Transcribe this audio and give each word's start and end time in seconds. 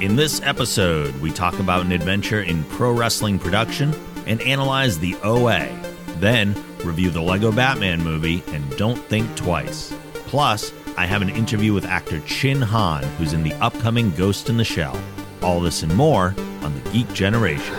In 0.00 0.16
this 0.16 0.40
episode, 0.42 1.14
we 1.20 1.30
talk 1.30 1.58
about 1.60 1.84
an 1.84 1.92
adventure 1.92 2.42
in 2.42 2.64
pro 2.64 2.90
wrestling 2.90 3.38
production 3.38 3.94
and 4.26 4.40
analyze 4.42 4.98
the 4.98 5.14
OA. 5.22 5.68
Then, 6.18 6.54
review 6.84 7.10
the 7.10 7.22
Lego 7.22 7.52
Batman 7.52 8.02
movie 8.02 8.42
and 8.48 8.76
don't 8.76 8.98
think 9.04 9.34
twice. 9.36 9.94
Plus, 10.26 10.72
I 10.96 11.06
have 11.06 11.22
an 11.22 11.28
interview 11.28 11.72
with 11.72 11.84
actor 11.84 12.20
Chin 12.20 12.60
Han, 12.60 13.04
who's 13.16 13.32
in 13.32 13.44
the 13.44 13.54
upcoming 13.54 14.10
Ghost 14.12 14.48
in 14.48 14.56
the 14.56 14.64
Shell. 14.64 15.00
All 15.40 15.60
this 15.60 15.82
and 15.82 15.94
more 15.94 16.34
on 16.62 16.74
the 16.74 16.90
Geek 16.90 17.12
Generation. 17.12 17.74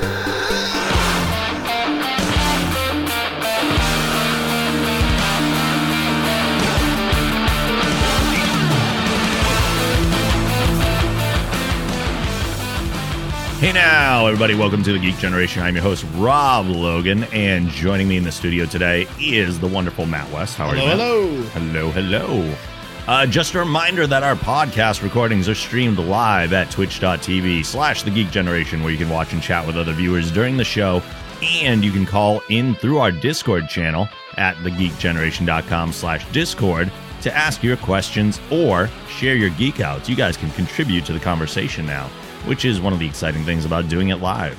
Hey 13.63 13.71
now, 13.71 14.27
everybody, 14.27 14.55
welcome 14.55 14.83
to 14.83 14.91
the 14.91 14.99
Geek 14.99 15.15
Generation. 15.19 15.63
I'm 15.63 15.73
your 15.73 15.83
host, 15.83 16.05
Rob 16.15 16.65
Logan, 16.67 17.23
and 17.31 17.69
joining 17.69 18.09
me 18.09 18.17
in 18.17 18.25
the 18.25 18.31
studio 18.33 18.65
today 18.65 19.07
is 19.21 19.57
the 19.57 19.69
wonderful 19.69 20.05
Matt 20.05 20.29
West. 20.33 20.57
How 20.57 20.67
are 20.67 20.75
hello, 20.75 21.21
you? 21.21 21.43
Hello, 21.43 21.91
hello. 21.91 21.91
Hello, 21.91 22.27
hello. 22.27 22.55
Uh, 23.07 23.25
just 23.25 23.53
a 23.53 23.59
reminder 23.59 24.05
that 24.05 24.21
our 24.21 24.35
podcast 24.35 25.01
recordings 25.01 25.47
are 25.47 25.55
streamed 25.55 25.97
live 25.97 26.51
at 26.51 26.71
twitch.tv 26.71 27.63
slash 27.63 28.03
the 28.03 28.11
Geek 28.11 28.31
Generation, 28.31 28.83
where 28.83 28.91
you 28.91 28.97
can 28.97 29.07
watch 29.07 29.31
and 29.31 29.41
chat 29.41 29.65
with 29.65 29.77
other 29.77 29.93
viewers 29.93 30.29
during 30.29 30.57
the 30.57 30.65
show, 30.65 31.01
and 31.41 31.85
you 31.85 31.91
can 31.93 32.05
call 32.05 32.41
in 32.49 32.75
through 32.75 32.97
our 32.97 33.13
Discord 33.13 33.69
channel 33.69 34.09
at 34.35 34.57
thegeekgeneration.com 34.57 35.93
slash 35.93 36.29
Discord 36.33 36.91
to 37.21 37.33
ask 37.33 37.63
your 37.63 37.77
questions 37.77 38.41
or 38.51 38.89
share 39.07 39.35
your 39.35 39.51
geek 39.51 39.79
outs. 39.79 40.09
You 40.09 40.17
guys 40.17 40.35
can 40.35 40.51
contribute 40.51 41.05
to 41.05 41.13
the 41.13 41.19
conversation 41.21 41.85
now 41.85 42.09
which 42.45 42.65
is 42.65 42.79
one 42.81 42.93
of 42.93 42.99
the 42.99 43.07
exciting 43.07 43.43
things 43.43 43.65
about 43.65 43.89
doing 43.89 44.09
it 44.09 44.17
live. 44.17 44.57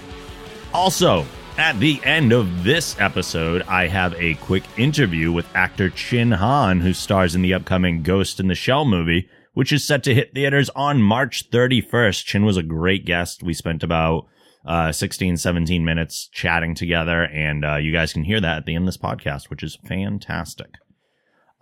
Also, 0.72 1.24
at 1.56 1.78
the 1.78 2.00
end 2.02 2.32
of 2.32 2.64
this 2.64 2.98
episode, 2.98 3.62
I 3.62 3.86
have 3.86 4.12
a 4.14 4.34
quick 4.34 4.64
interview 4.76 5.30
with 5.30 5.46
actor 5.54 5.88
Chin 5.88 6.32
Han, 6.32 6.80
who 6.80 6.92
stars 6.92 7.34
in 7.36 7.42
the 7.42 7.54
upcoming 7.54 8.02
Ghost 8.02 8.40
in 8.40 8.48
the 8.48 8.56
Shell 8.56 8.84
movie, 8.84 9.28
which 9.52 9.72
is 9.72 9.84
set 9.84 10.02
to 10.04 10.14
hit 10.14 10.34
theaters 10.34 10.68
on 10.70 11.00
March 11.00 11.50
31st. 11.50 12.24
Chin 12.24 12.44
was 12.44 12.56
a 12.56 12.62
great 12.62 13.04
guest. 13.04 13.44
We 13.44 13.54
spent 13.54 13.84
about 13.84 14.26
uh, 14.66 14.90
16, 14.90 15.36
17 15.36 15.84
minutes 15.84 16.28
chatting 16.32 16.74
together, 16.74 17.22
and 17.22 17.64
uh, 17.64 17.76
you 17.76 17.92
guys 17.92 18.12
can 18.12 18.24
hear 18.24 18.40
that 18.40 18.58
at 18.58 18.66
the 18.66 18.74
end 18.74 18.82
of 18.82 18.86
this 18.86 18.96
podcast, 18.96 19.48
which 19.48 19.62
is 19.62 19.78
fantastic. 19.86 20.74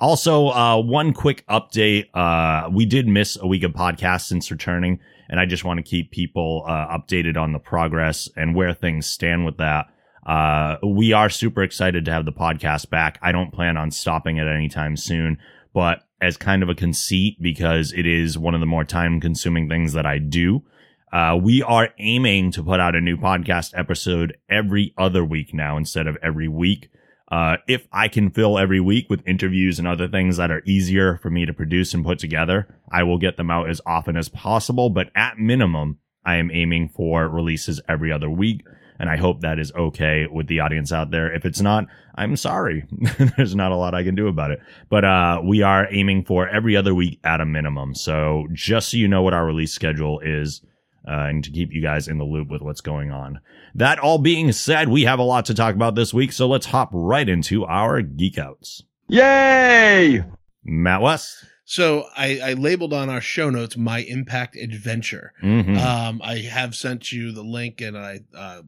Also, 0.00 0.48
uh, 0.48 0.80
one 0.80 1.12
quick 1.12 1.46
update. 1.48 2.06
Uh, 2.14 2.68
we 2.70 2.86
did 2.86 3.06
miss 3.06 3.36
a 3.40 3.46
week 3.46 3.62
of 3.62 3.72
podcast 3.72 4.22
since 4.22 4.50
returning 4.50 5.00
and 5.32 5.40
I 5.40 5.46
just 5.46 5.64
want 5.64 5.78
to 5.78 5.82
keep 5.82 6.10
people 6.10 6.62
uh, 6.68 6.86
updated 6.96 7.38
on 7.38 7.52
the 7.52 7.58
progress 7.58 8.28
and 8.36 8.54
where 8.54 8.74
things 8.74 9.06
stand 9.06 9.46
with 9.46 9.56
that. 9.56 9.86
Uh, 10.26 10.76
we 10.86 11.14
are 11.14 11.30
super 11.30 11.62
excited 11.62 12.04
to 12.04 12.12
have 12.12 12.26
the 12.26 12.32
podcast 12.32 12.90
back. 12.90 13.18
I 13.22 13.32
don't 13.32 13.50
plan 13.50 13.78
on 13.78 13.90
stopping 13.90 14.36
it 14.36 14.46
anytime 14.46 14.94
soon, 14.94 15.38
but 15.72 16.00
as 16.20 16.36
kind 16.36 16.62
of 16.62 16.68
a 16.68 16.74
conceit, 16.74 17.38
because 17.40 17.94
it 17.94 18.04
is 18.04 18.36
one 18.36 18.52
of 18.52 18.60
the 18.60 18.66
more 18.66 18.84
time 18.84 19.22
consuming 19.22 19.70
things 19.70 19.94
that 19.94 20.04
I 20.04 20.18
do. 20.18 20.64
Uh, 21.10 21.38
we 21.42 21.62
are 21.62 21.88
aiming 21.98 22.52
to 22.52 22.62
put 22.62 22.78
out 22.78 22.94
a 22.94 23.00
new 23.00 23.16
podcast 23.16 23.72
episode 23.74 24.36
every 24.50 24.92
other 24.98 25.24
week 25.24 25.54
now 25.54 25.78
instead 25.78 26.06
of 26.06 26.18
every 26.22 26.46
week. 26.46 26.90
Uh, 27.32 27.56
if 27.66 27.88
I 27.90 28.08
can 28.08 28.30
fill 28.30 28.58
every 28.58 28.78
week 28.78 29.08
with 29.08 29.26
interviews 29.26 29.78
and 29.78 29.88
other 29.88 30.06
things 30.06 30.36
that 30.36 30.50
are 30.50 30.60
easier 30.66 31.16
for 31.16 31.30
me 31.30 31.46
to 31.46 31.54
produce 31.54 31.94
and 31.94 32.04
put 32.04 32.18
together, 32.18 32.68
I 32.90 33.04
will 33.04 33.16
get 33.16 33.38
them 33.38 33.50
out 33.50 33.70
as 33.70 33.80
often 33.86 34.18
as 34.18 34.28
possible. 34.28 34.90
But 34.90 35.08
at 35.14 35.38
minimum, 35.38 35.98
I 36.26 36.36
am 36.36 36.50
aiming 36.52 36.90
for 36.90 37.26
releases 37.26 37.80
every 37.88 38.12
other 38.12 38.28
week. 38.28 38.66
And 38.98 39.08
I 39.08 39.16
hope 39.16 39.40
that 39.40 39.58
is 39.58 39.72
okay 39.72 40.26
with 40.30 40.46
the 40.46 40.60
audience 40.60 40.92
out 40.92 41.10
there. 41.10 41.32
If 41.32 41.46
it's 41.46 41.62
not, 41.62 41.86
I'm 42.14 42.36
sorry. 42.36 42.84
There's 43.36 43.56
not 43.56 43.72
a 43.72 43.76
lot 43.76 43.94
I 43.94 44.04
can 44.04 44.14
do 44.14 44.28
about 44.28 44.50
it. 44.50 44.60
But, 44.90 45.06
uh, 45.06 45.40
we 45.42 45.62
are 45.62 45.88
aiming 45.90 46.26
for 46.26 46.46
every 46.46 46.76
other 46.76 46.94
week 46.94 47.18
at 47.24 47.40
a 47.40 47.46
minimum. 47.46 47.94
So 47.94 48.46
just 48.52 48.90
so 48.90 48.98
you 48.98 49.08
know 49.08 49.22
what 49.22 49.32
our 49.32 49.46
release 49.46 49.72
schedule 49.72 50.20
is, 50.20 50.60
uh, 51.06 51.26
and 51.28 51.44
to 51.44 51.50
keep 51.50 51.72
you 51.72 51.82
guys 51.82 52.08
in 52.08 52.18
the 52.18 52.24
loop 52.24 52.48
with 52.48 52.62
what's 52.62 52.80
going 52.80 53.10
on. 53.10 53.40
That 53.74 53.98
all 53.98 54.18
being 54.18 54.52
said, 54.52 54.88
we 54.88 55.02
have 55.02 55.18
a 55.18 55.24
lot 55.24 55.46
to 55.46 55.54
talk 55.54 55.74
about 55.74 55.94
this 55.94 56.12
week, 56.12 56.32
so 56.32 56.48
let's 56.48 56.66
hop 56.66 56.90
right 56.92 57.28
into 57.28 57.64
our 57.64 58.02
geek 58.02 58.38
outs. 58.38 58.82
Yay! 59.08 60.24
Matt 60.64 61.02
West. 61.02 61.44
So 61.64 62.04
I, 62.16 62.40
I 62.40 62.52
labeled 62.54 62.92
on 62.92 63.08
our 63.08 63.20
show 63.20 63.48
notes 63.48 63.76
my 63.76 64.00
impact 64.00 64.56
adventure. 64.56 65.32
Mm-hmm. 65.42 65.76
Um, 65.76 66.20
I 66.22 66.38
have 66.38 66.74
sent 66.74 67.12
you 67.12 67.32
the 67.32 67.42
link, 67.42 67.80
and 67.80 67.96
I 67.96 68.20
uh, 68.36 68.62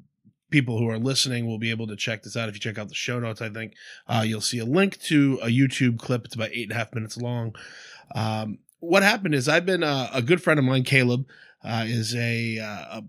people 0.50 0.78
who 0.78 0.88
are 0.88 0.98
listening 0.98 1.46
will 1.46 1.58
be 1.58 1.70
able 1.70 1.86
to 1.88 1.96
check 1.96 2.22
this 2.22 2.36
out. 2.36 2.48
If 2.48 2.54
you 2.54 2.60
check 2.60 2.78
out 2.78 2.88
the 2.88 2.94
show 2.94 3.18
notes, 3.18 3.42
I 3.42 3.48
think 3.50 3.74
uh, 4.06 4.22
you'll 4.24 4.40
see 4.40 4.58
a 4.58 4.64
link 4.64 5.00
to 5.02 5.38
a 5.42 5.48
YouTube 5.48 5.98
clip. 5.98 6.24
It's 6.24 6.34
about 6.34 6.50
eight 6.52 6.64
and 6.64 6.72
a 6.72 6.76
half 6.76 6.94
minutes 6.94 7.16
long. 7.16 7.54
Um, 8.14 8.58
what 8.78 9.02
happened 9.02 9.34
is 9.34 9.48
I've 9.48 9.66
been 9.66 9.82
uh, 9.82 10.10
a 10.12 10.22
good 10.22 10.42
friend 10.42 10.58
of 10.58 10.64
mine, 10.64 10.84
Caleb, 10.84 11.26
uh, 11.64 11.84
is 11.86 12.14
a, 12.14 12.58
uh, 12.58 12.98
a, 12.98 13.02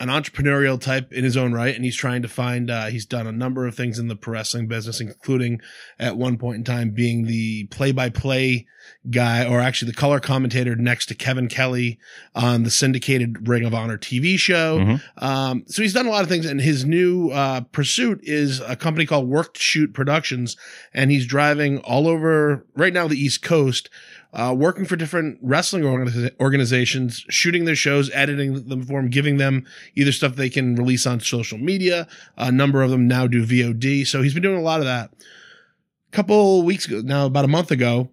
an 0.00 0.08
entrepreneurial 0.08 0.80
type 0.80 1.12
in 1.12 1.24
his 1.24 1.36
own 1.36 1.52
right, 1.52 1.74
and 1.74 1.84
he's 1.84 1.96
trying 1.96 2.22
to 2.22 2.28
find. 2.28 2.70
Uh, 2.70 2.86
he's 2.86 3.04
done 3.04 3.26
a 3.26 3.32
number 3.32 3.66
of 3.66 3.74
things 3.74 3.98
in 3.98 4.08
the 4.08 4.16
pro 4.16 4.32
wrestling 4.32 4.66
business, 4.66 5.00
including 5.00 5.60
at 5.98 6.16
one 6.16 6.38
point 6.38 6.56
in 6.56 6.64
time 6.64 6.90
being 6.90 7.26
the 7.26 7.66
play-by-play 7.66 8.66
guy, 9.10 9.46
or 9.46 9.60
actually 9.60 9.90
the 9.90 9.96
color 9.96 10.18
commentator 10.18 10.74
next 10.74 11.06
to 11.06 11.14
Kevin 11.14 11.48
Kelly 11.48 11.98
on 12.34 12.62
the 12.62 12.70
syndicated 12.70 13.46
Ring 13.46 13.64
of 13.64 13.74
Honor 13.74 13.98
TV 13.98 14.38
show. 14.38 14.78
Mm-hmm. 14.78 15.24
Um, 15.24 15.64
so 15.66 15.82
he's 15.82 15.92
done 15.92 16.06
a 16.06 16.10
lot 16.10 16.22
of 16.22 16.28
things, 16.28 16.46
and 16.46 16.60
his 16.60 16.84
new 16.84 17.30
uh, 17.30 17.60
pursuit 17.72 18.20
is 18.22 18.60
a 18.60 18.76
company 18.76 19.04
called 19.04 19.28
Work 19.28 19.58
Shoot 19.58 19.92
Productions, 19.92 20.56
and 20.94 21.10
he's 21.10 21.26
driving 21.26 21.78
all 21.78 22.08
over 22.08 22.66
right 22.74 22.92
now 22.92 23.06
the 23.06 23.20
East 23.20 23.42
Coast 23.42 23.90
uh, 24.32 24.54
working 24.56 24.84
for 24.84 24.96
different 24.96 25.38
wrestling 25.42 25.82
organiz- 25.82 26.30
organizations, 26.38 27.24
shooting 27.28 27.64
their 27.64 27.74
shows, 27.74 28.10
editing 28.10 28.68
them 28.68 28.82
for 28.82 29.00
them, 29.00 29.10
giving 29.10 29.38
them 29.38 29.66
either 29.96 30.12
stuff 30.12 30.36
they 30.36 30.50
can 30.50 30.76
release 30.76 31.06
on 31.06 31.20
social 31.20 31.58
media. 31.58 32.06
A 32.36 32.52
number 32.52 32.82
of 32.82 32.90
them 32.90 33.08
now 33.08 33.26
do 33.26 33.44
VOD. 33.44 34.06
So 34.06 34.22
he's 34.22 34.34
been 34.34 34.42
doing 34.42 34.58
a 34.58 34.62
lot 34.62 34.80
of 34.80 34.86
that. 34.86 35.10
A 35.12 36.16
couple 36.16 36.62
weeks 36.62 36.86
ago, 36.86 37.00
now 37.00 37.26
about 37.26 37.44
a 37.44 37.48
month 37.48 37.70
ago, 37.70 38.10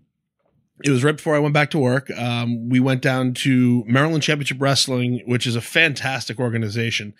it 0.83 0.91
was 0.91 1.03
right 1.03 1.15
before 1.15 1.35
I 1.35 1.39
went 1.39 1.53
back 1.53 1.71
to 1.71 1.79
work. 1.79 2.09
Um, 2.11 2.69
we 2.69 2.79
went 2.79 3.01
down 3.01 3.33
to 3.35 3.83
Maryland 3.87 4.23
Championship 4.23 4.61
Wrestling, 4.61 5.21
which 5.25 5.47
is 5.47 5.55
a 5.55 5.61
fantastic 5.61 6.39
organization. 6.39 7.13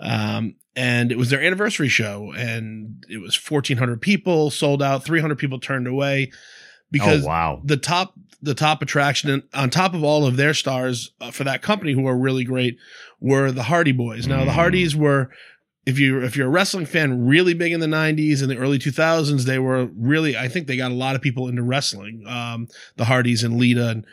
Um, 0.00 0.56
and 0.76 1.12
it 1.12 1.18
was 1.18 1.30
their 1.30 1.40
anniversary 1.40 1.88
show 1.88 2.32
and 2.36 3.04
it 3.08 3.18
was 3.18 3.36
1400 3.36 4.02
people 4.02 4.50
sold 4.50 4.82
out, 4.82 5.04
300 5.04 5.38
people 5.38 5.60
turned 5.60 5.86
away 5.86 6.32
because 6.94 7.24
oh, 7.24 7.28
wow. 7.28 7.60
the 7.64 7.76
top 7.76 8.14
the 8.40 8.54
top 8.54 8.80
attraction 8.82 9.42
on 9.52 9.68
top 9.68 9.94
of 9.94 10.04
all 10.04 10.24
of 10.24 10.36
their 10.36 10.54
stars 10.54 11.12
uh, 11.20 11.30
for 11.32 11.42
that 11.42 11.60
company 11.60 11.92
who 11.92 12.06
are 12.06 12.16
really 12.16 12.44
great 12.44 12.78
were 13.18 13.50
the 13.50 13.64
Hardy 13.64 13.90
Boys. 13.90 14.28
Now 14.28 14.42
mm. 14.42 14.44
the 14.44 14.52
Hardys 14.52 14.94
were 14.94 15.30
if 15.84 15.98
you 15.98 16.22
if 16.22 16.36
you're 16.36 16.46
a 16.46 16.50
wrestling 16.50 16.86
fan 16.86 17.26
really 17.26 17.52
big 17.52 17.72
in 17.72 17.80
the 17.80 17.86
90s 17.86 18.42
and 18.42 18.50
the 18.50 18.56
early 18.56 18.78
2000s 18.78 19.42
they 19.42 19.58
were 19.58 19.86
really 19.96 20.36
I 20.36 20.46
think 20.46 20.68
they 20.68 20.76
got 20.76 20.92
a 20.92 20.94
lot 20.94 21.16
of 21.16 21.20
people 21.20 21.48
into 21.48 21.64
wrestling. 21.64 22.24
Um, 22.28 22.68
the 22.96 23.06
Hardys 23.06 23.42
and 23.42 23.58
Lita 23.58 23.88
and 23.88 24.06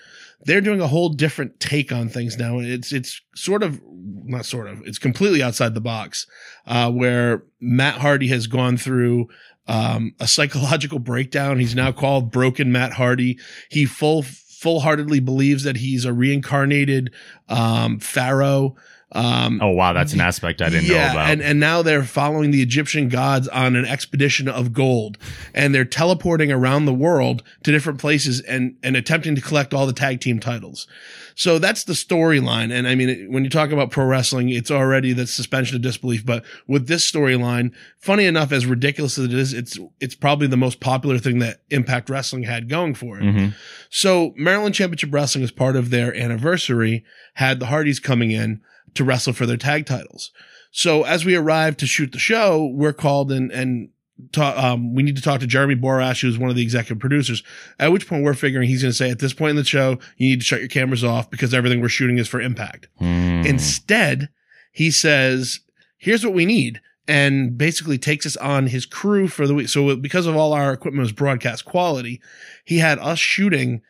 they're 0.43 0.61
doing 0.61 0.81
a 0.81 0.87
whole 0.87 1.09
different 1.09 1.59
take 1.59 1.91
on 1.91 2.09
things 2.09 2.37
now. 2.37 2.57
It's 2.57 2.91
it's 2.91 3.21
sort 3.35 3.61
of 3.61 3.79
not 3.85 4.45
sort 4.45 4.67
of 4.67 4.81
it's 4.87 4.97
completely 4.97 5.43
outside 5.43 5.75
the 5.75 5.81
box, 5.81 6.25
uh, 6.65 6.91
where 6.91 7.43
Matt 7.59 7.95
Hardy 7.95 8.27
has 8.29 8.47
gone 8.47 8.77
through 8.77 9.29
um, 9.67 10.13
a 10.19 10.27
psychological 10.27 10.99
breakdown. 10.99 11.59
He's 11.59 11.75
now 11.75 11.91
called 11.91 12.31
Broken 12.31 12.71
Matt 12.71 12.93
Hardy. 12.93 13.39
He 13.69 13.85
full 13.85 14.23
full 14.23 14.81
heartedly 14.81 15.19
believes 15.19 15.63
that 15.63 15.77
he's 15.77 16.05
a 16.05 16.13
reincarnated 16.13 17.11
um, 17.49 17.99
pharaoh. 17.99 18.75
Um, 19.13 19.59
oh 19.61 19.71
wow, 19.71 19.91
that's 19.91 20.13
an 20.13 20.21
aspect 20.21 20.61
I 20.61 20.69
didn't 20.69 20.85
yeah, 20.85 21.07
know 21.07 21.11
about. 21.11 21.29
And 21.29 21.41
and 21.41 21.59
now 21.59 21.81
they're 21.81 22.03
following 22.03 22.51
the 22.51 22.61
Egyptian 22.61 23.09
gods 23.09 23.47
on 23.49 23.75
an 23.75 23.85
expedition 23.85 24.47
of 24.47 24.71
gold, 24.71 25.17
and 25.53 25.75
they're 25.75 25.83
teleporting 25.83 26.51
around 26.51 26.85
the 26.85 26.93
world 26.93 27.43
to 27.63 27.71
different 27.71 27.99
places 27.99 28.39
and 28.41 28.77
and 28.81 28.95
attempting 28.95 29.35
to 29.35 29.41
collect 29.41 29.73
all 29.73 29.85
the 29.85 29.93
tag 29.93 30.21
team 30.21 30.39
titles. 30.39 30.87
So 31.35 31.59
that's 31.59 31.83
the 31.83 31.93
storyline. 31.93 32.71
And 32.71 32.87
I 32.87 32.95
mean, 32.95 33.31
when 33.31 33.43
you 33.43 33.49
talk 33.49 33.71
about 33.71 33.91
pro 33.91 34.05
wrestling, 34.05 34.49
it's 34.49 34.71
already 34.71 35.11
the 35.11 35.27
suspension 35.27 35.75
of 35.75 35.81
disbelief. 35.81 36.25
But 36.25 36.45
with 36.67 36.87
this 36.87 37.09
storyline, 37.09 37.73
funny 37.97 38.25
enough, 38.25 38.51
as 38.51 38.65
ridiculous 38.65 39.17
as 39.17 39.25
it 39.25 39.33
is, 39.33 39.53
it's 39.53 39.77
it's 39.99 40.15
probably 40.15 40.47
the 40.47 40.57
most 40.57 40.79
popular 40.79 41.17
thing 41.17 41.39
that 41.39 41.61
Impact 41.69 42.09
Wrestling 42.09 42.43
had 42.43 42.69
going 42.69 42.95
for 42.95 43.17
it. 43.17 43.23
Mm-hmm. 43.23 43.49
So 43.89 44.33
Maryland 44.37 44.75
Championship 44.75 45.13
Wrestling, 45.13 45.43
as 45.43 45.51
part 45.51 45.75
of 45.75 45.89
their 45.89 46.15
anniversary, 46.15 47.03
had 47.33 47.59
the 47.59 47.65
Hardys 47.65 47.99
coming 47.99 48.31
in 48.31 48.61
to 48.95 49.03
wrestle 49.03 49.33
for 49.33 49.45
their 49.45 49.57
tag 49.57 49.85
titles. 49.85 50.31
So 50.71 51.03
as 51.03 51.25
we 51.25 51.35
arrive 51.35 51.77
to 51.77 51.85
shoot 51.85 52.11
the 52.11 52.19
show, 52.19 52.71
we're 52.73 52.93
called 52.93 53.31
and, 53.31 53.51
and 53.51 53.89
talk, 54.31 54.57
um, 54.57 54.95
we 54.95 55.03
need 55.03 55.15
to 55.17 55.21
talk 55.21 55.39
to 55.41 55.47
Jeremy 55.47 55.75
Borash, 55.75 56.21
who's 56.21 56.37
one 56.37 56.49
of 56.49 56.55
the 56.55 56.61
executive 56.61 56.99
producers. 56.99 57.43
At 57.79 57.91
which 57.91 58.07
point 58.07 58.23
we're 58.23 58.33
figuring 58.33 58.69
he's 58.69 58.81
going 58.81 58.91
to 58.91 58.97
say, 58.97 59.09
at 59.09 59.19
this 59.19 59.33
point 59.33 59.51
in 59.51 59.55
the 59.57 59.63
show, 59.63 59.99
you 60.17 60.29
need 60.29 60.39
to 60.39 60.45
shut 60.45 60.59
your 60.59 60.69
cameras 60.69 61.03
off 61.03 61.29
because 61.29 61.53
everything 61.53 61.81
we're 61.81 61.89
shooting 61.89 62.17
is 62.17 62.27
for 62.27 62.39
impact. 62.39 62.87
Hmm. 62.99 63.43
Instead, 63.45 64.29
he 64.71 64.91
says, 64.91 65.59
here's 65.97 66.25
what 66.25 66.33
we 66.33 66.45
need. 66.45 66.79
And 67.07 67.57
basically 67.57 67.97
takes 67.97 68.25
us 68.25 68.37
on 68.37 68.67
his 68.67 68.85
crew 68.85 69.27
for 69.27 69.45
the 69.45 69.55
week. 69.55 69.67
So 69.67 69.95
because 69.97 70.27
of 70.27 70.37
all 70.37 70.53
our 70.53 70.71
equipment 70.71 71.01
was 71.01 71.11
broadcast 71.11 71.65
quality, 71.65 72.21
he 72.63 72.77
had 72.77 72.99
us 72.99 73.19
shooting 73.19 73.81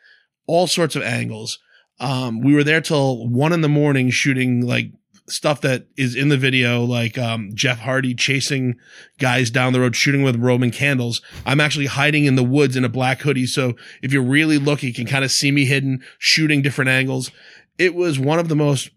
all 0.47 0.65
sorts 0.65 0.95
of 0.95 1.03
angles. 1.03 1.59
Um, 2.01 2.41
we 2.41 2.53
were 2.55 2.63
there 2.63 2.81
till 2.81 3.27
one 3.27 3.53
in 3.53 3.61
the 3.61 3.69
morning 3.69 4.09
shooting 4.09 4.65
like 4.65 4.91
stuff 5.27 5.61
that 5.61 5.85
is 5.95 6.15
in 6.15 6.29
the 6.29 6.37
video, 6.37 6.83
like 6.83 7.17
um, 7.17 7.51
Jeff 7.53 7.79
Hardy 7.79 8.13
chasing 8.15 8.75
guys 9.19 9.49
down 9.49 9.71
the 9.71 9.79
road, 9.79 9.95
shooting 9.95 10.23
with 10.23 10.35
Roman 10.35 10.71
candles. 10.71 11.21
I'm 11.45 11.59
actually 11.59 11.85
hiding 11.85 12.25
in 12.25 12.35
the 12.35 12.43
woods 12.43 12.75
in 12.75 12.83
a 12.83 12.89
black 12.89 13.21
hoodie. 13.21 13.45
So 13.45 13.75
if 14.01 14.11
you're 14.11 14.23
really 14.23 14.57
look, 14.57 14.83
you 14.83 14.93
can 14.93 15.05
kind 15.05 15.23
of 15.23 15.31
see 15.31 15.51
me 15.51 15.65
hidden, 15.65 16.03
shooting 16.17 16.63
different 16.63 16.89
angles. 16.89 17.31
It 17.77 17.95
was 17.95 18.19
one 18.19 18.39
of 18.39 18.49
the 18.49 18.55
most 18.55 18.89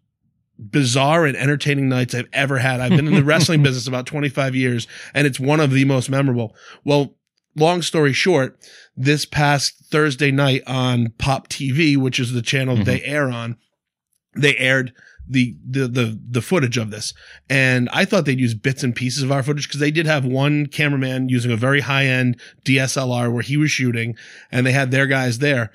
bizarre 0.59 1.27
and 1.27 1.37
entertaining 1.37 1.89
nights 1.89 2.15
I've 2.15 2.29
ever 2.33 2.59
had. 2.59 2.81
I've 2.81 2.91
been 2.91 3.07
in 3.07 3.15
the 3.15 3.25
wrestling 3.25 3.63
business 3.63 3.87
about 3.87 4.07
25 4.07 4.55
years 4.55 4.87
and 5.13 5.27
it's 5.27 5.39
one 5.39 5.61
of 5.61 5.73
the 5.73 5.85
most 5.85 6.09
memorable. 6.09 6.55
Well, 6.85 7.15
long 7.57 7.83
story 7.83 8.13
short, 8.13 8.59
this 8.97 9.25
past 9.27 9.75
Thursday 9.91 10.31
night 10.31 10.63
on 10.67 11.13
Pop 11.19 11.49
TV, 11.49 11.97
which 11.97 12.19
is 12.19 12.33
the 12.33 12.43
channel 12.43 12.77
Mhm. 12.77 12.85
they 12.85 13.03
air 13.03 13.29
on, 13.31 13.57
they 14.37 14.57
aired 14.57 14.93
the, 15.29 15.57
the, 15.67 15.89
the, 15.89 16.21
the 16.31 16.43
footage 16.43 16.77
of 16.77 16.91
this. 16.91 17.15
And 17.49 17.89
I 17.93 18.05
thought 18.05 18.25
they'd 18.27 18.39
use 18.41 18.55
bits 18.55 18.83
and 18.83 18.95
pieces 18.95 19.23
of 19.23 19.33
our 19.33 19.43
footage 19.43 19.67
because 19.69 19.81
they 19.81 19.91
did 19.91 20.05
have 20.07 20.25
one 20.25 20.67
cameraman 20.67 21.29
using 21.31 21.51
a 21.51 21.57
very 21.57 21.81
high 21.81 22.07
end 22.07 22.39
DSLR 22.65 23.33
where 23.33 23.43
he 23.43 23.57
was 23.57 23.71
shooting 23.71 24.17
and 24.53 24.67
they 24.67 24.73
had 24.73 24.91
their 24.91 25.07
guys 25.07 25.39
there. 25.39 25.71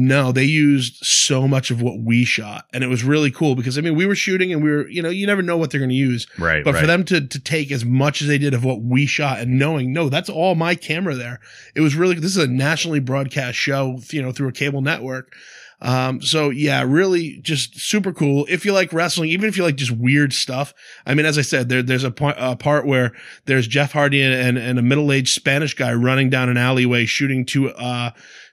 No, 0.00 0.30
they 0.30 0.44
used 0.44 1.04
so 1.04 1.48
much 1.48 1.72
of 1.72 1.82
what 1.82 1.98
we 1.98 2.24
shot 2.24 2.66
and 2.72 2.84
it 2.84 2.86
was 2.86 3.02
really 3.02 3.32
cool 3.32 3.56
because 3.56 3.76
I 3.76 3.80
mean, 3.80 3.96
we 3.96 4.06
were 4.06 4.14
shooting 4.14 4.52
and 4.52 4.62
we 4.62 4.70
were, 4.70 4.88
you 4.88 5.02
know, 5.02 5.08
you 5.08 5.26
never 5.26 5.42
know 5.42 5.56
what 5.56 5.72
they're 5.72 5.80
going 5.80 5.90
to 5.90 5.96
use. 5.96 6.28
right. 6.38 6.62
But 6.62 6.74
right. 6.74 6.80
for 6.80 6.86
them 6.86 7.02
to 7.06 7.26
to 7.26 7.40
take 7.40 7.72
as 7.72 7.84
much 7.84 8.22
as 8.22 8.28
they 8.28 8.38
did 8.38 8.54
of 8.54 8.64
what 8.64 8.80
we 8.80 9.06
shot 9.06 9.40
and 9.40 9.58
knowing, 9.58 9.92
no, 9.92 10.08
that's 10.08 10.30
all 10.30 10.54
my 10.54 10.76
camera 10.76 11.16
there. 11.16 11.40
It 11.74 11.80
was 11.80 11.96
really 11.96 12.14
this 12.14 12.36
is 12.36 12.44
a 12.44 12.46
nationally 12.46 13.00
broadcast 13.00 13.58
show, 13.58 13.98
you 14.10 14.22
know, 14.22 14.30
through 14.30 14.48
a 14.48 14.52
cable 14.52 14.82
network. 14.82 15.34
Um, 15.80 16.20
so 16.22 16.50
yeah, 16.50 16.84
really 16.86 17.38
just 17.38 17.78
super 17.80 18.12
cool. 18.12 18.46
If 18.48 18.64
you 18.64 18.72
like 18.72 18.92
wrestling, 18.92 19.30
even 19.30 19.48
if 19.48 19.56
you 19.56 19.62
like 19.62 19.76
just 19.76 19.92
weird 19.92 20.32
stuff. 20.32 20.74
I 21.06 21.14
mean, 21.14 21.26
as 21.26 21.38
I 21.38 21.42
said, 21.42 21.68
there, 21.68 21.82
there's 21.82 22.04
a, 22.04 22.10
point, 22.10 22.36
a 22.38 22.56
part 22.56 22.86
where 22.86 23.12
there's 23.46 23.66
Jeff 23.66 23.92
Hardy 23.92 24.22
and, 24.22 24.34
and, 24.34 24.58
and 24.58 24.78
a 24.78 24.82
middle-aged 24.82 25.32
Spanish 25.32 25.74
guy 25.74 25.92
running 25.92 26.30
down 26.30 26.48
an 26.48 26.56
alleyway 26.56 27.06
shooting 27.06 27.44
two, 27.44 27.70
uh, 27.70 28.10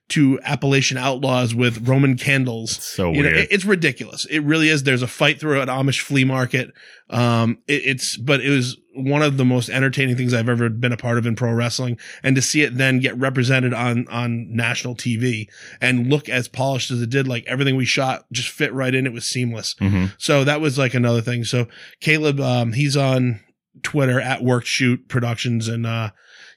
two 0.07 0.40
Appalachian 0.44 0.98
outlaws 0.98 1.56
with 1.56 1.88
Roman 1.88 2.16
candles. 2.16 2.78
so 2.84 3.12
You 3.12 3.24
know, 3.24 3.30
weird. 3.30 3.38
it- 3.38 3.48
it's 3.52 3.66
ridiculous. 3.66 4.25
It 4.25 4.40
really 4.44 4.69
is. 4.69 4.84
There's 4.84 5.02
a 5.02 5.07
fight 5.07 5.40
through 5.40 5.60
an 5.62 5.68
Amish 5.68 6.02
flea 6.02 6.24
market. 6.24 6.72
Um, 7.10 7.57
it, 7.68 7.81
it's, 7.86 8.16
but 8.16 8.40
it 8.42 8.50
was 8.52 8.78
one 8.94 9.24
of 9.24 9.38
the 9.38 9.46
most 9.46 9.68
entertaining 9.69 10.16
things 10.16 10.34
I've 10.34 10.48
ever 10.48 10.69
been 10.69 10.92
a 10.94 10.98
part 10.98 11.18
of 11.18 11.25
in 11.25 11.36
pro 11.36 11.52
wrestling. 11.52 11.98
And 12.24 12.36
to 12.36 12.42
see 12.42 12.62
it 12.62 12.78
then 12.78 13.00
get 13.00 13.18
represented 13.18 13.74
on, 13.74 14.07
on 14.10 14.56
national 14.56 14.96
TV 14.96 15.48
and 15.81 16.08
look 16.08 16.30
as 16.30 16.48
polished 16.48 16.92
as 16.92 17.01
it 17.01 17.10
did, 17.10 17.28
like 17.28 17.44
everything 17.48 17.75
we 17.75 17.86
shot 17.86 18.25
just 18.31 18.50
fit 18.50 18.72
right 18.74 18.94
in. 18.94 19.08
It 19.08 19.13
was 19.13 19.25
seamless. 19.25 19.74
Mhm. 19.81 20.13
So 20.19 20.44
that 20.44 20.62
was 20.62 20.78
like 20.78 20.94
another 20.94 21.22
thing. 21.22 21.44
So 21.46 21.68
Caleb, 22.00 22.40
um, 22.40 22.74
he's 22.74 22.96
on 22.96 23.40
Twitter 23.84 24.22
at 24.22 24.44
Work 24.44 24.66
Shoot 24.66 25.10
Productions, 25.10 25.68
and 25.68 25.86
uh, 25.86 26.12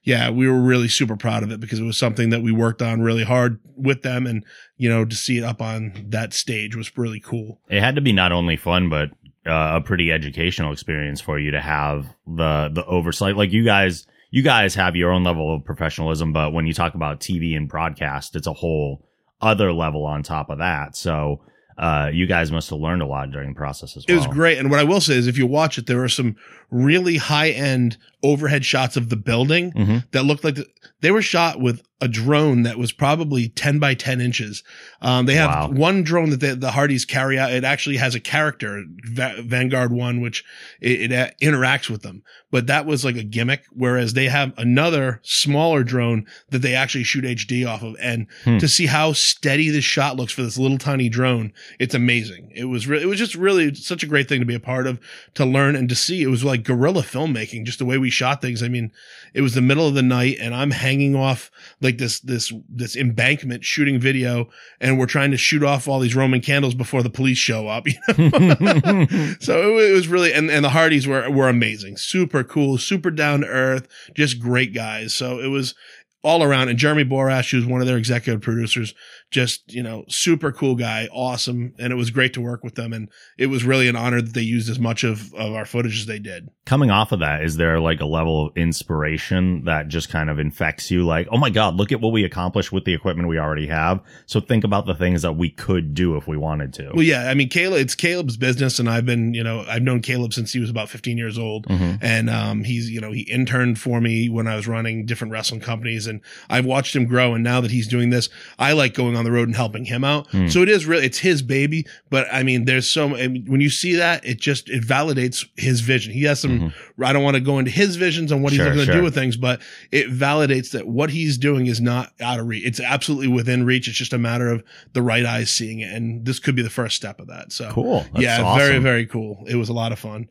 yeah, 0.08 0.30
we 0.30 0.48
were 0.48 0.58
really 0.58 0.88
super 0.88 1.18
proud 1.18 1.42
of 1.42 1.52
it 1.52 1.60
because 1.60 1.78
it 1.78 1.84
was 1.84 1.98
something 1.98 2.30
that 2.30 2.40
we 2.40 2.50
worked 2.50 2.80
on 2.80 3.02
really 3.02 3.24
hard 3.24 3.60
with 3.76 4.00
them, 4.00 4.26
and 4.26 4.42
you 4.78 4.88
know 4.88 5.04
to 5.04 5.14
see 5.14 5.36
it 5.36 5.44
up 5.44 5.60
on 5.60 6.06
that 6.08 6.32
stage 6.32 6.74
was 6.74 6.96
really 6.96 7.20
cool. 7.20 7.60
It 7.68 7.82
had 7.82 7.94
to 7.96 8.00
be 8.00 8.14
not 8.14 8.32
only 8.32 8.56
fun, 8.56 8.88
but 8.88 9.10
uh, 9.46 9.76
a 9.76 9.80
pretty 9.82 10.10
educational 10.10 10.72
experience 10.72 11.20
for 11.20 11.38
you 11.38 11.50
to 11.50 11.60
have 11.60 12.06
the 12.26 12.70
the 12.72 12.86
oversight. 12.86 13.36
Like 13.36 13.52
you 13.52 13.66
guys, 13.66 14.06
you 14.30 14.42
guys 14.42 14.74
have 14.76 14.96
your 14.96 15.12
own 15.12 15.24
level 15.24 15.54
of 15.54 15.62
professionalism, 15.66 16.32
but 16.32 16.54
when 16.54 16.66
you 16.66 16.72
talk 16.72 16.94
about 16.94 17.20
TV 17.20 17.54
and 17.54 17.68
broadcast, 17.68 18.34
it's 18.34 18.46
a 18.46 18.54
whole 18.54 19.04
other 19.42 19.74
level 19.74 20.06
on 20.06 20.22
top 20.22 20.48
of 20.48 20.56
that. 20.56 20.96
So 20.96 21.42
uh, 21.78 22.10
you 22.12 22.26
guys 22.26 22.50
must 22.50 22.70
have 22.70 22.78
learned 22.80 23.02
a 23.02 23.06
lot 23.06 23.30
during 23.30 23.50
the 23.50 23.54
process 23.54 23.96
as 23.96 24.04
It 24.08 24.14
was 24.14 24.26
great, 24.26 24.58
and 24.58 24.68
what 24.68 24.80
I 24.80 24.84
will 24.84 25.00
say 25.00 25.14
is, 25.14 25.28
if 25.28 25.38
you 25.38 25.46
watch 25.46 25.78
it, 25.78 25.86
there 25.86 26.02
are 26.02 26.08
some 26.08 26.34
really 26.70 27.18
high 27.18 27.50
end 27.50 27.96
overhead 28.22 28.64
shots 28.64 28.96
of 28.96 29.08
the 29.10 29.16
building 29.16 29.72
Mhm. 29.72 30.04
that 30.12 30.24
looked 30.24 30.44
like 30.44 30.56
the, 30.56 30.66
they 31.00 31.10
were 31.10 31.22
shot 31.22 31.60
with 31.60 31.82
a 32.00 32.06
drone 32.08 32.62
that 32.62 32.78
was 32.78 32.92
probably 32.92 33.48
10 33.48 33.80
by 33.80 33.92
10 33.92 34.20
inches. 34.20 34.62
Um, 35.02 35.26
they 35.26 35.34
have 35.34 35.50
Wow. 35.50 35.70
one 35.70 36.02
drone 36.04 36.30
that 36.30 36.38
the, 36.40 36.54
the 36.54 36.70
Hardys 36.70 37.04
carry 37.04 37.36
out. 37.38 37.52
It 37.52 37.64
actually 37.64 37.96
has 37.96 38.14
a 38.14 38.20
character, 38.20 38.84
Va- 39.04 39.42
Vanguard 39.44 39.90
one, 39.92 40.20
which 40.20 40.44
it, 40.80 41.10
it 41.10 41.12
uh, 41.12 41.28
interacts 41.42 41.90
with 41.90 42.02
them. 42.02 42.22
But 42.52 42.68
that 42.68 42.86
was 42.86 43.04
like 43.04 43.16
a 43.16 43.24
gimmick. 43.24 43.64
Whereas 43.72 44.12
they 44.14 44.26
have 44.28 44.52
another 44.56 45.20
smaller 45.24 45.82
drone 45.82 46.24
that 46.50 46.60
they 46.60 46.74
actually 46.74 47.02
shoot 47.02 47.24
HD 47.24 47.64
off 47.66 47.82
of. 47.82 47.96
And 48.00 48.26
Hmm. 48.44 48.58
to 48.58 48.68
see 48.68 48.86
how 48.86 49.12
steady 49.12 49.68
this 49.68 49.84
shot 49.84 50.16
looks 50.16 50.32
for 50.32 50.42
this 50.42 50.56
little 50.56 50.78
tiny 50.78 51.08
drone, 51.08 51.52
it's 51.80 51.94
amazing. 51.96 52.52
It 52.54 52.66
was 52.66 52.86
really, 52.86 53.02
it 53.02 53.06
was 53.08 53.18
just 53.18 53.34
really 53.34 53.74
such 53.74 54.04
a 54.04 54.06
great 54.06 54.28
thing 54.28 54.38
to 54.38 54.46
be 54.46 54.54
a 54.54 54.60
part 54.60 54.86
of, 54.86 55.00
to 55.34 55.44
learn 55.44 55.74
and 55.74 55.88
to 55.88 55.96
see. 55.96 56.22
It 56.22 56.28
was 56.28 56.44
like 56.44 56.62
guerrilla 56.62 57.02
filmmaking, 57.02 57.64
just 57.64 57.80
the 57.80 57.84
way 57.84 57.98
we 57.98 58.07
shot 58.10 58.40
things. 58.40 58.62
I 58.62 58.68
mean, 58.68 58.92
it 59.34 59.40
was 59.40 59.54
the 59.54 59.60
middle 59.60 59.86
of 59.86 59.94
the 59.94 60.02
night 60.02 60.36
and 60.40 60.54
I'm 60.54 60.70
hanging 60.70 61.14
off 61.14 61.50
like 61.80 61.98
this, 61.98 62.20
this, 62.20 62.52
this 62.68 62.96
embankment 62.96 63.64
shooting 63.64 63.98
video 63.98 64.48
and 64.80 64.98
we're 64.98 65.06
trying 65.06 65.30
to 65.30 65.36
shoot 65.36 65.62
off 65.62 65.88
all 65.88 66.00
these 66.00 66.16
Roman 66.16 66.40
candles 66.40 66.74
before 66.74 67.02
the 67.02 67.10
police 67.10 67.38
show 67.38 67.68
up. 67.68 67.86
You 68.18 68.30
know? 68.30 69.06
so 69.40 69.78
it, 69.78 69.90
it 69.90 69.92
was 69.92 70.08
really, 70.08 70.32
and, 70.32 70.50
and 70.50 70.64
the 70.64 70.70
Hardys 70.70 71.06
were, 71.06 71.30
were 71.30 71.48
amazing, 71.48 71.96
super 71.96 72.42
cool, 72.42 72.78
super 72.78 73.10
down 73.10 73.40
to 73.40 73.46
earth, 73.46 73.86
just 74.14 74.40
great 74.40 74.74
guys. 74.74 75.14
So 75.14 75.38
it 75.38 75.48
was 75.48 75.74
all 76.22 76.42
around. 76.42 76.68
And 76.68 76.78
Jeremy 76.78 77.04
Borash, 77.04 77.50
who's 77.50 77.66
one 77.66 77.80
of 77.80 77.86
their 77.86 77.96
executive 77.96 78.42
producers, 78.42 78.94
just, 79.30 79.72
you 79.72 79.82
know, 79.82 80.04
super 80.08 80.50
cool 80.52 80.74
guy, 80.74 81.08
awesome. 81.12 81.74
And 81.78 81.92
it 81.92 81.96
was 81.96 82.10
great 82.10 82.32
to 82.34 82.40
work 82.40 82.64
with 82.64 82.74
them. 82.76 82.92
And 82.92 83.08
it 83.36 83.46
was 83.46 83.64
really 83.64 83.86
an 83.88 83.96
honor 83.96 84.22
that 84.22 84.32
they 84.34 84.40
used 84.42 84.70
as 84.70 84.78
much 84.78 85.04
of, 85.04 85.34
of 85.34 85.52
our 85.54 85.64
footage 85.66 85.98
as 86.00 86.06
they 86.06 86.18
did. 86.18 86.48
Coming 86.64 86.90
off 86.90 87.12
of 87.12 87.20
that, 87.20 87.42
is 87.44 87.56
there 87.56 87.78
like 87.80 88.00
a 88.00 88.06
level 88.06 88.46
of 88.46 88.56
inspiration 88.56 89.64
that 89.64 89.88
just 89.88 90.08
kind 90.08 90.30
of 90.30 90.38
infects 90.38 90.90
you? 90.90 91.04
Like, 91.04 91.28
oh 91.30 91.36
my 91.38 91.50
God, 91.50 91.74
look 91.76 91.92
at 91.92 92.00
what 92.00 92.12
we 92.12 92.24
accomplished 92.24 92.72
with 92.72 92.84
the 92.84 92.94
equipment 92.94 93.28
we 93.28 93.38
already 93.38 93.66
have. 93.66 94.00
So 94.26 94.40
think 94.40 94.64
about 94.64 94.86
the 94.86 94.94
things 94.94 95.22
that 95.22 95.34
we 95.34 95.50
could 95.50 95.94
do 95.94 96.16
if 96.16 96.26
we 96.26 96.36
wanted 96.36 96.72
to. 96.74 96.90
Well, 96.94 97.02
yeah, 97.02 97.28
I 97.28 97.34
mean, 97.34 97.48
Caleb, 97.48 97.80
it's 97.80 97.94
Caleb's 97.94 98.36
business. 98.36 98.78
And 98.78 98.88
I've 98.88 99.06
been, 99.06 99.34
you 99.34 99.44
know, 99.44 99.64
I've 99.68 99.82
known 99.82 100.00
Caleb 100.00 100.32
since 100.32 100.52
he 100.52 100.60
was 100.60 100.70
about 100.70 100.88
15 100.88 101.18
years 101.18 101.38
old. 101.38 101.66
Mhm. 101.68 101.98
and 102.00 102.30
um, 102.30 102.64
he's 102.64 102.90
you 102.90 103.00
know 103.00 103.12
he 103.12 103.22
interned 103.22 103.78
for 103.78 104.00
me 104.00 104.28
when 104.28 104.46
I 104.46 104.56
was 104.56 104.66
running 104.68 105.04
different 105.04 105.32
wrestling 105.32 105.60
companies, 105.60 106.06
and 106.06 106.20
I've 106.48 106.64
watched 106.64 106.94
him 106.94 107.04
grow. 107.06 107.34
And 107.34 107.42
now 107.44 107.60
that 107.60 107.70
he's 107.70 107.88
doing 107.88 108.10
this, 108.10 108.28
I 108.58 108.72
like 108.72 108.94
going 108.94 109.16
on 109.18 109.24
the 109.24 109.32
road 109.32 109.48
and 109.48 109.56
helping 109.56 109.84
him 109.84 110.04
out. 110.04 110.28
Hmm. 110.28 110.48
So 110.48 110.62
it 110.62 110.68
is 110.68 110.86
really 110.86 111.04
it's 111.04 111.18
his 111.18 111.42
baby. 111.42 111.86
But 112.08 112.26
I 112.32 112.42
mean, 112.42 112.64
there's 112.64 112.88
so 112.88 113.16
I 113.16 113.28
mean, 113.28 113.44
when 113.46 113.60
you 113.60 113.70
see 113.70 113.96
that, 113.96 114.24
it 114.24 114.38
just 114.38 114.68
it 114.70 114.82
validates 114.82 115.46
his 115.56 115.80
vision. 115.80 116.12
He 116.12 116.22
has 116.24 116.40
some. 116.40 116.72
I 117.02 117.12
don't 117.12 117.22
want 117.22 117.36
to 117.36 117.40
go 117.40 117.58
into 117.58 117.70
his 117.70 117.96
visions 117.96 118.32
on 118.32 118.42
what 118.42 118.52
he's 118.52 118.62
going 118.62 118.76
to 118.76 118.84
sure. 118.84 118.94
do 118.94 119.02
with 119.02 119.14
things, 119.14 119.36
but 119.36 119.60
it 119.92 120.10
validates 120.10 120.72
that 120.72 120.86
what 120.86 121.10
he's 121.10 121.38
doing 121.38 121.66
is 121.66 121.80
not 121.80 122.12
out 122.20 122.40
of 122.40 122.46
reach. 122.46 122.64
It's 122.66 122.80
absolutely 122.80 123.28
within 123.28 123.64
reach. 123.64 123.88
It's 123.88 123.96
just 123.96 124.12
a 124.12 124.18
matter 124.18 124.48
of 124.48 124.64
the 124.92 125.02
right 125.02 125.24
eyes 125.24 125.50
seeing 125.50 125.80
it, 125.80 125.92
and 125.92 126.24
this 126.24 126.38
could 126.38 126.56
be 126.56 126.62
the 126.62 126.70
first 126.70 126.96
step 126.96 127.20
of 127.20 127.28
that. 127.28 127.52
So 127.52 127.70
Cool. 127.72 128.00
That's 128.12 128.20
yeah, 128.20 128.42
awesome. 128.42 128.58
very, 128.58 128.78
very 128.78 129.06
cool. 129.06 129.44
It 129.46 129.56
was 129.56 129.68
a 129.68 129.72
lot 129.72 129.92
of 129.92 129.98
fun. 129.98 130.28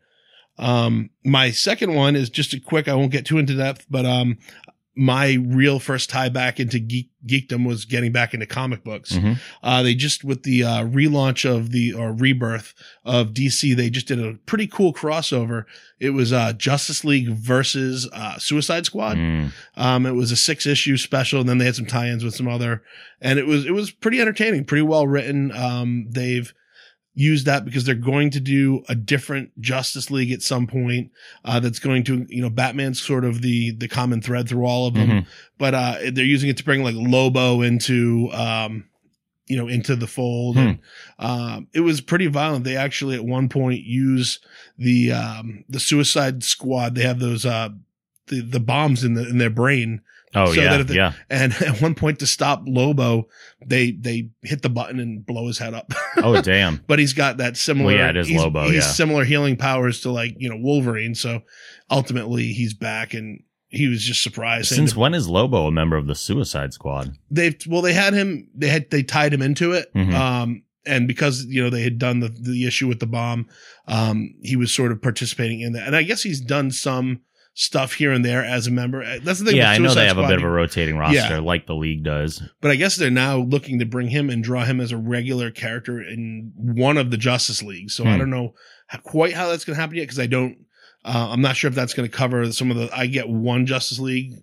Um, 0.58 1.12
my 1.24 1.52
second 1.52 1.94
one 1.94 2.16
is 2.16 2.30
just 2.30 2.54
a 2.54 2.60
quick, 2.60 2.88
I 2.88 2.96
won't 2.96 3.12
get 3.12 3.26
too 3.26 3.38
into 3.38 3.56
depth, 3.56 3.86
but, 3.90 4.06
um, 4.06 4.38
my 4.98 5.34
real 5.34 5.80
first 5.80 6.10
tie 6.10 6.30
back 6.30 6.60
into 6.60 6.80
geek, 6.80 7.10
geekdom 7.26 7.68
was 7.68 7.86
getting 7.86 8.12
back 8.12 8.34
into 8.34 8.46
comic 8.46 8.84
books. 8.84 9.14
Mhm. 9.14 9.38
Uh, 9.62 9.84
they 9.84 9.94
just, 9.94 10.24
with 10.24 10.44
the, 10.44 10.64
uh, 10.64 10.84
relaunch 10.86 11.46
of 11.50 11.72
the, 11.72 11.94
or 11.94 12.12
rebirth 12.12 12.74
of 13.06 13.34
DC, 13.34 13.74
they 13.76 13.90
just 13.90 14.08
did 14.08 14.20
a 14.20 14.34
pretty 14.46 14.66
cool 14.66 14.94
crossover. 14.94 15.66
It 16.00 16.12
was, 16.12 16.34
uh, 16.34 16.54
Justice 16.54 17.04
League 17.06 17.30
versus, 17.30 18.10
uh, 18.12 18.38
Suicide 18.40 18.86
Squad. 18.86 19.18
Mm. 19.18 19.52
Um, 19.76 20.06
it 20.06 20.16
was 20.16 20.32
a 20.32 20.38
six 20.38 20.66
issue 20.66 20.98
special, 20.98 21.40
and 21.40 21.48
then 21.48 21.58
they 21.60 21.66
had 21.66 21.76
some 21.76 21.86
tie-ins 21.86 22.24
with 22.24 22.36
some 22.36 22.48
other, 22.48 22.82
and 23.22 23.38
it 23.38 23.46
was 23.46 23.66
it 23.66 23.74
was 23.74 23.92
pretty 23.92 24.20
entertaining, 24.20 24.66
pretty 24.66 24.82
well 24.84 25.08
written. 25.08 25.52
Um, 25.52 26.08
they've 26.10 26.54
used 27.20 27.48
that 27.48 27.66
because 27.66 27.84
they're 27.84 27.96
going 27.96 28.30
to 28.30 28.40
do 28.40 28.84
a 28.88 28.94
different 28.96 29.50
Justice 29.60 30.12
League 30.12 30.32
at 30.32 30.44
some 30.44 30.68
point. 30.68 31.10
Uh, 31.44 31.60
that's 31.60 31.80
going 31.80 32.04
to 32.06 32.26
you 32.30 32.42
know 32.42 32.50
Batman's 32.50 33.02
sort 33.02 33.26
of 33.26 33.42
the 33.42 33.72
the 33.72 33.88
common 33.88 34.22
thread 34.22 34.48
through 34.48 34.66
all 34.66 34.86
of 34.88 34.94
them, 34.94 35.10
Mhm. 35.10 35.26
but 35.58 35.74
uh, 35.74 35.96
they're 36.14 36.24
using 36.24 36.50
it 36.50 36.58
to 36.58 36.64
bring 36.64 36.84
like 36.84 36.96
Lobo 36.96 37.62
into 37.62 38.30
um, 38.34 38.86
you 39.48 39.58
know 39.58 39.68
into 39.68 39.96
the 39.96 40.08
fold. 40.08 40.56
Hmm. 40.58 40.60
And, 40.60 40.80
um, 41.18 41.68
it 41.74 41.80
was 41.80 42.02
pretty 42.02 42.28
violent. 42.28 42.66
They 42.66 42.76
actually 42.78 43.16
at 43.16 43.26
one 43.26 43.50
point 43.50 43.82
use 43.82 44.40
the 44.78 45.12
um 45.14 45.64
the 45.68 45.80
Suicide 45.80 46.44
Squad. 46.44 46.94
They 46.96 47.04
have 47.04 47.20
those 47.20 47.46
uh 47.46 47.70
the, 48.28 48.42
the 48.42 48.60
bombs 48.60 49.04
in 49.04 49.16
the 49.16 49.28
in 49.28 49.38
their 49.40 49.50
brain. 49.50 50.02
Oh 50.36 50.48
So 50.54 50.62
yeah, 50.62 50.78
that 50.78 50.88
the- 50.88 50.94
yeah. 50.96 51.14
And 51.30 51.54
at 51.62 51.82
one 51.82 51.96
point 51.96 52.20
to 52.20 52.28
stop 52.28 52.64
Lobo, 52.68 53.28
they 53.66 53.92
they 53.92 54.30
hit 54.44 54.62
the 54.62 54.70
button 54.70 55.00
and 55.00 55.26
blow 55.26 55.48
his 55.48 55.58
head 55.58 55.74
up. 55.74 55.92
Oh 56.18 56.42
damn. 56.42 56.84
but 56.88 56.98
he's 57.00 57.14
got 57.14 57.38
that 57.38 57.58
similar. 57.58 57.88
Well, 57.88 57.96
yeah, 57.96 58.10
it 58.10 58.18
is 58.18 58.28
he's, 58.28 58.42
Lobo, 58.42 58.66
He's 58.66 58.76
yeah. 58.76 58.82
similar 58.82 59.24
healing 59.24 59.56
powers 59.56 60.02
to 60.02 60.12
like 60.12 60.36
you 60.38 60.50
know 60.50 60.58
Wolverine. 60.60 61.14
So 61.16 61.42
ultimately, 61.90 62.54
he's 62.54 62.74
back, 62.74 63.14
and 63.14 63.44
he 63.70 63.88
was 63.88 64.04
just 64.04 64.24
surprised. 64.24 64.70
Since 64.70 64.96
when 64.96 65.14
is 65.14 65.28
Lobo 65.28 65.68
a 65.68 65.72
member 65.72 65.96
of 65.98 66.08
the 66.08 66.16
Suicide 66.16 66.74
Squad? 66.74 67.12
they've 67.30 67.56
well, 67.68 67.82
they 67.82 67.94
had 67.94 68.14
him. 68.14 68.50
They 68.56 68.68
had 68.68 68.90
they 68.90 69.04
tied 69.04 69.34
him 69.34 69.42
into 69.42 69.74
it. 69.74 69.94
Mhm. 69.94 70.14
Um, 70.14 70.64
and 70.86 71.08
because 71.08 71.46
you 71.46 71.62
know 71.64 71.70
they 71.70 71.84
had 71.84 71.98
done 72.00 72.20
the 72.20 72.30
the 72.30 72.66
issue 72.66 72.88
with 72.88 73.00
the 73.00 73.08
bomb, 73.08 73.48
um, 73.88 74.34
he 74.42 74.56
was 74.56 74.74
sort 74.74 74.92
of 74.92 75.02
participating 75.02 75.62
in 75.62 75.74
that. 75.74 75.86
And 75.88 75.96
I 75.96 76.04
guess 76.04 76.24
he's 76.24 76.42
done 76.42 76.72
some 76.72 77.22
stuff 77.60 77.94
here 77.94 78.12
and 78.12 78.24
there 78.24 78.46
as 78.46 78.68
a 78.68 78.72
member. 78.72 79.02
Uh, 79.02 79.18
That's 79.24 79.40
the 79.40 79.46
thing. 79.46 79.56
Yeah, 79.56 79.72
I 79.72 79.80
know 79.80 79.92
they 79.96 80.06
have 80.06 80.20
a 80.20 80.28
bit 80.28 80.38
of 80.38 80.44
a 80.44 80.50
rotating 80.50 80.96
roster, 80.96 81.16
Yeah. 81.16 81.40
like 81.40 81.66
the 81.66 81.74
league 81.74 82.04
does. 82.04 82.44
But 82.62 82.70
I 82.70 82.76
guess 82.76 82.96
they're 82.98 83.10
now 83.10 83.38
looking 83.40 83.80
to 83.80 83.86
bring 83.86 84.10
him 84.10 84.30
and 84.30 84.44
draw 84.44 84.64
him 84.64 84.80
as 84.80 84.92
a 84.92 84.98
regular 84.98 85.50
character 85.50 86.00
in 86.00 86.52
one 86.56 86.98
of 86.98 87.10
the 87.10 87.18
Justice 87.18 87.64
League. 87.64 87.90
So 87.90 88.06
I 88.06 88.14
Hmm. 88.14 88.20
don't 88.20 88.30
know 88.30 88.54
how, 88.86 89.00
quite 89.00 89.34
how 89.34 89.50
that's 89.50 89.66
going 89.66 89.76
to 89.76 89.82
happen 89.82 89.96
yet 89.96 90.04
because 90.04 90.20
I 90.20 90.28
don't. 90.28 90.56
Uh, 91.04 91.30
I'm 91.32 91.42
not 91.42 91.56
sure 91.56 91.68
if 91.68 91.74
that's 91.74 91.96
going 91.96 92.08
to 92.08 92.16
cover 92.16 92.52
some 92.52 92.70
of 92.70 92.78
the. 92.78 92.90
I 92.96 93.08
get 93.08 93.28
one 93.28 93.66
Justice 93.66 93.98
League 94.00 94.34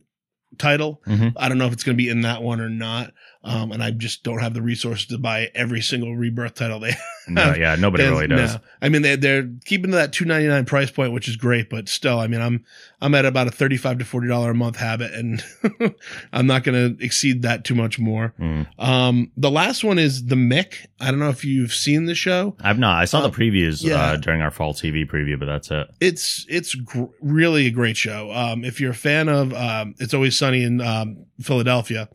title. 0.58 1.00
Mhm. 1.06 1.34
I 1.36 1.48
don't 1.48 1.58
know 1.58 1.66
if 1.66 1.72
it's 1.72 1.84
going 1.84 1.96
to 1.96 2.02
be 2.02 2.08
in 2.10 2.22
that 2.22 2.42
one 2.42 2.60
or 2.60 2.68
not. 2.68 3.12
Um, 3.46 3.72
and 3.72 3.82
I 3.82 3.90
just 3.90 4.22
don't 4.24 4.38
have 4.38 4.54
the 4.54 4.62
resources 4.62 5.04
to 5.08 5.18
buy 5.18 5.50
every 5.54 5.82
single 5.82 6.16
rebirth 6.16 6.54
title 6.54 6.80
they 6.80 6.94
No, 7.28 7.54
yeah, 7.54 7.74
nobody 7.76 8.04
really 8.04 8.26
does. 8.26 8.54
no. 8.54 8.60
I 8.82 8.88
mean, 8.88 9.02
they're, 9.02 9.16
they're 9.18 9.48
keeping 9.64 9.90
to 9.90 9.96
that 9.98 10.12
two 10.12 10.24
ninety 10.24 10.48
nine 10.48 10.64
price 10.66 10.90
point, 10.90 11.12
which 11.12 11.28
is 11.28 11.36
great, 11.36 11.68
but 11.70 11.88
still, 11.88 12.18
I 12.18 12.26
mean, 12.26 12.40
I'm 12.42 12.64
I'm 13.00 13.14
at 13.14 13.24
about 13.26 13.46
a 13.46 13.50
thirty 13.50 13.76
five 13.76 13.98
to 13.98 14.04
forty 14.04 14.28
dollar 14.28 14.50
a 14.50 14.54
month 14.54 14.76
habit, 14.76 15.12
and 15.14 15.42
I'm 16.32 16.46
not 16.46 16.64
going 16.64 16.96
to 16.96 17.04
exceed 17.04 17.42
that 17.42 17.64
too 17.64 17.74
much 17.74 17.98
more. 17.98 18.34
Mm. 18.38 18.66
Um, 18.78 19.30
the 19.36 19.50
last 19.50 19.84
one 19.84 19.98
is 19.98 20.26
the 20.26 20.34
Mick. 20.36 20.86
I 21.00 21.10
don't 21.10 21.18
know 21.20 21.30
if 21.30 21.44
you've 21.44 21.72
seen 21.72 22.06
the 22.06 22.14
show. 22.14 22.56
I've 22.60 22.78
not. 22.78 23.00
I 23.00 23.04
saw 23.04 23.18
Uh, 23.20 23.28
the 23.28 23.30
previews 23.30 23.82
yeah. 23.82 23.96
uh, 24.02 24.16
during 24.16 24.40
our 24.42 24.50
fall 24.50 24.74
TV 24.74 25.08
preview, 25.08 25.38
but 25.38 25.46
that's 25.46 25.70
it. 25.70 25.88
It's 26.00 26.44
it's 26.48 26.74
gr- 26.74 27.04
really 27.20 27.66
a 27.66 27.70
great 27.70 27.96
show. 27.96 28.30
Um, 28.32 28.64
if 28.64 28.80
you're 28.80 28.90
a 28.92 28.94
fan 28.94 29.28
of 29.28 29.52
um, 29.54 29.94
It's 29.98 30.12
Always 30.14 30.38
Sunny 30.38 30.62
in 30.62 30.80
um, 30.80 31.24
Philadelphia, 31.40 32.08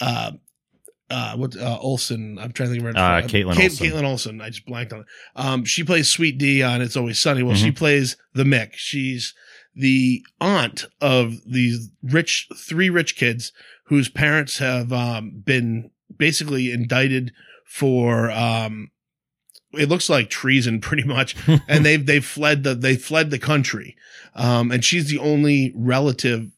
uh, 0.00 0.32
uh, 1.10 1.36
what 1.36 1.56
uh, 1.56 1.78
Olson? 1.80 2.38
I'm 2.38 2.52
trying 2.52 2.68
to 2.68 2.74
think 2.74 2.86
of 2.86 2.94
her. 2.94 3.00
Uh, 3.00 3.22
Kaitlin 3.22 3.54
Kate- 3.56 3.70
Olson. 3.70 3.86
Kaitlin 3.86 4.04
Olson. 4.04 4.40
I 4.40 4.48
just 4.50 4.66
blanked 4.66 4.92
on 4.92 5.00
it. 5.00 5.06
Um, 5.36 5.64
she 5.64 5.82
plays 5.84 6.08
Sweet 6.08 6.38
Dee 6.38 6.62
on 6.62 6.82
It's 6.82 6.96
Always 6.96 7.18
Sunny. 7.18 7.42
Well, 7.42 7.54
Mm-hmm. 7.54 7.64
she 7.64 7.72
plays 7.72 8.16
the 8.34 8.44
Mick. 8.44 8.70
She's 8.74 9.34
the 9.74 10.22
aunt 10.40 10.84
of 11.00 11.34
these 11.46 11.88
rich, 12.02 12.48
three 12.56 12.90
rich 12.90 13.16
kids 13.16 13.52
whose 13.86 14.08
parents 14.08 14.58
have 14.58 14.92
um, 14.92 15.42
been 15.44 15.90
basically 16.16 16.72
indicted 16.72 17.32
for. 17.66 18.30
Um, 18.30 18.90
it 19.72 19.88
looks 19.88 20.08
like 20.10 20.30
treason, 20.30 20.80
pretty 20.82 21.04
much, 21.04 21.36
and 21.68 21.84
they've 21.86 22.04
they've 22.04 22.24
fled 22.24 22.64
the 22.64 22.74
they 22.74 22.96
fled 22.96 23.30
the 23.30 23.38
country, 23.38 23.96
um, 24.34 24.70
and 24.70 24.84
she's 24.84 25.08
the 25.08 25.18
only 25.18 25.72
relative 25.76 26.50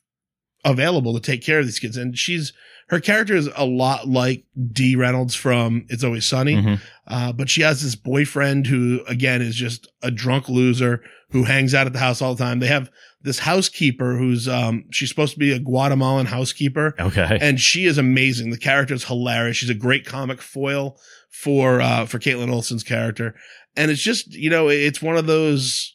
available 0.65 1.15
to 1.15 1.21
take 1.21 1.43
care 1.45 1.59
of 1.61 1.67
these 1.67 1.79
kids, 1.79 1.97
and 1.97 2.19
she's 2.19 2.53
her 2.91 3.01
character 3.01 3.35
is 3.37 3.49
a 3.57 3.65
lot 3.65 4.09
like 4.09 4.45
Dee 4.73 4.97
Reynolds 4.97 5.35
from 5.35 5.87
It's 5.89 6.05
Always 6.05 6.27
Sunny, 6.27 6.57
Mhm. 6.57 6.81
uh, 7.07 7.33
but 7.33 7.49
she 7.49 7.63
has 7.63 7.83
this 7.83 7.95
boyfriend 7.95 8.67
who 8.67 9.03
again 9.07 9.41
is 9.43 9.55
just 9.57 9.89
a 10.03 10.11
drunk 10.11 10.49
loser 10.49 11.03
who 11.31 11.45
hangs 11.45 11.73
out 11.75 11.87
at 11.87 11.93
the 11.93 11.99
house 12.01 12.21
all 12.21 12.35
the 12.35 12.43
time. 12.45 12.59
They 12.59 12.67
have 12.67 12.91
this 13.23 13.39
housekeeper 13.41 14.17
who's 14.19 14.49
um 14.49 14.85
she's 14.91 15.09
supposed 15.09 15.33
to 15.35 15.39
be 15.39 15.53
a 15.53 15.59
Guatemalan 15.59 16.27
housekeeper, 16.27 16.95
Okay. 16.99 17.39
and 17.41 17.61
she 17.61 17.87
is 17.87 17.97
amazing. 17.99 18.51
The 18.51 18.59
character 18.59 18.95
is 18.95 19.05
hilarious. 19.05 19.57
She's 19.59 19.71
a 19.71 19.75
great 19.75 20.05
comic 20.05 20.43
foil 20.43 20.99
for 21.31 21.81
uh 21.81 22.07
for 22.07 22.19
Kaitlin 22.19 22.51
Olson's 22.53 22.83
character. 22.83 23.35
And 23.77 23.91
it's 23.93 24.03
just, 24.03 24.35
you 24.35 24.51
know, 24.51 24.69
it's 24.69 25.01
one 25.01 25.17
of 25.17 25.27
those 25.27 25.95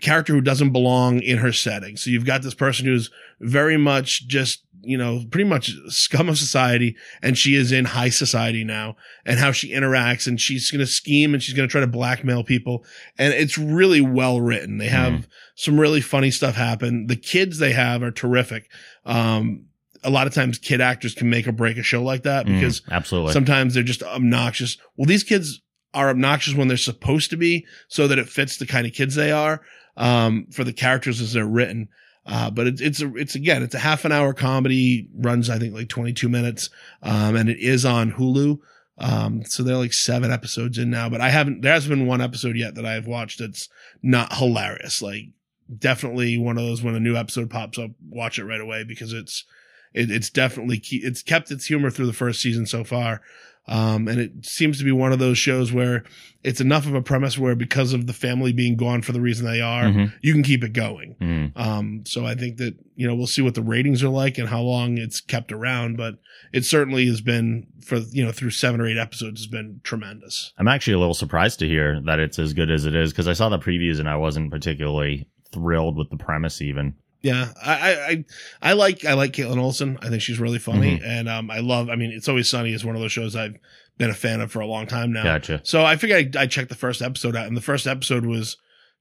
character 0.00 0.32
who 0.32 0.40
doesn't 0.40 0.70
belong 0.72 1.20
in 1.20 1.38
her 1.38 1.52
setting. 1.52 1.96
So 1.96 2.10
you've 2.10 2.24
got 2.24 2.42
this 2.42 2.54
person 2.54 2.86
who's 2.86 3.10
very 3.40 3.76
much 3.76 4.26
just, 4.28 4.62
you 4.82 4.96
know, 4.96 5.22
pretty 5.30 5.48
much 5.48 5.72
scum 5.88 6.28
of 6.28 6.38
society 6.38 6.96
and 7.22 7.36
she 7.36 7.54
is 7.54 7.72
in 7.72 7.84
high 7.84 8.08
society 8.10 8.64
now 8.64 8.96
and 9.26 9.38
how 9.38 9.52
she 9.52 9.72
interacts 9.72 10.26
and 10.26 10.40
she's 10.40 10.70
going 10.70 10.80
to 10.80 10.86
scheme 10.86 11.34
and 11.34 11.42
she's 11.42 11.54
going 11.54 11.68
to 11.68 11.70
try 11.70 11.80
to 11.80 11.86
blackmail 11.86 12.44
people. 12.44 12.84
And 13.18 13.34
it's 13.34 13.58
really 13.58 14.00
well 14.00 14.40
written. 14.40 14.78
They 14.78 14.88
have 14.88 15.26
some 15.54 15.78
really 15.78 16.00
funny 16.00 16.30
stuff 16.30 16.54
happen. 16.54 17.06
The 17.08 17.16
kids 17.16 17.58
they 17.58 17.72
have 17.72 18.02
are 18.02 18.10
terrific. 18.12 18.70
Um, 19.04 19.64
a 20.04 20.10
lot 20.10 20.26
of 20.26 20.34
times 20.34 20.58
kid 20.58 20.80
actors 20.80 21.14
can 21.14 21.28
make 21.28 21.48
or 21.48 21.52
break 21.52 21.76
a 21.76 21.82
show 21.82 22.02
like 22.02 22.22
that 22.22 22.46
Mm, 22.46 22.54
because 22.54 22.82
absolutely. 22.90 23.32
sometimes 23.32 23.74
they're 23.74 23.82
just 23.82 24.02
obnoxious. 24.02 24.78
Well, 24.96 25.06
these 25.06 25.24
kids 25.24 25.60
are 25.92 26.08
obnoxious 26.10 26.54
when 26.54 26.68
they're 26.68 26.76
supposed 26.76 27.30
to 27.30 27.36
be 27.36 27.66
so 27.88 28.06
that 28.08 28.18
it 28.18 28.28
fits 28.28 28.58
the 28.58 28.66
kind 28.66 28.86
of 28.86 28.92
kids 28.92 29.14
they 29.16 29.32
are, 29.32 29.60
um, 29.96 30.46
for 30.52 30.62
the 30.62 30.72
characters 30.72 31.20
as 31.20 31.32
they're 31.32 31.44
written. 31.46 31.88
Uh, 32.28 32.50
but 32.50 32.66
it's, 32.66 32.80
it's, 32.82 33.00
it's 33.00 33.34
again, 33.34 33.62
it's 33.62 33.74
a 33.74 33.78
half 33.78 34.04
an 34.04 34.12
hour 34.12 34.34
comedy 34.34 35.08
runs, 35.16 35.48
I 35.48 35.58
think 35.58 35.74
like 35.74 35.88
22 35.88 36.28
minutes. 36.28 36.68
Um, 37.02 37.34
and 37.36 37.48
it 37.48 37.58
is 37.58 37.86
on 37.86 38.12
Hulu. 38.12 38.58
Um, 38.98 39.44
so 39.44 39.62
they're 39.62 39.76
like 39.76 39.94
seven 39.94 40.30
episodes 40.30 40.76
in 40.76 40.90
now, 40.90 41.08
but 41.08 41.22
I 41.22 41.30
haven't, 41.30 41.62
there 41.62 41.72
hasn't 41.72 41.96
been 41.96 42.06
one 42.06 42.20
episode 42.20 42.56
yet 42.56 42.74
that 42.74 42.84
I've 42.84 43.06
watched 43.06 43.38
that's 43.38 43.70
not 44.02 44.34
hilarious. 44.34 45.00
Like 45.00 45.30
definitely 45.74 46.36
one 46.36 46.58
of 46.58 46.64
those 46.64 46.82
when 46.82 46.94
a 46.94 47.00
new 47.00 47.16
episode 47.16 47.48
pops 47.48 47.78
up, 47.78 47.92
watch 48.10 48.38
it 48.38 48.44
right 48.44 48.60
away 48.60 48.84
because 48.84 49.14
it's, 49.14 49.46
it, 49.94 50.10
it's 50.10 50.28
definitely 50.28 50.78
key, 50.78 51.00
it's 51.02 51.22
kept 51.22 51.50
its 51.50 51.64
humor 51.64 51.88
through 51.88 52.06
the 52.06 52.12
first 52.12 52.42
season 52.42 52.66
so 52.66 52.84
far. 52.84 53.22
Um, 53.68 54.08
and 54.08 54.18
it 54.20 54.46
seems 54.46 54.78
to 54.78 54.84
be 54.84 54.92
one 54.92 55.12
of 55.12 55.18
those 55.18 55.36
shows 55.38 55.72
where 55.72 56.02
it's 56.42 56.60
enough 56.60 56.86
of 56.86 56.94
a 56.94 57.02
premise 57.02 57.36
where 57.36 57.54
because 57.54 57.92
of 57.92 58.06
the 58.06 58.12
family 58.12 58.52
being 58.52 58.76
gone 58.76 59.02
for 59.02 59.12
the 59.12 59.20
reason 59.20 59.44
they 59.44 59.60
are, 59.60 59.84
Mhm. 59.84 60.12
you 60.22 60.32
can 60.32 60.42
keep 60.42 60.64
it 60.64 60.72
going. 60.72 61.16
Mm. 61.20 61.52
Um, 61.56 62.02
so 62.06 62.24
I 62.24 62.34
think 62.34 62.56
that, 62.58 62.74
you 62.96 63.06
know, 63.06 63.14
we'll 63.14 63.26
see 63.26 63.42
what 63.42 63.54
the 63.54 63.62
ratings 63.62 64.02
are 64.02 64.08
like 64.08 64.38
and 64.38 64.48
how 64.48 64.62
long 64.62 64.96
it's 64.98 65.20
kept 65.20 65.52
around, 65.52 65.96
but 65.96 66.14
it 66.52 66.64
certainly 66.64 67.06
has 67.08 67.20
been 67.20 67.66
for, 67.84 67.98
you 68.12 68.24
know, 68.24 68.32
through 68.32 68.50
seven 68.50 68.80
or 68.80 68.86
eight 68.86 68.96
episodes 68.96 69.40
has 69.40 69.46
been 69.48 69.80
tremendous. 69.84 70.52
I'm 70.58 70.68
actually 70.68 70.94
a 70.94 70.98
little 70.98 71.12
surprised 71.14 71.58
to 71.58 71.66
hear 71.68 72.00
that 72.06 72.20
it's 72.20 72.38
as 72.38 72.54
good 72.54 72.70
as 72.70 72.86
it 72.86 72.94
is 72.94 73.12
because 73.12 73.28
I 73.28 73.32
saw 73.34 73.48
the 73.48 73.58
previews 73.58 73.98
and 73.98 74.08
I 74.08 74.16
wasn't 74.16 74.50
particularly 74.50 75.26
thrilled 75.52 75.96
with 75.98 76.08
the 76.10 76.16
premise 76.16 76.62
even. 76.62 76.94
Yeah, 77.20 77.48
I, 77.60 77.72
I, 77.72 77.92
I, 77.92 78.24
I 78.62 78.72
like, 78.74 79.04
I 79.04 79.14
like 79.14 79.32
Kaitlin 79.32 79.58
Olson. 79.58 79.98
I 80.02 80.08
think 80.08 80.22
she's 80.22 80.38
really 80.38 80.60
funny. 80.60 81.00
And, 81.04 81.28
um, 81.28 81.50
I 81.50 81.58
love, 81.58 81.90
I 81.90 81.96
mean, 81.96 82.12
It's 82.12 82.28
Always 82.28 82.48
Sunny 82.48 82.72
is 82.72 82.84
one 82.84 82.94
of 82.94 83.00
those 83.00 83.10
shows 83.10 83.34
I've 83.34 83.56
been 83.96 84.10
a 84.10 84.14
fan 84.14 84.40
of 84.40 84.52
for 84.52 84.60
a 84.60 84.66
long 84.66 84.86
time 84.86 85.12
now. 85.12 85.24
Gotcha. 85.24 85.60
So 85.64 85.84
I 85.84 85.96
figured 85.96 86.36
I, 86.36 86.42
I 86.42 86.46
checked 86.46 86.68
the 86.68 86.76
first 86.76 87.02
episode 87.02 87.34
out 87.34 87.48
and 87.48 87.56
the 87.56 87.60
first 87.60 87.88
episode 87.88 88.24
was 88.24 88.56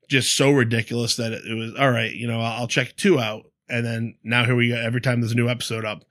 just 0.09 0.35
so 0.35 0.49
ridiculous 0.49 1.15
that 1.17 1.31
it, 1.31 1.43
it 1.45 1.53
was, 1.53 1.75
all 1.75 1.91
right, 1.91 2.11
you 2.11 2.27
know, 2.27 2.41
I'll, 2.41 2.61
I'll 2.61 2.67
check 2.67 2.95
two 2.95 3.19
out. 3.19 3.51
And 3.69 3.85
then 3.85 4.15
now 4.23 4.45
here 4.45 4.55
we 4.55 4.69
go. 4.69 4.77
Every 4.77 5.01
time 5.01 5.21
there's 5.21 5.33
a 5.33 5.35
new 5.35 5.49
episode 5.49 5.85
up. 5.85 6.03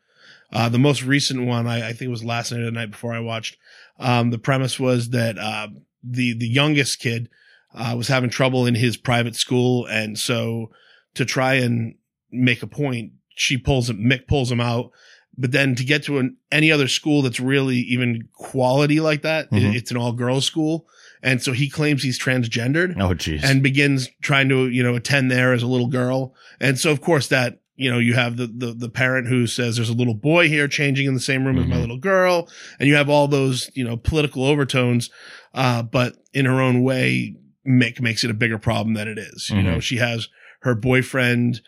Uh, 0.52 0.68
the 0.68 0.78
most 0.78 1.02
recent 1.02 1.44
one, 1.44 1.66
I, 1.66 1.88
I 1.88 1.92
think 1.92 2.02
it 2.02 2.08
was 2.08 2.22
last 2.22 2.52
night 2.52 2.60
or 2.60 2.66
the 2.66 2.70
night 2.70 2.92
before 2.92 3.14
I 3.14 3.18
watched. 3.18 3.56
Um, 3.98 4.30
the 4.30 4.38
premise 4.38 4.78
was 4.78 5.10
that, 5.10 5.38
uh, 5.38 5.68
the, 6.04 6.34
the 6.34 6.46
youngest 6.46 7.00
kid, 7.00 7.28
uh, 7.74 7.94
was 7.96 8.06
having 8.06 8.30
trouble 8.30 8.64
in 8.64 8.76
his 8.76 8.96
private 8.96 9.34
school. 9.34 9.86
And 9.86 10.16
so 10.16 10.70
to 11.16 11.24
try 11.24 11.54
and 11.54 11.94
make 12.30 12.62
a 12.62 12.66
point, 12.66 13.12
she 13.34 13.58
pulls 13.58 13.90
him, 13.90 13.98
Mick 13.98 14.26
pulls 14.26 14.50
him 14.50 14.60
out. 14.60 14.90
But 15.38 15.52
then 15.52 15.74
to 15.74 15.84
get 15.84 16.04
to 16.04 16.18
an, 16.18 16.36
any 16.50 16.72
other 16.72 16.88
school 16.88 17.20
that's 17.20 17.40
really 17.40 17.76
even 17.78 18.28
quality 18.34 19.00
like 19.00 19.22
that, 19.22 19.48
it- 19.52 19.62
Mhm. 19.62 19.74
it's 19.74 19.90
an 19.90 19.96
all 19.98 20.12
girls 20.12 20.46
school. 20.46 20.86
And 21.22 21.42
so 21.42 21.52
he 21.52 21.68
claims 21.68 22.02
he's 22.02 22.18
transgendered 22.18 22.94
Oh, 22.98 23.10
jeez. 23.14 23.42
and 23.44 23.62
begins 23.62 24.08
trying 24.22 24.48
to, 24.48 24.68
you 24.68 24.82
know, 24.82 24.94
attend 24.94 25.30
there 25.30 25.52
as 25.52 25.62
a 25.62 25.66
little 25.66 25.88
girl. 25.88 26.34
And 26.60 26.78
so 26.78 26.90
of 26.90 27.00
course 27.02 27.28
that, 27.28 27.58
you 27.76 27.90
know, 27.90 27.98
you 27.98 28.14
have 28.14 28.38
the, 28.38 28.46
the, 28.46 28.72
the 28.72 28.88
parent 28.88 29.28
who 29.28 29.46
says 29.46 29.76
there's 29.76 29.90
a 29.90 29.94
little 29.94 30.14
boy 30.14 30.48
here 30.48 30.68
changing 30.68 31.06
in 31.06 31.12
the 31.14 31.20
same 31.20 31.44
room 31.44 31.58
as 31.58 31.66
my 31.66 31.76
Mhm. 31.76 31.80
little 31.80 31.98
girl. 31.98 32.48
And 32.80 32.88
you 32.88 32.94
have 32.94 33.10
all 33.10 33.28
those, 33.28 33.70
you 33.74 33.84
know, 33.84 33.96
political 33.98 34.44
overtones. 34.44 35.10
Uh, 35.52 35.82
but 35.82 36.14
in 36.32 36.46
her 36.46 36.60
own 36.62 36.82
way, 36.82 37.34
Mick 37.68 38.00
makes 38.00 38.24
it 38.24 38.30
a 38.30 38.34
bigger 38.34 38.58
problem 38.58 38.94
than 38.94 39.08
it 39.08 39.18
is. 39.18 39.50
You 39.50 39.56
Mhm. 39.56 39.64
know, 39.64 39.80
she 39.80 39.96
has 39.96 40.28
her 40.60 40.74
boyfriend 40.74 41.60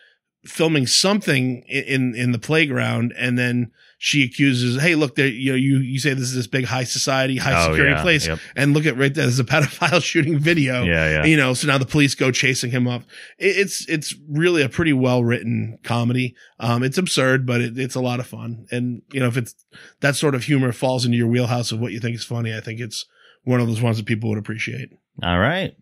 filming 0.44 0.86
something 0.86 1.62
in, 1.68 2.14
in 2.14 2.32
the 2.32 2.38
playground 2.38 3.12
and 3.18 3.36
then 3.36 3.70
she 4.00 4.22
accuses, 4.24 4.80
Hey, 4.80 4.94
look 4.94 5.16
there, 5.16 5.26
you 5.26 5.50
know, 5.50 5.56
you, 5.56 5.78
you 5.78 5.98
say 5.98 6.14
this 6.14 6.28
is 6.28 6.34
this 6.36 6.46
big 6.46 6.64
high 6.64 6.84
society, 6.84 7.36
high 7.36 7.64
Oh, 7.66 7.70
security 7.70 7.96
yeah. 7.96 8.02
place 8.02 8.26
Yep. 8.28 8.38
and 8.54 8.72
look 8.72 8.86
at 8.86 8.96
right 8.96 9.12
there, 9.12 9.24
there's 9.24 9.40
a 9.40 9.44
pedophile 9.52 10.00
shooting 10.02 10.38
video 10.38 10.84
Yeah, 10.84 11.10
yeah. 11.10 11.24
you 11.24 11.36
know 11.36 11.52
so 11.54 11.66
now 11.66 11.76
the 11.76 11.84
police 11.84 12.14
go 12.14 12.30
chasing 12.30 12.70
him 12.70 12.86
up 12.86 13.02
It- 13.38 13.56
it's 13.56 13.86
it's 13.88 14.14
really 14.30 14.62
a 14.62 14.68
pretty 14.68 14.92
well 14.92 15.24
written 15.24 15.78
comedy 15.82 16.36
um 16.60 16.84
it's 16.84 16.96
absurd 16.98 17.44
but 17.44 17.60
it, 17.60 17.76
it's 17.76 17.96
a 17.96 18.00
lot 18.00 18.20
of 18.20 18.26
fun 18.28 18.66
and 18.70 19.02
you 19.12 19.18
know 19.18 19.26
if 19.26 19.36
it's 19.36 19.54
that 20.00 20.14
sort 20.14 20.36
of 20.36 20.44
humor 20.44 20.70
falls 20.72 21.04
into 21.04 21.18
your 21.18 21.26
wheelhouse 21.26 21.72
of 21.72 21.80
what 21.80 21.90
you 21.92 21.98
think 21.98 22.14
is 22.14 22.24
funny 22.24 22.54
i 22.56 22.60
think 22.60 22.78
it's 22.78 23.04
one 23.42 23.60
of 23.60 23.66
those 23.66 23.82
ones 23.82 23.96
that 23.96 24.06
people 24.06 24.28
would 24.30 24.38
appreciate 24.38 24.90
All 25.22 25.38
right. 25.40 25.74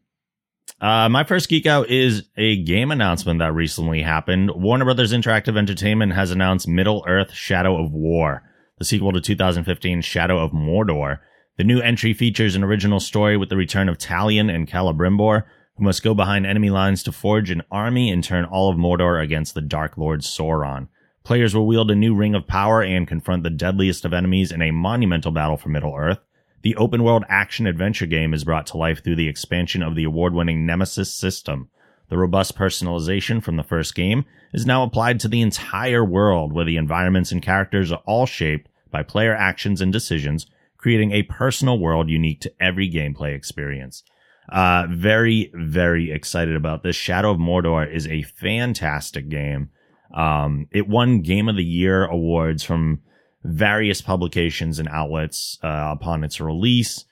Uh, 0.80 1.08
my 1.08 1.24
first 1.24 1.48
geek 1.48 1.64
out 1.64 1.88
is 1.88 2.24
a 2.36 2.62
game 2.62 2.90
announcement 2.90 3.38
that 3.38 3.54
recently 3.54 4.02
happened. 4.02 4.50
Warner 4.54 4.84
Brothers 4.84 5.12
Interactive 5.12 5.56
Entertainment 5.56 6.12
has 6.12 6.30
announced 6.30 6.68
Middle 6.68 7.02
Earth 7.08 7.32
Shadow 7.32 7.82
of 7.82 7.92
War, 7.92 8.42
the 8.78 8.84
sequel 8.84 9.12
to 9.12 9.20
2015 9.20 10.02
Shadow 10.02 10.38
of 10.38 10.52
Mordor. 10.52 11.18
The 11.56 11.64
new 11.64 11.80
entry 11.80 12.12
features 12.12 12.54
an 12.54 12.62
original 12.62 13.00
story 13.00 13.38
with 13.38 13.48
the 13.48 13.56
return 13.56 13.88
of 13.88 13.96
Talion 13.96 14.54
and 14.54 14.68
Celebrimbor, 14.68 15.44
who 15.76 15.84
must 15.84 16.02
go 16.02 16.14
behind 16.14 16.44
enemy 16.44 16.68
lines 16.68 17.02
to 17.04 17.12
forge 17.12 17.50
an 17.50 17.62
army 17.70 18.10
and 18.10 18.22
turn 18.22 18.44
all 18.44 18.68
of 18.68 18.76
Mordor 18.76 19.22
against 19.22 19.54
the 19.54 19.62
Dark 19.62 19.96
Lord 19.96 20.20
Sauron. 20.20 20.88
Players 21.24 21.54
will 21.54 21.66
wield 21.66 21.90
a 21.90 21.96
new 21.96 22.14
ring 22.14 22.34
of 22.34 22.46
power 22.46 22.82
and 22.82 23.08
confront 23.08 23.42
the 23.42 23.50
deadliest 23.50 24.04
of 24.04 24.12
enemies 24.12 24.52
in 24.52 24.60
a 24.60 24.70
monumental 24.70 25.32
battle 25.32 25.56
for 25.56 25.70
Middle 25.70 25.94
Earth. 25.96 26.18
The 26.62 26.76
open 26.76 27.02
world 27.02 27.24
action 27.28 27.66
adventure 27.66 28.06
game 28.06 28.34
is 28.34 28.44
brought 28.44 28.66
to 28.68 28.76
life 28.76 29.02
through 29.02 29.16
the 29.16 29.28
expansion 29.28 29.82
of 29.82 29.94
the 29.94 30.04
award 30.04 30.34
winning 30.34 30.66
Nemesis 30.66 31.14
system. 31.14 31.68
The 32.08 32.18
robust 32.18 32.56
personalization 32.56 33.42
from 33.42 33.56
the 33.56 33.62
first 33.62 33.94
game 33.94 34.24
is 34.52 34.66
now 34.66 34.82
applied 34.82 35.20
to 35.20 35.28
the 35.28 35.40
entire 35.40 36.04
world 36.04 36.52
where 36.52 36.64
the 36.64 36.76
environments 36.76 37.32
and 37.32 37.42
characters 37.42 37.92
are 37.92 38.02
all 38.06 38.26
shaped 38.26 38.68
by 38.90 39.02
player 39.02 39.34
actions 39.34 39.80
and 39.80 39.92
decisions, 39.92 40.46
creating 40.76 41.12
a 41.12 41.24
personal 41.24 41.78
world 41.78 42.08
unique 42.08 42.40
to 42.40 42.52
every 42.60 42.90
gameplay 42.90 43.34
experience. 43.34 44.02
Uh, 44.48 44.86
very, 44.88 45.50
very 45.54 46.12
excited 46.12 46.54
about 46.54 46.82
this. 46.82 46.94
Shadow 46.94 47.32
of 47.32 47.38
Mordor 47.38 47.92
is 47.92 48.06
a 48.06 48.22
fantastic 48.22 49.28
game. 49.28 49.70
Um, 50.14 50.68
it 50.70 50.88
won 50.88 51.22
Game 51.22 51.48
of 51.48 51.56
the 51.56 51.64
Year 51.64 52.04
awards 52.04 52.62
from 52.62 53.00
various 53.46 54.00
publications 54.00 54.78
and 54.78 54.88
outlets 54.88 55.58
uh, 55.62 55.90
upon 55.92 56.24
its 56.24 56.40
release. 56.40 57.04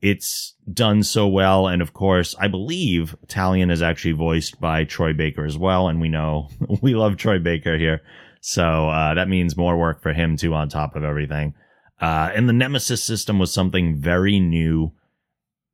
It's 0.00 0.54
done 0.72 1.02
so 1.02 1.28
well. 1.28 1.68
And 1.68 1.82
of 1.82 1.92
course, 1.92 2.34
I 2.38 2.48
believe 2.48 3.16
Talion 3.26 3.70
is 3.70 3.82
actually 3.82 4.12
voiced 4.12 4.60
by 4.60 4.84
Troy 4.84 5.12
Baker 5.12 5.44
as 5.44 5.58
well. 5.58 5.88
And 5.88 6.00
we 6.00 6.08
know 6.08 6.48
we 6.82 6.94
love 6.94 7.16
Troy 7.16 7.38
Baker 7.38 7.76
here. 7.76 8.00
So 8.40 8.88
uh, 8.88 9.14
that 9.14 9.28
means 9.28 9.56
more 9.56 9.78
work 9.78 10.02
for 10.02 10.12
him 10.12 10.36
too 10.36 10.54
on 10.54 10.68
top 10.68 10.96
of 10.96 11.04
everything. 11.04 11.54
Uh, 12.00 12.30
and 12.34 12.48
the 12.48 12.54
Nemesis 12.54 13.02
system 13.02 13.38
was 13.38 13.52
something 13.52 14.00
very 14.00 14.40
new 14.40 14.92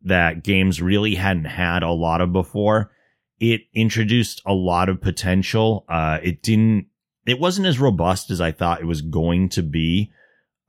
that 0.02 0.42
games 0.42 0.82
really 0.82 1.14
hadn't 1.14 1.44
had 1.44 1.82
a 1.82 1.90
lot 1.90 2.20
of 2.20 2.32
before. 2.32 2.90
It 3.38 3.62
introduced 3.74 4.42
a 4.44 4.52
lot 4.52 4.88
of 4.88 5.00
potential. 5.00 5.84
Uh, 5.88 6.18
it 6.22 6.42
didn't 6.42 6.86
it 7.26 7.40
wasn't 7.40 7.66
as 7.66 7.78
robust 7.78 8.30
as 8.30 8.40
I 8.40 8.52
thought 8.52 8.80
it 8.80 8.86
was 8.86 9.02
going 9.02 9.48
to 9.50 9.62
be. 9.62 10.12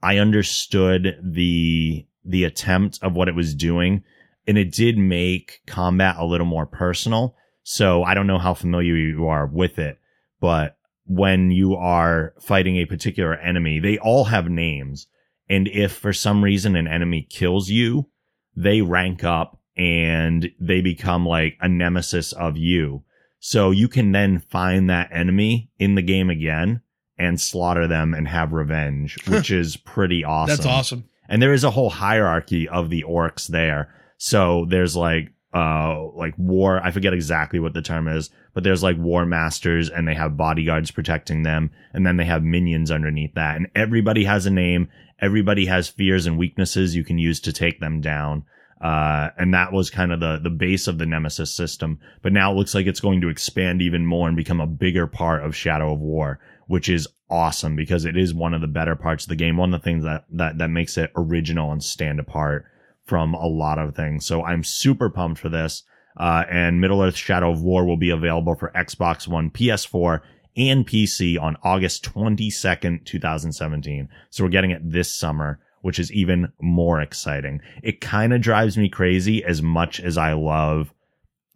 I 0.02 0.18
understood 0.18 1.18
the 1.22 2.06
the 2.24 2.44
attempt 2.44 2.98
of 3.02 3.14
what 3.14 3.28
it 3.28 3.34
was 3.34 3.54
doing, 3.54 4.04
and 4.46 4.58
it 4.58 4.72
did 4.72 4.98
make 4.98 5.62
combat 5.66 6.16
a 6.18 6.26
little 6.26 6.46
more 6.46 6.66
personal. 6.66 7.36
So 7.62 8.02
I 8.02 8.14
don't 8.14 8.26
know 8.26 8.38
how 8.38 8.54
familiar 8.54 8.96
you 8.96 9.28
are 9.28 9.46
with 9.46 9.78
it, 9.78 9.98
but 10.40 10.76
when 11.04 11.50
you 11.50 11.74
are 11.74 12.34
fighting 12.40 12.76
a 12.76 12.84
particular 12.84 13.34
enemy, 13.34 13.78
they 13.80 13.98
all 13.98 14.24
have 14.24 14.50
names. 14.50 15.06
And 15.48 15.66
if 15.68 15.92
for 15.92 16.12
some 16.12 16.44
reason 16.44 16.76
an 16.76 16.86
enemy 16.86 17.26
kills 17.28 17.70
you, 17.70 18.08
they 18.54 18.82
rank 18.82 19.24
up 19.24 19.58
and 19.76 20.50
they 20.60 20.80
become 20.82 21.24
like 21.24 21.56
a 21.60 21.68
nemesis 21.68 22.32
of 22.32 22.56
you. 22.58 23.04
So 23.40 23.70
you 23.70 23.88
can 23.88 24.12
then 24.12 24.40
find 24.40 24.90
that 24.90 25.10
enemy 25.12 25.70
in 25.78 25.94
the 25.94 26.02
game 26.02 26.30
again 26.30 26.82
and 27.18 27.40
slaughter 27.40 27.86
them 27.86 28.14
and 28.14 28.28
have 28.28 28.52
revenge, 28.52 29.16
which 29.26 29.50
is 29.50 29.76
pretty 29.76 30.24
awesome. 30.24 30.56
That's 30.56 30.66
awesome. 30.66 31.04
And 31.28 31.42
there 31.42 31.52
is 31.52 31.64
a 31.64 31.70
whole 31.70 31.90
hierarchy 31.90 32.68
of 32.68 32.90
the 32.90 33.04
orcs 33.08 33.48
there. 33.48 33.92
So 34.16 34.66
there's 34.68 34.96
like 34.96 35.32
uh 35.54 36.04
like 36.14 36.34
war 36.36 36.78
I 36.84 36.90
forget 36.90 37.14
exactly 37.14 37.58
what 37.58 37.72
the 37.74 37.82
term 37.82 38.06
is, 38.06 38.30
but 38.54 38.64
there's 38.64 38.82
like 38.82 38.98
war 38.98 39.24
masters 39.24 39.88
and 39.88 40.06
they 40.06 40.14
have 40.14 40.36
bodyguards 40.36 40.90
protecting 40.90 41.42
them 41.42 41.70
and 41.92 42.06
then 42.06 42.18
they 42.18 42.24
have 42.24 42.42
minions 42.42 42.90
underneath 42.90 43.34
that 43.34 43.56
and 43.56 43.68
everybody 43.74 44.24
has 44.24 44.46
a 44.46 44.50
name, 44.50 44.88
everybody 45.20 45.66
has 45.66 45.88
fears 45.88 46.26
and 46.26 46.38
weaknesses 46.38 46.94
you 46.94 47.04
can 47.04 47.18
use 47.18 47.40
to 47.40 47.52
take 47.52 47.80
them 47.80 48.00
down. 48.00 48.44
Uh, 48.80 49.30
and 49.36 49.52
that 49.54 49.72
was 49.72 49.90
kind 49.90 50.12
of 50.12 50.20
the, 50.20 50.38
the 50.42 50.50
base 50.50 50.86
of 50.86 50.98
the 50.98 51.06
Nemesis 51.06 51.50
system. 51.50 51.98
But 52.22 52.32
now 52.32 52.52
it 52.52 52.54
looks 52.54 52.74
like 52.74 52.86
it's 52.86 53.00
going 53.00 53.20
to 53.22 53.28
expand 53.28 53.82
even 53.82 54.06
more 54.06 54.28
and 54.28 54.36
become 54.36 54.60
a 54.60 54.66
bigger 54.66 55.06
part 55.06 55.44
of 55.44 55.56
Shadow 55.56 55.92
of 55.92 56.00
War, 56.00 56.38
which 56.68 56.88
is 56.88 57.08
awesome 57.28 57.74
because 57.76 58.04
it 58.04 58.16
is 58.16 58.32
one 58.32 58.54
of 58.54 58.60
the 58.60 58.68
better 58.68 58.94
parts 58.94 59.24
of 59.24 59.28
the 59.28 59.36
game. 59.36 59.56
One 59.56 59.74
of 59.74 59.80
the 59.80 59.84
things 59.84 60.04
that, 60.04 60.24
that, 60.30 60.58
that 60.58 60.70
makes 60.70 60.96
it 60.96 61.10
original 61.16 61.72
and 61.72 61.82
stand 61.82 62.20
apart 62.20 62.66
from 63.04 63.34
a 63.34 63.46
lot 63.46 63.78
of 63.78 63.96
things. 63.96 64.24
So 64.26 64.44
I'm 64.44 64.62
super 64.62 65.10
pumped 65.10 65.40
for 65.40 65.48
this. 65.48 65.82
Uh, 66.16 66.44
and 66.50 66.80
Middle 66.80 67.02
Earth 67.02 67.16
Shadow 67.16 67.50
of 67.50 67.62
War 67.62 67.86
will 67.86 67.96
be 67.96 68.10
available 68.10 68.54
for 68.54 68.72
Xbox 68.74 69.26
One, 69.26 69.50
PS4, 69.50 70.20
and 70.56 70.86
PC 70.86 71.40
on 71.40 71.56
August 71.62 72.04
22nd, 72.12 73.04
2017. 73.04 74.08
So 74.30 74.44
we're 74.44 74.50
getting 74.50 74.72
it 74.72 74.82
this 74.90 75.14
summer 75.14 75.60
which 75.82 75.98
is 75.98 76.12
even 76.12 76.52
more 76.60 77.00
exciting. 77.00 77.60
It 77.82 78.00
kind 78.00 78.32
of 78.32 78.40
drives 78.40 78.76
me 78.76 78.88
crazy 78.88 79.44
as 79.44 79.62
much 79.62 80.00
as 80.00 80.18
I 80.18 80.32
love 80.32 80.92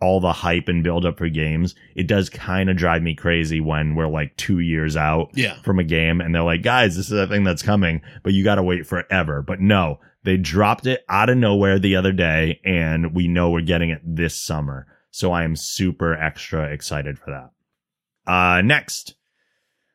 all 0.03 0.21
the 0.21 0.33
hype 0.33 0.69
and 0.69 0.83
build 0.83 1.07
up 1.07 1.17
for 1.17 1.29
games. 1.29 1.77
It 1.95 2.09
does 2.09 2.29
kind 2.29 2.69
of 2.69 2.77
drive 2.77 3.03
me 3.03 3.15
crazy 3.15 3.61
when 3.61 3.95
we're 3.95 4.09
like 4.09 4.37
two 4.37 4.59
years 4.59 4.97
out 4.97 5.31
yeah. 5.35 5.55
from 5.63 5.79
a 5.79 5.85
game 5.85 6.21
and 6.21 6.35
they're 6.35 6.43
like, 6.43 6.63
guys, 6.63 6.97
this 6.97 7.07
is 7.07 7.19
a 7.19 7.29
thing 7.29 7.45
that's 7.45 7.63
coming, 7.63 8.03
but 8.25 8.33
you 8.33 8.43
got 8.43 8.57
to 8.57 8.65
wait 8.65 8.87
forever. 8.87 9.43
But 9.43 9.61
no, 9.61 10.01
they 10.25 10.37
dropped 10.37 10.87
it 10.87 11.05
out 11.09 11.31
of 11.31 11.39
nowhere 11.39 11.79
the 11.79 11.95
other 11.95 12.13
day 12.13 12.61
and 12.65 13.15
we 13.15 13.29
know 13.29 13.51
we're 13.51 13.61
getting 13.61 13.91
it 13.91 14.01
this 14.05 14.35
summer. 14.35 14.89
So 15.13 15.31
I 15.31 15.45
am 15.45 15.55
super 15.55 16.15
extra 16.15 16.65
excited 16.65 17.19
for 17.19 17.31
that. 17.31 18.33
Uh, 18.33 18.63
next, 18.63 19.15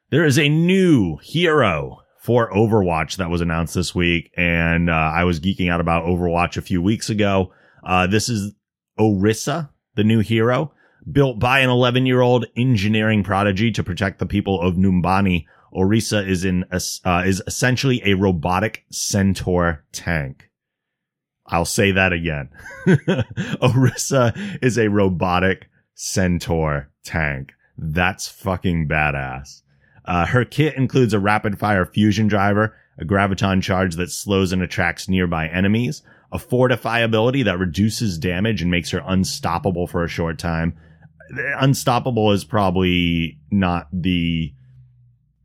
there 0.10 0.26
is 0.26 0.40
a 0.40 0.48
new 0.48 1.18
hero 1.18 2.00
for 2.28 2.52
Overwatch 2.52 3.16
that 3.16 3.30
was 3.30 3.40
announced 3.40 3.74
this 3.74 3.96
week. 3.96 4.34
And 4.36 4.90
uh, 4.90 4.94
I 4.94 5.24
was 5.24 5.40
geeking 5.40 5.72
out 5.72 5.80
about 5.80 6.04
Overwatch 6.04 6.58
a 6.58 6.62
few 6.62 6.82
weeks 6.82 7.10
ago. 7.10 7.54
Uh, 7.86 8.06
this 8.06 8.28
is 8.28 8.54
Orisa, 9.00 9.70
the 9.96 10.04
new 10.04 10.20
hero, 10.20 10.74
built 11.10 11.40
by 11.40 11.62
an 11.62 11.70
11 11.70 12.06
year 12.06 12.20
old 12.20 12.46
engineering 12.58 13.24
prodigy 13.24 13.72
to 13.72 13.82
protect 13.82 14.20
the 14.20 14.26
people 14.26 14.60
of 14.60 14.76
Numbani. 14.76 15.46
Orisa 15.74 16.28
is 16.28 16.44
in 16.44 16.66
uh, 16.70 17.24
is 17.26 17.42
essentially 17.48 18.02
a 18.04 18.16
robotic 18.16 18.84
centaur 18.92 19.86
tank. 19.94 20.50
I'll 21.46 21.64
say 21.64 21.94
that 21.94 22.12
again. 22.12 22.50
Orisa 22.88 24.38
is 24.62 24.78
a 24.78 24.90
robotic 24.90 25.70
centaur 25.94 26.92
tank. 27.06 27.54
That's 27.78 28.28
fucking 28.28 28.90
badass. 28.90 29.62
Uh, 30.08 30.26
her 30.26 30.46
kit 30.46 30.76
includes 30.76 31.14
a 31.14 31.20
rapid 31.20 31.60
fire 31.60 31.86
fusion 31.86 32.28
driver, 32.28 32.76
a 32.98 33.04
graviton 33.04 33.62
charge 33.62 33.96
that 33.96 34.10
slows 34.10 34.54
and 34.54 34.62
attracts 34.62 35.10
nearby 35.10 35.48
enemies, 35.48 36.02
a 36.32 36.40
fortify 36.40 37.00
ability 37.00 37.44
that 37.44 37.60
reduces 37.60 38.18
damage 38.18 38.62
and 38.62 38.72
makes 38.72 38.90
her 38.92 39.04
unstoppable 39.06 39.86
for 39.86 40.04
a 40.04 40.10
short 40.10 40.40
time. 40.40 40.76
Unstoppable 41.60 42.32
is 42.32 42.46
probably 42.46 43.38
not 43.52 43.90
the 43.92 44.54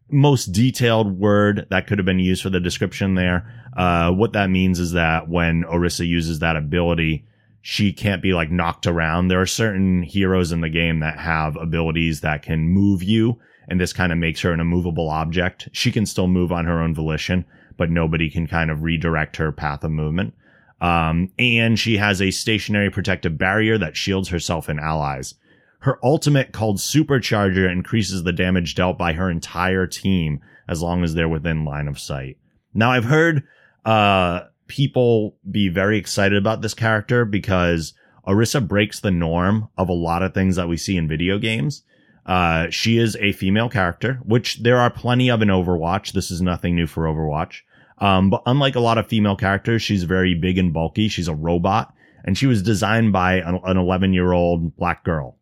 most 0.08 0.52
detailed 0.52 1.18
word 1.18 1.66
that 1.70 1.86
could 1.86 1.98
have 1.98 2.06
been 2.06 2.20
used 2.20 2.42
for 2.42 2.50
the 2.50 2.60
description 2.60 3.14
there. 3.14 3.68
Uh, 3.76 4.12
what 4.12 4.34
that 4.34 4.50
means 4.50 4.78
is 4.78 4.92
that 4.92 5.28
when 5.28 5.64
Orisa 5.64 6.06
uses 6.06 6.38
that 6.38 6.56
ability, 6.56 7.24
she 7.62 7.92
can't 7.92 8.22
be 8.22 8.32
like 8.32 8.50
knocked 8.50 8.86
around. 8.86 9.28
There 9.28 9.40
are 9.40 9.46
certain 9.46 10.02
heroes 10.02 10.52
in 10.52 10.60
the 10.60 10.68
game 10.68 11.00
that 11.00 11.18
have 11.18 11.56
abilities 11.56 12.20
that 12.20 12.42
can 12.42 12.68
move 12.68 13.02
you 13.02 13.40
and 13.68 13.80
this 13.80 13.92
kind 13.92 14.12
of 14.12 14.18
makes 14.18 14.40
her 14.40 14.52
an 14.52 14.60
immovable 14.60 15.08
object. 15.08 15.68
She 15.72 15.92
can 15.92 16.06
still 16.06 16.28
move 16.28 16.52
on 16.52 16.64
her 16.66 16.80
own 16.80 16.94
volition, 16.94 17.44
but 17.76 17.90
nobody 17.90 18.30
can 18.30 18.46
kind 18.46 18.70
of 18.70 18.82
redirect 18.82 19.36
her 19.36 19.52
path 19.52 19.84
of 19.84 19.90
movement. 19.90 20.34
Um, 20.80 21.30
and 21.38 21.78
she 21.78 21.96
has 21.98 22.20
a 22.20 22.32
stationary 22.32 22.90
protective 22.90 23.38
barrier 23.38 23.78
that 23.78 23.96
shields 23.96 24.30
herself 24.30 24.68
and 24.68 24.80
allies. 24.80 25.34
Her 25.80 25.98
ultimate 26.02 26.52
called 26.52 26.78
Supercharger 26.78 27.70
increases 27.70 28.22
the 28.22 28.32
damage 28.32 28.74
dealt 28.74 28.98
by 28.98 29.12
her 29.12 29.30
entire 29.30 29.86
team 29.86 30.40
as 30.68 30.82
long 30.82 31.04
as 31.04 31.14
they're 31.14 31.28
within 31.28 31.64
line 31.64 31.88
of 31.88 31.98
sight. 31.98 32.38
Now 32.74 32.90
I've 32.92 33.04
heard, 33.04 33.44
uh, 33.84 34.42
people 34.68 35.36
be 35.50 35.68
very 35.68 35.98
excited 35.98 36.38
about 36.38 36.62
this 36.62 36.74
character 36.74 37.24
because 37.24 37.94
Orisa 38.26 38.66
breaks 38.66 39.00
the 39.00 39.10
norm 39.10 39.68
of 39.76 39.88
a 39.88 39.92
lot 39.92 40.22
of 40.22 40.34
things 40.34 40.56
that 40.56 40.68
we 40.68 40.76
see 40.76 40.96
in 40.96 41.08
video 41.08 41.38
games. 41.38 41.82
Uh, 42.24 42.70
she 42.70 42.98
is 42.98 43.16
a 43.16 43.32
female 43.32 43.68
character, 43.68 44.20
which 44.24 44.62
there 44.62 44.78
are 44.78 44.90
plenty 44.90 45.30
of 45.30 45.42
in 45.42 45.48
Overwatch. 45.48 46.12
This 46.12 46.30
is 46.30 46.40
nothing 46.40 46.76
new 46.76 46.86
for 46.86 47.04
Overwatch. 47.04 47.60
Um, 47.98 48.30
but 48.30 48.42
unlike 48.46 48.74
a 48.74 48.80
lot 48.80 48.98
of 48.98 49.06
female 49.06 49.36
characters, 49.36 49.82
she's 49.82 50.04
very 50.04 50.34
big 50.34 50.58
and 50.58 50.72
bulky. 50.72 51.08
She's 51.08 51.28
a 51.28 51.34
robot 51.34 51.94
and 52.24 52.38
she 52.38 52.46
was 52.46 52.62
designed 52.62 53.12
by 53.12 53.34
an 53.34 53.76
11 53.76 54.12
year 54.12 54.32
old 54.32 54.76
black 54.76 55.04
girl. 55.04 55.38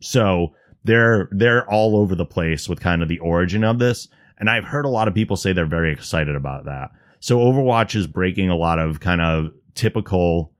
So 0.00 0.54
they're, 0.84 1.28
they're 1.32 1.68
all 1.68 1.96
over 1.96 2.14
the 2.14 2.24
place 2.24 2.68
with 2.68 2.80
kind 2.80 3.02
of 3.02 3.08
the 3.08 3.18
origin 3.18 3.64
of 3.64 3.78
this. 3.78 4.08
And 4.38 4.48
I've 4.48 4.64
heard 4.64 4.84
a 4.84 4.90
lot 4.90 5.08
of 5.08 5.14
people 5.14 5.36
say 5.36 5.52
they're 5.52 5.66
very 5.66 5.92
excited 5.92 6.36
about 6.36 6.64
that. 6.66 6.90
So 7.20 7.38
Overwatch 7.38 7.96
is 7.96 8.06
breaking 8.06 8.48
a 8.48 8.56
lot 8.56 8.78
of 8.78 9.00
kind 9.00 9.20
of 9.20 9.50
typical 9.74 10.52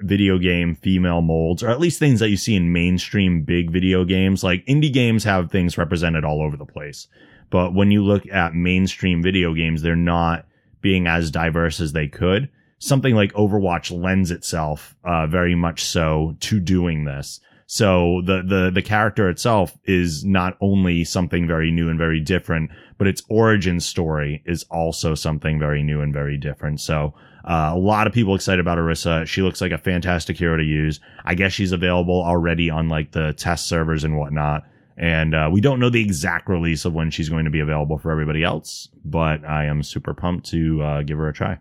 video 0.00 0.38
game 0.38 0.76
female 0.76 1.20
molds, 1.20 1.62
or 1.62 1.68
at 1.68 1.80
least 1.80 1.98
things 1.98 2.20
that 2.20 2.30
you 2.30 2.36
see 2.36 2.54
in 2.54 2.72
mainstream 2.72 3.42
big 3.42 3.70
video 3.70 4.04
games. 4.04 4.44
Like 4.44 4.64
indie 4.66 4.92
games 4.92 5.24
have 5.24 5.50
things 5.50 5.78
represented 5.78 6.24
all 6.24 6.42
over 6.42 6.56
the 6.56 6.64
place. 6.64 7.08
But 7.50 7.74
when 7.74 7.90
you 7.90 8.04
look 8.04 8.26
at 8.28 8.54
mainstream 8.54 9.22
video 9.22 9.54
games, 9.54 9.82
they're 9.82 9.96
not 9.96 10.46
being 10.80 11.06
as 11.06 11.30
diverse 11.30 11.80
as 11.80 11.92
they 11.92 12.08
could. 12.08 12.48
Something 12.78 13.14
like 13.14 13.32
Overwatch 13.32 13.90
lends 13.90 14.30
itself, 14.30 14.94
uh, 15.02 15.26
very 15.26 15.54
much 15.54 15.84
so 15.84 16.36
to 16.40 16.60
doing 16.60 17.04
this. 17.04 17.40
So 17.66 18.22
the, 18.24 18.42
the, 18.42 18.70
the 18.72 18.82
character 18.82 19.28
itself 19.28 19.76
is 19.84 20.24
not 20.24 20.56
only 20.60 21.04
something 21.04 21.46
very 21.46 21.70
new 21.70 21.90
and 21.90 21.98
very 21.98 22.20
different, 22.20 22.70
but 22.96 23.06
its 23.06 23.22
origin 23.28 23.80
story 23.80 24.42
is 24.46 24.64
also 24.70 25.14
something 25.14 25.58
very 25.58 25.82
new 25.82 26.00
and 26.00 26.12
very 26.12 26.38
different. 26.38 26.80
So, 26.80 27.14
uh, 27.44 27.72
a 27.74 27.78
lot 27.78 28.06
of 28.06 28.12
people 28.12 28.34
excited 28.34 28.60
about 28.60 28.78
Orisa. 28.78 29.26
She 29.26 29.42
looks 29.42 29.60
like 29.60 29.72
a 29.72 29.78
fantastic 29.78 30.36
hero 30.36 30.56
to 30.56 30.64
use. 30.64 31.00
I 31.24 31.34
guess 31.34 31.52
she's 31.52 31.72
available 31.72 32.22
already 32.22 32.70
on 32.70 32.88
like 32.88 33.12
the 33.12 33.32
test 33.32 33.68
servers 33.68 34.04
and 34.04 34.16
whatnot. 34.16 34.64
And 34.96 35.34
uh, 35.34 35.48
we 35.52 35.60
don't 35.60 35.78
know 35.78 35.90
the 35.90 36.02
exact 36.02 36.48
release 36.48 36.84
of 36.84 36.92
when 36.92 37.10
she's 37.10 37.28
going 37.28 37.44
to 37.44 37.50
be 37.50 37.60
available 37.60 37.98
for 37.98 38.10
everybody 38.10 38.42
else, 38.42 38.88
but 39.04 39.44
I 39.44 39.66
am 39.66 39.84
super 39.84 40.12
pumped 40.12 40.46
to 40.50 40.82
uh, 40.82 41.02
give 41.02 41.18
her 41.18 41.28
a 41.28 41.32
try. 41.32 41.58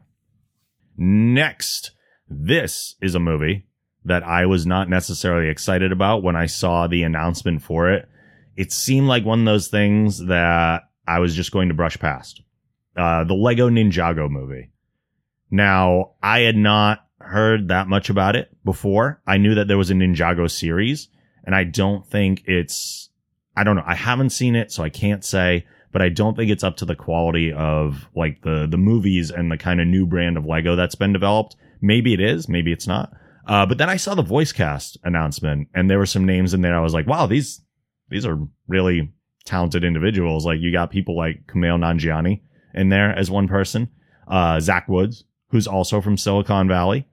Next, 0.97 1.91
this 2.27 2.95
is 2.99 3.13
a 3.13 3.19
movie 3.19 3.67
that 4.03 4.23
I 4.23 4.47
was 4.47 4.65
not 4.65 4.89
necessarily 4.89 5.49
excited 5.49 5.91
about 5.91 6.23
when 6.23 6.35
I 6.35 6.47
saw 6.47 6.87
the 6.87 7.03
announcement 7.03 7.61
for 7.61 7.91
it. 7.91 8.09
It 8.55 8.71
seemed 8.71 9.07
like 9.07 9.23
one 9.23 9.39
of 9.39 9.45
those 9.45 9.67
things 9.67 10.25
that 10.25 10.83
I 11.07 11.19
was 11.19 11.35
just 11.35 11.51
going 11.51 11.67
to 11.67 11.75
brush 11.75 11.99
past. 11.99 12.41
Uh, 12.95 13.23
the 13.23 13.35
Lego 13.35 13.69
Ninjago 13.69 14.29
movie. 14.29 14.71
Now, 15.49 16.11
I 16.21 16.41
had 16.41 16.55
not 16.55 17.05
heard 17.19 17.69
that 17.69 17.87
much 17.87 18.09
about 18.09 18.35
it 18.35 18.49
before. 18.63 19.21
I 19.25 19.37
knew 19.37 19.55
that 19.55 19.67
there 19.67 19.77
was 19.77 19.91
a 19.91 19.93
Ninjago 19.93 20.49
series, 20.49 21.09
and 21.43 21.55
I 21.55 21.63
don't 21.63 22.05
think 22.05 22.43
it's, 22.45 23.09
I 23.55 23.63
don't 23.63 23.75
know. 23.75 23.83
I 23.85 23.95
haven't 23.95 24.31
seen 24.31 24.55
it, 24.55 24.71
so 24.71 24.83
I 24.83 24.89
can't 24.89 25.23
say, 25.23 25.65
but 25.91 26.01
I 26.01 26.09
don't 26.09 26.35
think 26.35 26.51
it's 26.51 26.63
up 26.63 26.77
to 26.77 26.85
the 26.85 26.95
quality 26.95 27.51
of 27.51 28.07
like 28.15 28.41
the, 28.41 28.67
the 28.69 28.77
movies 28.77 29.31
and 29.31 29.51
the 29.51 29.57
kind 29.57 29.81
of 29.81 29.87
new 29.87 30.05
brand 30.05 30.37
of 30.37 30.45
Lego 30.45 30.75
that's 30.75 30.95
been 30.95 31.13
developed. 31.13 31.55
Maybe 31.81 32.13
it 32.13 32.19
is, 32.19 32.49
maybe 32.49 32.71
it's 32.71 32.87
not. 32.87 33.11
Uh, 33.47 33.65
but 33.65 33.77
then 33.77 33.89
I 33.89 33.95
saw 33.95 34.13
the 34.13 34.21
voice 34.21 34.51
cast 34.51 34.97
announcement 35.03 35.69
and 35.73 35.89
there 35.89 35.97
were 35.97 36.05
some 36.05 36.25
names 36.25 36.53
in 36.53 36.61
there. 36.61 36.77
I 36.77 36.81
was 36.81 36.93
like, 36.93 37.07
wow, 37.07 37.25
these, 37.27 37.61
these 38.09 38.25
are 38.25 38.37
really 38.67 39.13
talented 39.45 39.85
individuals. 39.85 40.45
Like 40.45 40.59
you 40.59 40.71
got 40.71 40.91
people 40.91 41.15
like 41.15 41.47
Kumail 41.47 41.79
Nanjiani 41.79 42.41
in 42.73 42.89
there 42.89 43.17
as 43.17 43.31
one 43.31 43.47
person. 43.47 43.89
Uh, 44.27 44.59
Zach 44.59 44.89
Woods, 44.89 45.23
who's 45.49 45.67
also 45.67 46.01
from 46.01 46.17
Silicon 46.17 46.67
Valley. 46.67 47.07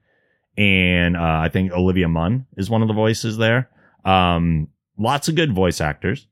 And, 0.57 1.17
uh, 1.17 1.39
I 1.43 1.49
think 1.49 1.71
Olivia 1.71 2.07
Munn 2.07 2.45
is 2.57 2.69
one 2.69 2.81
of 2.81 2.87
the 2.87 2.93
voices 2.93 3.37
there. 3.37 3.69
Um, 4.05 4.69
lots 4.97 5.27
of 5.27 5.35
good 5.35 5.53
voice 5.53 5.81
actors. 5.81 6.27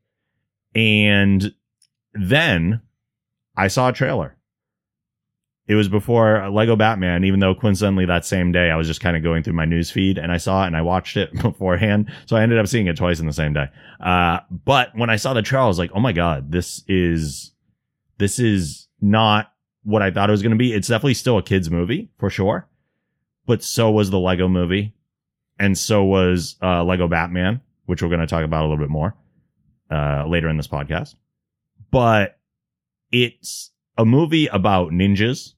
And 0.75 1.53
then 2.13 2.81
I 3.55 3.67
saw 3.67 3.89
a 3.89 3.93
trailer. 3.93 4.37
It 5.65 5.75
was 5.75 5.87
before 5.87 6.49
Lego 6.49 6.75
Batman, 6.75 7.23
even 7.23 7.39
though 7.39 7.55
coincidentally 7.55 8.05
that 8.05 8.25
same 8.25 8.51
day 8.51 8.69
I 8.69 8.75
was 8.75 8.87
just 8.87 8.99
kind 8.99 9.15
of 9.15 9.23
going 9.23 9.43
through 9.43 9.53
my 9.53 9.63
news 9.63 9.89
feed 9.89 10.17
and 10.17 10.29
I 10.29 10.37
saw 10.37 10.63
it 10.63 10.67
and 10.67 10.75
I 10.75 10.81
watched 10.81 11.15
it 11.15 11.33
beforehand. 11.41 12.11
So 12.25 12.35
I 12.35 12.41
ended 12.41 12.59
up 12.59 12.67
seeing 12.67 12.87
it 12.87 12.97
twice 12.97 13.19
in 13.19 13.27
the 13.27 13.33
same 13.33 13.53
day. 13.53 13.67
Uh, 14.01 14.39
but 14.51 14.89
when 14.95 15.09
I 15.09 15.15
saw 15.15 15.33
the 15.33 15.41
trailer, 15.41 15.65
I 15.65 15.67
was 15.67 15.79
like, 15.79 15.91
oh 15.93 16.01
my 16.01 16.11
God, 16.11 16.51
this 16.51 16.83
is, 16.87 17.53
this 18.17 18.39
is 18.39 18.89
not 18.99 19.52
what 19.83 20.01
I 20.01 20.11
thought 20.11 20.29
it 20.29 20.31
was 20.31 20.41
going 20.41 20.51
to 20.51 20.57
be. 20.57 20.73
It's 20.73 20.87
definitely 20.87 21.13
still 21.13 21.37
a 21.37 21.43
kid's 21.43 21.69
movie 21.69 22.09
for 22.17 22.29
sure, 22.29 22.67
but 23.45 23.63
so 23.63 23.91
was 23.91 24.09
the 24.09 24.19
Lego 24.19 24.47
movie. 24.47 24.93
And 25.59 25.77
so 25.77 26.03
was, 26.03 26.55
uh, 26.63 26.83
Lego 26.83 27.07
Batman, 27.07 27.61
which 27.85 28.01
we're 28.01 28.09
going 28.09 28.21
to 28.21 28.27
talk 28.27 28.43
about 28.43 28.61
a 28.61 28.67
little 28.67 28.83
bit 28.83 28.89
more, 28.89 29.15
uh, 29.91 30.25
later 30.27 30.49
in 30.49 30.57
this 30.57 30.67
podcast. 30.67 31.15
But 31.91 32.39
it's 33.11 33.71
a 33.97 34.03
movie 34.03 34.47
about 34.47 34.91
ninjas 34.91 35.53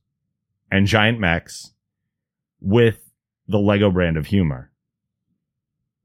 and 0.70 0.86
giant 0.86 1.20
mechs 1.20 1.72
with 2.60 3.10
the 3.48 3.60
Lego 3.60 3.90
brand 3.90 4.18
of 4.18 4.26
humor. 4.26 4.72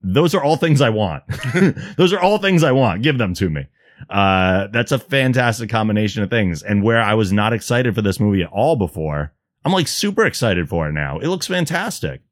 Those 0.03 0.35
are 0.35 0.43
all 0.43 0.57
things 0.57 0.81
I 0.81 0.91
want. 0.91 1.25
Those 1.97 2.13
are 2.13 2.21
all 2.21 2.39
things 2.39 2.63
I 2.63 2.73
want. 2.73 3.03
Give 3.03 3.19
them 3.19 3.35
to 3.35 3.51
me. 3.51 3.67
Uh, 4.09 4.69
that's 4.69 4.93
a 4.93 4.99
fantastic 4.99 5.69
combination 5.71 6.23
of 6.23 6.31
things. 6.31 6.63
And 6.63 6.83
where 6.83 7.01
I 7.01 7.15
was 7.15 7.33
not 7.33 7.53
excited 7.53 7.95
for 7.95 8.03
this 8.03 8.19
movie 8.21 8.43
at 8.43 8.51
all 8.51 8.77
before, 8.77 9.33
I'm 9.65 9.73
like 9.73 9.89
super 9.89 10.25
excited 10.25 10.69
for 10.69 10.89
it 10.89 10.93
now. 10.93 11.19
It 11.19 11.29
looks 11.29 11.47
fantastic. 11.47 12.23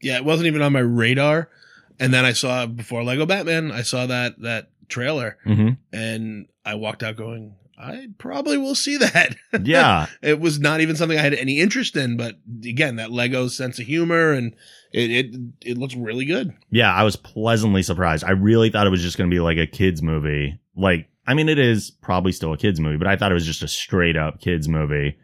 Yeah, 0.00 0.16
it 0.16 0.24
wasn't 0.24 0.46
even 0.46 0.62
on 0.62 0.72
my 0.72 0.80
radar. 0.80 1.50
And 1.98 2.14
then 2.14 2.24
I 2.24 2.32
saw 2.32 2.64
before 2.66 3.04
Lego 3.04 3.26
Batman, 3.26 3.70
I 3.70 3.82
saw 3.82 4.06
that 4.06 4.40
that 4.40 4.70
trailer 4.88 5.36
Mm-hmm. 5.46 5.70
and 5.92 6.46
I 6.64 6.74
walked 6.76 7.02
out 7.02 7.16
going, 7.16 7.54
I 7.78 8.08
probably 8.18 8.56
will 8.58 8.74
see 8.74 8.96
that. 8.98 9.36
Yeah. 9.62 10.06
it 10.22 10.38
was 10.40 10.58
not 10.60 10.80
even 10.80 10.96
something 10.96 11.18
I 11.18 11.22
had 11.22 11.34
any 11.34 11.58
interest 11.60 11.96
in, 11.96 12.16
but 12.16 12.36
again, 12.64 12.96
that 12.96 13.10
Lego 13.10 13.48
sense 13.48 13.78
of 13.78 13.86
humor 13.86 14.32
and 14.32 14.54
it 14.92 15.10
it, 15.10 15.36
it 15.64 15.78
looks 15.78 15.94
really 15.94 16.24
good. 16.24 16.52
Yeah, 16.70 16.92
I 16.92 17.02
was 17.04 17.16
pleasantly 17.16 17.82
surprised. 17.82 18.24
I 18.24 18.30
really 18.32 18.70
thought 18.70 18.86
it 18.86 18.90
was 18.90 19.02
just 19.02 19.18
going 19.18 19.28
to 19.30 19.34
be 19.34 19.40
like 19.40 19.58
a 19.58 19.66
kids 19.66 20.02
movie. 20.02 20.58
Like, 20.76 21.08
I 21.26 21.34
mean, 21.34 21.48
it 21.48 21.58
is 21.58 21.90
probably 21.90 22.32
still 22.32 22.52
a 22.52 22.58
kids 22.58 22.80
movie, 22.80 22.96
but 22.96 23.06
I 23.06 23.16
thought 23.16 23.30
it 23.30 23.34
was 23.34 23.46
just 23.46 23.62
a 23.62 23.68
straight 23.68 24.16
up 24.16 24.40
kids 24.40 24.68
movie 24.68 25.18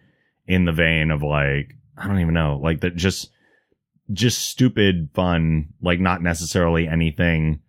in 0.47 0.65
the 0.65 0.73
vein 0.73 1.11
of 1.11 1.23
like, 1.23 1.75
I 1.97 2.07
don't 2.07 2.21
even 2.21 2.35
know, 2.35 2.61
like 2.63 2.81
that 2.81 2.97
just, 2.97 3.31
just 4.13 4.47
stupid 4.47 5.11
fun, 5.15 5.69
like 5.81 5.99
not 5.99 6.23
necessarily 6.23 6.87
anything 6.87 7.61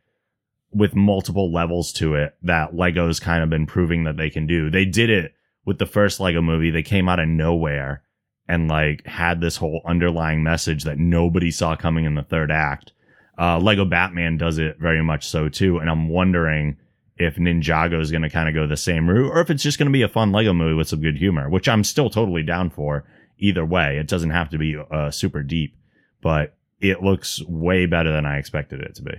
with 0.71 0.95
multiple 0.95 1.51
levels 1.51 1.91
to 1.93 2.13
it 2.13 2.35
that 2.43 2.75
Lego's 2.75 3.19
kind 3.19 3.41
of 3.41 3.49
been 3.49 3.65
proving 3.65 4.03
that 4.03 4.17
they 4.17 4.29
can 4.29 4.45
do. 4.45 4.69
They 4.69 4.85
did 4.85 5.09
it 5.09 5.33
with 5.65 5.79
the 5.79 5.85
first 5.85 6.19
Lego 6.19 6.41
movie. 6.41 6.69
They 6.69 6.83
came 6.83 7.09
out 7.09 7.19
of 7.19 7.27
nowhere 7.27 8.03
and 8.47 8.67
like 8.67 9.05
had 9.05 9.41
this 9.41 9.57
whole 9.57 9.81
underlying 9.85 10.43
message 10.43 10.83
that 10.83 10.99
nobody 10.99 11.51
saw 11.51 11.75
coming 11.75 12.05
in 12.05 12.15
the 12.15 12.23
third 12.23 12.51
act. 12.51 12.91
Uh, 13.37 13.59
Lego 13.59 13.85
Batman 13.85 14.37
does 14.37 14.57
it 14.57 14.77
very 14.79 15.03
much 15.03 15.27
so 15.27 15.49
too. 15.49 15.77
And 15.79 15.89
I'm 15.89 16.09
wondering 16.09 16.77
if 17.17 17.36
Ninjago 17.36 17.99
is 17.99 18.12
going 18.12 18.21
to 18.21 18.30
kind 18.30 18.47
of 18.47 18.56
go 18.56 18.67
the 18.67 18.77
same 18.77 19.10
route 19.10 19.32
or 19.32 19.39
if 19.39 19.49
it's 19.49 19.63
just 19.63 19.77
going 19.77 19.88
to 19.88 19.93
be 19.93 20.01
a 20.01 20.08
fun 20.08 20.32
Lego 20.32 20.53
movie 20.53 20.75
with 20.75 20.88
some 20.88 21.01
good 21.01 21.17
humor, 21.17 21.49
which 21.49 21.67
I'm 21.67 21.84
still 21.84 22.10
totally 22.10 22.43
down 22.43 22.69
for 22.69 23.06
either 23.39 23.65
way. 23.65 23.97
It 23.97 24.08
doesn't 24.08 24.30
have 24.32 24.49
to 24.49 24.58
be 24.58 24.75
uh, 24.91 25.12
super 25.12 25.43
deep, 25.43 25.75
but 26.21 26.56
it 26.80 27.03
looks 27.03 27.41
way 27.43 27.86
better 27.86 28.12
than 28.12 28.25
I 28.25 28.38
expected 28.38 28.82
it 28.82 28.95
to 28.95 29.03
be. 29.03 29.13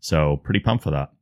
So 0.00 0.38
pretty 0.42 0.60
pumped 0.60 0.84
for 0.84 0.90
that. 0.90 1.12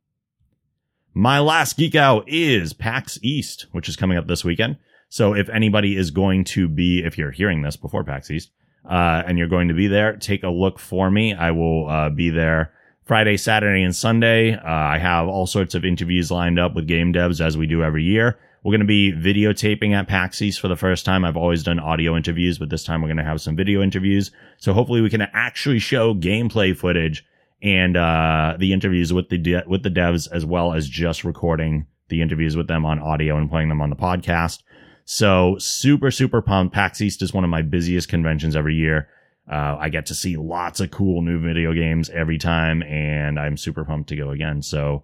My 1.13 1.39
last 1.39 1.77
geek 1.77 1.95
out 1.95 2.23
is 2.27 2.73
PAX 2.73 3.19
East, 3.21 3.65
which 3.71 3.89
is 3.89 3.95
coming 3.95 4.17
up 4.17 4.27
this 4.27 4.45
weekend. 4.45 4.77
So 5.09 5.33
if 5.33 5.49
anybody 5.49 5.97
is 5.97 6.11
going 6.11 6.43
to 6.45 6.67
be, 6.67 7.03
if 7.03 7.17
you're 7.17 7.31
hearing 7.31 7.61
this 7.61 7.75
before 7.75 8.03
PAX 8.03 8.29
East, 8.29 8.51
uh, 8.89 9.23
and 9.25 9.37
you're 9.37 9.47
going 9.47 9.67
to 9.67 9.73
be 9.73 9.87
there, 9.87 10.15
take 10.15 10.43
a 10.43 10.49
look 10.49 10.79
for 10.79 11.09
me. 11.09 11.33
I 11.33 11.51
will, 11.51 11.89
uh, 11.89 12.09
be 12.09 12.29
there 12.29 12.73
Friday, 13.09 13.37
Saturday, 13.37 13.81
and 13.81 13.95
Sunday. 13.95 14.53
Uh, 14.53 14.61
I 14.67 14.99
have 14.99 15.27
all 15.27 15.47
sorts 15.47 15.73
of 15.73 15.83
interviews 15.83 16.29
lined 16.29 16.59
up 16.59 16.75
with 16.75 16.85
game 16.85 17.11
devs 17.11 17.43
as 17.43 17.57
we 17.57 17.65
do 17.65 17.81
every 17.81 18.03
year. 18.03 18.37
We're 18.63 18.73
going 18.73 18.81
to 18.81 18.85
be 18.85 19.11
videotaping 19.11 19.93
at 19.93 20.07
PAX 20.07 20.39
East 20.43 20.59
for 20.59 20.67
the 20.67 20.75
first 20.75 21.05
time. 21.05 21.25
I've 21.25 21.35
always 21.35 21.63
done 21.63 21.79
audio 21.79 22.15
interviews, 22.15 22.59
but 22.59 22.69
this 22.69 22.83
time 22.83 23.01
we're 23.01 23.07
going 23.07 23.17
to 23.17 23.23
have 23.23 23.41
some 23.41 23.55
video 23.55 23.81
interviews. 23.81 24.29
So 24.59 24.73
hopefully 24.73 25.01
we 25.01 25.09
can 25.09 25.23
actually 25.23 25.79
show 25.79 26.13
gameplay 26.13 26.77
footage 26.77 27.25
and, 27.63 27.97
uh, 27.97 28.57
the 28.59 28.73
interviews 28.73 29.11
with 29.11 29.29
the, 29.29 29.39
de- 29.39 29.63
with 29.65 29.81
the 29.81 29.89
devs 29.89 30.27
as 30.31 30.45
well 30.45 30.73
as 30.73 30.87
just 30.87 31.23
recording 31.23 31.87
the 32.09 32.21
interviews 32.21 32.55
with 32.55 32.67
them 32.67 32.85
on 32.85 32.99
audio 32.99 33.37
and 33.37 33.49
playing 33.49 33.69
them 33.69 33.81
on 33.81 33.89
the 33.89 33.95
podcast. 33.95 34.61
So 35.05 35.55
super, 35.57 36.11
super 36.11 36.43
pumped. 36.43 36.75
PAX 36.75 37.01
East 37.01 37.23
is 37.23 37.33
one 37.33 37.43
of 37.43 37.49
my 37.49 37.63
busiest 37.63 38.07
conventions 38.07 38.55
every 38.55 38.75
year. 38.75 39.09
Uh, 39.49 39.77
I 39.79 39.89
get 39.89 40.05
to 40.07 40.15
see 40.15 40.37
lots 40.37 40.79
of 40.79 40.91
cool 40.91 41.21
new 41.23 41.39
video 41.39 41.73
games 41.73 42.09
every 42.11 42.37
time 42.37 42.83
and 42.83 43.39
I'm 43.39 43.57
super 43.57 43.83
pumped 43.83 44.09
to 44.09 44.15
go 44.15 44.29
again. 44.29 44.61
So, 44.61 45.03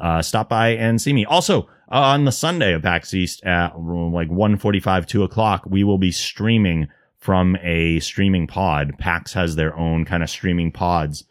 uh, 0.00 0.22
stop 0.22 0.48
by 0.48 0.70
and 0.70 1.00
see 1.00 1.12
me. 1.12 1.26
Also, 1.26 1.68
uh, 1.90 2.00
on 2.00 2.24
the 2.24 2.32
Sunday 2.32 2.72
of 2.72 2.82
PAX 2.82 3.12
East 3.12 3.44
at 3.44 3.78
like 3.78 4.30
1.45, 4.30 5.06
2 5.06 5.22
o'clock, 5.24 5.64
we 5.66 5.84
will 5.84 5.98
be 5.98 6.10
streaming 6.10 6.88
from 7.18 7.56
a 7.62 8.00
streaming 8.00 8.46
pod. 8.46 8.92
PAX 8.98 9.34
has 9.34 9.56
their 9.56 9.76
own 9.76 10.06
kind 10.06 10.22
of 10.22 10.30
streaming 10.30 10.72
pods 10.72 11.24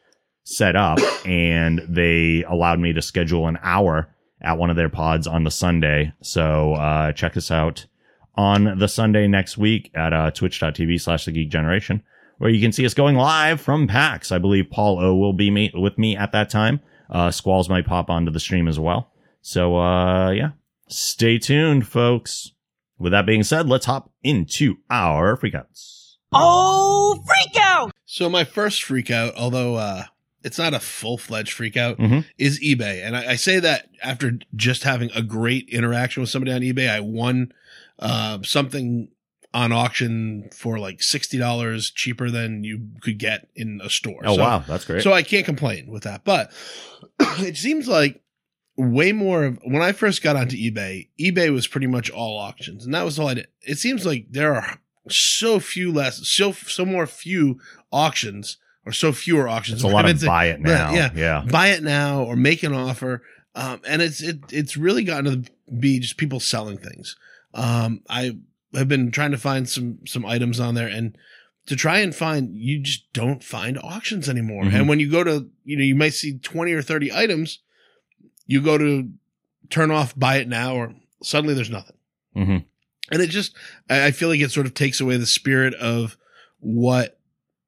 set 0.44 0.76
up 0.76 1.00
and 1.26 1.82
they 1.90 2.44
allowed 2.44 2.80
me 2.80 2.94
to 2.94 3.02
schedule 3.02 3.48
an 3.48 3.58
hour 3.64 4.14
at 4.40 4.58
one 4.58 4.70
of 4.70 4.76
their 4.76 4.90
pods 4.90 5.26
on 5.26 5.44
the 5.44 5.52
Sunday. 5.52 6.14
So, 6.22 6.74
uh, 6.76 7.12
check 7.14 7.36
us 7.38 7.50
out 7.50 7.88
on 8.36 8.78
the 8.78 8.88
Sunday 8.88 9.28
next 9.28 9.58
week 9.58 9.90
at, 9.96 10.14
uh, 10.14 10.30
twitch.tv 10.30 11.02
slash 11.02 11.26
the 11.26 11.32
geek 11.32 11.50
generation 11.50 12.04
where 12.42 12.50
you 12.50 12.60
can 12.60 12.72
see 12.72 12.84
us 12.88 12.96
going 12.96 13.16
live 13.16 13.62
from 13.62 13.88
PAX. 13.88 14.32
I 14.32 14.40
believe 14.40 14.72
Paul 14.72 14.98
O 15.00 15.16
will 15.16 15.32
be 15.34 15.52
me, 15.52 15.70
with 15.76 16.00
me 16.00 16.18
at 16.18 16.32
that 16.32 16.50
time. 16.50 16.80
Uh, 17.08 17.30
Squalls 17.30 17.70
might 17.70 17.86
pop 17.86 18.10
onto 18.10 18.32
the 18.32 18.40
stream 18.40 18.68
as 18.68 18.80
well. 18.80 19.12
So, 19.44 19.78
uh, 19.78 20.32
yeah, 20.32 20.50
stay 20.88 21.38
tuned, 21.38 21.86
folks. 21.88 22.52
With 22.98 23.12
that 23.12 23.28
being 23.28 23.44
said, 23.44 23.70
let's 23.70 23.86
hop 23.86 24.12
into 24.24 24.78
our 24.90 25.38
freakouts. 25.38 26.16
Oh, 26.32 27.24
freak 27.28 27.62
out! 27.64 27.92
So 28.06 28.28
my 28.28 28.44
first 28.44 28.82
freak 28.84 29.12
out, 29.12 29.36
although 29.36 29.76
uh, 29.76 30.06
it's 30.44 30.58
not 30.58 30.74
a 30.74 30.80
full 30.80 31.20
fledged 31.20 31.54
freak 31.54 31.78
out, 31.78 32.00
Mhm. 32.00 32.26
is 32.40 32.60
eBay. 32.60 33.06
And 33.06 33.16
I, 33.16 33.34
I 33.34 33.36
say 33.36 33.60
that 33.60 33.88
after 34.02 34.40
just 34.56 34.82
having 34.84 35.12
a 35.14 35.22
great 35.22 35.70
interaction 35.70 36.22
with 36.22 36.30
somebody 36.32 36.52
on 36.54 36.62
eBay. 36.62 36.90
I 36.90 37.02
won 37.02 37.52
uh, 38.00 38.40
something 38.44 39.10
on 39.54 39.72
auction 39.72 40.50
for 40.56 40.80
like 40.80 41.02
sixty 41.04 41.38
dollars 41.38 41.92
cheaper 41.92 42.30
than 42.30 42.64
you 42.64 42.88
could 43.02 43.18
get 43.18 43.48
in 43.56 43.82
a 43.84 43.90
store. 43.90 44.22
Oh 44.26 44.36
So- 44.36 44.42
wow, 44.42 44.64
that's 44.68 44.86
great. 44.86 45.04
So 45.04 45.12
I 45.14 45.24
can't 45.24 45.46
complain 45.46 45.90
with 45.92 46.04
that. 46.04 46.24
But 46.24 46.52
it 47.20 47.58
seems 47.58 47.88
like 47.88 48.22
way 48.78 49.12
more 49.12 49.44
of 49.46 49.60
when 49.64 49.82
I 49.82 49.92
first 49.92 50.24
got 50.24 50.36
onto 50.36 50.56
eBay, 50.56 51.10
eBay 51.20 51.52
was 51.52 51.68
pretty 51.68 51.88
much 51.88 52.10
all 52.10 52.38
auctions. 52.38 52.86
And 52.86 52.94
that 52.94 53.04
was 53.04 53.20
all 53.20 53.28
I 53.28 53.34
did. 53.36 53.48
It 53.62 53.78
seems 53.78 54.06
like 54.06 54.28
there 54.30 54.56
are 54.56 54.80
so 55.10 55.60
few 55.60 55.92
less, 55.92 56.26
so, 56.28 56.52
so 56.54 56.86
more 56.86 57.06
few 57.06 57.60
auctions 57.92 58.58
or 58.86 58.92
so 58.92 59.12
fewer 59.12 59.48
auctions. 59.48 59.84
it's 59.84 59.84
a 59.84 59.94
lot 59.94 60.10
of 60.10 60.22
buy 60.26 60.46
it 60.46 60.60
now. 60.62 60.92
yeah. 60.94 61.10
yeah. 61.14 61.44
buy 61.52 61.68
it 61.68 61.84
now 61.84 62.24
or 62.24 62.36
make 62.36 62.64
an 62.64 62.74
offer. 62.74 63.22
Um, 63.54 63.82
and 63.86 64.02
it's, 64.02 64.22
it, 64.22 64.40
it's 64.52 64.78
really 64.78 65.04
gotten 65.04 65.44
to 65.44 65.52
be 65.78 66.00
just 66.00 66.18
people 66.18 66.40
selling 66.40 66.78
things. 66.78 67.18
Um, 67.54 68.02
I 68.10 68.38
have 68.74 68.88
been 68.88 69.12
trying 69.12 69.32
to 69.32 69.38
find 69.38 69.68
some, 69.68 70.00
some 70.06 70.26
items 70.26 70.60
on 70.60 70.76
there 70.76 70.88
and 70.88 71.18
to 71.68 71.76
try 71.76 72.00
and 72.00 72.16
find, 72.16 72.56
you 72.56 72.80
just 72.80 73.12
don't 73.14 73.44
find 73.44 73.78
auctions 73.78 74.28
anymore. 74.28 74.64
Mhm. 74.64 74.74
And 74.74 74.90
when 74.90 75.00
you 75.00 75.10
go 75.12 75.24
to, 75.24 75.50
you 75.64 75.78
know, 75.78 75.84
you 75.84 75.96
might 75.96 76.14
see 76.14 76.38
20 76.40 76.72
or 76.74 76.82
30 76.82 77.12
items, 77.14 77.60
you 78.48 78.62
go 78.62 78.78
to 78.78 79.10
turn 79.70 79.92
off, 79.92 80.18
buy 80.18 80.38
it 80.38 80.48
now, 80.48 80.76
or 80.76 80.96
suddenly 81.22 81.54
there's 81.54 81.70
nothing. 81.70 81.96
hmm 82.34 82.58
And 83.12 83.22
it 83.22 83.30
just, 83.30 83.56
I 83.90 84.08
I 84.08 84.12
feel 84.12 84.30
like 84.30 84.40
it 84.42 84.52
sort 84.52 84.66
of 84.66 84.74
takes 84.74 85.00
away 85.00 85.18
the 85.18 85.26
spirit 85.26 85.74
of 85.76 86.18
what, 86.60 87.20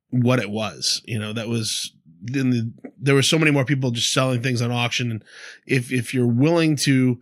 what 0.09 0.39
it 0.39 0.49
was, 0.49 1.01
you 1.05 1.19
know, 1.19 1.33
that 1.33 1.47
was 1.47 1.93
then 2.25 2.49
the, 2.51 2.71
there 2.97 3.15
were 3.15 3.21
so 3.21 3.37
many 3.37 3.51
more 3.51 3.65
people 3.65 3.91
just 3.91 4.13
selling 4.13 4.41
things 4.41 4.61
on 4.61 4.71
auction. 4.71 5.11
And 5.11 5.23
if, 5.67 5.91
if 5.91 6.13
you're 6.13 6.25
willing 6.25 6.77
to 6.77 7.19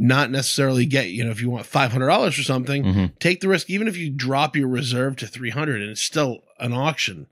not 0.00 0.30
necessarily 0.30 0.86
get, 0.86 1.08
you 1.10 1.24
know, 1.24 1.30
if 1.30 1.42
you 1.42 1.50
want 1.50 1.66
$500 1.66 2.32
for 2.34 2.42
something, 2.42 2.84
hmm 2.84 3.04
take 3.18 3.40
the 3.40 3.48
risk, 3.48 3.68
even 3.68 3.88
if 3.88 3.96
you 3.96 4.10
drop 4.10 4.54
your 4.54 4.68
reserve 4.68 5.16
to 5.16 5.26
300 5.26 5.82
and 5.82 5.90
it's 5.90 6.00
still 6.00 6.38
an 6.60 6.72
auction. 6.72 7.26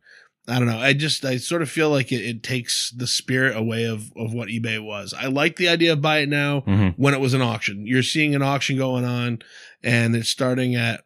I 0.48 0.58
don't 0.58 0.66
know. 0.68 0.78
I 0.78 0.92
just, 0.92 1.24
I 1.24 1.36
sort 1.38 1.62
of 1.62 1.70
feel 1.70 1.90
like 1.90 2.10
it, 2.12 2.22
it 2.24 2.42
takes 2.42 2.90
the 2.90 3.06
spirit 3.06 3.56
away 3.56 3.84
of, 3.84 4.12
of 4.16 4.32
what 4.34 4.48
eBay 4.48 4.82
was. 4.82 5.14
I 5.16 5.26
like 5.26 5.56
the 5.56 5.68
idea 5.68 5.92
of 5.92 6.02
buy 6.02 6.18
it 6.18 6.28
now 6.28 6.60
hmm 6.60 6.88
when 6.96 7.14
it 7.14 7.20
was 7.20 7.34
an 7.34 7.42
auction. 7.42 7.86
You're 7.86 8.02
seeing 8.02 8.34
an 8.34 8.42
auction 8.42 8.76
going 8.76 9.04
on 9.04 9.40
and 9.82 10.16
it's 10.16 10.28
starting 10.28 10.74
at 10.74 11.02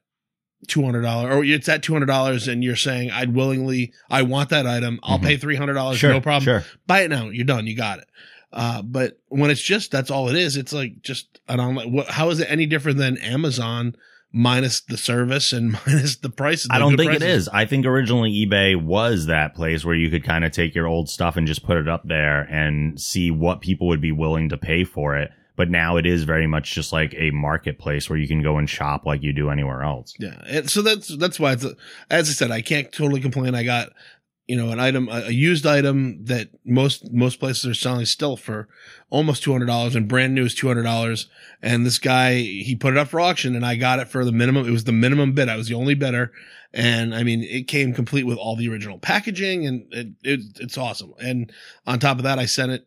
$200 0.68 1.30
or 1.30 1.44
it's 1.44 1.68
at 1.68 1.82
$200 1.82 2.48
and 2.52 2.62
you're 2.62 2.76
saying, 2.76 3.10
I'd 3.10 3.34
willingly, 3.34 3.92
I 4.10 4.22
want 4.22 4.50
that 4.50 4.66
item. 4.66 5.00
I'll 5.02 5.18
Mhm. 5.18 5.22
pay 5.24 5.36
$300. 5.36 5.96
Sure, 5.96 6.10
no 6.10 6.20
problem. 6.20 6.44
Sure. 6.44 6.64
Buy 6.86 7.02
it 7.02 7.10
now. 7.10 7.28
You're 7.30 7.44
done. 7.46 7.66
You 7.66 7.76
got 7.76 7.98
it. 7.98 8.08
Uh, 8.52 8.82
but 8.82 9.18
when 9.28 9.50
it's 9.50 9.60
just, 9.62 9.90
that's 9.90 10.10
all 10.10 10.28
it 10.28 10.36
is. 10.36 10.56
It's 10.56 10.72
like 10.72 11.02
just 11.02 11.40
an 11.48 11.60
online, 11.60 11.92
what, 11.92 12.08
how 12.08 12.30
is 12.30 12.40
it 12.40 12.50
any 12.50 12.66
different 12.66 12.98
than 12.98 13.18
Amazon 13.18 13.96
minus 14.32 14.80
the 14.80 14.96
service 14.96 15.52
and 15.52 15.72
minus 15.86 16.16
the 16.16 16.30
prices? 16.30 16.68
I 16.70 16.78
don't 16.78 16.96
think 16.96 17.12
it 17.12 17.20
prices? 17.20 17.42
is. 17.42 17.48
I 17.48 17.64
think 17.64 17.86
originally 17.86 18.32
eBay 18.46 18.80
was 18.80 19.26
that 19.26 19.54
place 19.54 19.84
where 19.84 19.94
you 19.94 20.10
could 20.10 20.24
kind 20.24 20.44
of 20.44 20.52
take 20.52 20.74
your 20.74 20.86
old 20.86 21.08
stuff 21.08 21.36
and 21.36 21.46
just 21.46 21.64
put 21.64 21.76
it 21.76 21.88
up 21.88 22.02
there 22.06 22.42
and 22.42 23.00
see 23.00 23.30
what 23.30 23.60
people 23.60 23.86
would 23.88 24.00
be 24.00 24.12
willing 24.12 24.48
to 24.48 24.56
pay 24.56 24.84
for 24.84 25.16
it. 25.16 25.30
But 25.56 25.68
now 25.68 25.98
it 25.98 26.06
is 26.06 26.24
very 26.24 26.46
much 26.46 26.74
just 26.74 26.90
like 26.90 27.14
a 27.18 27.30
marketplace 27.32 28.08
where 28.08 28.18
you 28.18 28.26
can 28.26 28.42
go 28.42 28.56
and 28.56 28.68
shop 28.68 29.04
like 29.04 29.22
you 29.22 29.34
do 29.34 29.50
anywhere 29.50 29.82
else. 29.82 30.14
Yeah, 30.18 30.40
and 30.46 30.70
so 30.70 30.80
that's 30.80 31.14
that's 31.18 31.38
why 31.38 31.52
it's 31.52 31.64
a, 31.64 31.76
as 32.08 32.30
I 32.30 32.32
said, 32.32 32.50
I 32.50 32.62
can't 32.62 32.90
totally 32.90 33.20
complain. 33.20 33.54
I 33.54 33.62
got 33.62 33.90
you 34.50 34.56
know 34.56 34.70
an 34.72 34.80
item, 34.80 35.08
a, 35.08 35.30
used 35.30 35.64
item 35.64 36.24
that 36.24 36.48
most 36.64 37.12
most 37.12 37.38
places 37.38 37.66
are 37.66 37.74
selling 37.74 38.04
still 38.04 38.36
for 38.36 38.68
almost 39.08 39.44
two 39.44 39.52
hundred 39.52 39.66
dollars, 39.66 39.94
and 39.94 40.08
brand 40.08 40.34
new 40.34 40.44
is 40.44 40.56
two 40.56 40.66
hundred 40.66 40.82
dollars. 40.82 41.28
And 41.62 41.86
this 41.86 41.98
guy 42.00 42.34
he 42.38 42.74
put 42.74 42.94
it 42.94 42.98
up 42.98 43.06
for 43.08 43.20
auction, 43.20 43.54
and 43.54 43.64
I 43.64 43.76
got 43.76 44.00
it 44.00 44.08
for 44.08 44.24
the 44.24 44.32
minimum. 44.32 44.66
It 44.66 44.72
was 44.72 44.84
the 44.84 44.92
minimum 44.92 45.34
bid. 45.34 45.48
I 45.48 45.56
was 45.56 45.68
the 45.68 45.74
only 45.74 45.94
bidder, 45.94 46.32
and 46.72 47.14
I 47.14 47.22
mean 47.22 47.44
it 47.44 47.68
came 47.68 47.94
complete 47.94 48.24
with 48.24 48.38
all 48.38 48.56
the 48.56 48.68
original 48.68 48.98
packaging, 48.98 49.66
and 49.68 49.84
it, 49.92 50.08
it 50.24 50.40
it's 50.58 50.76
awesome. 50.76 51.12
And 51.20 51.52
on 51.86 52.00
top 52.00 52.16
of 52.18 52.24
that, 52.24 52.40
I 52.40 52.46
sent 52.46 52.72
it. 52.72 52.86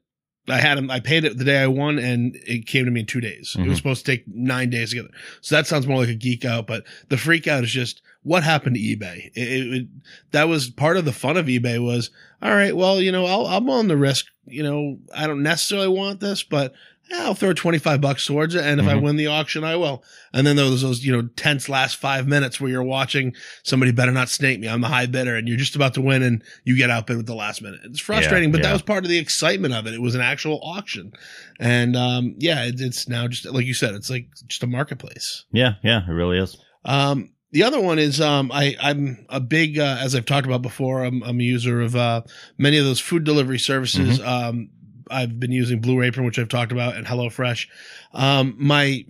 I 0.49 0.57
had 0.57 0.77
him. 0.77 0.91
I 0.91 0.99
paid 0.99 1.23
it 1.23 1.37
the 1.37 1.45
day 1.45 1.59
I 1.61 1.67
won, 1.67 1.97
and 1.97 2.35
it 2.45 2.67
came 2.67 2.83
to 2.83 2.91
me 2.91 2.99
in 2.99 3.05
two 3.05 3.21
days. 3.21 3.55
It 3.57 3.61
Mhm. 3.61 3.69
was 3.69 3.77
supposed 3.77 4.05
to 4.05 4.11
take 4.11 4.25
nine 4.27 4.69
days 4.69 4.89
to 4.89 4.97
get 4.97 5.03
there. 5.03 5.19
So 5.39 5.55
that 5.55 5.67
sounds 5.67 5.87
more 5.87 5.99
like 5.99 6.09
a 6.09 6.13
geek 6.15 6.43
out, 6.43 6.67
but 6.67 6.83
the 7.07 7.15
freak 7.15 7.47
out 7.47 7.63
is 7.63 7.71
just 7.71 8.01
what 8.23 8.43
happened 8.43 8.75
to 8.75 8.81
eBay. 8.81 9.31
It, 9.35 9.47
it, 9.47 9.73
it- 9.73 9.87
that 10.31 10.47
was 10.47 10.69
part 10.69 10.97
of 10.97 11.05
the 11.05 11.11
fun 11.13 11.37
of 11.37 11.45
eBay 11.45 11.83
was, 11.83 12.09
all 12.41 12.55
right, 12.55 12.75
well, 12.75 12.99
you 12.99 13.11
know, 13.11 13.25
I'll, 13.25 13.45
I'm 13.45 13.69
on 13.69 13.87
the 13.87 13.97
risk. 13.97 14.25
You 14.47 14.63
know, 14.63 14.97
I 15.15 15.27
don't 15.27 15.43
necessarily 15.43 15.87
want 15.87 16.19
this, 16.19 16.41
but 16.43 16.73
yeah, 17.09 17.25
I'll 17.25 17.35
throw 17.35 17.53
25 17.53 18.01
bucks 18.01 18.25
towards 18.25 18.55
it. 18.55 18.63
And 18.65 18.79
if 18.81 18.87
I 18.87 18.93
Mhm. 18.93 19.01
win 19.03 19.15
the 19.17 19.27
auction, 19.27 19.63
I 19.63 19.75
will. 19.75 20.03
And 20.33 20.47
then 20.47 20.55
those, 20.55 20.81
those, 20.81 21.05
you 21.05 21.11
know, 21.11 21.27
tense 21.35 21.69
last 21.69 21.97
five 21.97 22.27
minutes 22.27 22.59
where 22.59 22.71
you're 22.71 22.81
watching 22.81 23.35
somebody 23.61 23.91
better 23.91 24.11
not 24.11 24.29
snake 24.29 24.59
me. 24.59 24.67
I'm 24.67 24.81
the 24.81 24.87
high 24.87 25.05
bidder 25.05 25.35
and 25.35 25.47
you're 25.47 25.57
just 25.57 25.75
about 25.75 25.93
to 25.95 26.01
win 26.01 26.23
and 26.23 26.41
you 26.63 26.75
get 26.77 26.89
outbid 26.89 27.17
with 27.17 27.25
the 27.27 27.35
last 27.35 27.61
minute. 27.61 27.81
It's 27.83 27.99
frustrating, 27.99 28.51
but 28.51 28.61
yeah. 28.61 28.67
that 28.67 28.73
was 28.73 28.81
part 28.81 29.03
of 29.03 29.09
the 29.09 29.19
excitement 29.19 29.73
of 29.73 29.85
it. 29.85 29.93
It 29.93 30.01
was 30.01 30.15
an 30.15 30.21
actual 30.21 30.59
auction. 30.63 31.11
And, 31.59 31.95
um, 31.95 32.35
yeah, 32.39 32.63
it, 32.63 32.79
it's 32.81 33.07
now 33.07 33.27
just, 33.27 33.45
like 33.45 33.65
you 33.65 33.73
said, 33.75 33.93
it's 33.93 34.09
like 34.09 34.29
just 34.47 34.63
a 34.63 34.67
marketplace. 34.67 35.45
Yeah, 35.51 35.73
yeah, 35.83 36.01
it 36.07 36.11
really 36.11 36.39
is. 36.39 36.57
Um, 36.85 37.29
the 37.53 37.63
other 37.63 37.79
one 37.79 37.99
is 37.99 38.19
um, 38.19 38.51
I, 38.51 38.75
I'm 38.81 39.25
a 39.29 39.39
big, 39.39 39.77
uh, 39.77 39.97
as 40.01 40.15
I've 40.15 40.25
talked 40.25 40.47
about 40.47 40.63
before, 40.63 41.03
I'm, 41.03 41.21
I'm 41.23 41.39
a 41.39 41.43
user 41.43 41.81
of 41.81 41.95
uh, 41.95 42.23
many 42.57 42.79
of 42.79 42.85
those 42.85 42.99
food 42.99 43.23
delivery 43.23 43.59
services. 43.59 44.19
Um, 44.19 44.69
I've 45.11 45.39
been 45.39 45.51
using 45.51 45.79
Blue 45.79 46.01
Apron, 46.01 46.25
which 46.25 46.39
I've 46.39 46.49
talked 46.49 46.71
about, 46.71 46.95
and 46.95 47.05
HelloFresh. 47.05 47.67
Um, 48.13 48.55
my 48.57 49.05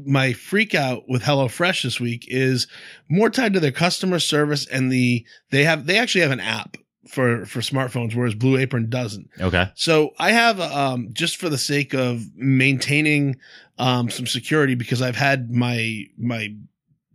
my 0.00 0.32
freak 0.32 0.76
out 0.76 1.08
with 1.08 1.22
HelloFresh 1.22 1.82
this 1.82 1.98
week 1.98 2.24
is 2.28 2.68
more 3.08 3.30
tied 3.30 3.54
to 3.54 3.60
their 3.60 3.72
customer 3.72 4.20
service 4.20 4.64
and 4.68 4.92
the 4.92 5.26
they 5.50 5.64
have 5.64 5.86
they 5.86 5.98
actually 5.98 6.20
have 6.20 6.30
an 6.30 6.38
app 6.38 6.76
for 7.08 7.46
for 7.46 7.60
smartphones, 7.60 8.14
whereas 8.14 8.34
Blue 8.34 8.58
Apron 8.58 8.88
doesn't. 8.90 9.28
Okay. 9.40 9.70
So 9.74 10.10
I 10.20 10.30
have, 10.30 10.60
um, 10.60 11.08
just 11.12 11.38
for 11.38 11.48
the 11.48 11.58
sake 11.58 11.94
of 11.94 12.22
maintaining, 12.36 13.38
um, 13.78 14.08
some 14.08 14.26
security 14.26 14.76
because 14.76 15.02
I've 15.02 15.16
had 15.16 15.50
my, 15.50 16.04
my 16.16 16.54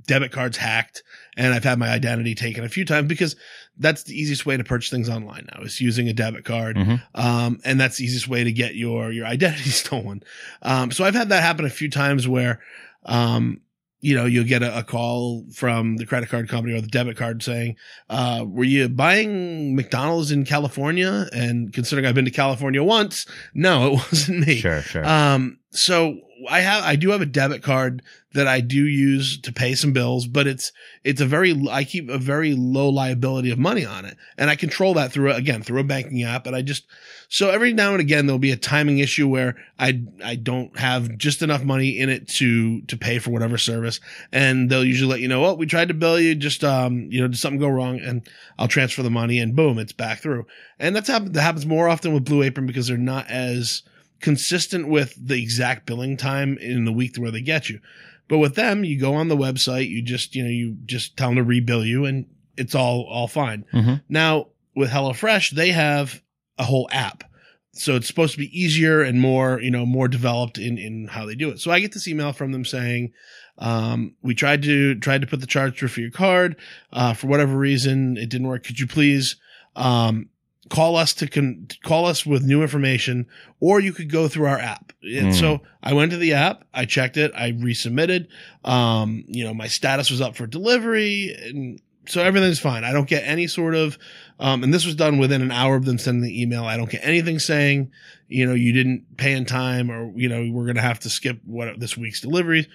debit 0.06 0.32
cards 0.32 0.58
hacked 0.58 1.04
and 1.36 1.54
I've 1.54 1.64
had 1.64 1.80
my 1.80 1.90
identity 1.90 2.36
taken 2.36 2.64
a 2.64 2.70
few 2.70 2.86
times 2.86 3.08
because 3.08 3.36
that's 3.78 4.04
the 4.04 4.20
easiest 4.20 4.46
way 4.46 4.58
to 4.58 4.64
purchase 4.64 4.90
things 4.92 5.10
online 5.10 5.48
now 5.54 5.64
is 5.64 5.82
using 5.82 6.08
a 6.08 6.14
debit 6.14 6.46
card. 6.46 6.76
Mhm. 6.78 7.02
Um, 7.16 7.60
and 7.66 7.80
that's 7.80 7.98
the 7.98 8.06
easiest 8.06 8.28
way 8.28 8.44
to 8.44 8.52
get 8.52 8.76
your, 8.76 9.12
your 9.12 9.26
identity 9.36 9.70
stolen. 9.70 10.24
Um, 10.62 10.92
so 10.92 11.04
I've 11.04 11.16
had 11.16 11.30
that 11.30 11.44
happen 11.44 11.66
a 11.66 11.70
few 11.70 11.90
times 11.90 12.28
where, 12.28 12.60
um, 13.06 13.62
you 14.00 14.16
know, 14.16 14.26
you'll 14.26 14.44
get 14.44 14.62
a, 14.62 14.80
a 14.80 14.84
call 14.84 15.46
from 15.54 15.96
the 15.96 16.06
credit 16.06 16.28
card 16.28 16.50
company 16.50 16.76
or 16.76 16.82
the 16.82 16.88
debit 16.88 17.16
card 17.16 17.42
saying, 17.42 17.78
uh, 18.10 18.44
were 18.46 18.66
you 18.66 18.90
buying 18.90 19.78
McDonald's 19.78 20.30
in 20.30 20.44
California? 20.44 21.26
And 21.32 21.72
considering 21.72 22.06
I've 22.06 22.14
been 22.14 22.26
to 22.26 22.32
California 22.32 22.84
once, 22.84 23.26
no, 23.54 23.94
it 23.94 23.94
wasn't 24.12 24.46
me. 24.46 24.58
Sure, 24.58 24.82
sure. 24.82 25.08
Um, 25.08 25.58
so 25.72 26.20
I 26.50 26.62
have, 26.62 26.84
I 26.84 26.96
do 26.96 27.10
have 27.10 27.22
a 27.22 27.26
debit 27.26 27.64
card 27.64 28.02
that 28.34 28.48
I 28.48 28.62
do 28.62 28.86
use 28.86 29.40
to 29.42 29.54
pay 29.54 29.76
some 29.76 29.94
bills, 29.94 30.26
but 30.26 30.48
it's, 30.48 30.72
it's 31.04 31.22
a 31.22 31.26
very, 31.26 31.68
I 31.70 31.84
keep 31.84 32.10
a 32.10 32.18
very 32.18 32.56
low 32.56 32.90
liability 32.90 33.52
of 33.52 33.60
money 33.60 33.86
on 33.86 34.06
it. 34.06 34.18
And 34.38 34.50
I 34.50 34.56
control 34.56 34.96
that 34.96 35.12
through, 35.12 35.32
again, 35.34 35.62
through 35.62 35.80
a 35.80 35.84
banking 35.84 36.24
app. 36.24 36.48
And 36.48 36.56
I 36.56 36.64
just, 36.64 36.86
so 37.30 37.52
every 37.52 37.74
now 37.74 37.92
and 37.92 38.02
again, 38.02 38.26
there'll 38.26 38.40
be 38.40 38.52
a 38.52 38.58
timing 38.58 38.98
issue 38.98 39.28
where 39.28 39.56
I, 39.78 40.02
I 40.24 40.36
don't 40.36 40.78
have 40.80 41.18
just 41.18 41.44
enough 41.44 41.64
money 41.64 42.00
in 42.00 42.10
it 42.10 42.28
to, 42.30 42.82
to 42.84 42.98
pay 42.98 43.20
for 43.20 43.30
whatever 43.30 43.58
service. 43.58 44.00
And 44.32 44.70
they'll 44.70 44.84
usually 44.84 45.12
let 45.12 45.22
you 45.22 45.28
know, 45.28 45.46
oh, 45.46 45.54
we 45.54 45.68
tried 45.68 45.90
to 45.90 45.94
bill 45.94 46.20
you, 46.20 46.34
just, 46.34 46.64
um, 46.64 47.08
you 47.12 47.22
know, 47.22 47.28
did 47.28 47.38
something 47.38 47.60
go 47.60 47.70
wrong? 47.70 48.00
And 48.00 48.28
I'll 48.58 48.68
transfer 48.68 49.04
the 49.04 49.12
money 49.12 49.40
and 49.40 49.56
boom, 49.56 49.78
it's 49.78 49.94
back 49.94 50.20
through. 50.20 50.48
And 50.80 50.96
that's 50.96 51.08
happened, 51.08 51.36
that 51.36 51.42
happens 51.42 51.68
more 51.68 51.88
often 51.88 52.14
with 52.14 52.26
Blue 52.26 52.42
Apron 52.42 52.66
because 52.66 52.88
they're 52.88 52.98
not 52.98 53.30
as, 53.30 53.84
consistent 54.24 54.88
with 54.88 55.14
the 55.22 55.40
exact 55.40 55.86
billing 55.86 56.16
time 56.16 56.58
in 56.58 56.86
the 56.86 56.94
week 56.94 57.18
where 57.18 57.30
they 57.30 57.42
get 57.42 57.70
you. 57.70 57.82
But 58.30 58.38
with 58.38 58.56
them, 58.56 58.86
you 58.86 58.98
go 58.98 59.16
on 59.16 59.28
the 59.28 59.36
website, 59.36 59.90
you 59.90 60.02
just, 60.02 60.34
you 60.34 60.44
know, 60.44 60.50
you 60.50 60.78
just 60.86 61.18
tell 61.18 61.34
them 61.34 61.36
to 61.36 61.44
rebill 61.44 61.86
you 61.86 62.06
and 62.06 62.26
it's 62.56 62.74
all, 62.74 63.04
all 63.04 63.28
fine. 63.28 63.66
Mhm. 63.74 64.02
Now 64.08 64.48
with 64.76 64.92
HelloFresh, 64.92 65.52
they 65.52 65.72
have 65.72 66.22
a 66.58 66.64
whole 66.64 66.88
app. 66.90 67.26
So 67.74 67.98
it's 67.98 68.08
supposed 68.08 68.32
to 68.32 68.38
be 68.38 68.58
easier 68.58 69.02
and 69.02 69.20
more, 69.20 69.60
you 69.60 69.72
know, 69.72 69.86
more 69.86 70.08
developed 70.08 70.58
in, 70.58 70.78
in 70.78 71.08
how 71.10 71.26
they 71.26 71.36
do 71.36 71.50
it. 71.50 71.60
So 71.60 71.70
I 71.70 71.82
get 71.82 71.92
this 71.92 72.08
email 72.08 72.32
from 72.32 72.54
them 72.54 72.64
saying, 72.64 73.12
um, 73.58 74.16
we 74.22 74.36
tried 74.36 74.64
to, 74.64 74.96
tried 74.96 75.22
to 75.22 75.28
put 75.28 75.42
the 75.42 75.48
charge 75.48 75.78
through 75.78 75.90
for 75.90 76.00
your 76.00 76.12
card. 76.12 76.56
Uh, 76.94 77.14
for 77.14 77.28
whatever 77.28 77.58
reason, 77.58 78.16
it 78.16 78.30
didn't 78.30 78.48
work. 78.48 78.64
Could 78.64 78.80
you 78.80 78.88
please, 78.88 79.36
um, 79.76 80.30
call 80.70 80.96
us 80.96 81.14
to 81.16 81.28
con- 81.28 81.68
call 81.84 82.06
us 82.06 82.26
with 82.26 82.44
new 82.44 82.62
information 82.62 83.26
or 83.60 83.80
you 83.80 83.92
could 83.94 84.10
go 84.10 84.28
through 84.28 84.46
our 84.48 84.60
app. 84.60 84.94
And 85.04 85.28
Mm. 85.34 85.40
so 85.40 85.62
I 85.82 85.94
went 85.94 86.12
to 86.12 86.18
the 86.18 86.34
app, 86.34 86.64
I 86.74 86.86
checked 86.86 87.18
it, 87.18 87.32
I 87.36 87.52
resubmitted. 87.52 88.28
Um, 88.64 89.26
you 89.28 89.44
know, 89.44 89.54
my 89.54 89.68
status 89.68 90.10
was 90.10 90.22
up 90.22 90.36
for 90.36 90.48
delivery 90.48 91.36
and 91.46 91.80
so 92.06 92.22
everything's 92.22 92.60
fine. 92.60 92.84
I 92.84 92.92
don't 92.92 93.08
get 93.08 93.24
any 93.26 93.48
sort 93.48 93.76
of, 93.76 93.98
um, 94.40 94.62
and 94.64 94.74
this 94.74 94.86
was 94.86 94.96
done 94.96 95.20
within 95.20 95.42
an 95.42 95.52
hour 95.52 95.76
of 95.76 95.86
them 95.86 95.98
sending 95.98 96.22
the 96.24 96.42
email. 96.42 96.66
I 96.66 96.76
don't 96.76 96.90
get 96.90 97.00
anything 97.04 97.40
saying, 97.40 97.92
you 98.28 98.46
know, 98.46 98.54
you 98.54 98.74
didn't 98.74 99.16
pay 99.18 99.32
in 99.34 99.46
time 99.46 99.90
or, 99.90 100.12
you 100.16 100.28
know, 100.28 100.50
we're 100.52 100.66
going 100.66 100.76
to 100.76 100.82
have 100.82 101.00
to 101.02 101.10
skip 101.10 101.40
what 101.46 101.80
this 101.80 101.98
week's 101.98 102.20
deliveries. 102.20 102.68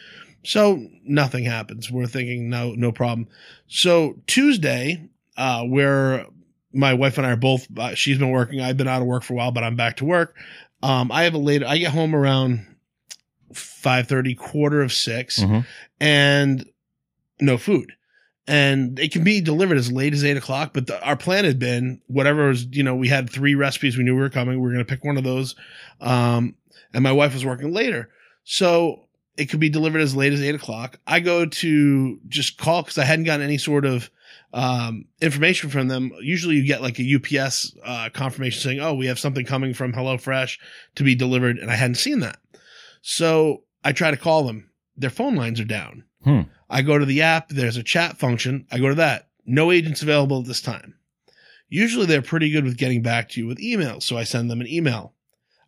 So 0.44 0.86
nothing 1.04 1.44
happens. 1.44 1.90
We're 1.90 2.06
thinking 2.06 2.48
no, 2.48 2.72
no 2.72 2.90
problem. 2.92 3.28
So 3.66 4.16
Tuesday, 4.26 5.08
uh, 5.36 5.64
where 5.64 6.24
my 6.72 6.94
wife 6.94 7.16
and 7.18 7.26
I 7.26 7.30
are 7.32 7.36
both, 7.36 7.66
uh, 7.78 7.94
she's 7.94 8.18
been 8.18 8.30
working. 8.30 8.60
I've 8.60 8.76
been 8.76 8.88
out 8.88 9.00
of 9.02 9.08
work 9.08 9.22
for 9.22 9.32
a 9.32 9.36
while, 9.36 9.52
but 9.52 9.64
I'm 9.64 9.76
back 9.76 9.96
to 9.98 10.04
work. 10.04 10.36
Um, 10.82 11.10
I 11.10 11.24
have 11.24 11.34
a 11.34 11.38
late, 11.38 11.62
I 11.64 11.78
get 11.78 11.90
home 11.92 12.14
around 12.14 12.64
5.30, 13.52 14.36
quarter 14.36 14.82
of 14.82 14.92
6 14.92 15.38
Mhm. 15.40 15.66
and 16.00 16.66
no 17.40 17.56
food. 17.56 17.92
And 18.46 18.98
it 18.98 19.12
can 19.12 19.24
be 19.24 19.40
delivered 19.40 19.76
as 19.76 19.92
late 19.92 20.14
as 20.14 20.24
eight 20.24 20.36
o'clock, 20.38 20.70
but 20.72 20.86
the, 20.86 21.02
our 21.04 21.16
plan 21.16 21.44
had 21.44 21.58
been 21.58 22.00
whatever 22.06 22.48
was, 22.48 22.64
you 22.70 22.82
know, 22.82 22.94
we 22.96 23.08
had 23.08 23.28
three 23.28 23.54
recipes 23.54 23.98
we 23.98 24.04
knew 24.04 24.14
we 24.14 24.20
were 24.22 24.30
coming. 24.30 24.54
We 24.54 24.62
were 24.62 24.72
going 24.72 24.84
to 24.84 24.90
pick 24.90 25.04
one 25.04 25.18
of 25.18 25.24
those. 25.24 25.54
Um, 26.00 26.54
and 26.94 27.02
my 27.02 27.12
wife 27.12 27.34
was 27.34 27.44
working 27.44 27.72
later. 27.74 28.08
So 28.44 29.04
it 29.36 29.46
could 29.50 29.60
be 29.60 29.68
delivered 29.68 30.00
as 30.00 30.16
late 30.16 30.32
as 30.32 30.42
eight 30.42 30.54
o'clock. 30.54 30.98
I 31.06 31.20
go 31.20 31.44
to 31.44 32.18
just 32.28 32.56
call 32.56 32.82
because 32.82 32.96
I 32.96 33.04
hadn't 33.04 33.26
gotten 33.26 33.44
any 33.44 33.58
sort 33.58 33.84
of 33.84 34.10
um, 34.52 35.04
information 35.20 35.70
from 35.70 35.88
them. 35.88 36.12
Usually 36.20 36.56
you 36.56 36.66
get 36.66 36.82
like 36.82 36.98
a 36.98 37.14
UPS 37.14 37.74
uh, 37.84 38.08
confirmation 38.12 38.60
saying, 38.60 38.80
oh, 38.80 38.94
we 38.94 39.06
have 39.06 39.18
something 39.18 39.44
coming 39.44 39.74
from 39.74 39.92
HelloFresh 39.92 40.58
to 40.96 41.02
be 41.02 41.14
delivered. 41.14 41.58
And 41.58 41.70
I 41.70 41.74
hadn't 41.74 41.96
seen 41.96 42.20
that. 42.20 42.38
So 43.02 43.64
I 43.84 43.92
try 43.92 44.10
to 44.10 44.16
call 44.16 44.44
them. 44.44 44.70
Their 44.96 45.10
phone 45.10 45.36
lines 45.36 45.60
are 45.60 45.64
down. 45.64 46.04
Hmm. 46.24 46.42
I 46.68 46.82
go 46.82 46.98
to 46.98 47.06
the 47.06 47.22
app. 47.22 47.48
There's 47.48 47.76
a 47.76 47.82
chat 47.82 48.18
function. 48.18 48.66
I 48.70 48.78
go 48.78 48.88
to 48.88 48.94
that. 48.96 49.28
No 49.46 49.70
agents 49.70 50.02
available 50.02 50.40
at 50.40 50.46
this 50.46 50.60
time. 50.60 50.94
Usually 51.68 52.06
they're 52.06 52.22
pretty 52.22 52.50
good 52.50 52.64
with 52.64 52.78
getting 52.78 53.02
back 53.02 53.28
to 53.30 53.40
you 53.40 53.46
with 53.46 53.58
emails. 53.58 54.02
So 54.02 54.16
I 54.16 54.24
send 54.24 54.50
them 54.50 54.60
an 54.60 54.66
email. 54.66 55.14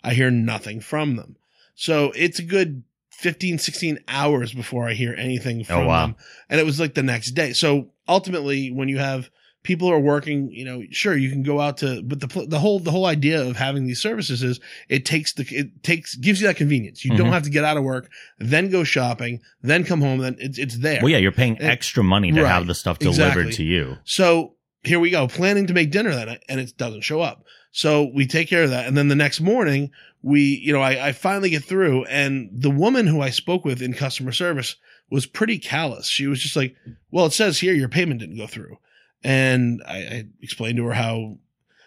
I 0.03 0.15
hear 0.15 0.31
nothing 0.31 0.81
from 0.81 1.17
them. 1.17 1.37
So 1.75 2.13
it's 2.17 2.39
a 2.39 2.45
good 2.45 2.83
15, 3.11 3.59
16 3.59 3.99
hours 4.09 4.53
before 4.53 4.89
I 4.89 4.95
hear 4.95 5.15
anything 5.15 5.63
from 5.63 5.87
wow. 5.87 6.07
them. 6.07 6.17
And 6.49 6.59
it 6.59 6.65
was 6.65 6.81
like 6.81 6.95
the 6.95 7.03
next 7.03 7.33
day. 7.33 7.53
So 7.53 7.91
ultimately, 8.11 8.71
when 8.71 8.89
you 8.89 8.99
have 8.99 9.31
people 9.63 9.89
who 9.89 9.95
are 9.95 10.01
working, 10.01 10.51
you 10.51 10.65
know, 10.65 10.83
sure, 10.91 11.15
you 11.17 11.29
can 11.31 11.43
go 11.43 11.61
out 11.61 11.77
to, 11.79 12.03
but 12.03 12.19
the, 12.21 12.47
the 12.49 12.59
whole, 12.59 12.79
the 12.81 12.91
whole 12.91 13.05
idea 13.07 13.43
of 13.43 13.57
having 13.57 13.87
these 13.87 14.01
services 14.01 14.43
is 14.43 14.59
it 14.89 15.05
takes 15.05 15.35
the, 15.35 15.47
it 15.51 15.83
takes, 15.83 16.15
gives 16.17 16.41
you 16.41 16.47
that 16.47 16.57
convenience. 16.57 17.05
You 17.05 17.15
don't 17.17 17.29
Mhm. 17.29 17.33
have 17.33 17.43
to 17.43 17.51
get 17.51 17.63
out 17.65 17.77
of 17.77 17.85
work, 17.85 18.11
then 18.39 18.71
go 18.71 18.85
shopping, 18.85 19.41
then 19.63 19.85
come 19.85 20.01
home, 20.01 20.21
then 20.21 20.37
it's, 20.39 20.59
it's 20.59 20.79
there. 20.79 21.01
Well, 21.03 21.11
yeah, 21.11 21.19
you're 21.19 21.31
paying 21.33 21.59
And- 21.59 21.69
extra 21.69 22.03
money 22.03 22.33
to 22.33 22.43
Right. 22.43 22.51
have 22.51 22.67
the 22.67 22.75
stuff 22.75 22.99
delivered 22.99 23.49
Exactly. 23.49 23.53
to 23.53 23.65
you. 23.65 23.99
So 24.05 24.55
here 24.83 24.99
we 24.99 25.11
go, 25.11 25.29
planning 25.29 25.67
to 25.67 25.75
make 25.75 25.91
dinner 25.91 26.15
that 26.15 26.27
night, 26.29 26.43
and 26.49 26.59
it 26.59 26.73
doesn't 26.79 27.03
show 27.03 27.21
up. 27.21 27.45
So 27.71 28.11
we 28.15 28.27
take 28.27 28.49
care 28.49 28.65
of 28.65 28.71
that. 28.71 28.87
And 28.89 28.97
then 28.97 29.09
the 29.09 29.15
next 29.15 29.41
morning, 29.41 29.91
we, 30.23 30.41
you 30.65 30.73
know, 30.73 30.81
I, 30.81 31.09
I 31.09 31.13
finally 31.13 31.51
get 31.51 31.65
through, 31.65 32.05
and 32.07 32.49
the 32.51 32.71
woman 32.71 33.07
who 33.07 33.21
I 33.21 33.29
spoke 33.31 33.65
with 33.67 33.83
in 33.83 33.93
customer 33.93 34.33
service 34.33 34.75
was 35.11 35.27
pretty 35.27 35.59
callous. 35.59 36.07
She 36.09 36.27
was 36.27 36.41
just 36.41 36.57
like, 36.57 36.75
well, 37.11 37.27
it 37.27 37.33
says 37.33 37.59
here 37.61 37.75
your 37.75 37.89
payment 37.89 38.21
didn't 38.21 38.37
go 38.39 38.47
through. 38.47 38.79
And 39.23 39.83
I, 39.87 39.97
I 39.99 40.25
explained 40.41 40.77
to 40.79 40.85
her 40.87 40.93
how, 40.95 41.39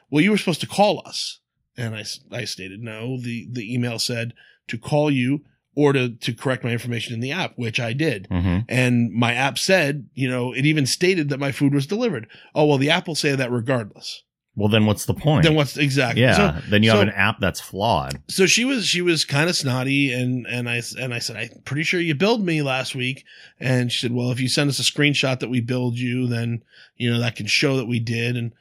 well, 0.10 0.22
you 0.22 0.32
were 0.32 0.38
supposed 0.38 0.62
to 0.62 0.68
call 0.68 1.02
us. 1.06 1.40
And 1.76 1.96
I, 1.96 2.04
I 2.32 2.46
stated, 2.46 2.82
no, 2.82 3.20
the, 3.20 3.48
the 3.52 3.74
email 3.74 3.98
said 3.98 4.34
to 4.68 4.78
call 4.78 5.10
you 5.10 5.42
or 5.76 5.92
to, 5.94 6.10
to 6.10 6.34
correct 6.34 6.64
my 6.64 6.70
information 6.70 7.16
in 7.16 7.20
the 7.20 7.32
app, 7.32 7.54
which 7.56 7.80
I 7.80 7.94
did. 7.94 8.28
hmm 8.30 8.60
And 8.70 9.12
my 9.12 9.34
app 9.34 9.58
said, 9.58 10.08
you 10.14 10.30
know, 10.30 10.54
it 10.54 10.66
even 10.68 10.86
stated 10.86 11.30
that 11.30 11.40
my 11.40 11.52
food 11.52 11.74
was 11.74 11.88
delivered. 11.88 12.28
Oh, 12.54 12.66
well, 12.66 12.78
the 12.78 12.92
app 12.92 13.08
will 13.08 13.16
say 13.16 13.36
that 13.36 13.52
regardless. 13.52 14.24
Well, 14.56 14.70
then 14.70 14.86
what's 14.86 15.06
the 15.06 15.16
point? 15.16 15.44
Then 15.46 15.56
what's 15.56 15.78
exactly? 15.78 16.22
yeah, 16.22 16.60
So, 16.62 16.70
then 16.70 16.84
you 16.84 16.92
so- 16.92 16.98
have 17.00 17.08
an 17.08 17.14
app 17.16 17.40
that's 17.40 17.60
flawed. 17.60 18.22
so 18.30 18.46
she 18.46 18.66
was, 18.66 18.86
she 18.86 19.02
was 19.02 19.26
kind 19.26 19.50
of 19.50 19.56
snotty 19.56 20.12
and, 20.14 20.46
and 20.46 20.70
I, 20.70 20.82
and 21.00 21.12
I 21.14 21.18
said, 21.20 21.38
I'm 21.38 21.62
pretty 21.66 21.82
sure 21.84 22.00
you 22.00 22.14
billed 22.14 22.46
me 22.46 22.62
last 22.62 22.94
week. 22.94 23.26
And 23.60 23.92
she 23.92 24.00
said, 24.02 24.12
well, 24.14 24.30
if 24.32 24.40
you 24.40 24.48
send 24.48 24.70
us 24.70 24.78
a 24.80 24.84
screenshot 24.84 25.40
that 25.40 25.50
we 25.50 25.60
billed 25.60 25.98
you, 25.98 26.28
then, 26.28 26.64
you 26.98 27.12
know, 27.12 27.20
that 27.20 27.36
can 27.36 27.48
show 27.48 27.78
that 27.78 27.86
we 27.88 28.00
did. 28.00 28.38
And 28.38 28.52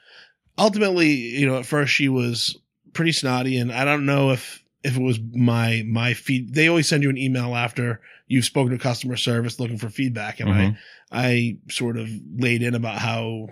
ultimately, 0.59 1.11
you 1.11 1.46
know, 1.46 1.59
at 1.59 1.66
first 1.66 1.92
she 1.92 2.09
was 2.09 2.57
pretty 2.92 3.12
snotty 3.12 3.59
and 3.59 3.72
I 3.72 3.85
don't 3.85 4.07
know 4.07 4.31
if, 4.31 4.62
if 4.85 4.96
it 4.96 5.02
was 5.02 5.18
my, 5.35 5.85
my 5.87 6.14
feed, 6.14 6.55
they 6.55 6.68
always 6.68 6.88
send 6.88 7.02
you 7.02 7.11
an 7.11 7.18
email 7.18 7.55
after 7.55 8.00
you've 8.26 8.44
spoken 8.44 8.72
to 8.72 8.78
customer 8.78 9.16
service 9.16 9.61
looking 9.61 9.78
for 9.78 9.88
feedback. 9.90 10.40
And 10.40 10.50
I, 10.50 10.55
Mhm. 10.55 10.76
I 11.14 11.57
sort 11.68 11.98
of 11.98 12.09
laid 12.37 12.62
in 12.62 12.74
about 12.74 12.98
how 12.98 13.48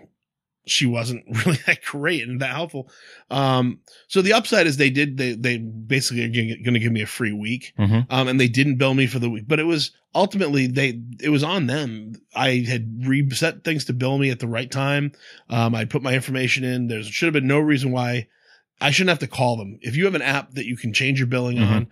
she 0.66 0.86
wasn't 0.86 1.24
really 1.46 1.58
that 1.66 1.82
great 1.84 2.22
and 2.26 2.40
that 2.40 2.50
helpful. 2.54 2.90
Um, 3.30 3.80
so 4.08 4.22
the 4.22 4.32
upside 4.34 4.66
is 4.66 4.76
they 4.76 4.90
did, 4.90 5.16
they, 5.16 5.32
they 5.34 5.56
basically 5.58 6.24
are 6.24 6.28
going 6.62 6.74
to 6.74 6.78
give 6.80 6.92
me 6.92 7.02
a 7.02 7.06
free 7.06 7.32
week. 7.32 7.72
Mhm. 7.78 8.06
Um, 8.10 8.28
and 8.28 8.38
they 8.38 8.48
didn't 8.48 8.76
bill 8.76 8.94
me 8.94 9.06
for 9.06 9.18
the 9.18 9.30
week, 9.30 9.44
but 9.48 9.58
it 9.58 9.64
was 9.64 9.92
ultimately 10.14 10.66
they, 10.66 11.00
it 11.20 11.30
was 11.30 11.42
on 11.42 11.66
them. 11.66 12.14
I 12.34 12.64
had 12.68 13.06
reset 13.06 13.64
things 13.64 13.84
to 13.86 13.92
bill 13.92 14.18
me 14.18 14.30
at 14.30 14.38
the 14.40 14.48
right 14.48 14.70
time. 14.70 15.12
Um, 15.48 15.74
I 15.74 15.84
put 15.84 16.02
my 16.02 16.14
information 16.14 16.64
in. 16.64 16.88
There 16.88 17.02
should 17.02 17.26
have 17.26 17.34
been 17.34 17.46
no 17.46 17.58
reason 17.58 17.90
why 17.90 18.26
I 18.80 18.90
shouldn't 18.90 19.10
have 19.10 19.18
to 19.30 19.34
call 19.36 19.56
them. 19.56 19.78
If 19.82 19.96
you 19.96 20.04
have 20.06 20.14
an 20.14 20.22
app 20.22 20.52
that 20.52 20.66
you 20.66 20.76
can 20.76 20.92
change 20.92 21.18
your 21.18 21.26
billing 21.26 21.58
Mhm. 21.58 21.70
on, 21.70 21.86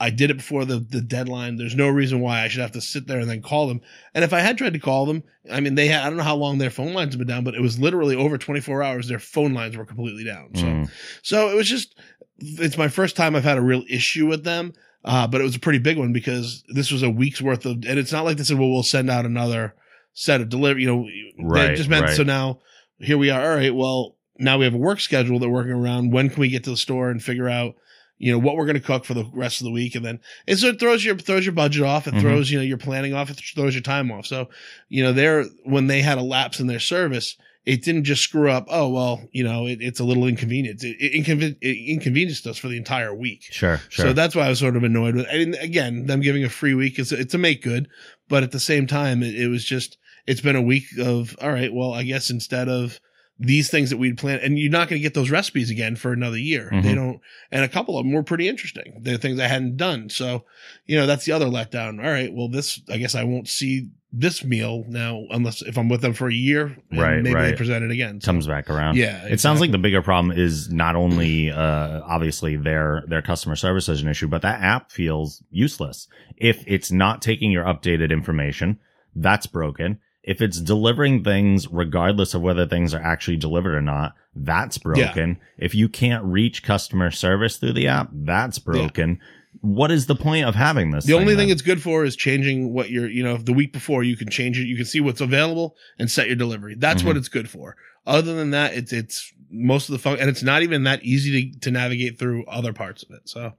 I 0.00 0.10
did 0.10 0.30
it 0.30 0.36
before 0.38 0.64
the, 0.64 0.80
the 0.80 1.00
deadline. 1.00 1.56
There's 1.56 1.76
no 1.76 1.88
reason 1.88 2.20
why 2.20 2.42
I 2.42 2.48
should 2.48 2.60
have 2.62 2.72
to 2.72 2.80
sit 2.80 3.06
there 3.06 3.20
and 3.20 3.30
then 3.30 3.42
call 3.42 3.68
them. 3.68 3.80
And 4.12 4.24
if 4.24 4.32
I 4.32 4.40
had 4.40 4.58
tried 4.58 4.72
to 4.72 4.78
call 4.80 5.06
them, 5.06 5.22
I 5.50 5.60
mean, 5.60 5.76
they 5.76 5.86
had, 5.86 6.02
I 6.04 6.08
don't 6.08 6.16
know 6.16 6.24
how 6.24 6.34
long 6.36 6.58
their 6.58 6.70
phone 6.70 6.92
lines 6.94 7.14
have 7.14 7.18
been 7.18 7.28
down, 7.28 7.44
but 7.44 7.54
it 7.54 7.60
was 7.62 7.78
literally 7.78 8.16
over 8.16 8.36
24 8.36 8.82
hours. 8.82 9.08
Their 9.08 9.20
phone 9.20 9.54
lines 9.54 9.76
were 9.76 9.84
completely 9.86 10.24
down. 10.24 10.50
So, 10.54 10.62
Mm. 10.64 10.90
so 11.22 11.48
it 11.50 11.54
was 11.54 11.68
just, 11.68 11.94
it's 12.38 12.76
my 12.76 12.88
first 12.88 13.14
time 13.14 13.36
I've 13.36 13.44
had 13.44 13.58
a 13.58 13.62
real 13.62 13.84
issue 13.88 14.26
with 14.26 14.42
them. 14.44 14.72
Uh, 15.04 15.26
but 15.26 15.40
it 15.40 15.44
was 15.44 15.54
a 15.54 15.60
pretty 15.60 15.78
big 15.78 15.98
one 15.98 16.12
because 16.14 16.64
this 16.68 16.90
was 16.90 17.02
a 17.02 17.10
week's 17.10 17.42
worth 17.42 17.66
of, 17.66 17.72
and 17.86 17.98
it's 17.98 18.10
not 18.12 18.24
like 18.24 18.38
they 18.38 18.42
said, 18.42 18.58
well, 18.58 18.70
we'll 18.70 18.82
send 18.82 19.10
out 19.10 19.26
another 19.26 19.74
set 20.14 20.40
of 20.40 20.48
delivery, 20.48 20.82
you 20.82 20.88
know, 20.88 21.06
Right, 21.38 21.76
just 21.76 21.90
meant, 21.90 22.06
right. 22.06 22.16
so 22.16 22.22
now 22.22 22.60
here 22.98 23.18
we 23.18 23.28
are. 23.28 23.50
All 23.50 23.56
right. 23.56 23.74
Well, 23.74 24.16
now 24.38 24.56
we 24.58 24.64
have 24.64 24.72
a 24.74 24.78
work 24.78 25.00
schedule 25.00 25.38
that 25.38 25.48
we're 25.48 25.54
working 25.56 25.72
around. 25.72 26.10
When 26.12 26.30
can 26.30 26.40
we 26.40 26.48
get 26.48 26.64
to 26.64 26.70
the 26.70 26.76
store 26.78 27.10
and 27.10 27.22
figure 27.22 27.48
out, 27.50 27.74
you 28.18 28.32
know, 28.32 28.38
what 28.38 28.56
we're 28.56 28.66
going 28.66 28.74
to 28.74 28.80
cook 28.80 29.04
for 29.04 29.14
the 29.14 29.24
rest 29.32 29.60
of 29.60 29.64
the 29.64 29.70
week? 29.72 29.94
And 29.94 30.04
then 30.04 30.20
it 30.46 30.56
sort 30.56 30.74
of 30.74 30.80
throws 30.80 31.04
your, 31.04 31.16
throws 31.16 31.44
your 31.44 31.54
budget 31.54 31.82
off. 31.82 32.06
It 32.06 32.14
Mhm. 32.14 32.20
throws, 32.20 32.50
you 32.50 32.58
know, 32.58 32.64
your 32.64 32.78
planning 32.78 33.14
off. 33.14 33.30
It 33.30 33.40
throws 33.54 33.74
your 33.74 33.82
time 33.82 34.10
off. 34.12 34.26
So, 34.26 34.48
you 34.88 35.02
know, 35.02 35.12
they're, 35.12 35.44
when 35.64 35.86
they 35.88 36.00
had 36.02 36.18
a 36.18 36.22
lapse 36.22 36.60
in 36.60 36.66
their 36.66 36.80
service, 36.80 37.36
it 37.66 37.82
didn't 37.82 38.04
just 38.04 38.22
screw 38.22 38.50
up. 38.50 38.66
Oh, 38.68 38.90
well, 38.90 39.22
you 39.32 39.42
know, 39.42 39.66
it, 39.66 39.78
it's 39.80 39.98
a 39.98 40.04
little 40.04 40.26
inconvenience. 40.26 40.84
It, 40.84 40.96
it, 41.00 41.12
inconven- 41.14 41.56
it 41.62 41.90
inconvenienced 41.92 42.46
us 42.46 42.58
for 42.58 42.68
the 42.68 42.76
entire 42.76 43.14
week. 43.14 43.44
Sure, 43.50 43.80
sure. 43.88 44.06
So 44.06 44.12
that's 44.12 44.36
why 44.36 44.44
I 44.44 44.48
was 44.50 44.58
sort 44.58 44.76
of 44.76 44.84
annoyed 44.84 45.14
with. 45.16 45.26
I 45.32 45.38
mean, 45.38 45.54
again, 45.54 46.04
them 46.06 46.20
giving 46.20 46.44
a 46.44 46.50
free 46.50 46.74
week 46.74 46.98
is 46.98 47.10
it's 47.10 47.32
a 47.32 47.38
make 47.38 47.62
good, 47.62 47.88
but 48.28 48.42
at 48.42 48.52
the 48.52 48.60
same 48.60 48.86
time, 48.86 49.22
it, 49.22 49.34
it 49.34 49.48
was 49.48 49.64
just 49.64 49.96
it's 50.26 50.42
been 50.42 50.56
a 50.56 50.62
week 50.62 50.84
of 51.00 51.34
all 51.40 51.52
right. 51.52 51.72
Well, 51.72 51.94
I 51.94 52.02
guess 52.02 52.28
instead 52.28 52.68
of 52.68 53.00
these 53.38 53.68
things 53.68 53.90
that 53.90 53.96
we'd 53.96 54.16
planned, 54.16 54.42
and 54.42 54.58
you're 54.58 54.70
not 54.70 54.88
going 54.88 55.00
to 55.00 55.02
get 55.02 55.14
those 55.14 55.30
recipes 55.30 55.68
again 55.68 55.96
for 55.96 56.12
another 56.12 56.38
year. 56.38 56.70
Mhm. 56.72 56.82
They 56.84 56.94
don't, 56.94 57.20
and 57.50 57.64
a 57.64 57.68
couple 57.68 57.98
of 57.98 58.04
them 58.04 58.12
were 58.12 58.22
pretty 58.22 58.48
interesting. 58.48 58.98
They're 59.00 59.16
things 59.16 59.40
I 59.40 59.48
hadn't 59.48 59.76
done. 59.76 60.08
So, 60.08 60.44
you 60.86 60.96
know, 60.96 61.06
that's 61.06 61.24
the 61.24 61.32
other 61.32 61.46
letdown. 61.46 61.98
All 62.04 62.10
right, 62.10 62.32
well, 62.32 62.48
this 62.48 62.80
I 62.88 62.96
guess 62.98 63.14
I 63.16 63.24
won't 63.24 63.48
see 63.48 63.88
this 64.16 64.44
meal 64.44 64.84
now 64.88 65.24
unless 65.30 65.60
if 65.62 65.76
I'm 65.76 65.88
with 65.88 66.00
them 66.00 66.12
for 66.12 66.28
a 66.28 66.32
year. 66.32 66.76
Right, 66.92 67.20
maybe 67.20 67.34
they 67.40 67.54
present 67.56 67.84
it 67.84 67.90
again. 67.90 68.20
So, 68.20 68.26
comes 68.26 68.46
back 68.46 68.70
around. 68.70 68.96
yeah, 68.96 69.26
It 69.26 69.40
sounds 69.40 69.60
like 69.60 69.72
the 69.72 69.78
bigger 69.78 70.02
problem 70.02 70.38
is 70.38 70.70
not 70.70 70.94
only 70.94 71.50
uh, 71.50 72.00
obviously 72.06 72.54
their 72.54 73.02
their 73.08 73.22
customer 73.22 73.56
service 73.56 73.88
is 73.88 74.00
an 74.02 74.08
issue, 74.08 74.28
but 74.28 74.42
that 74.42 74.60
app 74.62 74.92
feels 74.92 75.42
useless. 75.50 76.06
If 76.36 76.62
it's 76.68 76.92
not 76.92 77.20
taking 77.20 77.50
your 77.50 77.64
updated 77.64 78.10
information, 78.12 78.78
that's 79.16 79.46
broken. 79.48 79.98
If 80.26 80.40
it's 80.40 80.60
delivering 80.60 81.22
things 81.22 81.68
regardless 81.70 82.32
of 82.34 82.40
whether 82.42 82.66
things 82.66 82.94
are 82.94 83.02
actually 83.02 83.36
delivered 83.36 83.74
or 83.74 83.82
not, 83.82 84.14
that's 84.34 84.78
broken. 84.78 85.38
If 85.58 85.74
you 85.74 85.88
can't 85.88 86.24
reach 86.24 86.62
customer 86.62 87.10
service 87.10 87.58
through 87.58 87.74
the 87.74 87.88
app, 87.88 88.08
that's 88.12 88.58
broken. 88.58 89.20
What 89.60 89.90
is 89.90 90.06
the 90.06 90.16
point 90.16 90.46
of 90.46 90.54
having 90.54 90.90
this? 90.90 91.04
The 91.04 91.12
only 91.12 91.36
thing 91.36 91.48
then? 91.48 91.50
it's 91.50 91.62
good 91.62 91.82
for 91.82 92.04
is 92.04 92.16
changing 92.16 92.72
what 92.72 92.90
you're, 92.90 93.08
you 93.08 93.22
know, 93.22 93.36
the 93.36 93.52
week 93.52 93.72
before 93.72 94.02
you 94.02 94.16
can 94.16 94.28
change 94.30 94.58
it. 94.58 94.66
You 94.66 94.76
can 94.76 94.84
see 94.86 95.00
what's 95.00 95.20
available 95.20 95.76
and 95.98 96.10
set 96.10 96.26
your 96.26 96.36
delivery. 96.36 96.74
That's 96.74 97.00
Mm-hmm. 97.00 97.08
what 97.08 97.16
it's 97.18 97.28
good 97.28 97.48
for. 97.48 97.76
Other 98.06 98.34
than 98.34 98.50
that, 98.50 98.74
it's, 98.74 98.92
it's 98.92 99.32
most 99.50 99.88
of 99.88 99.92
the 99.92 99.98
fun, 99.98 100.18
and 100.18 100.28
it's 100.28 100.42
not 100.42 100.62
even 100.62 100.84
that 100.84 101.02
easy 101.04 101.50
to, 101.52 101.60
to 101.60 101.70
navigate 101.70 102.18
through 102.18 102.44
other 102.46 102.72
parts 102.72 103.02
of 103.02 103.10
it. 103.12 103.28
So 103.28 103.52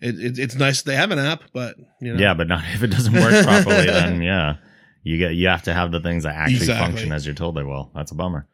it, 0.00 0.18
it 0.20 0.38
it's 0.38 0.54
nice 0.54 0.82
they 0.82 0.96
have 0.96 1.10
an 1.10 1.18
app, 1.18 1.42
but 1.52 1.76
you 2.00 2.14
know, 2.14 2.20
Yeah, 2.20 2.34
but 2.34 2.46
not 2.46 2.62
if 2.74 2.82
it 2.82 2.88
doesn't 2.88 3.12
work 3.12 3.44
properly. 3.44 3.86
then 3.86 4.22
yeah, 4.22 4.56
you 5.02 5.18
get 5.18 5.34
you 5.34 5.48
have 5.48 5.62
to 5.64 5.74
have 5.74 5.90
the 5.92 6.00
things 6.00 6.24
that 6.24 6.34
actually 6.34 6.56
Exactly. 6.56 6.86
function 6.86 7.12
as 7.12 7.26
you're 7.26 7.34
told 7.34 7.56
they 7.56 7.62
will. 7.62 7.90
That's 7.94 8.10
a 8.12 8.14
bummer. 8.14 8.46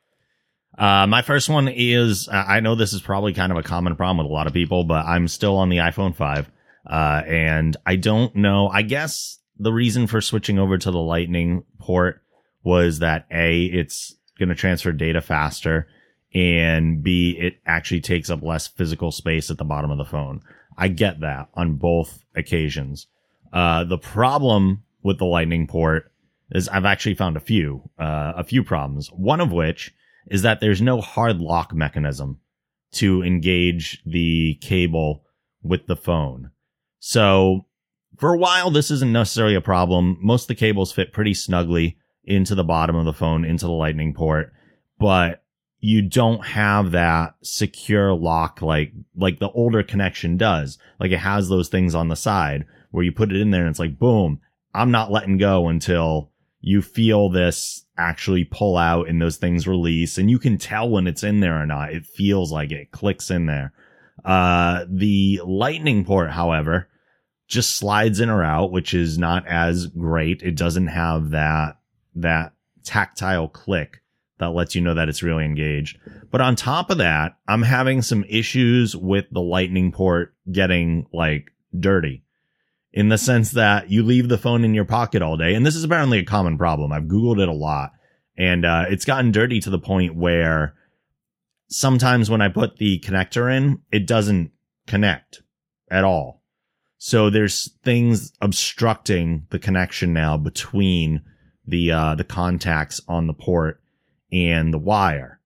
Uh, 0.79 1.07
my 1.07 1.23
first 1.23 1.49
one 1.49 1.69
is 1.69 2.29
I 2.31 2.61
know 2.61 2.75
this 2.75 2.93
is 2.93 3.01
probably 3.01 3.33
kind 3.33 3.51
of 3.51 3.59
a 3.59 3.63
common 3.63 3.97
problem 3.97 4.19
with 4.27 4.31
a 4.31 4.35
lot 4.35 4.47
of 4.47 4.53
people, 4.53 4.85
but 4.85 5.07
I'm 5.07 5.27
still 5.29 5.57
on 5.57 5.71
the 5.71 5.79
iPhone 5.79 6.15
five, 6.15 6.51
uh, 6.89 7.23
and 7.27 7.77
I 7.87 7.97
don't 7.97 8.35
know. 8.37 8.69
I 8.69 8.83
guess 8.83 9.39
the 9.59 9.73
reason 9.73 10.07
for 10.07 10.21
switching 10.21 10.59
over 10.59 10.77
to 10.77 10.91
the 10.91 10.99
Lightning 10.99 11.65
port 11.79 12.23
was 12.63 12.99
that 12.99 13.27
a 13.31 13.65
it's 13.65 14.15
going 14.39 14.51
to 14.51 14.55
transfer 14.55 14.93
data 14.93 15.23
faster 15.23 15.89
and 16.35 17.03
B, 17.03 17.35
it 17.41 17.55
actually 17.65 18.03
takes 18.03 18.29
up 18.29 18.43
less 18.43 18.67
physical 18.67 19.11
space 19.11 19.51
at 19.51 19.57
the 19.57 19.65
bottom 19.65 19.91
of 19.91 19.97
the 19.97 20.05
phone. 20.05 20.43
I 20.77 20.89
get 20.89 21.21
that 21.21 21.49
on 21.55 21.77
both 21.77 22.23
occasions. 22.35 23.07
Uh, 23.51 23.85
the 23.85 23.97
problem 23.97 24.83
with 25.03 25.17
the 25.19 25.25
lightning 25.25 25.67
port 25.67 26.13
is 26.51 26.69
I've 26.69 26.85
actually 26.85 27.15
found 27.15 27.37
a 27.37 27.41
few, 27.41 27.91
uh, 27.99 28.33
a 28.37 28.45
few 28.45 28.63
problems. 28.63 29.09
One 29.09 29.41
of 29.41 29.53
which 29.53 29.95
is 30.31 30.43
that 30.43 30.61
there's 30.61 30.83
no 30.83 31.01
hard 31.01 31.41
lock 31.41 31.75
mechanism 31.75 32.41
to 32.93 33.23
engage 33.23 34.03
the 34.05 34.55
cable 34.61 35.25
with 35.63 35.87
the 35.87 35.97
phone. 35.97 36.51
So 36.99 37.67
for 38.17 38.33
a 38.33 38.39
while, 38.39 38.71
this 38.71 38.91
isn't 38.91 39.13
necessarily 39.13 39.55
a 39.55 39.61
problem. 39.61 40.19
Most 40.21 40.45
of 40.45 40.49
the 40.49 40.55
cables 40.55 40.93
fit 40.93 41.13
pretty 41.13 41.35
snugly 41.35 41.99
into 42.25 42.55
the 42.55 42.65
bottom 42.65 42.97
of 42.97 43.05
the 43.05 43.13
phone, 43.13 43.45
into 43.45 43.67
the 43.67 43.73
lightning 43.73 44.15
port, 44.15 44.53
but 44.99 45.43
you 45.81 46.03
don't 46.03 46.45
have 46.45 46.93
that 46.93 47.35
secure 47.43 48.15
lock 48.15 48.63
like, 48.63 48.93
like 49.15 49.39
the 49.39 49.51
older 49.51 49.83
connection 49.83 50.37
does. 50.37 50.79
Like 50.99 51.13
it 51.13 51.19
has 51.19 51.49
those 51.49 51.69
things 51.69 51.95
on 51.95 52.09
the 52.09 52.17
side 52.17 52.65
where 52.91 53.05
you 53.05 53.13
put 53.13 53.31
it 53.31 53.41
in 53.41 53.51
there 53.51 53.63
and 53.63 53.71
it's 53.71 53.79
like, 53.79 53.99
boom, 53.99 54.41
I'm 54.75 54.91
not 54.91 55.13
letting 55.13 55.37
go 55.37 55.69
until 55.69 56.31
you 56.67 56.83
feel 56.83 57.29
this 57.29 57.87
actually 57.97 58.43
pull 58.43 58.77
out 58.77 59.09
and 59.09 59.23
those 59.23 59.37
things 59.37 59.69
release 59.69 60.19
and 60.19 60.29
you 60.29 60.37
can 60.37 60.59
tell 60.59 60.91
when 60.91 61.07
it's 61.07 61.23
in 61.23 61.39
there 61.39 61.63
or 61.63 61.65
not. 61.65 61.93
It 61.93 62.05
feels 62.05 62.51
like 62.51 62.73
it 62.73 62.91
clicks 62.91 63.31
in 63.31 63.47
there. 63.47 63.73
Uh, 64.25 64.85
the 64.91 65.41
lightning 65.47 66.05
port, 66.05 66.33
however, 66.33 66.89
just 67.47 67.77
slides 67.77 68.19
in 68.19 68.31
or 68.31 68.43
out, 68.43 68.73
which 68.73 68.95
is 68.95 69.17
not 69.17 69.47
as 69.47 69.87
great. 69.87 70.43
It 70.43 70.57
doesn't 70.57 70.89
have 70.89 71.31
that, 71.31 71.79
that 72.17 72.53
tactile 72.83 73.47
click 73.47 74.03
that 74.39 74.51
lets 74.51 74.75
you 74.75 74.81
know 74.81 74.95
that 74.95 75.09
it's 75.09 75.23
really 75.23 75.45
engaged. 75.45 76.01
But 76.33 76.41
on 76.41 76.57
top 76.57 76.91
of 76.91 76.99
that, 76.99 77.37
I'm 77.47 77.63
having 77.63 78.03
some 78.03 78.25
issues 78.29 78.97
with 78.97 79.27
the 79.31 79.41
lightning 79.41 79.93
port 79.93 80.35
getting 80.51 81.07
like 81.13 81.53
dirty 81.79 82.25
in 82.97 83.11
the 83.11 83.19
sense 83.19 83.51
that 83.51 83.91
you 83.91 84.03
leave 84.03 84.31
the 84.31 84.39
phone 84.39 84.65
in 84.65 84.73
your 84.73 84.87
pocket 84.87 85.21
all 85.21 85.37
day. 85.37 85.55
And 85.55 85.67
this 85.67 85.77
is 85.77 85.85
apparently 85.85 86.19
a 86.19 86.25
common 86.25 86.57
problem. 86.57 86.93
I've 86.93 87.03
Googled 87.05 87.43
it 87.43 87.49
a 87.49 87.53
lot 87.53 87.93
and, 88.39 88.65
uh, 88.65 88.87
it's 88.89 89.05
gotten 89.05 89.33
dirty 89.33 89.61
to 89.61 89.71
the 89.71 89.79
point 89.79 90.17
where 90.17 90.75
sometimes 91.69 92.31
when 92.31 92.41
I 92.41 92.49
put 92.49 92.79
the 92.79 92.99
connector 93.01 93.55
in, 93.55 93.83
it 93.93 94.07
doesn't 94.07 94.51
connect 94.87 95.43
at 95.91 96.05
all. 96.05 96.43
So 96.97 97.29
there's 97.29 97.71
things 97.85 98.33
obstructing 98.41 99.47
the 99.51 99.59
connection 99.59 100.15
now 100.15 100.39
between 100.39 101.23
the, 101.67 101.93
uh, 101.93 102.15
the 102.15 102.25
contacts 102.25 103.03
on 103.07 103.27
the 103.27 103.35
port 103.35 103.79
and 104.33 104.73
the 104.73 104.79
wire. 104.79 105.39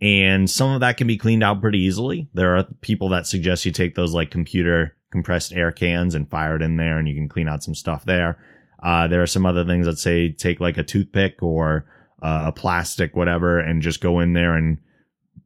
And 0.00 0.48
some 0.48 0.70
of 0.70 0.80
that 0.80 0.96
can 0.96 1.08
be 1.08 1.16
cleaned 1.16 1.42
out 1.42 1.60
pretty 1.60 1.80
easily. 1.80 2.28
There 2.34 2.56
are 2.56 2.68
people 2.82 3.08
that 3.08 3.26
suggest 3.26 3.64
you 3.64 3.72
take 3.72 3.96
those 3.96 4.14
like 4.14 4.30
computer 4.30 4.96
compressed 5.14 5.52
air 5.52 5.70
cans 5.70 6.16
and 6.16 6.28
fire 6.28 6.56
it 6.56 6.62
in 6.62 6.76
there 6.76 6.98
and 6.98 7.06
you 7.08 7.14
can 7.14 7.28
clean 7.28 7.46
out 7.46 7.62
some 7.62 7.74
stuff 7.74 8.04
there. 8.04 8.36
Uh, 8.82 9.06
there 9.06 9.22
are 9.22 9.28
some 9.28 9.46
other 9.46 9.64
things 9.64 9.86
that 9.86 9.96
say 9.96 10.32
take 10.32 10.58
like 10.58 10.76
a 10.76 10.82
toothpick 10.82 11.40
or 11.40 11.86
uh, 12.20 12.46
a 12.46 12.52
plastic, 12.52 13.14
whatever, 13.14 13.60
and 13.60 13.80
just 13.80 14.00
go 14.00 14.18
in 14.18 14.32
there 14.32 14.56
and 14.56 14.78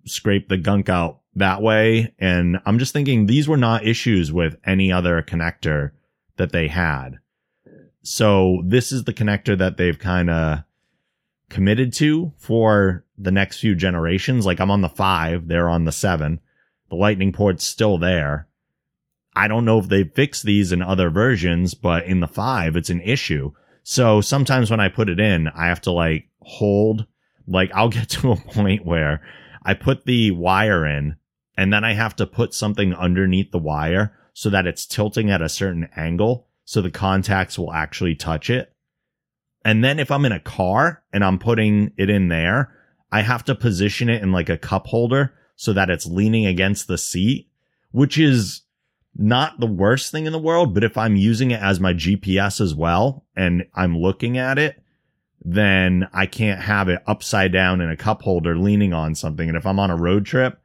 scrape 0.07 0.49
the 0.49 0.57
gunk 0.57 0.89
out 0.89 1.21
that 1.35 1.61
way. 1.61 2.15
And 2.19 2.59
I'm 2.65 2.79
just 2.79 2.95
thinking 2.95 3.27
these 3.27 3.47
were 3.47 3.59
not 3.59 3.87
issues 3.87 4.33
with 4.33 4.57
any 4.65 4.91
other 4.91 5.21
connector 5.21 5.91
that 6.39 6.51
they 6.51 6.69
had. 6.69 7.19
So 8.03 8.63
this 8.65 8.91
is 8.91 9.05
the 9.05 9.13
connector 9.13 9.59
that 9.59 9.77
they've 9.77 9.99
kind 9.99 10.31
of 10.31 10.61
committed 11.51 11.93
to 11.93 12.33
for 12.39 13.05
the 13.19 13.31
next 13.31 13.61
few 13.61 13.75
generations. 13.75 14.47
Like 14.47 14.61
I'm 14.61 14.71
on 14.71 14.81
the 14.81 14.89
five, 14.89 15.47
they're 15.47 15.69
on 15.69 15.85
the 15.85 15.93
seven. 15.93 16.41
The 16.89 16.97
lightning 16.97 17.35
port's 17.35 17.65
still 17.65 17.99
there. 17.99 18.48
I 19.39 19.47
don't 19.47 19.65
know 19.65 19.79
if 19.79 19.89
they 19.89 20.03
fix 20.03 20.43
these 20.43 20.73
in 20.73 20.83
other 20.83 21.11
versions, 21.11 21.73
but 21.73 22.07
in 22.07 22.19
the 22.19 22.27
five, 22.27 22.75
it's 22.75 22.91
an 22.91 23.01
issue. 23.01 23.53
So 23.85 24.21
sometimes 24.21 24.69
when 24.69 24.81
I 24.81 24.89
put 24.89 25.09
it 25.09 25.21
in, 25.21 25.47
I 25.47 25.69
have 25.69 25.81
to 25.83 25.93
like 25.93 26.29
hold, 26.41 27.07
like 27.47 27.71
I'll 27.73 27.89
get 27.89 28.09
to 28.19 28.33
a 28.33 28.37
point 28.37 28.85
where 28.85 29.23
I 29.63 29.75
put 29.75 30.07
the 30.07 30.33
wire 30.33 30.85
in 30.85 31.19
and 31.57 31.73
then 31.73 31.85
I 31.85 31.93
have 31.95 32.17
to 32.17 32.27
put 32.27 32.53
something 32.53 32.93
underneath 32.93 33.53
the 33.53 33.61
wire 33.61 34.19
so 34.33 34.51
that 34.51 34.67
it's 34.67 34.87
tilting 34.87 35.31
at 35.31 35.41
a 35.41 35.49
certain 35.49 35.89
angle. 35.95 36.49
So 36.65 36.83
the 36.83 36.91
contacts 36.91 37.57
will 37.57 37.73
actually 37.73 38.17
touch 38.17 38.51
it. 38.51 38.73
And 39.65 39.85
then 39.85 40.01
if 40.01 40.11
I'm 40.11 40.25
in 40.25 40.33
a 40.33 40.41
car 40.41 41.05
and 41.13 41.25
I'm 41.25 41.39
putting 41.39 41.93
it 41.97 42.11
in 42.11 42.27
there, 42.27 42.75
I 43.13 43.23
have 43.23 43.45
to 43.45 43.55
position 43.55 44.09
it 44.09 44.21
in 44.21 44.33
like 44.33 44.49
a 44.49 44.59
cup 44.59 44.89
holder 44.89 45.33
so 45.55 45.73
that 45.75 45.91
it's 45.91 46.07
leaning 46.07 46.45
against 46.45 46.89
the 46.89 46.99
seat, 46.99 47.49
which 47.93 48.19
is 48.19 48.63
not 49.17 49.59
the 49.59 49.67
worst 49.67 50.13
thing 50.13 50.27
in 50.27 50.33
the 50.33 50.39
world, 50.39 50.75
but 50.75 50.85
if 50.85 50.97
I'm 50.97 51.17
using 51.17 51.51
it 51.51 51.61
as 51.61 51.81
my 51.81 51.93
GPS 51.93 52.61
as 52.61 52.75
well 52.75 53.25
and 53.35 53.67
I'm 53.75 53.99
looking 53.99 54.39
at 54.39 54.59
it, 54.59 54.81
then 55.45 56.09
I 56.13 56.27
can't 56.27 56.61
have 56.61 56.89
it 56.89 57.03
upside 57.07 57.53
down 57.53 57.81
in 57.81 57.91
a 57.91 57.97
cup 57.97 58.23
holder 58.23 58.57
leaning 58.57 58.93
on 58.93 59.15
something. 59.15 59.49
And 59.49 59.57
if 59.57 59.67
I'm 59.67 59.81
on 59.81 59.91
a 59.91 59.97
road 59.97 60.27
trip, 60.27 60.61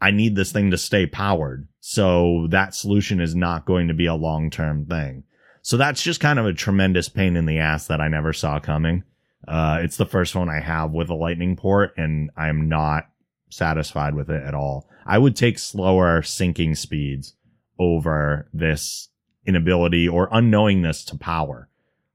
I 0.00 0.10
need 0.10 0.34
this 0.34 0.52
thing 0.52 0.70
to 0.72 0.78
stay 0.78 1.06
powered. 1.06 1.68
So 1.80 2.46
that 2.50 2.74
solution 2.74 3.20
is 3.20 3.34
not 3.34 3.64
going 3.64 3.88
to 3.88 3.94
be 3.94 4.06
a 4.06 4.14
long 4.14 4.50
term 4.50 4.86
thing. 4.86 5.24
So 5.62 5.76
that's 5.76 6.02
just 6.02 6.20
kind 6.20 6.38
of 6.38 6.46
a 6.46 6.52
tremendous 6.52 7.08
pain 7.08 7.36
in 7.36 7.46
the 7.46 7.58
ass 7.58 7.86
that 7.86 8.00
I 8.00 8.08
never 8.08 8.32
saw 8.32 8.58
coming. 8.58 9.04
Uh, 9.46 9.78
it's 9.80 9.96
the 9.96 10.06
first 10.06 10.34
one 10.34 10.48
I 10.48 10.60
have 10.60 10.90
with 10.90 11.08
a 11.08 11.14
lightning 11.14 11.56
port 11.56 11.94
and 11.96 12.30
I'm 12.36 12.68
not 12.68 13.08
satisfied 13.48 14.14
with 14.14 14.28
it 14.30 14.42
at 14.42 14.54
all. 14.54 14.88
I 15.06 15.18
would 15.18 15.36
take 15.36 15.58
slower 15.58 16.22
syncing 16.22 16.76
speeds 16.76 17.34
over 17.82 18.48
this 18.52 19.08
inability 19.46 20.08
or 20.08 20.30
unknowingness 20.30 21.04
to 21.06 21.18
power. 21.18 21.68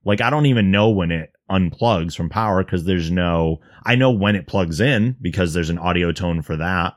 Like 0.04 0.20
I 0.20 0.30
don't 0.30 0.46
even 0.46 0.70
know 0.70 0.90
when 0.90 1.10
it 1.10 1.32
unplugs 1.50 2.16
from 2.16 2.28
power 2.28 2.64
because 2.64 2.84
there's 2.84 3.10
no, 3.10 3.60
I 3.84 3.94
know 3.94 4.10
when 4.10 4.36
it 4.36 4.46
plugs 4.46 4.80
in 4.80 5.16
because 5.20 5.52
there's 5.52 5.70
an 5.70 5.78
audio 5.78 6.12
tone 6.12 6.42
for 6.42 6.56
that. 6.56 6.94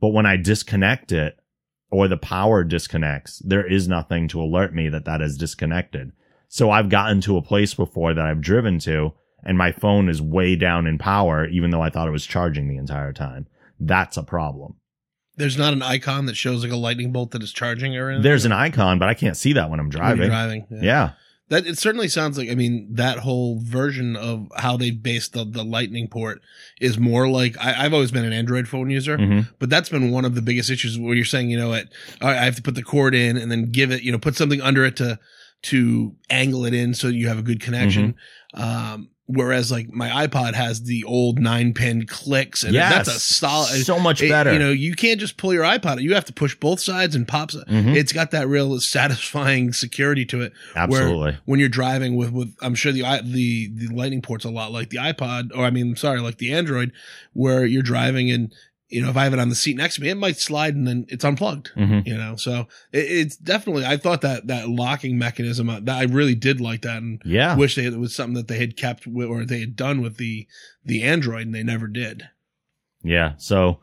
But 0.00 0.08
when 0.08 0.26
I 0.26 0.36
disconnect 0.36 1.12
it 1.12 1.38
or 1.90 2.08
the 2.08 2.16
power 2.16 2.64
disconnects, 2.64 3.40
there 3.40 3.66
is 3.66 3.88
nothing 3.88 4.28
to 4.28 4.40
alert 4.40 4.74
me 4.74 4.88
that 4.88 5.04
that 5.04 5.20
is 5.20 5.36
disconnected. 5.36 6.12
So 6.48 6.70
I've 6.70 6.88
gotten 6.88 7.20
to 7.22 7.36
a 7.36 7.42
place 7.42 7.74
before 7.74 8.14
that 8.14 8.24
I've 8.24 8.40
driven 8.40 8.78
to 8.80 9.12
and 9.42 9.56
my 9.56 9.72
phone 9.72 10.08
is 10.08 10.20
way 10.20 10.56
down 10.56 10.86
in 10.86 10.98
power, 10.98 11.46
even 11.46 11.70
though 11.70 11.80
I 11.80 11.90
thought 11.90 12.08
it 12.08 12.12
was 12.12 12.26
charging 12.26 12.68
the 12.68 12.76
entire 12.76 13.12
time. 13.12 13.46
That's 13.78 14.16
a 14.16 14.22
problem. 14.22 14.76
There's 15.36 15.56
not 15.56 15.72
an 15.72 15.82
icon 15.82 16.26
that 16.26 16.36
shows 16.36 16.62
like 16.62 16.72
a 16.72 16.76
lightning 16.76 17.12
bolt 17.12 17.30
that 17.30 17.42
is 17.42 17.52
charging 17.52 17.96
or 17.96 18.08
anything. 18.10 18.22
There's 18.24 18.44
an 18.44 18.52
icon, 18.52 18.98
but 18.98 19.08
I 19.08 19.14
can't 19.14 19.36
see 19.36 19.52
that 19.54 19.70
when 19.70 19.80
I'm 19.80 19.86
When 19.86 19.90
driving. 19.90 20.18
you're 20.18 20.28
driving. 20.28 20.66
Yeah. 20.70 20.80
yeah. 20.82 21.10
That 21.48 21.66
it 21.66 21.78
certainly 21.78 22.06
sounds 22.06 22.38
like 22.38 22.48
I 22.48 22.54
mean 22.54 22.86
that 22.94 23.18
whole 23.18 23.58
version 23.60 24.14
of 24.14 24.46
how 24.56 24.76
they 24.76 24.90
based 24.92 25.32
the, 25.32 25.44
the 25.44 25.64
lightning 25.64 26.06
port 26.06 26.40
is 26.80 26.96
more 26.96 27.28
like 27.28 27.56
I, 27.58 27.84
I've 27.84 27.92
always 27.92 28.12
been 28.12 28.24
an 28.24 28.32
Android 28.32 28.68
phone 28.68 28.88
user, 28.88 29.18
Mhm. 29.18 29.48
but 29.58 29.68
that's 29.68 29.88
been 29.88 30.12
one 30.12 30.24
of 30.24 30.36
the 30.36 30.42
biggest 30.42 30.70
issues 30.70 30.96
where 30.96 31.14
you're 31.14 31.24
saying 31.24 31.50
you 31.50 31.58
know 31.58 31.72
it 31.72 31.88
right, 32.22 32.36
I 32.36 32.44
have 32.44 32.54
to 32.54 32.62
put 32.62 32.76
the 32.76 32.84
cord 32.84 33.16
in 33.16 33.36
and 33.36 33.50
then 33.50 33.70
give 33.72 33.90
it 33.90 34.02
you 34.04 34.12
know 34.12 34.18
put 34.18 34.36
something 34.36 34.60
under 34.60 34.84
it 34.84 34.94
to 34.98 35.18
to 35.62 36.14
angle 36.30 36.64
it 36.66 36.72
in 36.72 36.94
so 36.94 37.08
you 37.08 37.26
have 37.28 37.38
a 37.38 37.42
good 37.42 37.60
connection. 37.60 38.14
Mm-hmm. 38.54 38.62
Um, 38.94 39.08
whereas 39.32 39.70
like 39.70 39.90
my 39.92 40.08
iPod 40.26 40.54
has 40.54 40.82
the 40.82 41.04
old 41.04 41.38
nine 41.38 41.72
pin 41.72 42.06
clicks 42.06 42.64
and 42.64 42.74
Yes. 42.74 42.92
that's 43.06 43.16
a 43.16 43.20
solid 43.20 43.84
So 43.84 43.98
much 43.98 44.22
it- 44.22 44.28
better. 44.28 44.52
You 44.52 44.58
know, 44.58 44.70
you 44.70 44.94
can't 44.94 45.20
just 45.20 45.36
pull 45.36 45.52
your 45.54 45.64
iPod. 45.64 46.02
You 46.02 46.14
have 46.14 46.24
to 46.26 46.32
push 46.32 46.54
both 46.54 46.80
sides 46.80 47.14
and 47.14 47.26
pops. 47.26 47.54
Mhm. 47.54 47.94
It's 47.96 48.12
got 48.12 48.30
that 48.32 48.48
real 48.48 48.78
satisfying 48.80 49.72
security 49.72 50.24
to 50.26 50.40
it. 50.42 50.52
Absolutely. 50.76 51.36
When 51.44 51.60
you're 51.60 51.68
driving 51.68 52.16
with, 52.16 52.30
with 52.32 52.54
I'm 52.62 52.74
sure 52.74 52.92
the 52.92 53.04
i- 53.04 53.20
the 53.22 53.70
the 53.74 53.88
lightning 53.94 54.22
port's 54.22 54.44
a 54.44 54.50
lot 54.50 54.72
like 54.72 54.90
the 54.90 54.98
iPod, 54.98 55.50
or 55.54 55.64
I 55.64 55.70
mean, 55.70 55.96
sorry, 55.96 56.20
like 56.20 56.38
the 56.38 56.52
Android, 56.52 56.92
where 57.32 57.64
you're 57.64 57.82
driving 57.82 58.30
and 58.30 58.52
you 58.90 59.00
know 59.02 59.08
if 59.08 59.16
I 59.16 59.24
have 59.24 59.32
it 59.32 59.38
on 59.38 59.48
the 59.48 59.54
seat 59.54 59.76
next 59.76 59.94
to 59.96 60.02
me, 60.02 60.08
it 60.10 60.16
might 60.16 60.36
slide 60.38 60.74
and 60.74 60.86
then 60.86 61.06
it's 61.08 61.24
unplugged. 61.24 61.70
Mhm. 61.76 62.06
You 62.06 62.16
know, 62.18 62.36
so 62.36 62.66
it, 62.92 62.98
it's 62.98 63.36
definitely. 63.36 63.86
I 63.86 63.96
thought 63.96 64.20
that 64.22 64.48
that 64.48 64.68
locking 64.68 65.16
mechanism 65.18 65.70
uh, 65.70 65.80
that 65.80 65.96
I 65.98 66.02
really 66.04 66.34
did 66.34 66.60
like 66.60 66.82
that, 66.82 66.98
and 66.98 67.22
Yeah. 67.24 67.56
wish 67.56 67.76
they, 67.76 67.86
it 67.86 67.98
was 67.98 68.14
something 68.14 68.34
that 68.34 68.48
they 68.48 68.58
had 68.58 68.76
kept 68.76 69.06
with, 69.06 69.28
or 69.28 69.44
they 69.44 69.60
had 69.60 69.76
done 69.76 70.02
with 70.02 70.16
the 70.18 70.46
the 70.84 71.02
Android, 71.04 71.46
and 71.46 71.54
they 71.54 71.62
never 71.62 71.86
did. 71.86 72.24
Yeah. 73.02 73.32
So 73.38 73.78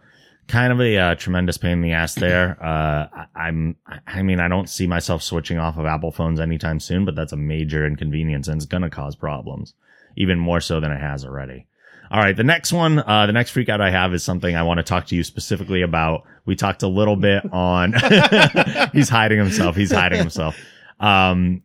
kind 0.47 0.71
of 0.71 0.79
a 0.79 0.97
uh, 0.97 1.15
tremendous 1.15 1.57
pain 1.57 1.73
in 1.73 1.81
the 1.81 1.91
ass 1.91 2.15
there. 2.15 2.57
Uh, 2.63 3.07
I, 3.13 3.47
I'm, 3.47 3.75
I 4.07 4.21
mean, 4.21 4.39
I 4.39 4.47
don't 4.47 4.69
see 4.69 4.87
myself 4.87 5.21
switching 5.21 5.57
off 5.57 5.77
of 5.77 5.85
Apple 5.85 6.11
phones 6.11 6.39
anytime 6.39 6.79
soon, 6.79 7.03
but 7.05 7.15
that's 7.15 7.33
a 7.33 7.37
major 7.37 7.85
inconvenience 7.85 8.47
and 8.47 8.57
it's 8.57 8.65
going 8.65 8.83
to 8.83 8.89
cause 8.89 9.15
problems 9.15 9.73
even 10.15 10.39
more 10.39 10.59
so 10.61 10.79
than 10.79 10.91
it 10.91 10.99
has 11.01 11.23
already. 11.25 11.67
All 12.11 12.19
right. 12.21 12.35
The 12.35 12.43
next 12.43 12.71
one, 12.73 12.99
uh, 12.99 13.25
the 13.25 13.33
next 13.33 13.51
freak 13.51 13.69
out 13.69 13.81
I 13.81 13.89
have 13.91 14.13
is 14.13 14.23
something 14.23 14.55
I 14.55 14.63
want 14.63 14.77
to 14.79 14.83
talk 14.83 15.07
to 15.07 15.15
you 15.15 15.23
specifically 15.23 15.81
about. 15.81 16.23
We 16.45 16.55
talked 16.55 16.83
a 16.83 16.87
little 16.87 17.15
bit 17.17 17.43
on, 17.51 17.93
he's 18.93 19.09
hiding 19.09 19.37
himself. 19.37 19.75
He's 19.75 19.91
hiding 19.91 20.19
himself. 20.19 20.57
Um, 20.99 21.63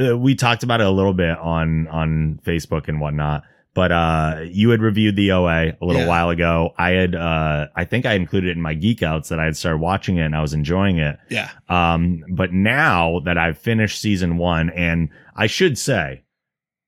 uh, 0.00 0.16
we 0.18 0.34
talked 0.34 0.62
about 0.62 0.80
it 0.80 0.86
a 0.86 0.90
little 0.90 1.12
bit 1.14 1.38
on, 1.38 1.86
on 1.88 2.40
Facebook 2.44 2.88
and 2.88 3.00
whatnot, 3.00 3.44
But 3.74 3.92
uh, 3.92 4.40
you 4.44 4.70
had 4.70 4.80
reviewed 4.80 5.14
the 5.16 5.32
OA 5.32 5.68
a 5.70 5.76
little 5.84 6.02
Yeah. 6.02 6.08
while 6.08 6.30
ago. 6.30 6.74
I 6.78 6.90
had, 6.90 7.14
uh, 7.14 7.68
I 7.76 7.84
think 7.84 8.06
I 8.06 8.14
included 8.14 8.50
it 8.50 8.56
in 8.56 8.62
my 8.62 8.74
geek 8.74 9.02
outs 9.02 9.28
that 9.28 9.38
I 9.40 9.44
had 9.44 9.56
started 9.56 9.78
watching 9.78 10.16
it 10.16 10.22
and 10.22 10.34
I 10.34 10.40
was 10.40 10.52
enjoying 10.54 10.98
it. 10.98 11.16
Yeah. 11.28 11.50
Um, 11.68 12.24
but 12.28 12.52
now 12.52 13.20
that 13.24 13.38
I've 13.38 13.58
finished 13.58 14.00
season 14.00 14.36
one, 14.36 14.70
and 14.70 15.10
I 15.36 15.46
should 15.46 15.78
say, 15.78 16.23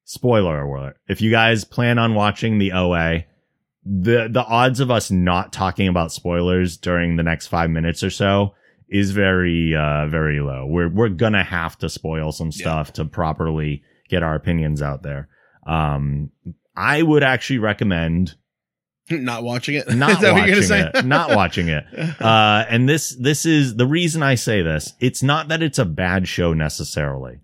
spoiler 0.06 0.62
alert, 0.62 0.96
if 1.08 1.20
you 1.20 1.30
guys 1.30 1.64
plan 1.64 1.98
on 1.98 2.14
watching 2.14 2.58
the 2.58 2.72
OA, 2.72 3.24
the 3.84 4.28
the 4.30 4.44
odds 4.44 4.80
of 4.80 4.90
us 4.90 5.10
not 5.10 5.52
talking 5.52 5.86
about 5.88 6.10
spoilers 6.12 6.76
during 6.78 7.16
the 7.16 7.22
next 7.22 7.48
five 7.48 7.68
minutes 7.70 8.02
or 8.02 8.10
so 8.10 8.54
is 8.88 9.10
very 9.10 9.74
uh 9.76 10.06
very 10.06 10.40
low. 10.40 10.64
We're 10.66 10.88
we're 10.88 11.08
gonna 11.10 11.44
have 11.44 11.76
to 11.78 11.88
spoil 11.90 12.32
some 12.32 12.48
Yeah. 12.52 12.62
stuff 12.62 12.92
to 12.94 13.04
properly 13.04 13.82
get 14.08 14.22
our 14.22 14.34
opinions 14.34 14.80
out 14.80 15.02
there. 15.02 15.28
Um, 15.66 16.30
I 16.76 17.02
would 17.02 17.22
actually 17.22 17.58
recommend 17.58 18.34
Not 19.10 19.44
watching 19.44 19.76
it. 19.76 19.88
not 19.94 20.10
Is 20.12 20.18
that 20.20 20.32
what 20.32 20.40
watching 20.40 20.46
you're 20.54 20.54
gonna 20.68 20.92
say? 20.92 20.98
it. 21.00 21.04
Not 21.04 21.30
watching 21.36 21.68
it. 21.68 21.84
Uh, 22.20 22.64
and 22.68 22.88
this, 22.88 23.10
this 23.20 23.46
is 23.46 23.76
the 23.76 23.86
reason 23.86 24.22
I 24.22 24.34
say 24.34 24.62
this. 24.62 24.94
It's 25.00 25.22
not 25.22 25.48
that 25.48 25.62
it's 25.62 25.78
a 25.78 25.84
bad 25.84 26.26
show 26.26 26.52
necessarily, 26.54 27.38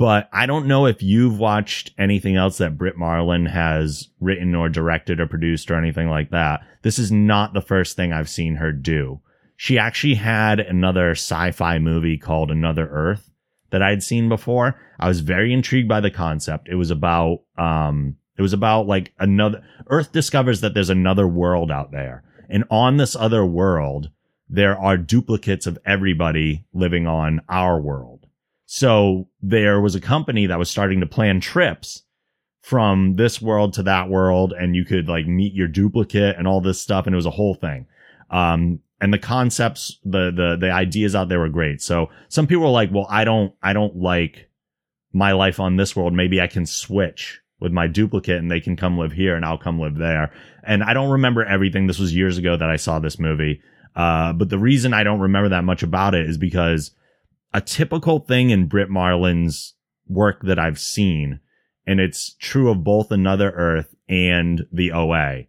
but 0.00 0.30
I 0.32 0.46
don't 0.46 0.66
know 0.66 0.86
if 0.86 1.02
you've 1.02 1.38
watched 1.38 1.92
anything 1.98 2.34
else 2.34 2.56
that 2.56 2.78
Brit 2.78 2.96
Marling 2.96 3.44
has 3.44 4.08
written 4.18 4.54
or 4.54 4.70
directed 4.70 5.20
or 5.20 5.26
produced 5.26 5.70
or 5.70 5.74
anything 5.74 6.08
like 6.08 6.30
that. 6.30 6.62
This 6.80 6.98
is 6.98 7.12
not 7.12 7.52
the 7.52 7.60
first 7.60 7.96
thing 7.96 8.10
I've 8.10 8.30
seen 8.30 8.54
her 8.54 8.72
do. 8.72 9.20
She 9.58 9.78
actually 9.78 10.14
had 10.14 10.58
another 10.58 11.10
sci-fi 11.10 11.78
movie 11.80 12.16
called 12.16 12.50
Another 12.50 12.88
Earth 12.90 13.30
that 13.72 13.82
I'd 13.82 14.02
seen 14.02 14.30
before. 14.30 14.80
I 14.98 15.06
was 15.06 15.20
very 15.20 15.52
intrigued 15.52 15.90
by 15.90 16.00
the 16.00 16.10
concept. 16.10 16.70
It 16.70 16.76
was 16.76 16.90
about, 16.90 17.40
um, 17.58 18.16
it 18.38 18.42
was 18.42 18.54
about 18.54 18.86
like 18.86 19.12
another, 19.18 19.62
Earth 19.88 20.12
discovers 20.12 20.62
that 20.62 20.72
there's 20.72 20.88
another 20.88 21.28
world 21.28 21.70
out 21.70 21.92
there. 21.92 22.24
And 22.48 22.64
on 22.70 22.96
this 22.96 23.14
other 23.14 23.44
world, 23.44 24.08
there 24.48 24.78
are 24.78 24.96
duplicates 24.96 25.66
of 25.66 25.78
everybody 25.84 26.64
living 26.72 27.06
on 27.06 27.42
our 27.50 27.78
world. 27.78 28.19
So 28.72 29.26
there 29.42 29.80
was 29.80 29.96
a 29.96 30.00
company 30.00 30.46
that 30.46 30.56
was 30.56 30.70
starting 30.70 31.00
to 31.00 31.06
plan 31.06 31.40
trips 31.40 32.04
from 32.62 33.16
this 33.16 33.42
world 33.42 33.72
to 33.72 33.82
that 33.82 34.08
world 34.08 34.54
and 34.56 34.76
you 34.76 34.84
could 34.84 35.08
like 35.08 35.26
meet 35.26 35.54
your 35.54 35.66
duplicate 35.66 36.36
and 36.38 36.46
all 36.46 36.60
this 36.60 36.80
stuff. 36.80 37.04
And 37.04 37.12
it 37.12 37.16
was 37.16 37.26
a 37.26 37.30
whole 37.30 37.56
thing. 37.56 37.86
Um, 38.30 38.78
and 39.00 39.12
the 39.12 39.18
concepts, 39.18 39.98
the, 40.04 40.30
the, 40.30 40.56
the 40.56 40.70
ideas 40.70 41.16
out 41.16 41.28
there 41.28 41.40
were 41.40 41.48
great. 41.48 41.82
So 41.82 42.10
some 42.28 42.46
people 42.46 42.62
were 42.62 42.70
like, 42.70 42.92
well, 42.92 43.08
I 43.10 43.24
don't, 43.24 43.52
I 43.60 43.72
don't 43.72 43.96
like 43.96 44.48
my 45.12 45.32
life 45.32 45.58
on 45.58 45.74
this 45.74 45.96
world. 45.96 46.12
Maybe 46.12 46.40
I 46.40 46.46
can 46.46 46.64
switch 46.64 47.40
with 47.58 47.72
my 47.72 47.88
duplicate 47.88 48.38
and 48.38 48.52
they 48.52 48.60
can 48.60 48.76
come 48.76 48.96
live 48.96 49.10
here 49.10 49.34
and 49.34 49.44
I'll 49.44 49.58
come 49.58 49.80
live 49.80 49.96
there. 49.96 50.32
And 50.62 50.84
I 50.84 50.94
don't 50.94 51.10
remember 51.10 51.44
everything. 51.44 51.88
This 51.88 51.98
was 51.98 52.14
years 52.14 52.38
ago 52.38 52.56
that 52.56 52.70
I 52.70 52.76
saw 52.76 53.00
this 53.00 53.18
movie. 53.18 53.62
Uh, 53.96 54.32
but 54.32 54.48
the 54.48 54.58
reason 54.58 54.94
I 54.94 55.02
don't 55.02 55.18
remember 55.18 55.48
that 55.48 55.64
much 55.64 55.82
about 55.82 56.14
it 56.14 56.30
is 56.30 56.38
because 56.38 56.92
a 57.52 57.60
typical 57.60 58.20
thing 58.20 58.50
in 58.50 58.66
Brit 58.66 58.88
Marling's 58.88 59.74
work 60.06 60.42
that 60.42 60.58
I've 60.58 60.78
seen, 60.78 61.40
and 61.86 62.00
it's 62.00 62.34
true 62.34 62.70
of 62.70 62.84
both 62.84 63.10
Another 63.10 63.50
Earth 63.50 63.94
and 64.08 64.66
the 64.72 64.92
OA, 64.92 65.44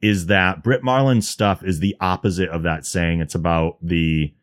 is 0.00 0.26
that 0.26 0.62
Brit 0.62 0.82
Marling's 0.82 1.28
stuff 1.28 1.62
is 1.64 1.80
the 1.80 1.96
opposite 2.00 2.48
of 2.48 2.62
that 2.62 2.84
saying. 2.84 3.20
It's 3.20 3.34
about 3.34 3.78
the, 3.80 4.34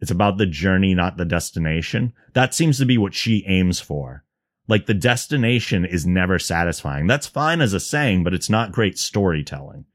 it's 0.00 0.10
about 0.10 0.38
the 0.38 0.46
journey, 0.46 0.94
not 0.94 1.16
the 1.16 1.24
destination. 1.24 2.12
That 2.34 2.54
seems 2.54 2.78
to 2.78 2.86
be 2.86 2.98
what 2.98 3.14
she 3.14 3.44
aims 3.46 3.80
for. 3.80 4.24
Like 4.68 4.86
the 4.86 4.94
destination 4.94 5.84
is 5.84 6.06
never 6.06 6.38
satisfying. 6.38 7.08
That's 7.08 7.26
fine 7.26 7.60
as 7.60 7.72
a 7.72 7.80
saying, 7.80 8.22
but 8.22 8.34
it's 8.34 8.48
not 8.48 8.72
great 8.72 8.98
storytelling. 8.98 9.86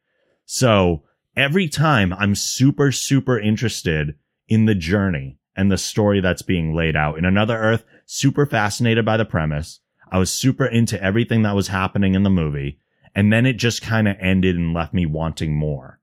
So 0.45 1.03
every 1.35 1.69
time 1.69 2.13
I'm 2.13 2.35
super, 2.35 2.91
super 2.91 3.39
interested 3.39 4.15
in 4.49 4.65
the 4.65 4.75
journey 4.75 5.39
and 5.55 5.71
the 5.71 5.77
story 5.77 6.19
that's 6.21 6.41
being 6.41 6.73
laid 6.73 6.95
out. 6.95 7.17
In 7.17 7.25
Another 7.25 7.57
Earth, 7.57 7.85
super 8.05 8.45
fascinated 8.45 9.05
by 9.05 9.17
the 9.17 9.25
premise. 9.25 9.79
I 10.11 10.17
was 10.17 10.31
super 10.31 10.65
into 10.65 11.01
everything 11.01 11.43
that 11.43 11.55
was 11.55 11.69
happening 11.69 12.15
in 12.15 12.23
the 12.23 12.29
movie. 12.29 12.79
And 13.15 13.31
then 13.31 13.45
it 13.45 13.53
just 13.53 13.81
kind 13.81 14.07
of 14.07 14.17
ended 14.19 14.57
and 14.57 14.73
left 14.73 14.93
me 14.93 15.05
wanting 15.05 15.55
more, 15.55 15.99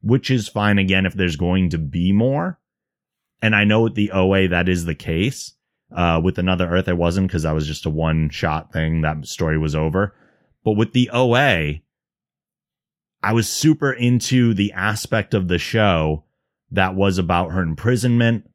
which 0.00 0.30
is 0.30 0.48
fine 0.48 0.78
again 0.78 1.04
if 1.04 1.12
there's 1.12 1.36
going 1.36 1.70
to 1.70 1.78
be 1.78 2.12
more. 2.12 2.58
And 3.42 3.54
I 3.54 3.64
know 3.64 3.82
with 3.82 3.94
the 3.94 4.10
OA 4.10 4.48
that 4.48 4.68
is 4.68 4.86
the 4.86 4.94
case. 4.94 5.52
Uh, 5.94 6.20
with 6.22 6.38
Another 6.38 6.68
Earth, 6.68 6.88
it 6.88 6.96
wasn't 6.96 7.28
because 7.28 7.44
that 7.44 7.54
was 7.54 7.66
just 7.66 7.86
a 7.86 7.90
one 7.90 8.28
shot 8.30 8.72
thing. 8.72 9.02
That 9.02 9.26
story 9.26 9.56
was 9.56 9.74
over. 9.74 10.14
But 10.64 10.72
with 10.72 10.92
the 10.92 11.10
OA, 11.12 11.74
I 13.22 13.32
was 13.32 13.48
super 13.48 13.92
into 13.92 14.52
the 14.52 14.72
aspect 14.72 15.32
of 15.32 15.46
the 15.46 15.58
show 15.58 16.24
that 16.72 16.96
was 16.96 17.18
about 17.18 17.52
her 17.52 17.62
imprisonment 17.62 18.50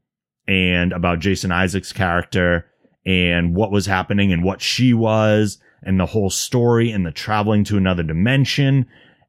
and 0.46 0.92
about 0.92 1.20
Jason 1.20 1.52
Isaacs' 1.52 1.92
character 1.92 2.66
and 3.04 3.54
what 3.54 3.72
was 3.72 3.86
happening 3.86 4.32
and 4.32 4.44
what 4.44 4.60
she 4.60 4.94
was 4.94 5.58
and 5.82 5.98
the 5.98 6.06
whole 6.06 6.30
story 6.30 6.90
and 6.90 7.04
the 7.04 7.10
traveling 7.10 7.64
to 7.64 7.76
another 7.76 8.02
dimension. 8.02 8.86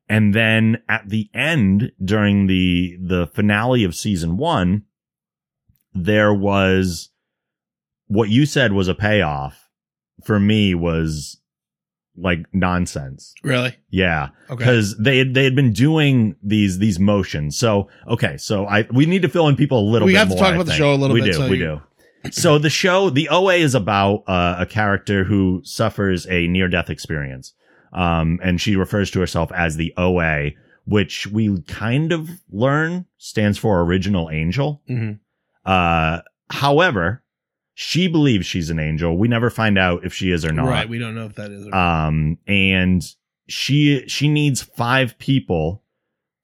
And 0.09 0.33
then 0.33 0.81
at 0.87 1.09
the 1.09 1.29
end, 1.33 1.91
during 2.03 2.47
the, 2.47 2.97
the 3.01 3.27
finale 3.27 3.83
of 3.83 3.95
season 3.95 4.37
one, 4.37 4.83
there 5.93 6.33
was 6.33 7.09
what 8.07 8.29
you 8.29 8.45
said 8.45 8.73
was 8.73 8.87
a 8.87 8.95
payoff 8.95 9.69
for 10.23 10.39
me 10.39 10.75
was 10.75 11.39
like 12.15 12.45
nonsense. 12.53 13.33
Really? 13.43 13.75
Yeah 13.89 14.29
Okay. 14.49 14.57
because 14.63 14.95
they 14.97 15.17
had, 15.17 15.33
they 15.33 15.43
had 15.43 15.55
been 15.55 15.73
doing 15.73 16.35
these 16.43 16.77
these 16.79 16.99
motions. 16.99 17.57
So 17.57 17.89
okay, 18.07 18.37
so 18.37 18.65
I 18.67 18.85
we 18.91 19.05
need 19.05 19.21
to 19.23 19.29
fill 19.29 19.47
in 19.47 19.55
people 19.55 19.79
a 19.79 19.89
little. 19.89 20.05
We 20.05 20.13
bit 20.13 20.15
We 20.15 20.19
have 20.19 20.27
to 20.29 20.35
more, 20.35 20.43
talk 20.43 20.51
I 20.51 20.55
about 20.55 20.65
the 20.65 20.71
think. 20.71 20.77
show 20.77 20.93
a 20.93 20.95
little 20.95 21.13
we 21.15 21.21
bit, 21.21 21.27
Do, 21.27 21.33
so 21.33 21.49
we 21.49 21.57
you- 21.57 21.65
do. 21.65 21.81
So 22.31 22.57
the 22.57 22.69
show, 22.69 23.09
the 23.09 23.27
OA 23.29 23.55
is 23.55 23.75
about 23.75 24.23
uh, 24.27 24.55
a 24.59 24.65
character 24.65 25.25
who 25.25 25.59
suffers 25.65 26.25
a 26.27 26.47
near 26.47 26.69
death 26.69 26.89
experience, 26.89 27.53
um, 27.91 28.39
and 28.41 28.61
she 28.61 28.77
refers 28.77 29.11
to 29.11 29.19
herself 29.19 29.51
as 29.51 29.75
the 29.75 29.93
OA, 29.97 30.51
which 30.85 31.27
we 31.27 31.61
kind 31.63 32.13
of 32.13 32.29
learn 32.49 33.07
stands 33.17 33.57
for 33.57 33.81
Original 33.81 34.29
Angel. 34.29 34.81
Mhm. 34.89 35.19
Uh, 35.65 36.21
however, 36.49 37.22
she 37.73 38.07
believes 38.07 38.45
she's 38.45 38.69
an 38.69 38.79
angel. 38.79 39.17
We 39.17 39.27
never 39.27 39.49
find 39.49 39.77
out 39.77 40.05
if 40.05 40.13
she 40.13 40.31
is 40.31 40.45
or 40.45 40.51
not. 40.51 40.67
Right. 40.67 40.87
We 40.89 40.99
don't 40.99 41.15
know 41.15 41.25
if 41.25 41.35
that 41.35 41.51
is. 41.51 41.65
Or 41.67 41.73
Um, 41.75 42.37
and 42.47 43.03
she, 43.47 44.07
she 44.07 44.27
needs 44.29 44.61
five 44.61 45.17
people 45.17 45.83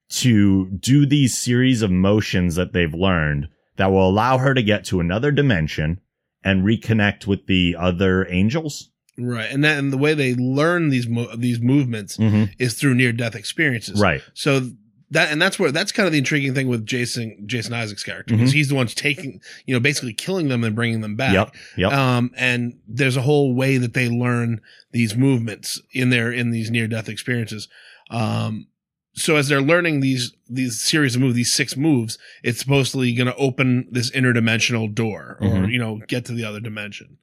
to 0.10 0.66
do 0.72 1.06
these 1.06 1.38
series 1.38 1.82
of 1.82 1.92
motions 1.92 2.56
that 2.56 2.74
they've 2.74 2.94
learned 2.94 3.48
that 3.78 3.88
will 3.92 4.10
allow 4.10 4.38
her 4.40 4.54
to 4.54 4.64
get 4.64 4.84
to 4.86 5.00
another 5.00 5.32
dimension 5.32 6.00
and 6.44 6.64
reconnect 6.64 7.28
with 7.28 7.46
the 7.46 7.76
other 7.78 8.26
angels. 8.30 8.90
right. 9.18 9.52
And 9.52 9.64
then 9.64 9.92
the 9.92 9.98
way 9.98 10.14
they 10.14 10.34
learn 10.36 10.90
these 10.90 11.08
mo- 11.08 11.36
these 11.36 11.60
movements 11.60 12.18
Mm-hmm. 12.18 12.46
is 12.58 12.74
through 12.74 12.96
near 12.96 13.12
death 13.12 13.36
experiences. 13.36 14.00
Right. 14.02 14.22
So 14.34 14.72
that 15.12 15.32
and 15.32 15.42
that's 15.42 15.58
where 15.58 15.72
that's 15.72 15.92
kind 15.92 16.06
of 16.08 16.12
the 16.14 16.20
intriguing 16.20 16.54
thing 16.54 16.68
with 16.68 16.86
Jason 16.86 17.44
Jason 17.48 17.74
Isaacs' 17.74 18.04
character 18.04 18.36
because 18.36 18.52
Mhm. 18.52 18.54
he's 18.54 18.70
the 18.70 18.76
one 18.76 18.88
taking 18.88 19.42
you 19.66 19.74
know 19.74 19.80
basically 19.80 20.14
killing 20.14 20.48
them 20.50 20.64
and 20.64 20.76
bringing 20.76 21.02
them 21.02 21.16
back. 21.16 21.34
Yep. 21.34 21.56
Yep. 21.78 21.92
Um, 21.94 22.32
and 22.38 22.78
there's 22.88 23.18
a 23.18 23.22
whole 23.22 23.54
way 23.56 23.78
that 23.78 23.94
they 23.94 24.08
learn 24.10 24.62
these 24.92 25.16
movements 25.16 25.82
in 25.92 26.10
their 26.10 26.32
in 26.32 26.52
these 26.52 26.70
near 26.70 26.88
death 26.88 27.10
experiences. 27.10 27.68
Um, 28.12 28.68
so 29.14 29.36
as 29.36 29.48
they're 29.50 29.62
learning 29.62 30.00
these 30.00 30.32
these 30.48 30.80
series 30.80 31.16
of 31.16 31.22
moves, 31.22 31.36
these 31.36 31.52
six 31.54 31.76
moves, 31.76 32.18
it's 32.44 32.60
supposedly 32.60 33.14
going 33.14 33.28
to 33.28 33.36
open 33.36 33.88
this 33.92 34.12
interdimensional 34.12 34.94
door, 34.94 35.38
or 35.42 35.48
Mhm. 35.48 35.72
you 35.72 35.80
know, 35.80 36.00
get 36.08 36.26
to 36.26 36.34
the 36.34 36.44
other 36.46 36.60
dimension. 36.60 37.18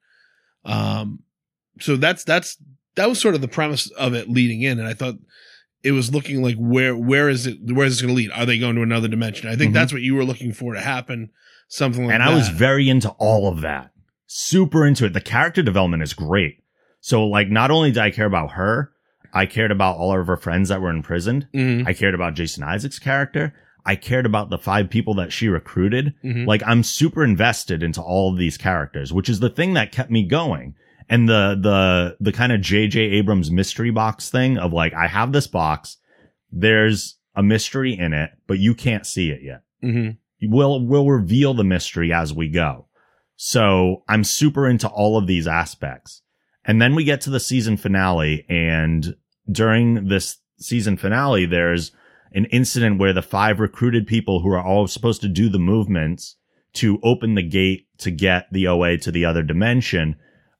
Um, 0.65 1.23
so 1.81 1.97
that's 1.97 2.25
that's 2.25 2.57
that 2.97 3.09
was 3.09 3.21
sort 3.21 3.35
of 3.35 3.41
the 3.41 3.49
premise 3.49 3.91
of 3.93 4.15
it 4.15 4.29
leading 4.29 4.63
in, 4.63 4.79
and 4.79 4.89
I 4.89 4.95
thought 4.95 5.17
it 5.83 5.93
was 5.93 6.13
looking 6.13 6.43
like 6.43 6.57
where 6.57 6.97
where 6.97 7.29
is 7.29 7.47
it 7.47 7.59
where 7.63 7.87
is 7.87 7.95
this 7.95 8.03
going 8.03 8.15
to 8.15 8.17
lead? 8.17 8.31
Are 8.33 8.47
they 8.47 8.59
going 8.59 8.77
to 8.77 8.83
another 8.83 9.09
dimension? 9.09 9.49
I 9.49 9.57
think 9.57 9.71
Mhm. 9.71 9.75
that's 9.75 9.93
what 9.93 10.03
you 10.03 10.15
were 10.15 10.25
looking 10.25 10.53
for 10.53 10.75
to 10.75 10.81
happen. 10.81 11.31
Something 11.69 12.07
like 12.07 12.15
and 12.15 12.23
that. 12.23 12.27
And 12.29 12.35
I 12.35 12.39
was 12.39 12.49
very 12.49 12.89
into 12.89 13.11
all 13.19 13.49
of 13.49 13.61
that. 13.63 13.91
Super 14.27 14.87
into 14.87 15.05
it. 15.07 15.13
The 15.13 15.21
character 15.21 15.63
development 15.63 16.03
is 16.03 16.13
great. 16.13 16.59
So 17.01 17.27
like 17.27 17.49
not 17.51 17.71
only 17.71 17.91
did 17.93 18.03
I 18.03 18.11
care 18.11 18.27
about 18.27 18.53
her, 18.53 18.91
I 19.33 19.47
cared 19.47 19.71
about 19.71 19.97
all 19.97 20.19
of 20.19 20.27
her 20.27 20.37
friends 20.37 20.69
that 20.71 20.81
were 20.81 20.91
imprisoned. 20.91 21.47
Mhm, 21.55 21.87
I 21.87 21.93
cared 21.93 22.15
about 22.15 22.35
Jason 22.35 22.63
Isaacs' 22.65 22.99
character. 22.99 23.55
I 23.85 23.95
cared 23.95 24.27
about 24.27 24.51
the 24.51 24.59
five 24.59 24.91
people 24.91 25.15
that 25.15 25.33
she 25.33 25.47
recruited. 25.49 26.15
mhm. 26.25 26.47
Like 26.47 26.63
I'm 26.67 26.83
super 26.83 27.23
invested 27.23 27.83
into 27.85 28.01
all 28.01 28.33
of 28.33 28.39
these 28.39 28.57
characters, 28.57 29.13
which 29.13 29.29
is 29.29 29.39
the 29.41 29.51
thing 29.51 29.75
that 29.75 29.93
kept 29.93 30.11
me 30.11 30.25
going. 30.27 30.75
And 31.09 31.29
the, 31.29 31.57
the, 31.61 32.17
the 32.21 32.33
kind 32.33 32.53
of 32.53 32.61
JJ 32.61 32.97
Abrams 33.13 33.51
mystery 33.51 33.91
box 33.91 34.29
thing 34.31 34.59
of 34.59 34.73
like, 34.73 34.93
I 34.95 35.07
have 35.07 35.33
this 35.33 35.47
box. 35.47 35.99
There's 36.51 37.17
a 37.35 37.43
mystery 37.43 37.97
in 37.97 38.13
it, 38.13 38.31
but 38.47 38.59
you 38.59 38.75
can't 38.75 39.07
see 39.07 39.31
it 39.31 39.43
yet. 39.43 39.63
Mhm. 39.83 40.17
We'll, 40.43 40.85
we'll 40.85 41.09
reveal 41.09 41.55
the 41.55 41.65
mystery 41.65 42.13
as 42.13 42.33
we 42.33 42.49
go. 42.49 42.89
So 43.37 44.03
I'm 44.09 44.25
super 44.25 44.69
into 44.69 44.89
all 44.89 45.17
of 45.17 45.27
these 45.27 45.47
aspects. 45.47 46.23
And 46.65 46.83
then 46.83 46.95
we 46.95 47.05
get 47.05 47.21
to 47.23 47.31
the 47.31 47.41
season 47.41 47.77
finale 47.77 48.45
and 48.49 49.15
during 49.51 50.09
this 50.09 50.39
season 50.59 50.97
finale, 50.97 51.47
there's 51.47 51.93
an 52.33 52.47
incident 52.47 52.99
where 52.99 53.13
the 53.13 53.23
five 53.23 53.61
recruited 53.61 54.07
people 54.07 54.41
who 54.41 54.51
are 54.51 54.63
all 54.63 54.87
supposed 54.89 55.21
to 55.23 55.29
do 55.29 55.49
the 55.49 55.59
movements 55.59 56.37
to 56.75 56.99
open 57.03 57.35
the 57.35 57.43
gate 57.43 57.87
to 57.99 58.11
get 58.11 58.47
the 58.53 58.67
OA 58.67 58.99
to 58.99 59.11
the 59.11 59.25
other 59.25 59.43
dimension, 59.43 60.17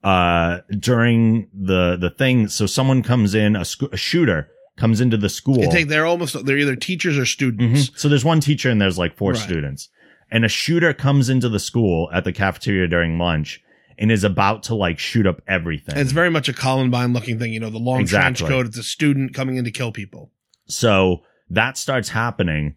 uh, 0.07 0.61
during 0.79 1.49
the, 1.53 1.97
the 2.01 2.11
thing. 2.11 2.47
So 2.49 2.67
someone 2.67 3.03
comes 3.03 3.35
in, 3.35 3.57
a, 3.57 3.65
sc- 3.65 3.93
a 3.93 3.97
shooter 3.97 4.49
comes 4.77 5.01
into 5.01 5.17
the 5.17 5.29
school. 5.29 5.63
I 5.63 5.67
think 5.73 5.89
they're 5.89 6.07
almost 6.07 6.45
they're 6.45 6.59
either 6.59 6.77
teachers 6.77 7.19
or 7.19 7.27
students. 7.27 7.91
Mhm. 7.91 7.99
So 7.99 8.09
there's 8.09 8.25
one 8.25 8.41
teacher 8.41 8.71
and 8.71 8.81
there's 8.81 8.99
like 8.99 9.17
four 9.17 9.33
Right. 9.33 9.41
students. 9.41 9.89
And 10.31 10.45
a 10.45 10.49
shooter 10.49 10.93
comes 10.93 11.29
into 11.29 11.49
the 11.49 11.59
school 11.59 12.09
at 12.13 12.25
the 12.25 12.33
cafeteria 12.33 12.87
during 12.89 13.19
lunch 13.19 13.61
and 13.99 14.13
is 14.13 14.23
about 14.25 14.63
to 14.65 14.75
like 14.75 14.99
shoot 14.99 15.27
up 15.27 15.41
everything. 15.49 15.95
And 15.95 16.03
it's 16.03 16.13
very 16.13 16.31
much 16.31 16.49
a 16.49 16.53
Columbine 16.53 17.13
looking 17.13 17.39
thing, 17.39 17.53
you 17.53 17.61
know, 17.61 17.71
the 17.71 17.79
long 17.79 18.05
trench 18.07 18.41
coat. 18.41 18.67
It's 18.67 18.77
a 18.79 18.83
student 18.83 19.35
coming 19.35 19.57
in 19.57 19.65
to 19.65 19.71
kill 19.71 19.93
people. 19.93 20.31
So 20.67 21.23
that 21.51 21.77
starts 21.79 22.11
happening. 22.11 22.75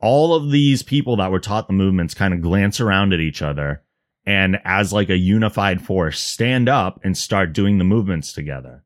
All 0.00 0.34
of 0.34 0.50
these 0.50 0.82
people 0.82 1.16
that 1.16 1.30
were 1.30 1.40
taught 1.40 1.66
the 1.66 1.72
movements 1.74 2.14
kind 2.14 2.32
of 2.32 2.40
glance 2.40 2.80
around 2.80 3.12
at 3.12 3.20
each 3.20 3.42
other 3.42 3.82
and 4.30 4.60
as 4.64 4.92
like 4.92 5.10
a 5.10 5.16
unified 5.16 5.82
force 5.82 6.20
stand 6.20 6.68
up 6.68 7.00
and 7.02 7.18
start 7.18 7.52
doing 7.52 7.78
the 7.78 7.84
movements 7.84 8.32
together, 8.32 8.84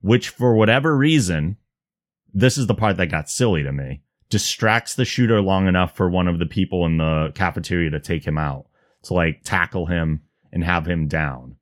which 0.00 0.28
for 0.28 0.56
whatever 0.56 0.96
reason, 0.96 1.56
this 2.34 2.58
is 2.58 2.66
the 2.66 2.74
part 2.74 2.96
that 2.96 3.06
got 3.06 3.30
silly 3.30 3.62
to 3.62 3.72
me, 3.72 4.02
distracts 4.28 4.96
the 4.96 5.04
shooter 5.04 5.40
long 5.40 5.68
enough 5.68 5.94
for 5.94 6.10
one 6.10 6.26
of 6.26 6.40
the 6.40 6.46
people 6.46 6.84
in 6.84 6.96
the 6.96 7.30
cafeteria 7.36 7.90
to 7.90 8.00
take 8.00 8.26
him 8.26 8.36
out, 8.36 8.66
to 9.04 9.14
like 9.14 9.44
tackle 9.44 9.86
him 9.86 10.22
and 10.52 10.64
have 10.64 10.84
him 10.84 11.06
down. 11.06 11.54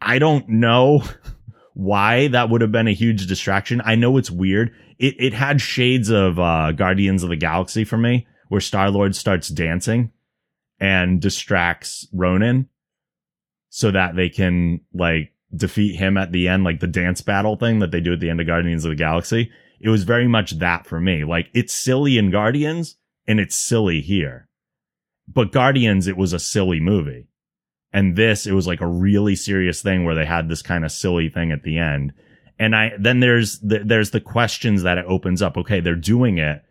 I 0.00 0.18
don't 0.18 0.48
know 0.48 1.04
why 1.74 2.26
that 2.26 2.50
would 2.50 2.62
have 2.62 2.72
been 2.72 2.88
a 2.88 2.94
huge 2.94 3.28
distraction. 3.28 3.80
I 3.84 3.94
know 3.94 4.16
it's 4.16 4.30
weird. 4.30 4.74
It 4.98 5.14
it 5.20 5.34
had 5.34 5.60
shades 5.60 6.10
of 6.10 6.40
uh 6.40 6.72
Guardians 6.72 7.22
of 7.22 7.28
the 7.28 7.36
Galaxy 7.36 7.84
for 7.84 7.96
me, 7.96 8.26
where 8.48 8.60
Star 8.60 8.90
Lord 8.90 9.14
starts 9.14 9.50
dancing 9.50 10.10
and 10.84 11.18
distracts 11.18 12.06
Ronan 12.12 12.68
so 13.70 13.90
that 13.90 14.16
they 14.16 14.28
can 14.28 14.82
like 14.92 15.32
defeat 15.56 15.96
him 15.96 16.18
at 16.18 16.30
the 16.30 16.46
end, 16.46 16.62
like 16.62 16.80
the 16.80 16.86
dance 16.86 17.22
battle 17.22 17.56
thing 17.56 17.78
that 17.78 17.90
they 17.90 18.00
do 18.00 18.12
at 18.12 18.20
the 18.20 18.28
end 18.28 18.38
of 18.38 18.46
Guardians 18.46 18.84
of 18.84 18.90
the 18.90 18.96
Galaxy. 18.96 19.50
It 19.80 19.88
was 19.88 20.04
very 20.04 20.28
much 20.28 20.58
that 20.58 20.86
for 20.86 21.00
me. 21.00 21.24
Like 21.24 21.48
it's 21.54 21.72
silly 21.72 22.18
in 22.18 22.30
Guardians 22.30 22.96
and 23.26 23.40
it's 23.40 23.56
silly 23.56 24.02
here. 24.02 24.46
But 25.26 25.52
Guardians, 25.52 26.06
it 26.06 26.18
was 26.18 26.34
a 26.34 26.38
silly 26.38 26.80
movie. 26.80 27.28
And 27.90 28.14
this, 28.14 28.46
it 28.46 28.52
was 28.52 28.66
like 28.66 28.82
a 28.82 28.86
really 28.86 29.36
serious 29.36 29.80
thing 29.80 30.04
where 30.04 30.14
they 30.14 30.26
had 30.26 30.50
this 30.50 30.60
kind 30.60 30.84
of 30.84 30.92
silly 30.92 31.30
thing 31.30 31.50
at 31.50 31.62
the 31.62 31.78
end. 31.78 32.12
And 32.58 32.76
I, 32.76 32.92
then 32.98 33.20
there's 33.20 33.58
the, 33.60 33.78
there's 33.78 34.10
the 34.10 34.20
questions 34.20 34.82
that 34.82 34.98
it 34.98 35.06
opens 35.08 35.40
up. 35.40 35.56
Okay. 35.56 35.80
They're 35.80 35.94
doing 35.94 36.36
it. 36.36 36.62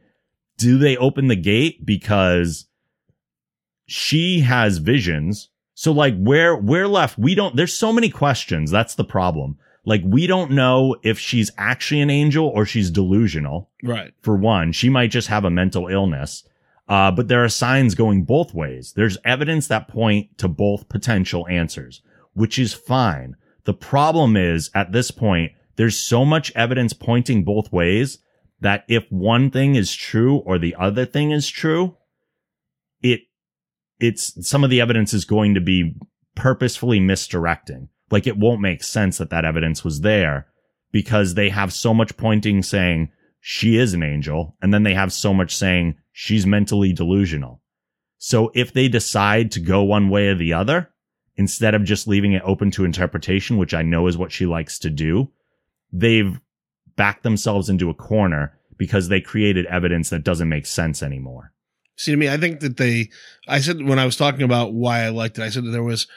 Do 0.60 0.78
they 0.78 0.98
open 0.98 1.30
the 1.30 1.36
gate 1.36 1.84
because 1.84 2.68
she 3.94 4.40
has 4.40 4.80
visions? 4.80 5.50
So 5.76 5.92
like 5.92 6.16
where, 6.18 6.56
we're 6.56 6.88
left, 6.88 7.18
we 7.18 7.36
don't, 7.36 7.56
there's 7.56 7.74
so 7.74 7.94
many 7.94 8.10
questions. 8.10 8.72
That's 8.72 8.96
the 8.96 9.04
problem. 9.04 9.58
Like 9.86 10.02
we 10.04 10.26
don't 10.28 10.52
know 10.52 10.96
if 11.04 11.20
she's 11.20 11.52
actually 11.58 12.02
an 12.02 12.10
angel 12.10 12.48
or 12.48 12.66
she's 12.66 12.90
delusional 12.90 13.70
Right. 13.84 14.12
for 14.22 14.36
one. 14.36 14.72
She 14.72 14.90
might 14.90 15.12
just 15.12 15.28
have 15.28 15.46
a 15.46 15.50
mental 15.50 15.88
illness. 15.88 16.44
Uh, 16.88 17.12
but 17.12 17.28
there 17.28 17.44
are 17.44 17.50
signs 17.50 17.96
going 17.96 18.24
both 18.24 18.54
ways. 18.54 18.94
There's 18.94 19.18
evidence 19.24 19.68
that 19.68 19.88
point 19.88 20.38
to 20.40 20.48
both 20.48 20.90
potential 20.90 21.48
answers, 21.48 22.02
which 22.34 22.58
is 22.60 22.74
fine. 22.74 23.36
The 23.66 23.74
problem 23.74 24.36
is 24.36 24.70
at 24.74 24.92
this 24.92 25.12
point, 25.12 25.52
there's 25.76 25.98
so 25.98 26.26
much 26.26 26.52
evidence 26.56 26.94
pointing 26.94 27.44
both 27.44 27.72
ways 27.72 28.20
that 28.60 28.84
if 28.88 29.06
one 29.12 29.50
thing 29.52 29.76
is 29.76 29.94
true 29.96 30.38
or 30.38 30.58
the 30.58 30.76
other 30.76 31.06
thing 31.06 31.32
is 31.32 31.48
true, 31.50 31.96
it, 33.02 33.22
it's 34.04 34.46
some 34.46 34.66
of 34.66 34.70
the 34.70 34.82
evidence 34.82 35.14
is 35.14 35.24
going 35.24 35.54
to 35.54 35.62
be 35.62 35.96
purposefully 36.36 37.00
misdirecting. 37.00 37.88
Like 38.12 38.28
it 38.28 38.38
won't 38.38 38.60
make 38.60 38.84
sense 38.84 39.18
that 39.18 39.30
that 39.30 39.46
evidence 39.46 39.86
was 39.86 40.02
there 40.02 40.48
because 40.92 41.36
they 41.36 41.50
have 41.50 41.72
so 41.72 41.94
much 41.94 42.18
pointing 42.18 42.64
saying 42.64 43.10
she 43.40 43.78
is 43.78 43.94
an 43.94 44.04
angel. 44.04 44.58
And 44.62 44.74
then 44.74 44.84
they 44.84 44.94
have 44.94 45.14
so 45.14 45.34
much 45.34 45.56
saying 45.56 45.96
she's 46.12 46.46
mentally 46.46 46.92
delusional. 46.92 47.62
So 48.18 48.52
if 48.54 48.74
they 48.74 48.90
decide 48.90 49.52
to 49.52 49.62
go 49.62 49.84
one 49.84 50.10
way 50.10 50.28
or 50.28 50.36
the 50.36 50.52
other, 50.52 50.90
instead 51.38 51.74
of 51.74 51.86
just 51.86 52.06
leaving 52.06 52.34
it 52.34 52.44
open 52.44 52.72
to 52.72 52.84
interpretation, 52.84 53.58
which 53.58 53.74
I 53.74 53.84
know 53.84 54.08
is 54.08 54.18
what 54.18 54.34
she 54.34 54.46
likes 54.46 54.78
to 54.80 54.90
do, 54.90 55.32
they've 55.94 56.42
backed 56.98 57.24
themselves 57.24 57.70
into 57.70 57.90
a 57.90 57.96
corner 57.96 58.60
because 58.78 59.08
they 59.08 59.22
created 59.22 59.66
evidence 59.68 60.10
that 60.10 60.26
doesn't 60.26 60.50
make 60.50 60.66
sense 60.66 61.02
anymore. 61.02 61.53
See, 61.96 62.12
to 62.12 62.18
me, 62.18 62.28
I 62.30 62.38
think 62.38 62.60
that 62.62 62.78
they, 62.78 63.10
I 63.48 63.60
said 63.60 63.82
when 63.84 64.00
I 64.00 64.06
was 64.06 64.16
talking 64.18 64.42
about 64.44 64.74
why 64.74 65.02
I 65.02 65.10
liked 65.10 65.38
it, 65.38 65.44
I 65.44 65.50
said 65.50 65.64
that 65.66 65.72
there 65.72 65.84
was 65.84 66.08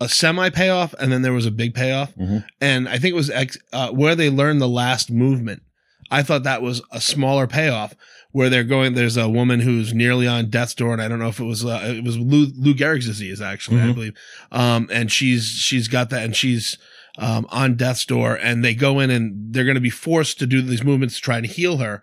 a 0.00 0.08
semi 0.08 0.50
payoff 0.50 0.94
and 0.98 1.12
then 1.12 1.22
there 1.22 1.32
was 1.32 1.46
a 1.46 1.50
big 1.50 1.74
payoff. 1.74 2.14
Mhm. 2.16 2.44
And 2.60 2.88
I 2.88 2.98
think 2.98 3.12
it 3.12 3.16
was 3.16 3.30
ex, 3.30 3.56
uh, 3.72 3.90
where 3.90 4.14
they 4.16 4.30
learned 4.30 4.60
the 4.60 4.68
last 4.68 5.10
movement. 5.10 5.62
I 6.10 6.22
thought 6.22 6.42
that 6.42 6.62
was 6.62 6.82
a 6.90 7.00
smaller 7.00 7.46
payoff 7.46 7.94
where 8.32 8.48
they're 8.50 8.64
going. 8.64 8.94
There's 8.94 9.16
a 9.16 9.28
woman 9.28 9.60
who's 9.60 9.92
nearly 9.94 10.26
on 10.26 10.50
death's 10.50 10.74
door, 10.74 10.92
and 10.92 11.00
I 11.02 11.06
don't 11.06 11.18
know 11.20 11.28
if 11.28 11.38
it 11.38 11.44
was 11.44 11.64
uh, 11.64 11.80
it 11.84 12.02
was 12.02 12.16
Lou, 12.18 12.46
Lou 12.56 12.74
Gehrig's 12.74 13.06
disease 13.06 13.40
actually, 13.40 13.80
I 13.80 13.84
Mhm. 13.86 13.94
believe. 13.94 14.14
Um, 14.50 14.88
and 14.92 15.12
she's 15.12 15.44
she's 15.46 15.86
got 15.86 16.10
that, 16.10 16.24
and 16.24 16.34
she's 16.34 16.76
um, 17.18 17.46
on 17.50 17.76
death's 17.76 18.04
door, 18.06 18.34
and 18.40 18.64
they 18.64 18.74
go 18.74 18.98
in 18.98 19.10
and 19.10 19.52
they're 19.54 19.64
going 19.64 19.74
to 19.76 19.80
be 19.80 19.90
forced 19.90 20.38
to 20.38 20.46
do 20.46 20.62
these 20.62 20.82
movements 20.82 21.16
to 21.16 21.20
try 21.20 21.36
and 21.36 21.46
heal 21.46 21.76
her. 21.76 22.02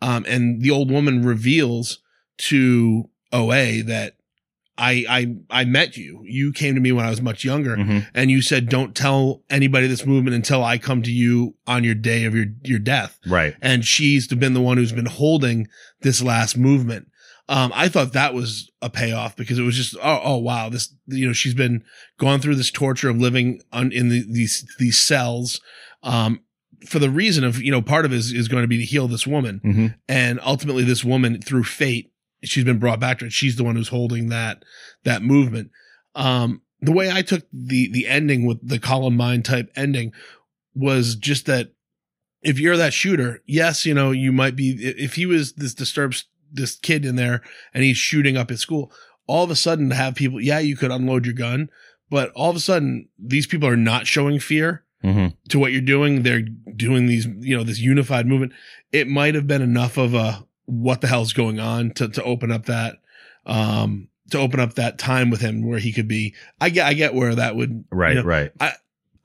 Um, 0.00 0.24
and 0.28 0.62
the 0.62 0.70
old 0.70 0.90
woman 0.90 1.22
reveals 1.24 1.98
to 2.38 3.08
OA 3.32 3.82
that 3.84 4.14
I 4.78 5.04
I 5.08 5.36
I 5.62 5.64
met 5.64 5.96
you. 5.96 6.22
You 6.24 6.52
came 6.52 6.74
to 6.74 6.80
me 6.80 6.92
when 6.92 7.04
I 7.04 7.10
was 7.10 7.20
much 7.20 7.44
younger 7.44 7.76
Mhm. 7.76 8.06
and 8.14 8.30
you 8.30 8.40
said 8.42 8.68
don't 8.68 8.94
tell 8.94 9.42
anybody 9.50 9.86
this 9.86 10.06
movement 10.06 10.34
until 10.34 10.64
I 10.64 10.78
come 10.78 11.02
to 11.02 11.12
you 11.12 11.54
on 11.66 11.84
your 11.84 11.94
day 11.94 12.24
of 12.24 12.34
your 12.34 12.46
your 12.64 12.78
death. 12.78 13.18
Right. 13.26 13.54
And 13.60 13.84
she's 13.84 14.26
been 14.28 14.54
the 14.54 14.62
one 14.62 14.78
who's 14.78 14.92
been 14.92 15.06
holding 15.06 15.68
this 16.00 16.22
last 16.22 16.56
movement. 16.56 17.08
Um, 17.48 17.70
I 17.74 17.88
thought 17.88 18.12
that 18.14 18.32
was 18.34 18.70
a 18.80 18.88
payoff 18.88 19.36
because 19.36 19.58
it 19.58 19.62
was 19.62 19.76
just 19.76 19.94
oh 20.02 20.20
oh 20.24 20.36
wow 20.38 20.68
this 20.70 20.94
you 21.06 21.26
know 21.26 21.32
she's 21.34 21.54
been 21.54 21.84
gone 22.18 22.40
through 22.40 22.54
this 22.54 22.70
torture 22.70 23.10
of 23.10 23.18
living 23.18 23.60
on 23.72 23.92
in 23.92 24.08
the, 24.08 24.24
these 24.26 24.64
these 24.78 24.96
cells 24.96 25.60
um 26.02 26.40
for 26.86 26.98
the 26.98 27.10
reason 27.10 27.44
of 27.44 27.60
you 27.60 27.70
know 27.70 27.82
part 27.82 28.04
of 28.04 28.12
it 28.12 28.16
is, 28.16 28.32
is 28.32 28.48
going 28.48 28.62
to 28.62 28.68
be 28.68 28.78
to 28.78 28.84
heal 28.84 29.06
this 29.08 29.26
woman 29.26 29.60
hmm 29.62 29.86
and 30.08 30.40
ultimately 30.44 30.82
this 30.84 31.04
woman 31.04 31.42
through 31.42 31.64
fate 31.64 32.11
she's 32.42 32.64
been 32.64 32.78
brought 32.78 33.00
back 33.00 33.18
to 33.18 33.26
it 33.26 33.32
she's 33.32 33.56
the 33.56 33.64
one 33.64 33.76
who's 33.76 33.88
holding 33.88 34.28
that 34.28 34.64
that 35.04 35.22
movement 35.22 35.70
um 36.14 36.62
the 36.80 36.92
way 36.92 37.10
i 37.10 37.22
took 37.22 37.44
the 37.52 37.90
the 37.92 38.06
ending 38.06 38.46
with 38.46 38.66
the 38.66 38.78
columbine 38.78 39.42
type 39.42 39.70
ending 39.76 40.12
was 40.74 41.14
just 41.14 41.46
that 41.46 41.72
if 42.42 42.58
you're 42.58 42.76
that 42.76 42.92
shooter 42.92 43.40
yes 43.46 43.86
you 43.86 43.94
know 43.94 44.10
you 44.10 44.32
might 44.32 44.56
be 44.56 44.72
if 44.80 45.14
he 45.14 45.26
was 45.26 45.52
this 45.54 45.74
disturbs 45.74 46.24
this 46.52 46.76
kid 46.76 47.04
in 47.04 47.16
there 47.16 47.42
and 47.72 47.84
he's 47.84 47.96
shooting 47.96 48.36
up 48.36 48.50
at 48.50 48.58
school 48.58 48.92
all 49.26 49.44
of 49.44 49.50
a 49.50 49.56
sudden 49.56 49.88
to 49.88 49.94
have 49.94 50.14
people 50.14 50.40
yeah 50.40 50.58
you 50.58 50.76
could 50.76 50.90
unload 50.90 51.24
your 51.24 51.34
gun 51.34 51.68
but 52.10 52.30
all 52.32 52.50
of 52.50 52.56
a 52.56 52.60
sudden 52.60 53.08
these 53.18 53.46
people 53.46 53.68
are 53.68 53.76
not 53.76 54.06
showing 54.06 54.38
fear 54.38 54.84
hmm 55.02 55.28
to 55.48 55.58
what 55.58 55.72
you're 55.72 55.80
doing. 55.80 56.22
They're 56.22 56.42
doing 56.42 57.06
these, 57.06 57.26
you 57.26 57.56
know, 57.56 57.64
this 57.64 57.80
unified 57.80 58.26
movement. 58.26 58.52
It 58.92 59.08
might 59.08 59.34
have 59.34 59.46
been 59.46 59.60
enough 59.60 59.98
of 59.98 60.14
a 60.14 60.46
what 60.66 61.00
the 61.00 61.06
hell's 61.08 61.32
going 61.32 61.58
on 61.60 61.90
to 61.92 62.08
to 62.08 62.22
open 62.24 62.50
up 62.52 62.66
that 62.66 62.96
um 63.46 64.08
to 64.30 64.38
open 64.38 64.60
up 64.60 64.74
that 64.74 64.98
time 64.98 65.28
with 65.30 65.40
him 65.40 65.66
where 65.66 65.78
he 65.78 65.92
could 65.92 66.08
be. 66.08 66.34
I 66.60 66.70
get 66.70 66.86
I 66.86 66.94
get 66.94 67.14
where 67.14 67.34
that 67.34 67.56
would 67.56 67.84
Right. 67.90 68.14
you 68.16 68.22
know, 68.22 68.26
right. 68.26 68.50
I 68.60 68.72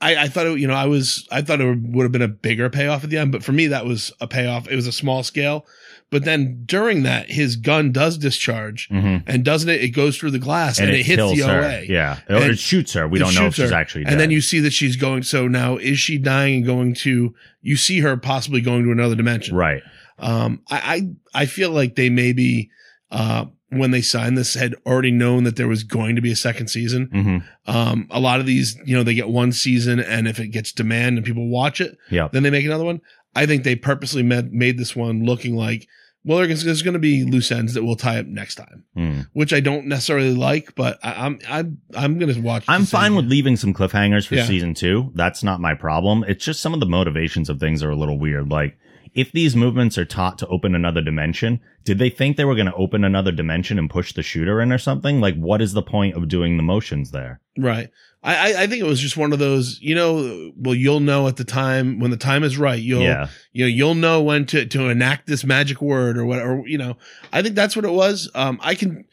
I 0.02 0.28
thought 0.28 0.48
it, 0.48 0.60
you 0.60 0.68
know 0.68 0.74
I 0.74 0.86
was 0.86 1.28
I 1.32 1.42
thought 1.42 1.62
it 1.62 1.78
would 1.82 2.04
have 2.04 2.12
been 2.12 2.22
a 2.22 2.28
bigger 2.28 2.70
payoff 2.70 3.04
at 3.04 3.10
the 3.10 3.18
end, 3.18 3.32
but 3.32 3.44
for 3.44 3.52
me 3.52 3.68
that 3.68 3.86
was 3.86 4.12
a 4.22 4.28
payoff. 4.28 4.68
It 4.68 4.76
was 4.76 4.86
a 4.88 4.92
small 4.92 5.24
scale, 5.24 5.66
but 6.10 6.24
then 6.26 6.64
during 6.66 7.04
that 7.04 7.30
his 7.32 7.56
gun 7.56 7.92
does 7.92 8.18
discharge 8.18 8.90
hmm 8.90 9.18
and 9.28 9.46
doesn't 9.46 9.70
it? 9.70 9.82
It 9.82 9.90
goes 9.90 10.18
through 10.18 10.32
the 10.32 10.40
glass 10.40 10.78
and, 10.80 10.90
And, 10.90 10.98
it, 10.98 11.02
it, 11.02 11.06
hits 11.06 11.32
the 11.42 11.48
her. 11.48 11.62
OA. 11.62 11.82
Yeah. 11.86 12.20
Or 12.30 12.36
it 12.52 12.60
shoots 12.60 12.94
her. 12.94 13.08
We 13.08 13.20
don't 13.20 13.34
know 13.36 13.46
if 13.48 13.56
she's 13.56 13.70
her. 13.70 13.76
actually 13.76 14.04
dead. 14.04 14.14
And 14.14 14.20
then 14.20 14.30
you 14.32 14.42
see 14.42 14.60
that 14.62 14.74
she's 14.74 14.96
going. 14.98 15.24
So 15.24 15.48
now 15.48 15.78
is 15.78 15.98
she 16.00 16.18
dying 16.18 16.56
and 16.58 16.66
going 16.66 16.94
to? 16.96 17.34
You 17.62 17.76
see 17.76 18.00
her 18.02 18.18
possibly 18.18 18.62
going 18.62 18.84
to 18.86 18.92
another 18.92 19.16
dimension. 19.16 19.56
right. 19.56 19.82
Um. 20.20 20.62
I 20.70 21.12
I, 21.34 21.42
I 21.42 21.46
feel 21.46 21.72
like 21.72 21.96
they 21.96 22.10
maybe 22.10 22.70
uh 23.12 23.46
when 23.70 23.92
they 23.92 24.02
signed 24.02 24.38
this 24.38 24.54
had 24.54 24.76
already 24.86 25.12
known 25.12 25.44
that 25.44 25.58
there 25.58 25.68
was 25.68 25.84
going 25.84 26.16
to 26.16 26.22
be 26.22 26.32
a 26.32 26.36
second 26.36 26.68
season. 26.70 27.10
hmm 27.12 27.38
Um. 27.72 28.08
A 28.12 28.20
lot 28.20 28.40
of 28.40 28.46
these, 28.46 28.78
you 28.86 28.96
know, 28.96 29.04
they 29.04 29.14
get 29.16 29.30
one 29.30 29.52
season, 29.52 30.00
and 30.00 30.28
if 30.28 30.40
it 30.40 30.48
gets 30.50 30.72
demand 30.72 31.18
and 31.18 31.26
people 31.26 31.48
watch 31.50 31.82
it, 31.82 31.98
Yep. 32.10 32.32
then 32.32 32.44
they 32.44 32.50
make 32.50 32.66
another 32.66 32.86
one. 32.86 33.02
I 33.36 33.46
think 33.46 33.64
they 33.64 33.76
purposely 33.76 34.24
made 34.24 34.52
made 34.54 34.78
this 34.78 34.96
one 34.96 35.24
looking 35.26 35.56
like 35.56 35.88
Well, 36.26 36.40
there's, 36.40 36.64
there's 36.64 36.82
going 36.82 36.96
to 36.96 37.00
be 37.00 37.24
loose 37.24 37.52
ends 37.52 37.74
that 37.76 37.84
we'll 37.86 37.96
tie 37.96 38.20
up 38.20 38.26
next 38.26 38.56
time, 38.56 38.84
Hmm. 38.96 39.20
which 39.34 39.54
I 39.54 39.60
don't 39.62 39.86
necessarily 39.88 40.34
like, 40.34 40.74
but 40.76 40.98
I, 41.04 41.26
I'm 41.26 41.40
I'm 41.48 41.78
I'm 41.96 42.18
going 42.20 42.34
to 42.34 42.42
watch. 42.42 42.66
I'm 42.68 42.86
fine 42.86 43.16
with 43.16 43.26
leaving 43.26 43.56
some 43.58 43.74
cliffhangers 43.74 44.28
for 44.28 44.36
Yeah. 44.36 44.46
season 44.46 44.74
two. 44.74 45.12
That's 45.16 45.44
not 45.44 45.62
my 45.62 45.74
problem. 45.76 46.26
It's 46.28 46.44
just 46.44 46.62
some 46.62 46.74
of 46.74 46.80
the 46.80 46.86
motivations 46.86 47.50
of 47.50 47.60
things 47.60 47.84
are 47.84 47.92
a 47.92 47.96
little 47.96 48.18
weird. 48.20 48.50
Like, 48.50 48.78
if 49.18 49.32
these 49.32 49.56
movements 49.56 49.98
are 49.98 50.06
taught 50.06 50.38
to 50.38 50.48
open 50.48 50.76
another 50.76 51.02
dimension, 51.02 51.60
did 51.84 51.98
they 51.98 52.10
think 52.10 52.38
they 52.38 52.46
were 52.46 52.54
going 52.54 52.68
to 52.68 52.76
open 52.76 53.04
another 53.04 53.32
dimension 53.32 53.80
and 53.80 53.90
push 53.90 54.14
the 54.14 54.22
shooter 54.22 54.62
in 54.62 54.72
or 54.72 54.78
something? 54.78 55.20
Like, 55.20 55.36
what 55.36 55.60
is 55.60 55.74
the 55.74 55.82
point 55.82 56.16
of 56.16 56.28
doing 56.28 56.56
the 56.56 56.62
motions 56.62 57.10
there? 57.10 57.42
Right. 57.58 57.90
I, 58.22 58.64
I 58.64 58.68
think 58.68 58.82
it 58.82 58.88
was 58.88 59.00
just 59.00 59.18
one 59.18 59.34
of 59.34 59.40
those, 59.40 59.80
you 59.82 59.96
know, 59.96 60.52
well, 60.56 60.76
you'll 60.76 61.00
know 61.00 61.28
at 61.28 61.38
the 61.38 61.44
time 61.44 62.00
when 62.00 62.12
the 62.12 62.18
time 62.18 62.44
is 62.44 62.60
right. 62.60 62.80
You'll, 62.80 63.02
yeah. 63.02 63.30
you 63.54 63.66
know, 63.66 63.70
you'll 63.70 63.96
know 63.96 64.22
when 64.22 64.46
to, 64.48 64.68
to 64.68 64.90
enact 64.90 65.26
this 65.26 65.44
magic 65.44 65.82
word 65.82 66.18
or 66.18 66.26
whatever, 66.26 66.62
you 66.68 66.78
know, 66.78 66.98
I 67.34 67.42
think 67.42 67.56
that's 67.56 67.76
what 67.76 67.86
it 67.86 67.92
was. 67.92 68.30
Um, 68.36 68.60
I 68.62 68.76
can, 68.76 69.06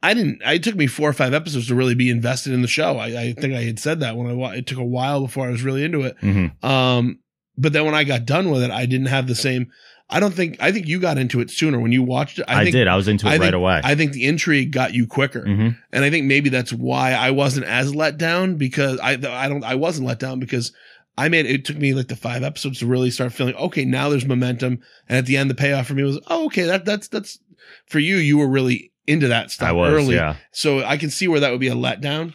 I 0.00 0.14
didn't, 0.14 0.42
it 0.44 0.62
took 0.62 0.76
me 0.76 0.86
four 0.86 1.10
or 1.10 1.14
five 1.14 1.34
episodes 1.34 1.66
to 1.68 1.74
really 1.74 1.96
be 1.96 2.10
invested 2.10 2.52
in 2.52 2.62
the 2.62 2.68
show. 2.68 2.98
I, 2.98 3.06
I 3.20 3.32
think 3.32 3.54
I 3.54 3.62
had 3.62 3.80
said 3.80 3.98
that 4.00 4.16
when 4.16 4.28
I, 4.28 4.56
it 4.56 4.66
took 4.68 4.78
a 4.78 4.84
while 4.84 5.22
before 5.22 5.48
I 5.48 5.50
was 5.50 5.62
really 5.64 5.82
into 5.82 6.02
it. 6.02 6.16
hmm 6.20 6.46
Um, 6.62 7.18
but 7.56 7.72
then 7.72 7.84
when 7.84 7.94
I 7.94 8.04
got 8.04 8.24
done 8.26 8.50
with 8.50 8.62
it, 8.62 8.70
I 8.70 8.86
didn't 8.86 9.06
have 9.06 9.26
the 9.26 9.34
same, 9.34 9.70
I 10.10 10.20
don't 10.20 10.34
think, 10.34 10.56
I 10.60 10.70
think 10.72 10.86
you 10.86 11.00
got 11.00 11.18
into 11.18 11.40
it 11.40 11.50
sooner 11.50 11.78
when 11.80 11.92
you 11.92 12.02
watched 12.02 12.38
it. 12.38 12.44
I, 12.48 12.64
think, 12.64 12.72
did. 12.74 12.88
I 12.88 12.96
was 12.96 13.08
into 13.08 13.26
it 13.26 13.30
I 13.30 13.32
right 13.34 13.40
think- 13.40 13.54
away. 13.54 13.80
I 13.82 13.94
think 13.94 14.12
the 14.12 14.26
intrigue 14.26 14.70
got 14.72 14.92
you 14.94 15.06
quicker. 15.06 15.44
hmm 15.44 15.68
And 15.92 16.04
I 16.04 16.10
think 16.10 16.26
maybe 16.26 16.48
that's 16.50 16.72
why 16.72 17.12
I 17.12 17.30
wasn't 17.30 17.66
as 17.66 17.94
let 17.94 18.18
down 18.18 18.56
because 18.56 18.98
I 19.00 19.12
I 19.12 19.48
don't 19.48 19.64
I 19.64 19.74
wasn't 19.76 20.06
let 20.08 20.18
down 20.18 20.40
because 20.40 20.72
I 21.16 21.28
made 21.28 21.46
it 21.46 21.64
took 21.64 21.76
me 21.78 21.94
like 21.94 22.08
the 22.08 22.16
five 22.16 22.42
episodes 22.42 22.80
to 22.80 22.86
really 22.86 23.10
start 23.10 23.32
feeling 23.32 23.54
okay 23.54 23.84
now 23.84 24.08
there's 24.08 24.26
momentum 24.26 24.80
and 25.08 25.16
at 25.18 25.26
the 25.26 25.36
end 25.36 25.48
the 25.48 25.54
payoff 25.54 25.86
for 25.86 25.94
me 25.94 26.02
was 26.02 26.18
oh 26.26 26.46
okay 26.46 26.64
that 26.64 26.84
that's 26.84 27.06
that's 27.08 27.38
for 27.86 28.00
you 28.00 28.16
you 28.16 28.36
were 28.36 28.48
really 28.48 28.90
into 29.06 29.28
that 29.28 29.52
stuff 29.52 29.68
I 29.68 29.72
was, 29.72 29.92
early 29.92 30.16
yeah. 30.16 30.36
so 30.50 30.82
I 30.82 30.96
can 30.96 31.10
see 31.10 31.28
where 31.28 31.38
that 31.40 31.52
would 31.52 31.60
be 31.60 31.68
a 31.68 31.74
letdown 31.74 32.34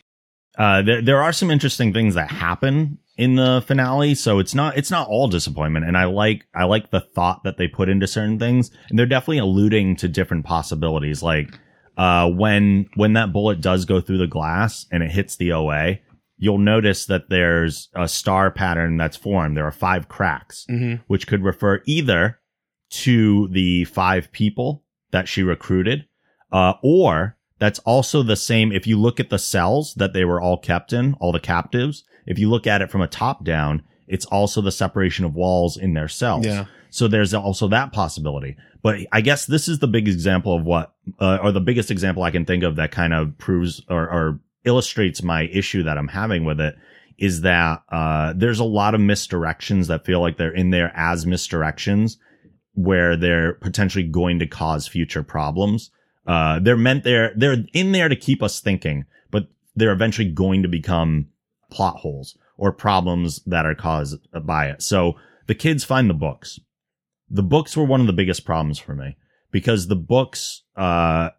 Uh, 0.58 0.82
there, 0.82 1.02
there 1.02 1.22
are 1.22 1.34
some 1.34 1.52
interesting 1.52 1.92
things 1.94 2.16
that 2.16 2.32
happen 2.32 3.00
in 3.20 3.36
the 3.36 3.62
finale. 3.68 4.16
So 4.16 4.40
it's 4.40 4.56
not, 4.56 4.78
it's 4.78 4.90
not 4.90 5.10
all 5.10 5.28
disappointment. 5.28 5.86
And 5.86 5.98
I 5.98 6.06
like, 6.06 6.48
I 6.56 6.64
like 6.64 6.90
the 6.90 7.02
thought 7.02 7.44
that 7.44 7.58
they 7.58 7.68
put 7.68 7.90
into 7.90 8.08
certain 8.08 8.40
things. 8.40 8.72
And 8.90 8.98
they're 8.98 9.06
definitely 9.06 9.40
alluding 9.40 9.98
to 9.98 10.08
different 10.08 10.46
possibilities. 10.46 11.22
Like, 11.22 11.60
uh, 11.98 12.30
when, 12.30 12.88
when 12.96 13.12
that 13.14 13.34
bullet 13.34 13.60
does 13.60 13.84
go 13.84 14.00
through 14.00 14.20
the 14.20 14.28
glass 14.28 14.86
and 14.90 15.04
it 15.04 15.12
hits 15.12 15.36
the 15.36 15.52
OA, 15.52 16.00
you'll 16.38 16.60
notice 16.60 17.08
that 17.08 17.30
there's 17.30 17.90
a 17.94 18.08
star 18.08 18.52
pattern 18.52 18.96
that's 18.96 19.18
formed. 19.18 19.58
There 19.58 19.68
are 19.68 19.72
five 19.74 20.08
cracks, 20.08 20.66
mm-hmm. 20.70 21.02
which 21.08 21.28
could 21.28 21.44
refer 21.44 21.82
either 21.86 22.40
to 22.92 23.50
the 23.50 23.84
five 23.84 24.32
people 24.32 24.86
that 25.12 25.28
she 25.28 25.44
recruited, 25.44 26.06
uh, 26.54 26.76
or 26.82 27.36
that's 27.60 27.80
also 27.80 28.24
the 28.24 28.38
same. 28.38 28.72
If 28.72 28.88
you 28.88 28.98
look 28.98 29.20
at 29.20 29.30
the 29.30 29.38
cells 29.38 29.94
that 29.96 30.14
they 30.14 30.24
were 30.24 30.40
all 30.40 30.58
kept 30.58 30.94
in, 30.94 31.16
all 31.20 31.34
the 31.34 31.42
captives, 31.42 32.06
if 32.26 32.40
you 32.40 32.50
look 32.50 32.68
at 32.68 32.82
it 32.82 32.92
from 32.92 33.02
a 33.02 33.08
top 33.08 33.44
down, 33.44 33.84
it's 34.08 34.26
also 34.26 34.62
the 34.62 34.72
separation 34.72 35.26
of 35.26 35.36
walls 35.36 35.78
in 35.78 35.94
their 35.94 36.08
cells. 36.08 36.46
yeah 36.46 36.66
So 36.90 37.08
there's 37.08 37.34
also 37.34 37.68
that 37.68 37.92
possibility. 37.94 38.58
But 38.82 39.00
I 39.12 39.22
guess 39.22 39.46
this 39.46 39.68
is 39.68 39.80
the 39.80 39.88
big 39.88 40.08
example 40.08 40.56
of 40.56 40.64
what, 40.64 40.94
uh, 41.20 41.40
or 41.44 41.52
the 41.52 41.60
biggest 41.62 41.92
example 41.92 42.24
I 42.24 42.32
can 42.32 42.46
think 42.46 42.64
of 42.64 42.78
that 42.78 42.92
kind 42.92 43.14
of 43.14 43.38
proves 43.38 43.82
or, 43.90 44.10
or 44.10 44.40
illustrates 44.66 45.22
my 45.22 45.44
issue 45.44 45.84
that 45.84 45.98
I'm 45.98 46.08
having 46.08 46.46
with 46.46 46.60
it 46.60 46.76
is 47.18 47.42
that, 47.42 47.84
uh, 47.90 48.34
there's 48.36 48.60
a 48.60 48.64
lot 48.64 48.96
of 48.96 49.02
misdirections 49.02 49.88
that 49.88 50.06
feel 50.06 50.22
like 50.22 50.38
they're 50.38 50.54
in 50.54 50.70
there 50.70 50.92
as 50.96 51.26
misdirections 51.26 52.18
where 52.74 53.18
they're 53.18 53.54
potentially 53.54 54.06
going 54.06 54.40
to 54.40 54.48
cause 54.48 54.88
future 54.88 55.24
problems. 55.24 55.92
Uh, 56.26 56.60
they're 56.60 56.78
meant 56.78 57.04
there, 57.04 57.34
they're 57.36 57.66
in 57.74 57.92
there 57.92 58.08
to 58.08 58.16
keep 58.16 58.42
us 58.42 58.62
thinking, 58.62 59.06
but 59.30 59.48
they're 59.76 59.92
eventually 59.92 60.30
going 60.30 60.64
to 60.64 60.70
become 60.70 61.28
plot 61.70 61.98
holes 61.98 62.38
or 62.58 62.72
problems 62.72 63.42
that 63.46 63.66
are 63.66 63.76
caused 63.76 64.20
by 64.44 64.68
it. 64.68 64.82
So 64.82 65.16
the 65.48 65.56
kids 65.56 65.84
find 65.84 66.10
the 66.10 66.16
books. 66.16 66.60
The 67.30 67.44
books 67.44 67.78
were 67.78 67.86
one 67.86 68.02
of 68.02 68.08
the 68.08 68.14
biggest 68.14 68.46
problems 68.46 68.80
for 68.80 68.96
me 68.96 69.18
because 69.52 69.88
the 69.88 69.96
books, 69.96 70.64
uh, 70.76 71.30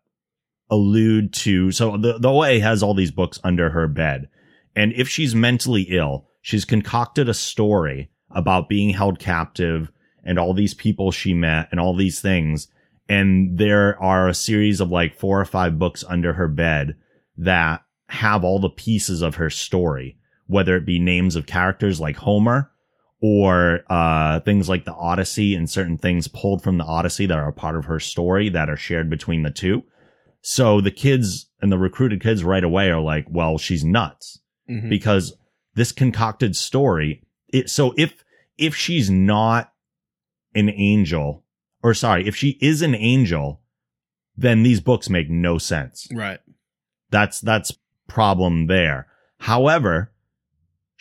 allude 0.71 1.33
to, 1.33 1.73
so 1.73 1.97
the, 1.97 2.19
the 2.19 2.31
OA 2.31 2.61
has 2.61 2.83
all 2.83 2.95
these 2.95 3.11
books 3.11 3.41
under 3.43 3.71
her 3.71 3.89
bed. 3.89 4.29
And 4.77 4.93
if 4.95 5.09
she's 5.09 5.35
mentally 5.35 5.83
ill, 5.91 6.29
she's 6.41 6.65
concocted 6.65 7.29
a 7.29 7.35
story 7.35 8.11
about 8.31 8.69
being 8.69 8.91
held 8.91 9.19
captive 9.19 9.91
and 10.25 10.39
all 10.39 10.55
these 10.55 10.75
people 10.75 11.11
she 11.11 11.35
met 11.35 11.69
and 11.71 11.81
all 11.81 11.97
these 11.97 12.21
things. 12.21 12.69
And 13.09 13.59
there 13.59 14.01
are 14.01 14.29
a 14.29 14.35
series 14.35 14.81
of 14.81 14.91
like 14.91 15.19
four 15.19 15.41
or 15.41 15.45
five 15.45 15.79
books 15.79 16.05
under 16.07 16.35
her 16.35 16.49
bed 16.49 16.97
that 17.37 17.83
have 18.09 18.45
all 18.45 18.61
the 18.61 18.69
pieces 18.69 19.23
of 19.23 19.37
her 19.37 19.51
story, 19.51 20.17
whether 20.51 20.77
it 20.77 20.85
be 20.87 20.99
names 20.99 21.37
of 21.37 21.47
characters 21.47 22.01
like 22.01 22.17
Homer 22.17 22.71
or 23.23 23.81
uh, 23.91 24.41
things 24.41 24.69
like 24.69 24.85
the 24.85 24.95
Odyssey 24.95 25.55
and 25.55 25.69
certain 25.69 25.99
things 25.99 26.27
pulled 26.29 26.63
from 26.63 26.79
the 26.79 26.85
Odyssey 26.85 27.27
that 27.27 27.39
are 27.39 27.49
a 27.49 27.53
part 27.53 27.77
of 27.77 27.85
her 27.85 28.01
story 28.01 28.49
that 28.49 28.69
are 28.71 28.77
shared 28.77 29.09
between 29.11 29.43
the 29.43 29.51
two. 29.51 29.83
So 30.43 30.81
the 30.81 30.91
kids 30.91 31.49
and 31.61 31.71
the 31.71 31.79
recruited 31.79 32.21
kids 32.23 32.43
right 32.43 32.65
away 32.65 32.91
are 32.91 33.01
like, 33.01 33.27
well, 33.29 33.59
she's 33.59 33.85
nuts 33.85 34.41
Mhm. 34.69 34.89
because 34.89 35.35
this 35.75 35.93
concocted 35.93 36.57
story. 36.57 37.23
It, 37.49 37.69
so 37.69 37.93
if, 37.99 38.25
if 38.57 38.75
she's 38.75 39.11
not 39.11 39.73
an 40.55 40.71
angel 40.71 41.45
or 41.83 41.93
sorry, 41.95 42.27
if 42.27 42.35
she 42.37 42.59
is 42.61 42.81
an 42.83 42.95
angel, 42.95 43.61
then 44.37 44.63
these 44.63 44.81
books 44.81 45.11
make 45.11 45.29
no 45.31 45.59
sense. 45.59 46.09
right 46.13 46.41
That's, 47.11 47.41
that's 47.41 47.73
problem 48.09 48.67
there. 48.67 49.07
However, 49.39 50.13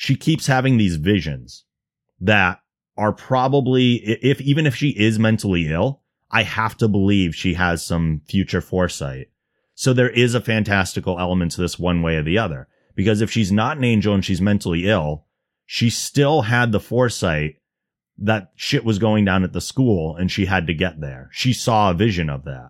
she 0.02 0.16
keeps 0.16 0.48
having 0.48 0.78
these 0.78 0.96
visions 0.96 1.66
that 2.22 2.62
are 2.96 3.12
probably, 3.12 3.96
if, 3.96 4.40
even 4.40 4.66
if 4.66 4.74
she 4.74 4.92
is 4.92 5.20
mentally 5.20 5.68
ill, 5.68 6.04
I 6.32 6.44
have 6.44 6.78
to 6.78 6.88
believe 6.88 7.36
she 7.36 7.56
has 7.56 7.86
some 7.86 8.22
future 8.26 8.62
foresight. 8.62 9.28
So 9.76 9.92
there 9.92 10.10
is 10.10 10.36
a 10.36 10.40
fantastical 10.40 11.20
element 11.20 11.52
to 11.52 11.62
this 11.62 11.78
one 11.78 12.02
way 12.02 12.16
or 12.16 12.24
the 12.24 12.38
other. 12.38 12.70
Because 12.96 13.20
if 13.20 13.30
she's 13.30 13.52
not 13.52 13.76
an 13.76 13.84
angel 13.84 14.14
and 14.14 14.24
she's 14.24 14.40
mentally 14.40 14.88
ill, 14.88 15.26
she 15.66 15.90
still 15.90 16.44
had 16.44 16.72
the 16.72 16.80
foresight 16.80 17.56
that 18.20 18.54
shit 18.56 18.86
was 18.86 19.00
going 19.00 19.26
down 19.26 19.44
at 19.44 19.52
the 19.52 19.60
school 19.60 20.16
and 20.16 20.32
she 20.32 20.46
had 20.46 20.66
to 20.68 20.74
get 20.74 21.02
there. 21.02 21.28
She 21.34 21.52
saw 21.52 21.92
a 21.92 21.94
vision 21.94 22.30
of 22.30 22.46
that, 22.46 22.70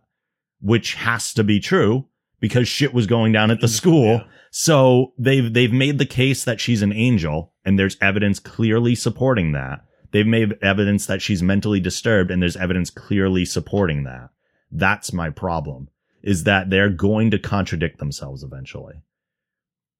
which 0.62 0.96
has 0.96 1.32
to 1.36 1.44
be 1.44 1.60
true 1.60 2.09
because 2.40 2.68
shit 2.68 2.94
was 2.94 3.08
going 3.08 3.32
down 3.32 3.52
at 3.52 3.62
the 3.62 3.68
mm, 3.68 3.76
school. 3.76 4.14
Yeah. 4.14 4.24
So 4.52 5.14
they've, 5.18 5.54
they've 5.54 5.72
made 5.72 5.98
the 5.98 6.06
case 6.06 6.44
that 6.44 6.60
she's 6.60 6.82
an 6.82 6.94
angel 6.94 7.54
and 7.66 7.78
there's 7.78 7.98
evidence 8.02 8.40
clearly 8.40 8.96
supporting 8.96 9.52
that. 9.52 9.82
They've 10.12 10.26
made 10.26 10.58
evidence 10.62 11.06
that 11.06 11.22
she's 11.22 11.44
mentally 11.44 11.80
disturbed 11.80 12.32
and 12.32 12.42
there's 12.42 12.58
evidence 12.58 12.90
clearly 12.90 13.46
supporting 13.46 14.04
that. 14.04 14.30
That's 14.72 15.14
my 15.14 15.30
problem 15.30 15.90
is 16.22 16.44
that 16.44 16.70
they're 16.70 16.90
going 16.90 17.32
to 17.32 17.40
contradict 17.40 18.00
themselves 18.00 18.44
eventually. 18.44 18.96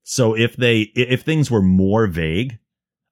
So 0.04 0.36
if 0.36 0.58
they, 0.58 0.92
if 0.96 1.22
things 1.22 1.52
were 1.52 1.62
more 1.62 2.08
vague, 2.08 2.58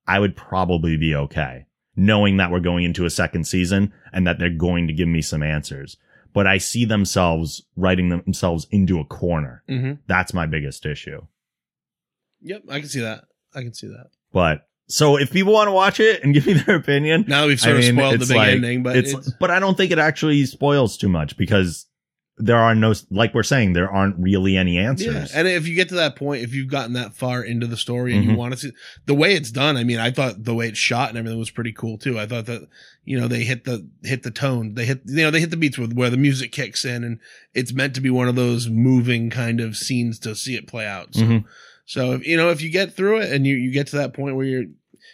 I 0.07 0.19
would 0.19 0.35
probably 0.35 0.97
be 0.97 1.13
okay 1.15 1.67
knowing 1.97 2.37
that 2.37 2.51
we're 2.51 2.59
going 2.59 2.85
into 2.85 3.05
a 3.05 3.09
second 3.09 3.45
season 3.45 3.91
and 4.13 4.25
that 4.25 4.37
they're 4.37 4.49
going 4.51 4.87
to 4.87 4.93
give 4.93 5.07
me 5.07 5.21
some 5.21 5.41
answers. 5.41 5.97
But 6.37 6.45
I 6.45 6.59
see 6.59 6.85
themselves 6.85 7.63
writing 7.75 8.09
themselves 8.09 8.67
into 8.69 8.99
a 8.99 9.05
corner. 9.05 9.63
hmm 9.67 9.93
That's 10.05 10.35
my 10.35 10.45
biggest 10.45 10.85
issue. 10.85 11.21
yep 12.41 12.61
I 12.69 12.79
can 12.79 12.87
see 12.89 12.99
that 12.99 13.23
I 13.55 13.61
can 13.63 13.73
see 13.73 13.87
that 13.87 14.11
But 14.31 14.67
so 14.87 15.17
if 15.17 15.31
people 15.31 15.51
want 15.53 15.67
to 15.67 15.71
watch 15.71 15.99
it 15.99 16.23
and 16.23 16.35
give 16.35 16.45
me 16.45 16.53
their 16.65 16.75
opinion, 16.75 17.25
now 17.27 17.47
we've 17.47 17.59
sort 17.59 17.77
I 17.77 17.79
mean, 17.79 17.89
of 17.89 18.05
spoiled 18.05 18.21
the 18.21 18.25
big 18.27 18.37
like- 18.37 18.49
ending 18.49 18.83
but 18.83 18.95
it's, 18.97 19.13
it's, 19.13 19.31
but 19.39 19.49
I 19.49 19.57
don't 19.59 19.75
think 19.75 19.91
it 19.91 19.97
actually 19.97 20.45
spoils 20.45 20.95
too 20.95 21.09
much 21.09 21.35
because 21.37 21.86
there 22.39 22.57
are 22.57 22.75
no, 22.75 22.93
like 23.09 23.33
we're 23.33 23.41
saying, 23.41 23.73
there 23.73 23.89
aren't 23.89 24.15
really 24.19 24.55
any 24.57 24.77
answers. 24.77 25.07
Yeah, 25.33 25.39
and 25.39 25.47
if 25.47 25.67
you 25.67 25.73
get 25.73 25.89
to 25.89 25.95
that 25.95 26.15
point, 26.15 26.43
if 26.43 26.53
you've 26.53 26.69
gotten 26.69 26.93
that 26.93 27.15
far 27.15 27.43
into 27.43 27.65
the 27.65 27.77
story 27.77 28.13
and 28.15 28.23
you 28.23 28.29
Mhm. 28.31 28.35
want 28.35 28.53
to 28.53 28.59
see 28.59 28.71
the 29.07 29.15
way 29.15 29.33
it's 29.33 29.49
done, 29.49 29.75
I 29.75 29.83
mean, 29.83 29.97
I 29.97 30.11
thought 30.11 30.43
the 30.43 30.53
way 30.53 30.67
it's 30.67 30.77
shot 30.77 31.09
and 31.09 31.17
everything 31.17 31.39
was 31.39 31.49
pretty 31.49 31.71
cool 31.71 31.97
too. 31.97 32.19
I 32.19 32.27
thought 32.27 32.45
that 32.45 32.67
you 33.05 33.19
know 33.19 33.27
they 33.27 33.43
hit 33.43 33.63
the 33.63 33.87
hit 34.03 34.21
the 34.21 34.29
tone, 34.31 34.75
they 34.75 34.85
hit 34.85 35.01
you 35.05 35.23
know 35.23 35.31
they 35.31 35.39
hit 35.39 35.49
the 35.49 35.57
beats 35.57 35.79
with 35.79 35.93
where 35.93 36.11
the 36.11 36.17
music 36.17 36.51
kicks 36.51 36.85
in, 36.85 37.03
and 37.03 37.19
it's 37.55 37.73
meant 37.73 37.95
to 37.95 38.01
be 38.01 38.11
one 38.11 38.27
of 38.27 38.35
those 38.35 38.69
moving 38.69 39.29
kind 39.31 39.59
of 39.59 39.75
scenes 39.75 40.19
to 40.19 40.35
see 40.35 40.55
it 40.55 40.67
play 40.67 40.85
out. 40.85 41.15
So, 41.15 41.21
Mhm. 41.23 41.43
so 41.85 42.11
if, 42.13 42.27
you 42.27 42.37
know 42.37 42.51
if 42.51 42.61
you 42.61 42.69
get 42.69 42.93
through 42.95 43.21
it 43.21 43.31
and 43.31 43.47
you 43.47 43.55
you 43.55 43.71
get 43.71 43.87
to 43.87 43.95
that 43.95 44.13
point 44.13 44.35
where 44.35 44.45
you're, 44.45 44.65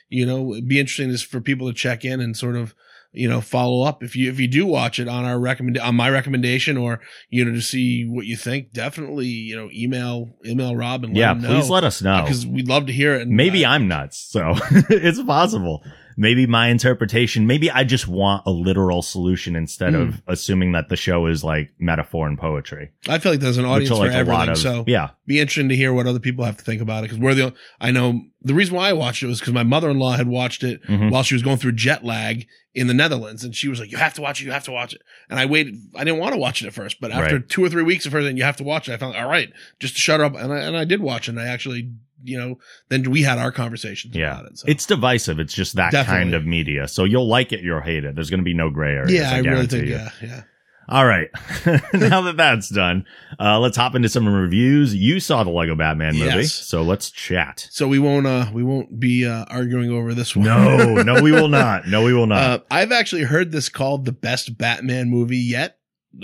you 0.09 0.26
know, 0.26 0.51
it'd 0.53 0.67
be 0.67 0.80
interesting 0.80 1.09
is 1.09 1.21
for 1.21 1.39
people 1.39 1.67
to 1.67 1.74
check 1.74 2.03
in 2.03 2.19
and 2.19 2.36
sort 2.36 2.57
of 2.57 2.76
you 3.14 3.30
know 3.30 3.39
follow 3.41 3.86
up 3.86 4.03
if 4.03 4.16
you 4.16 4.30
if 4.30 4.39
you 4.39 4.47
do 4.47 4.66
watch 4.66 4.99
it 4.99 5.07
on 5.07 5.24
our 5.24 5.39
recommend 5.39 5.78
on 5.78 5.95
my 5.95 6.09
recommendation 6.09 6.78
or 6.78 6.99
you 7.30 7.45
know 7.45 7.51
to 7.51 7.61
see 7.61 8.05
what 8.05 8.26
you 8.26 8.36
think 8.36 8.74
definitely 8.74 9.28
you 9.28 9.55
know 9.55 9.70
email 9.72 10.36
email 10.45 10.76
rob 10.76 11.03
and 11.03 11.14
let 11.14 11.20
yeah, 11.20 11.34
please 11.34 11.70
let 11.70 11.84
us 11.84 12.01
know. 12.01 12.22
because 12.24 12.45
we'd 12.45 12.68
love 12.68 12.88
to 12.88 12.93
hear 12.93 13.16
it 13.16 13.28
Maybe 13.28 13.66
I, 13.66 13.76
I'm 13.76 13.88
nuts, 13.88 14.18
so 14.18 14.53
it's 14.89 15.22
possible. 15.24 15.84
Maybe 16.18 16.45
my 16.47 16.68
interpretation, 16.70 17.47
maybe 17.47 17.70
I 17.72 17.84
just 17.84 18.07
want 18.07 18.43
a 18.45 18.51
literal 18.51 19.01
solution 19.01 19.55
instead 19.55 19.95
of 19.95 20.22
assuming 20.28 20.72
that 20.74 20.89
the 20.89 20.95
show 20.95 21.26
is 21.28 21.43
like 21.43 21.72
metaphor 21.80 22.28
and 22.28 22.38
poetry. 22.38 22.91
I 23.07 23.18
feel 23.20 23.32
like 23.34 23.41
there's 23.41 23.57
an 23.57 23.66
audience 23.66 23.91
are 23.91 23.95
for 23.95 23.99
like 24.07 24.11
everything. 24.14 24.49
of, 24.49 24.57
so 24.57 24.84
yeah. 24.88 25.09
be 25.26 25.39
interesting 25.39 25.70
to 25.70 25.76
hear 25.76 25.93
what 25.93 26.07
other 26.07 26.20
people 26.20 26.45
have 26.45 26.57
to 26.57 26.64
think 26.64 26.82
about 26.82 26.99
it 27.03 27.09
because 27.09 27.20
we're 27.20 27.34
the 27.36 27.53
I 27.80 27.91
know 27.91 28.22
the 28.41 28.53
reason 28.53 28.76
why 28.76 28.89
I 28.89 28.93
watched 28.93 29.24
it 29.24 29.28
was 29.28 29.39
because 29.39 29.53
my 29.53 29.64
mother 29.64 29.89
in 29.89 29.99
law 29.99 30.11
had 30.14 30.28
watched 30.28 30.64
it 30.64 30.84
Mhm. 30.88 31.11
while 31.11 31.24
she 31.24 31.36
was 31.36 31.43
going 31.43 31.57
through 31.57 31.74
jet 31.74 32.03
lag 32.03 32.45
in 32.76 32.88
the 32.88 32.93
Netherlands, 32.93 33.43
and 33.43 33.55
she 33.55 33.68
was 33.70 33.80
like, 33.80 33.91
"You 33.91 33.99
have 33.99 34.16
to 34.16 34.22
watch 34.22 34.41
it. 34.41 34.45
You 34.45 34.51
have 34.51 34.64
to 34.66 34.72
watch 34.72 34.93
it." 34.93 35.01
And 35.30 35.39
I 35.39 35.45
waited. 35.45 35.76
I 35.95 36.03
didn't 36.03 36.20
want 36.20 36.34
to 36.34 36.39
watch 36.39 36.61
it 36.64 36.68
at 36.68 36.74
first, 36.74 36.99
but 36.99 37.11
after 37.11 37.36
Right. 37.36 37.47
two 37.49 37.64
or 37.64 37.70
three 37.70 37.84
weeks 37.84 38.05
of 38.07 38.11
her 38.14 38.22
saying 38.22 38.36
you 38.36 38.43
have 38.43 38.57
to 38.57 38.64
watch 38.64 38.89
it, 38.89 38.93
I 38.93 38.97
found 38.97 39.16
all 39.16 39.28
right, 39.30 39.51
just 39.80 39.93
to 39.95 40.01
shut 40.01 40.20
her 40.20 40.26
up, 40.26 40.36
and 40.36 40.51
I 40.51 40.59
and 40.59 40.76
I 40.76 40.84
did 40.84 40.99
watch 40.99 41.28
it. 41.28 41.32
and 41.32 41.39
I 41.39 41.45
actually, 41.47 41.91
you 42.24 42.38
know, 42.38 42.57
then 42.89 43.09
we 43.11 43.21
had 43.24 43.38
our 43.38 43.51
conversations 43.51 44.15
Yeah. 44.15 44.34
about 44.39 44.51
it. 44.51 44.57
So. 44.59 44.65
It's 44.67 44.86
divisive. 44.86 45.39
It's 45.39 45.53
just 45.53 45.76
that 45.76 45.91
Definitely. 45.91 46.21
kind 46.24 46.34
of 46.36 46.45
media. 46.45 46.88
So 46.88 47.03
you'll 47.03 47.28
like 47.28 47.51
it, 47.53 47.61
you'll 47.61 47.82
hate 47.82 48.05
it. 48.05 48.15
There's 48.15 48.30
going 48.30 48.39
to 48.39 48.43
be 48.45 48.53
no 48.53 48.69
gray 48.69 48.93
area. 48.93 49.21
yeah, 49.21 49.30
I, 49.32 49.38
really 49.38 49.43
guarantee 49.43 49.76
think 49.78 49.88
you. 49.89 49.93
yeah, 49.95 50.09
yeah. 50.21 50.43
All 50.89 51.05
right. 51.05 51.30
now 51.93 52.21
that 52.24 52.34
that's 52.36 52.67
done, 52.67 53.05
uh, 53.39 53.57
let's 53.59 53.78
hop 53.78 53.95
into 53.95 54.09
some 54.09 54.28
reviews. 54.28 54.93
You 54.93 55.21
saw 55.21 55.43
the 55.45 55.49
Lego 55.49 55.76
Batman 55.76 56.13
movie, 56.15 56.26
Yes. 56.26 56.53
so 56.53 56.82
let's 56.82 57.09
chat. 57.09 57.67
So 57.71 57.88
we 57.88 57.99
won't 57.99 58.28
uh 58.28 58.47
we 58.53 58.63
won't 58.63 58.99
be 58.99 59.26
uh 59.26 59.45
arguing 59.47 59.91
over 59.91 60.13
this 60.13 60.36
one. 60.36 60.45
No, 60.45 60.95
no, 61.01 61.21
we 61.24 61.32
will 61.32 61.47
not. 61.47 61.88
No, 61.88 62.03
we 62.03 62.13
will 62.13 62.28
not. 62.28 62.38
Uh, 62.43 62.59
I've 62.69 62.91
actually 62.91 63.24
heard 63.24 63.53
this 63.53 63.69
called 63.69 64.03
the 64.03 64.11
best 64.11 64.57
Batman 64.57 65.09
movie 65.09 65.38
yet. 65.38 65.78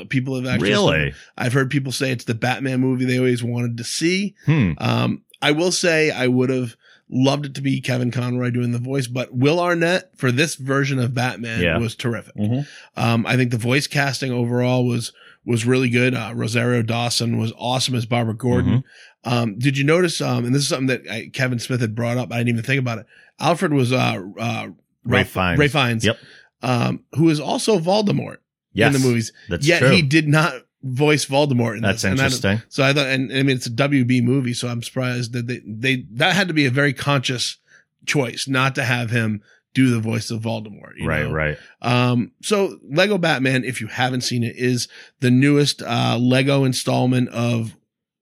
People 0.09 0.35
have 0.35 0.45
actually 0.45 0.69
really? 0.71 1.13
I've 1.37 1.53
heard 1.53 1.69
people 1.71 1.93
say 1.93 2.11
it's 2.11 2.25
the 2.25 2.35
Batman 2.35 2.81
movie 2.81 3.05
they 3.05 3.17
always 3.17 3.41
wanted 3.41 3.77
to 3.77 3.83
see. 3.85 4.35
Hmm. 4.45 4.73
Um, 4.77 5.23
I 5.41 5.51
will 5.51 5.71
say 5.71 6.11
I 6.11 6.27
would 6.27 6.49
have 6.49 6.75
loved 7.09 7.45
it 7.45 7.55
to 7.55 7.61
be 7.61 7.81
Kevin 7.81 8.11
Conroy 8.11 8.51
doing 8.51 8.71
the 8.71 8.77
voice, 8.77 9.07
but 9.07 9.33
Will 9.33 9.59
Arnett 9.59 10.11
for 10.15 10.31
this 10.31 10.55
version 10.55 10.99
of 10.99 11.13
Batman 11.15 11.61
Yeah. 11.61 11.77
was 11.79 11.95
terrific. 11.95 12.35
Mhm. 12.35 12.67
Um, 12.95 13.25
I 13.25 13.35
think 13.35 13.49
the 13.51 13.57
voice 13.57 13.87
casting 13.87 14.31
overall 14.31 14.85
was 14.85 15.11
was 15.45 15.65
really 15.65 15.89
good. 15.89 16.13
Uh, 16.13 16.31
Rosario 16.35 16.83
Dawson 16.83 17.37
was 17.39 17.51
awesome 17.57 17.95
as 17.95 18.05
Barbara 18.05 18.35
Gordon. 18.35 18.83
Mm-hmm. 19.25 19.33
Um, 19.33 19.57
did 19.57 19.77
you 19.77 19.83
notice? 19.83 20.21
Um, 20.21 20.45
and 20.45 20.53
this 20.53 20.61
is 20.61 20.67
something 20.67 20.87
that 20.87 21.01
I, 21.09 21.29
Kevin 21.33 21.57
Smith 21.57 21.81
had 21.81 21.95
brought 21.95 22.17
up. 22.17 22.31
I 22.31 22.37
didn't 22.37 22.49
even 22.49 22.63
think 22.63 22.79
about 22.79 22.99
it. 22.99 23.05
Alfred 23.39 23.73
was 23.73 23.91
uh, 23.91 24.21
uh, 24.37 24.67
Ray 25.05 25.19
Ralph- 25.19 25.29
Fiennes. 25.29 25.57
Ray 25.57 25.67
Fiennes. 25.69 26.05
Yep. 26.05 26.17
Um, 26.61 27.03
who 27.15 27.29
is 27.29 27.39
also 27.39 27.79
Voldemort 27.79 28.37
Yes. 28.73 28.93
in 28.93 29.01
the 29.01 29.07
movies. 29.07 29.31
That's 29.47 29.65
Yet 29.65 29.79
true. 29.79 29.89
he 29.91 30.01
did 30.03 30.27
not 30.27 30.53
voice 30.83 31.25
Voldemort 31.25 31.75
in 31.77 31.81
That's 31.81 32.03
this. 32.03 32.11
And 32.11 32.19
I 32.21 32.25
interesting. 32.25 32.61
so 32.69 32.83
I 32.83 32.93
thought, 32.93 33.07
and 33.07 33.31
I 33.31 33.43
mean, 33.43 33.55
it's 33.55 33.67
a 33.67 33.71
WB 33.71 34.23
movie, 34.23 34.53
so 34.53 34.67
I'm 34.67 34.81
surprised 34.83 35.33
that 35.33 35.47
they, 35.47 35.61
they, 35.65 36.05
that 36.13 36.35
had 36.35 36.47
to 36.47 36.53
be 36.53 36.65
a 36.65 36.71
very 36.71 36.93
conscious 36.93 37.57
choice 38.05 38.47
not 38.47 38.75
to 38.75 38.83
have 38.85 39.09
him 39.11 39.41
do 39.73 39.91
the 39.91 39.99
voice 39.99 40.31
of 40.31 40.41
Voldemort. 40.41 40.93
you 40.97 41.07
Right, 41.07 41.25
know? 41.25 41.31
right. 41.31 41.57
Um, 41.81 42.31
so 42.41 42.79
Lego 42.89 43.17
Batman, 43.17 43.63
if 43.63 43.81
you 43.81 43.87
haven't 43.87 44.21
seen 44.21 44.43
it, 44.43 44.55
is 44.55 44.87
the 45.19 45.29
newest, 45.29 45.81
uh, 45.83 46.17
Lego 46.19 46.63
installment 46.63 47.29
of, 47.29 47.75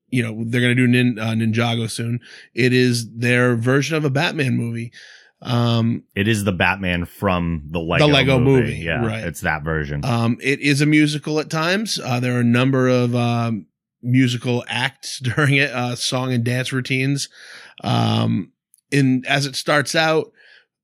you 0.10 0.24
know, 0.24 0.44
they're 0.46 0.62
going 0.62 0.76
to 0.76 0.82
do 0.82 0.88
Nin, 0.88 1.20
uh, 1.20 1.32
Ninjago 1.32 1.90
soon. 1.90 2.20
It 2.54 2.74
is 2.74 3.10
their 3.14 3.56
version 3.56 3.96
of 3.96 4.04
a 4.04 4.10
Batman 4.10 4.58
movie. 4.58 4.92
Um, 5.42 6.04
It 6.16 6.28
is 6.28 6.44
the 6.44 6.52
Batman 6.52 7.06
from 7.06 7.64
the 7.70 7.80
Lego, 7.80 8.08
Lego 8.08 8.40
movie, 8.40 8.78
Yeah, 8.78 9.06
right. 9.06 9.24
it's 9.24 9.42
that 9.42 9.64
version. 9.64 10.04
Um, 10.04 10.38
it 10.42 10.60
is 10.62 10.82
a 10.82 10.86
musical 10.86 11.40
at 11.40 11.50
times. 11.50 12.00
Uh, 12.04 12.20
there 12.20 12.36
are 12.38 12.42
a 12.42 12.44
number 12.44 12.88
of 12.88 13.16
um, 13.16 13.68
musical 14.02 14.64
acts 14.68 15.20
during 15.24 15.56
it, 15.56 15.70
uh, 15.72 15.96
song 15.96 16.34
and 16.34 16.44
dance 16.44 16.74
routines. 16.74 17.30
Um, 17.84 18.52
in 18.92 19.24
as 19.28 19.46
it 19.46 19.56
starts 19.56 19.94
out, 19.96 20.32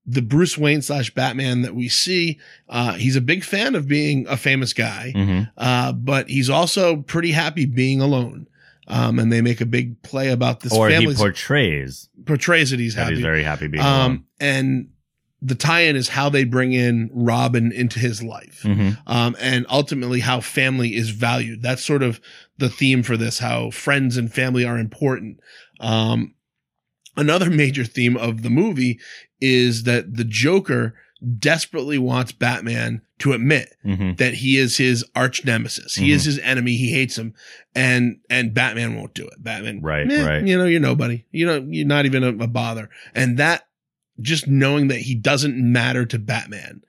the 0.06 0.22
Bruce 0.22 0.58
Wayne 0.58 0.82
slash 0.82 1.14
Batman 1.14 1.62
that 1.62 1.74
we 1.74 1.88
see, 1.88 2.38
uh, 2.70 2.94
he's 2.94 3.16
a 3.16 3.22
big 3.22 3.44
fan 3.44 3.74
of 3.74 3.88
being 3.88 4.28
a 4.28 4.36
famous 4.38 4.74
guy, 4.74 5.12
hmm 5.16 5.42
uh, 5.58 5.94
but 5.94 6.30
he's 6.30 6.50
also 6.50 6.98
pretty 6.98 7.32
happy 7.32 7.66
being 7.66 8.02
alone. 8.02 8.48
Um, 8.88 9.18
and 9.20 9.32
they 9.32 9.42
make 9.42 9.62
a 9.62 9.66
big 9.66 10.02
play 10.02 10.30
about 10.30 10.60
this 10.60 10.74
Or 10.74 10.90
he 10.90 10.96
family 10.96 11.16
portrays 11.16 12.10
portrays 12.26 12.72
that 12.72 12.80
he's 12.80 12.96
that 12.96 13.04
happy. 13.04 13.16
he's 13.16 13.24
very 13.24 13.42
happy 13.44 13.68
being 13.68 13.84
um, 13.84 14.26
and 14.42 14.90
the 15.42 15.56
tie-in 15.56 15.96
is 15.96 16.10
how 16.10 16.30
they 16.30 16.44
bring 16.46 16.72
in 16.74 17.10
Robin 17.14 17.72
into 17.72 18.00
his 18.00 18.22
life 18.24 18.62
Mhm. 18.64 18.98
um, 19.08 19.36
and 19.40 19.66
ultimately 19.70 20.20
how 20.22 20.40
family 20.42 20.96
is 20.96 21.10
valued. 21.12 21.62
That's 21.62 21.84
sort 21.84 22.02
of 22.04 22.20
the 22.58 22.70
theme 22.70 23.04
for 23.04 23.18
this, 23.18 23.40
how 23.40 23.70
friends 23.72 24.16
and 24.18 24.34
family 24.34 24.64
are 24.66 24.78
important. 24.78 25.40
Um, 25.82 26.34
another 27.18 27.50
major 27.64 27.84
theme 27.86 28.16
of 28.18 28.42
the 28.42 28.50
movie 28.50 29.00
is 29.42 29.84
that 29.84 30.16
the 30.16 30.24
Joker 30.24 30.96
desperately 31.40 31.98
wants 31.98 32.32
Batman 32.32 33.02
to 33.20 33.34
admit 33.34 33.70
Mhm. 33.86 34.18
that 34.18 34.34
he 34.36 34.58
is 34.58 34.78
his 34.78 35.06
arch 35.16 35.46
nemesis. 35.46 35.96
He 35.96 36.12
is 36.12 36.26
his 36.26 36.40
enemy. 36.40 36.76
He 36.76 36.92
hates 36.92 37.18
him, 37.18 37.34
and 37.74 38.18
and 38.30 38.54
Batman 38.54 38.96
won't 38.96 39.14
do 39.14 39.26
it. 39.28 39.42
Batman, 39.44 39.82
Right, 39.82 40.06
"Meh, 40.06 40.24
right. 40.26 40.46
You 40.48 40.58
know, 40.58 40.66
you're 40.66 40.80
nobody. 40.80 41.26
You 41.32 41.46
know, 41.46 41.66
you're 41.70 41.88
not 41.88 42.06
even 42.06 42.24
a, 42.24 42.30
a 42.30 42.48
bother. 42.48 42.90
And 43.16 43.38
that 43.38 43.68
just 44.20 44.48
knowing 44.48 44.90
that 44.90 45.00
he 45.02 45.16
doesn't 45.16 45.56
matter 45.58 46.06
to 46.06 46.20
Batman 46.20 46.82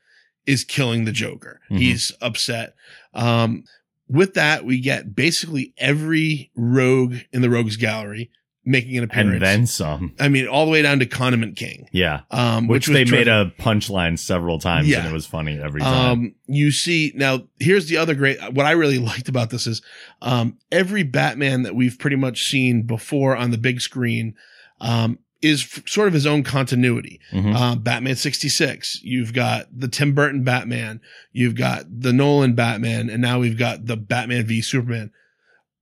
is 0.46 0.64
killing 0.64 1.04
the 1.04 1.12
Joker. 1.12 1.60
Mhm. 1.70 1.78
He's 1.78 2.12
upset. 2.20 2.74
Um, 3.14 3.64
with 4.08 4.34
that, 4.34 4.64
we 4.66 4.80
get 4.80 5.14
basically 5.14 5.72
every 5.78 6.50
rogue 6.54 7.16
in 7.32 7.40
the 7.40 7.48
Rogues 7.48 7.76
Gallery 7.76 8.30
making 8.66 8.96
an 8.96 9.04
appearance. 9.04 9.32
And 9.34 9.42
then 9.42 9.66
some. 9.66 10.14
I 10.18 10.28
mean, 10.28 10.46
all 10.48 10.64
the 10.64 10.72
way 10.72 10.80
down 10.82 10.98
to 11.00 11.06
Condiment 11.06 11.56
King, 11.56 11.88
Yeah. 11.92 12.20
um, 12.30 12.66
Which, 12.66 12.88
which, 12.88 12.94
they 12.94 13.04
made 13.04 13.24
terrific. 13.24 13.58
a 13.58 13.62
punchline 13.62 14.18
several 14.18 14.58
times 14.58 14.88
Yeah. 14.88 15.00
and 15.00 15.08
it 15.08 15.12
was 15.12 15.26
funny 15.26 15.60
every 15.60 15.80
time. 15.82 16.10
Um, 16.10 16.34
you 16.46 16.70
see 16.70 17.12
now, 17.14 17.42
here's 17.60 17.88
the 17.88 17.98
other 17.98 18.14
great, 18.14 18.38
what 18.54 18.64
I 18.66 18.70
really 18.72 18.98
liked 19.12 19.28
about 19.28 19.50
this 19.50 19.66
is, 19.66 19.82
um, 20.22 20.56
every 20.72 21.02
Batman 21.02 21.62
that 21.64 21.74
we've 21.74 21.98
pretty 21.98 22.16
much 22.16 22.44
seen 22.44 22.82
before 22.84 23.36
on 23.36 23.50
the 23.50 23.58
big 23.58 23.80
screen, 23.82 24.34
um, 24.80 25.18
is 25.42 25.62
f- 25.62 25.86
sort 25.86 26.08
of 26.08 26.14
his 26.14 26.26
own 26.26 26.42
continuity. 26.42 27.20
Mhm. 27.34 27.54
Uh, 27.54 27.76
Batman 27.76 28.16
66. 28.16 29.00
You've 29.02 29.34
got 29.34 29.66
the 29.78 29.88
Tim 29.88 30.14
Burton 30.14 30.42
Batman. 30.42 31.02
You've 31.34 31.54
got 31.54 31.84
the 32.00 32.14
Nolan 32.14 32.54
Batman. 32.54 33.10
And 33.10 33.20
now 33.20 33.40
we've 33.40 33.58
got 33.58 33.84
the 33.84 33.98
Batman 33.98 34.46
v 34.46 34.62
Superman. 34.62 35.10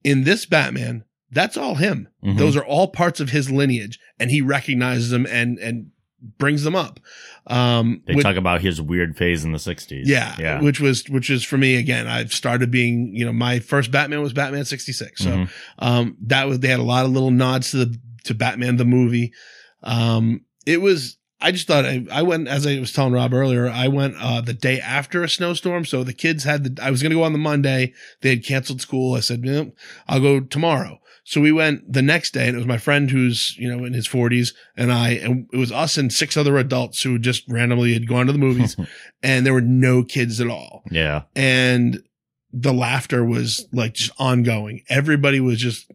In 0.03 0.25
this 0.25 0.47
Batman, 0.47 1.05
that's 1.33 1.57
all 1.57 1.75
him. 1.75 2.09
Mhm. 2.25 2.39
Those 2.39 2.57
are 2.57 2.65
all 2.65 2.89
parts 2.89 3.19
of 3.21 3.31
his 3.31 3.51
lineage 3.51 3.99
and 4.21 4.31
he 4.31 4.41
recognizes 4.41 5.11
them 5.11 5.27
and, 5.27 5.59
and 5.59 5.87
brings 6.39 6.63
them 6.63 6.77
up. 6.77 7.01
Um, 7.49 8.03
They 8.07 8.15
with- 8.15 8.23
talk 8.23 8.37
about 8.37 8.61
his 8.61 8.81
weird 8.81 9.17
phase 9.17 9.43
in 9.45 9.51
the 9.53 9.59
60s. 9.59 10.03
yeah, 10.07 10.37
Yeah. 10.39 10.61
which 10.61 10.79
was 10.79 11.09
which 11.09 11.31
is 11.31 11.43
for 11.43 11.59
me 11.59 11.75
again. 11.77 12.07
I've 12.07 12.33
started 12.33 12.71
being 12.71 13.11
you 13.15 13.25
know 13.25 13.33
my 13.33 13.59
first 13.59 13.91
Batman 13.91 14.23
was 14.23 14.33
Batman 14.33 14.65
sixty 14.65 14.93
six, 14.93 15.21
so 15.23 15.31
Mhm. 15.31 15.49
um 15.81 16.17
that 16.27 16.47
was 16.47 16.61
they 16.61 16.69
had 16.69 16.79
a 16.79 16.85
lot 16.85 17.05
of 17.05 17.11
little 17.11 17.33
nods 17.33 17.73
to 17.73 17.79
the 17.79 17.99
to 18.25 18.35
Batman 18.35 18.77
the 18.77 18.85
movie. 18.85 19.33
Um, 19.83 20.43
it 20.67 20.81
was 20.81 21.17
I 21.41 21.51
just 21.51 21.67
thought 21.67 21.85
I, 21.85 22.05
I 22.13 22.23
went 22.23 22.47
as 22.47 22.69
I 22.69 22.79
was 22.79 22.93
telling 22.93 23.13
Rob 23.15 23.35
earlier. 23.35 23.69
I 23.69 23.89
went 23.89 24.15
uh 24.21 24.41
the 24.43 24.53
day 24.55 24.79
after 24.81 25.25
a 25.25 25.29
snowstorm, 25.29 25.85
so 25.85 26.05
the 26.05 26.13
kids 26.13 26.45
had 26.45 26.77
the 26.77 26.83
I 26.85 26.93
was 26.93 27.03
gonna 27.03 27.17
go 27.17 27.25
on 27.25 27.33
the 27.33 27.39
Monday. 27.39 27.95
They 28.21 28.31
had 28.31 28.45
canceled 28.45 28.81
school. 28.81 29.15
I 29.17 29.21
said, 29.21 29.43
"Nope, 29.43 29.77
I'll 30.07 30.21
go 30.21 30.39
tomorrow. 30.39 31.01
So 31.25 31.41
we 31.41 31.53
went 31.53 31.93
the 31.93 32.03
next 32.03 32.33
day, 32.35 32.47
and 32.49 32.55
it 32.55 32.59
was 32.59 32.67
my 32.67 32.79
friend 32.79 33.11
who's 33.11 33.57
you 33.59 33.69
know 33.75 33.85
in 33.85 33.93
his 33.93 34.07
forties 34.07 34.53
and 34.77 34.93
I, 34.93 35.11
and 35.11 35.47
it 35.53 35.57
was 35.57 35.71
us 35.73 35.97
and 35.97 36.13
six 36.13 36.37
other 36.37 36.57
adults 36.59 37.03
who 37.03 37.19
just 37.19 37.45
randomly 37.49 37.93
had 37.95 38.09
gone 38.09 38.27
to 38.27 38.33
the 38.33 38.39
movies, 38.39 38.77
and 39.23 39.47
there 39.47 39.53
were 39.55 39.61
no 39.61 40.03
kids 40.03 40.41
at 40.41 40.49
all, 40.49 40.83
Yeah. 40.91 41.23
and 41.37 42.03
the 42.53 42.73
laughter 42.73 43.25
was 43.25 43.67
like 43.73 43.95
just 43.95 44.11
ongoing. 44.19 44.83
Everybody 44.91 45.41
was 45.41 45.59
just, 45.59 45.91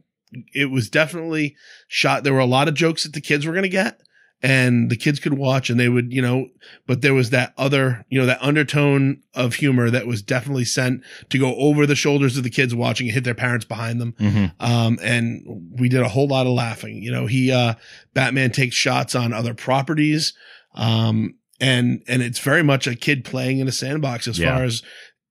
it 0.56 0.72
was 0.72 0.90
definitely 0.90 1.56
shot. 1.88 2.24
There 2.24 2.34
were 2.34 2.40
a 2.40 2.46
lot 2.46 2.68
of 2.68 2.74
jokes 2.74 3.04
that 3.04 3.14
the 3.14 3.22
kids 3.22 3.46
were 3.46 3.54
gonna 3.54 3.68
get. 3.68 4.00
And 4.44 4.92
the 4.92 4.96
kids 4.96 5.20
could 5.20 5.34
watch 5.34 5.72
and 5.72 5.80
they 5.80 5.90
would, 5.90 6.14
you 6.14 6.22
know, 6.22 6.50
but 6.86 7.02
there 7.02 7.16
was 7.16 7.32
that 7.32 7.54
other, 7.58 8.06
you 8.10 8.20
know, 8.20 8.28
that 8.28 8.38
undertone 8.40 9.24
of 9.34 9.56
humor 9.56 9.90
that 9.90 10.06
was 10.06 10.22
definitely 10.22 10.66
sent 10.66 11.02
to 11.30 11.40
go 11.40 11.56
over 11.56 11.88
the 11.88 11.96
shoulders 11.96 12.38
of 12.38 12.44
the 12.44 12.52
kids 12.52 12.76
watching 12.76 13.08
and 13.08 13.16
hit 13.16 13.24
their 13.24 13.34
parents 13.34 13.66
behind 13.66 14.00
them. 14.00 14.14
hmm 14.20 14.46
Um, 14.60 15.00
and 15.02 15.42
we 15.72 15.90
did 15.90 16.02
a 16.02 16.08
whole 16.08 16.28
lot 16.28 16.46
of 16.46 16.54
laughing. 16.54 17.02
You 17.02 17.12
know, 17.12 17.26
he, 17.26 17.52
uh, 17.52 17.74
Batman 18.14 18.52
takes 18.52 18.76
shots 18.76 19.16
on 19.16 19.34
other 19.34 19.56
properties. 19.56 20.34
Um, 20.76 21.34
and, 21.60 22.04
and 22.08 22.22
it's 22.22 22.38
very 22.40 22.62
much 22.64 22.86
a 22.86 22.94
kid 22.96 23.26
playing 23.26 23.58
in 23.58 23.68
a 23.68 23.72
sandbox 23.72 24.28
as 24.28 24.38
Yeah. 24.38 24.54
far 24.56 24.64
as 24.66 24.84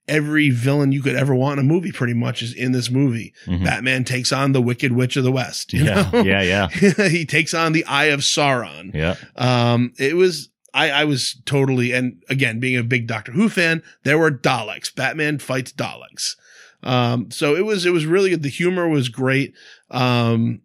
every 0.09 0.51
villain 0.51 0.93
you 0.93 1.03
could 1.03 1.17
ever 1.17 1.35
want 1.35 1.59
in 1.59 1.67
a 1.67 1.69
movie 1.69 1.91
pretty 1.93 2.15
much 2.15 2.43
is 2.43 2.55
in 2.55 2.73
this 2.73 2.91
movie. 2.91 3.33
Mhm. 3.47 3.65
Batman 3.65 4.05
takes 4.05 4.33
on 4.33 4.53
the 4.53 4.63
Wicked 4.63 4.93
Witch 4.93 5.17
of 5.17 5.25
the 5.25 5.33
West. 5.33 5.73
You 5.73 5.85
Yeah. 5.85 6.11
know? 6.13 6.23
Yeah. 6.23 6.43
Yeah. 6.43 6.69
he 7.09 7.25
takes 7.27 7.53
on 7.55 7.73
the 7.73 7.85
Eye 7.87 8.07
of 8.07 8.21
Sauron. 8.21 8.95
Yeah. 8.95 9.17
Um, 9.37 9.93
it 9.99 10.15
was, 10.17 10.51
I, 10.73 10.91
I 10.91 11.05
was 11.05 11.41
totally, 11.45 11.93
and 11.93 12.23
again, 12.29 12.61
being 12.61 12.77
a 12.79 12.83
big 12.85 13.07
Doctor 13.07 13.33
Who 13.33 13.49
fan, 13.49 13.83
there 14.05 14.19
were 14.19 14.31
Daleks. 14.31 14.95
Batman 14.95 15.39
fights 15.39 15.73
Daleks. 15.73 16.37
Um, 16.83 17.31
so 17.33 17.57
it 17.57 17.65
was, 17.65 17.85
it 17.87 17.91
was 17.93 18.07
really 18.07 18.31
good. 18.31 18.43
The 18.43 18.49
humor 18.49 18.87
was 18.89 19.09
great. 19.09 19.55
Um, 19.91 20.61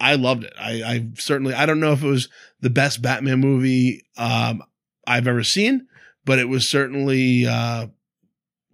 I 0.00 0.16
loved 0.16 0.44
it. 0.44 0.52
I, 0.58 0.82
I 0.82 1.06
certainly, 1.16 1.54
I 1.54 1.64
don't 1.64 1.80
know 1.80 1.92
if 1.92 2.02
it 2.02 2.08
was 2.08 2.28
the 2.60 2.70
best 2.70 3.00
Batman 3.00 3.40
movie. 3.40 4.04
Um, 4.18 4.62
I've 5.06 5.28
ever 5.28 5.44
seen, 5.44 5.86
but 6.24 6.38
it 6.38 6.48
was 6.48 6.68
certainly 6.68 7.46
uh, 7.46 7.86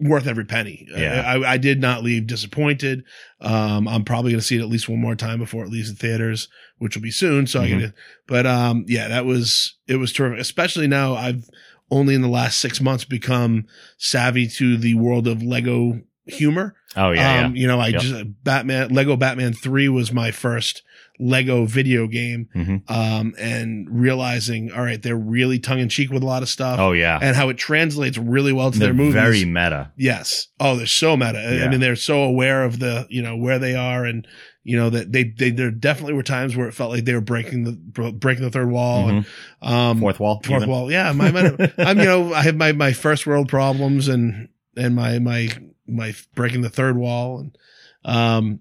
worth 0.01 0.27
every 0.27 0.45
penny. 0.45 0.87
Yeah. 0.91 1.23
I, 1.27 1.53
I 1.55 1.57
did 1.59 1.81
not 1.81 2.03
leave 2.05 2.27
disappointed. 2.27 3.03
Um, 3.41 3.89
I'm 3.89 4.05
probably 4.05 4.31
going 4.33 4.41
to 4.41 4.47
see 4.47 4.57
it 4.57 4.61
at 4.63 4.69
least 4.69 4.89
one 4.89 5.01
more 5.01 5.17
time 5.17 5.39
before 5.39 5.65
it 5.65 5.71
leaves 5.71 5.93
the 5.93 5.99
theaters, 5.99 6.49
which 6.79 6.95
will 6.95 7.03
be 7.03 7.11
soon. 7.11 7.47
So 7.47 7.61
I 7.61 7.67
Mhm. 7.67 7.69
get 7.71 7.83
it. 7.89 7.95
But 8.27 8.47
um, 8.47 8.85
yeah, 8.89 9.09
that 9.09 9.25
was 9.27 9.77
it 9.87 9.97
was 9.97 10.13
terrific. 10.13 10.39
Especially 10.41 10.87
now, 10.87 11.15
I've 11.15 11.49
only 11.91 12.15
in 12.15 12.23
the 12.23 12.29
last 12.29 12.59
six 12.59 12.81
months 12.81 13.05
become 13.05 13.67
savvy 13.97 14.47
to 14.47 14.77
the 14.77 14.95
world 14.95 15.27
of 15.27 15.43
Lego 15.43 16.01
humor. 16.29 16.75
Oh 16.97 17.11
yeah, 17.11 17.47
um, 17.47 17.57
you 17.57 17.67
know, 17.67 17.81
I 17.81 17.89
Yep. 17.89 18.01
just 18.01 18.25
Batman 18.45 18.89
Lego 18.91 19.17
Batman 19.17 19.53
Three 19.53 19.89
was 19.89 20.13
my 20.13 20.31
first 20.31 20.83
Lego 21.21 21.65
video 21.67 22.07
game, 22.07 22.49
yeah. 22.55 22.63
Mhm. 22.63 22.91
um, 22.91 23.35
and 23.39 23.89
realizing, 23.91 24.71
all 24.73 24.83
right, 24.85 25.03
they're 25.03 25.17
really 25.17 25.59
tongue 25.59 25.81
in 25.81 25.89
cheek 25.89 26.11
with 26.11 26.23
a 26.23 26.27
lot 26.27 26.43
of 26.43 26.49
stuff, 26.49 26.79
Oh 26.79 26.93
yeah. 26.93 27.19
and 27.21 27.35
how 27.37 27.49
it 27.49 27.59
translates 27.59 28.17
really 28.17 28.53
well 28.53 28.71
to 28.71 28.79
They're 28.79 28.89
their 28.89 28.95
movies. 28.95 29.15
very 29.15 29.45
meta. 29.45 29.91
yes. 29.97 30.47
Oh, 30.61 30.77
they're 30.77 30.87
so 30.87 31.17
meta. 31.17 31.39
I- 31.39 31.57
Yeah. 31.57 31.65
I 31.65 31.69
mean, 31.69 31.81
they're 31.81 31.97
so 31.97 32.23
aware 32.23 32.63
of 32.65 32.79
the, 32.79 33.07
you 33.11 33.21
know, 33.23 33.37
where 33.37 33.59
they 33.59 33.75
are, 33.75 34.05
and 34.05 34.27
you 34.65 34.77
know 34.77 34.91
that 34.91 35.13
they, 35.13 35.25
they 35.25 35.51
there 35.51 35.71
definitely 35.71 36.13
were 36.15 36.23
times 36.23 36.55
where 36.57 36.69
it 36.69 36.73
felt 36.75 36.91
like 36.91 37.05
they 37.05 37.15
were 37.15 37.21
breaking 37.23 37.65
the 37.65 38.13
breaking 38.13 38.45
the 38.45 38.51
third 38.51 38.71
wall 38.71 39.09
and 39.09 39.25
Mhm. 39.63 39.69
um 39.69 40.01
Fourth 40.01 40.21
wall. 40.21 40.41
fourth 40.45 40.59
even? 40.63 40.69
wall. 40.71 40.91
Yeah, 40.93 41.11
my, 41.13 41.31
my 41.31 41.73
I'm 41.79 41.99
you 41.99 42.05
know 42.05 42.33
I 42.35 42.43
have 42.43 42.57
my 42.57 42.73
my 42.73 42.93
first 42.93 43.27
world 43.27 43.49
problems 43.49 44.09
and 44.09 44.49
and 44.77 44.95
my 44.95 45.19
my 45.21 45.49
my 45.89 46.15
breaking 46.35 46.61
the 46.63 46.69
third 46.71 46.97
wall 46.97 47.39
and 47.41 47.57
um 48.05 48.61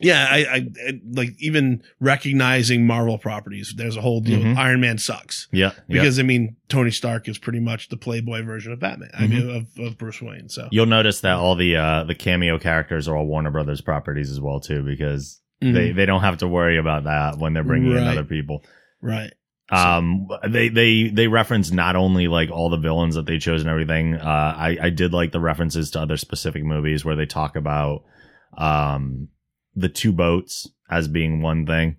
yeah 0.00 0.26
I, 0.28 0.38
I 0.38 0.56
I 0.88 1.00
like 1.12 1.30
even 1.38 1.82
recognizing 2.00 2.86
Marvel 2.86 3.16
properties. 3.18 3.74
There's 3.76 3.96
a 3.96 4.00
whole 4.00 4.20
deal. 4.20 4.40
Mhm. 4.40 4.56
Iron 4.56 4.80
Man 4.80 4.98
sucks 4.98 5.48
Yeah. 5.52 5.70
yeah. 5.76 5.80
because 5.88 6.18
I 6.18 6.22
mean 6.22 6.56
Tony 6.68 6.90
Stark 6.90 7.28
is 7.28 7.38
pretty 7.38 7.60
much 7.60 7.88
the 7.90 7.96
Playboy 7.96 8.42
version 8.42 8.72
of 8.72 8.80
Batman. 8.80 9.10
I 9.14 9.26
mean 9.28 9.48
of, 9.50 9.66
of 9.86 9.96
Bruce 9.98 10.20
Wayne. 10.20 10.48
So 10.48 10.68
You'll 10.72 10.86
notice 10.86 11.20
that 11.20 11.36
all 11.36 11.54
the 11.54 11.76
uh 11.76 12.04
the 12.04 12.14
cameo 12.14 12.58
characters 12.58 13.06
are 13.08 13.16
all 13.16 13.26
Warner 13.26 13.50
Brothers 13.52 13.80
properties 13.80 14.30
as 14.30 14.40
well 14.40 14.58
too, 14.60 14.82
because 14.82 15.40
they 15.60 15.68
Mhm. 15.90 15.96
they 15.96 16.06
don't 16.06 16.22
have 16.22 16.38
to 16.38 16.48
worry 16.48 16.76
about 16.78 17.04
that 17.04 17.38
when 17.38 17.52
they're 17.54 17.62
bringing 17.64 17.92
in 17.92 17.98
other 17.98 18.24
people. 18.24 18.64
right. 19.00 19.32
Um, 19.70 20.28
they 20.46 20.68
they 20.68 21.08
they 21.08 21.26
reference 21.26 21.70
not 21.70 21.96
only 21.96 22.28
like 22.28 22.50
all 22.50 22.68
the 22.68 22.76
villains 22.76 23.14
that 23.14 23.26
they 23.26 23.38
chose 23.38 23.62
and 23.62 23.70
everything. 23.70 24.14
Uh, 24.14 24.54
I 24.56 24.76
I 24.80 24.90
did 24.90 25.12
like 25.12 25.32
the 25.32 25.40
references 25.40 25.90
to 25.92 26.00
other 26.00 26.16
specific 26.18 26.62
movies 26.64 27.04
where 27.04 27.16
they 27.16 27.26
talk 27.26 27.56
about 27.56 28.04
um 28.58 29.28
the 29.74 29.88
two 29.88 30.12
boats 30.12 30.68
as 30.90 31.08
being 31.08 31.42
one 31.42 31.66
thing. 31.66 31.96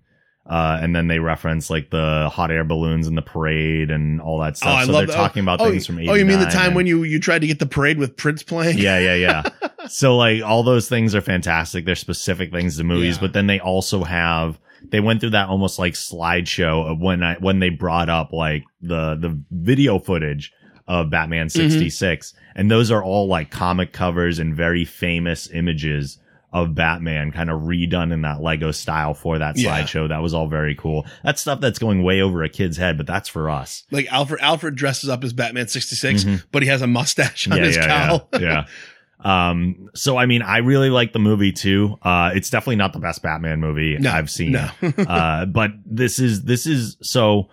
Uh, 0.48 0.78
and 0.80 0.94
then 0.94 1.08
they 1.08 1.18
reference 1.18 1.68
like 1.70 1.90
the 1.90 2.30
hot 2.32 2.52
air 2.52 2.62
balloons 2.62 3.08
and 3.08 3.18
the 3.18 3.22
parade 3.22 3.90
and 3.90 4.20
all 4.20 4.38
that 4.38 4.56
stuff. 4.56 4.68
Oh, 4.68 4.76
I 4.76 4.86
so 4.86 4.92
love 4.92 5.00
they're 5.00 5.06
that. 5.08 5.14
talking 5.16 5.42
about 5.42 5.60
oh, 5.60 5.68
things 5.68 5.84
from 5.86 5.98
oh, 6.08 6.14
you 6.14 6.24
mean 6.24 6.38
the 6.38 6.46
time 6.46 6.66
and- 6.68 6.76
when 6.76 6.86
you 6.86 7.02
you 7.02 7.18
tried 7.18 7.40
to 7.40 7.48
get 7.48 7.58
the 7.58 7.66
parade 7.66 7.98
with 7.98 8.16
Prince 8.16 8.44
playing? 8.44 8.78
yeah, 8.78 8.96
yeah, 9.00 9.14
yeah. 9.14 9.42
so 9.88 10.16
like 10.16 10.44
all 10.44 10.62
those 10.62 10.88
things 10.88 11.16
are 11.16 11.20
fantastic. 11.20 11.84
They're 11.84 11.96
specific 11.96 12.52
things 12.52 12.76
to 12.76 12.84
movies, 12.84 13.16
Yeah. 13.16 13.22
but 13.22 13.32
then 13.32 13.48
they 13.48 13.58
also 13.58 14.04
have 14.04 14.60
they 14.90 15.00
went 15.00 15.20
through 15.20 15.30
that 15.30 15.48
almost 15.48 15.78
like 15.78 15.94
slideshow 15.94 16.90
of 16.90 17.00
when 17.00 17.22
I 17.22 17.34
when 17.36 17.58
they 17.60 17.70
brought 17.70 18.08
up 18.08 18.32
like 18.32 18.64
the 18.80 19.14
the 19.16 19.40
video 19.50 19.98
footage 19.98 20.52
of 20.88 21.10
Batman 21.10 21.48
Mm-hmm. 21.48 21.68
66 21.70 22.34
and 22.54 22.70
those 22.70 22.90
are 22.90 23.02
all 23.02 23.26
like 23.26 23.50
comic 23.50 23.92
covers 23.92 24.38
and 24.38 24.54
very 24.54 24.84
famous 24.84 25.48
images 25.50 26.18
of 26.52 26.74
Batman 26.74 27.32
kind 27.32 27.50
of 27.50 27.62
redone 27.62 28.12
in 28.12 28.22
that 28.22 28.40
Lego 28.40 28.70
style 28.70 29.12
for 29.12 29.38
that 29.38 29.58
Yeah. 29.58 29.82
slideshow. 29.82 30.08
That 30.08 30.22
was 30.22 30.32
all 30.32 30.46
very 30.48 30.74
cool. 30.76 31.04
That's 31.24 31.40
stuff 31.42 31.60
that's 31.60 31.78
going 31.78 32.02
way 32.02 32.22
over 32.22 32.42
a 32.44 32.48
kid's 32.48 32.76
head, 32.78 32.96
but 32.96 33.06
that's 33.06 33.28
for 33.28 33.50
us. 33.50 33.82
Like 33.90 34.06
Alfred 34.10 34.40
Alfred 34.40 34.74
dresses 34.76 35.10
up 35.10 35.22
as 35.24 35.32
Batman 35.34 35.66
66, 35.68 36.24
Mhm. 36.24 36.44
but 36.52 36.62
he 36.62 36.68
has 36.68 36.80
a 36.82 36.86
mustache 36.86 37.46
on 37.50 37.58
his 37.60 37.76
cowl. 37.76 38.28
Yeah, 38.34 38.38
yeah. 38.40 38.64
Um, 39.20 39.90
so 39.94 40.16
I 40.16 40.26
mean, 40.26 40.42
I 40.42 40.58
really 40.58 40.90
like 40.90 41.12
the 41.12 41.18
movie 41.18 41.52
too. 41.52 41.96
Uh, 42.02 42.32
it's 42.34 42.50
definitely 42.50 42.76
not 42.76 42.92
the 42.92 42.98
best 42.98 43.22
Batman 43.22 43.60
movie 43.60 43.96
No, 43.98 44.10
I've 44.10 44.30
seen. 44.30 44.52
No. 44.52 44.68
uh, 45.08 45.46
but 45.46 45.70
this 45.84 46.18
is, 46.18 46.44
this 46.44 46.66
is, 46.66 46.96
so 47.02 47.48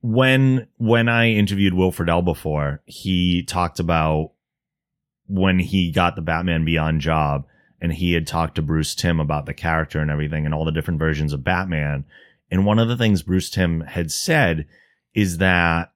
when, 0.00 0.66
when 0.76 1.08
I 1.08 1.30
interviewed 1.30 1.74
Will 1.74 1.92
Friedle 1.92 2.24
before, 2.24 2.82
he 2.86 3.42
talked 3.44 3.80
about 3.80 4.32
when 5.26 5.58
he 5.58 5.90
got 5.92 6.16
the 6.16 6.22
Batman 6.22 6.64
Beyond 6.64 7.00
job 7.00 7.46
and 7.80 7.92
he 7.92 8.12
had 8.12 8.26
talked 8.26 8.54
to 8.56 8.62
Bruce 8.62 8.94
Timm 8.94 9.20
about 9.20 9.46
the 9.46 9.54
character 9.54 10.00
and 10.00 10.10
everything 10.10 10.46
and 10.46 10.54
all 10.54 10.64
the 10.64 10.72
different 10.72 10.98
versions 10.98 11.32
of 11.32 11.44
Batman. 11.44 12.04
And 12.50 12.66
one 12.66 12.78
of 12.78 12.88
the 12.88 12.96
things 12.96 13.22
Bruce 13.22 13.50
Timm 13.50 13.80
had 13.82 14.10
said 14.10 14.66
is 15.14 15.38
that 15.38 15.92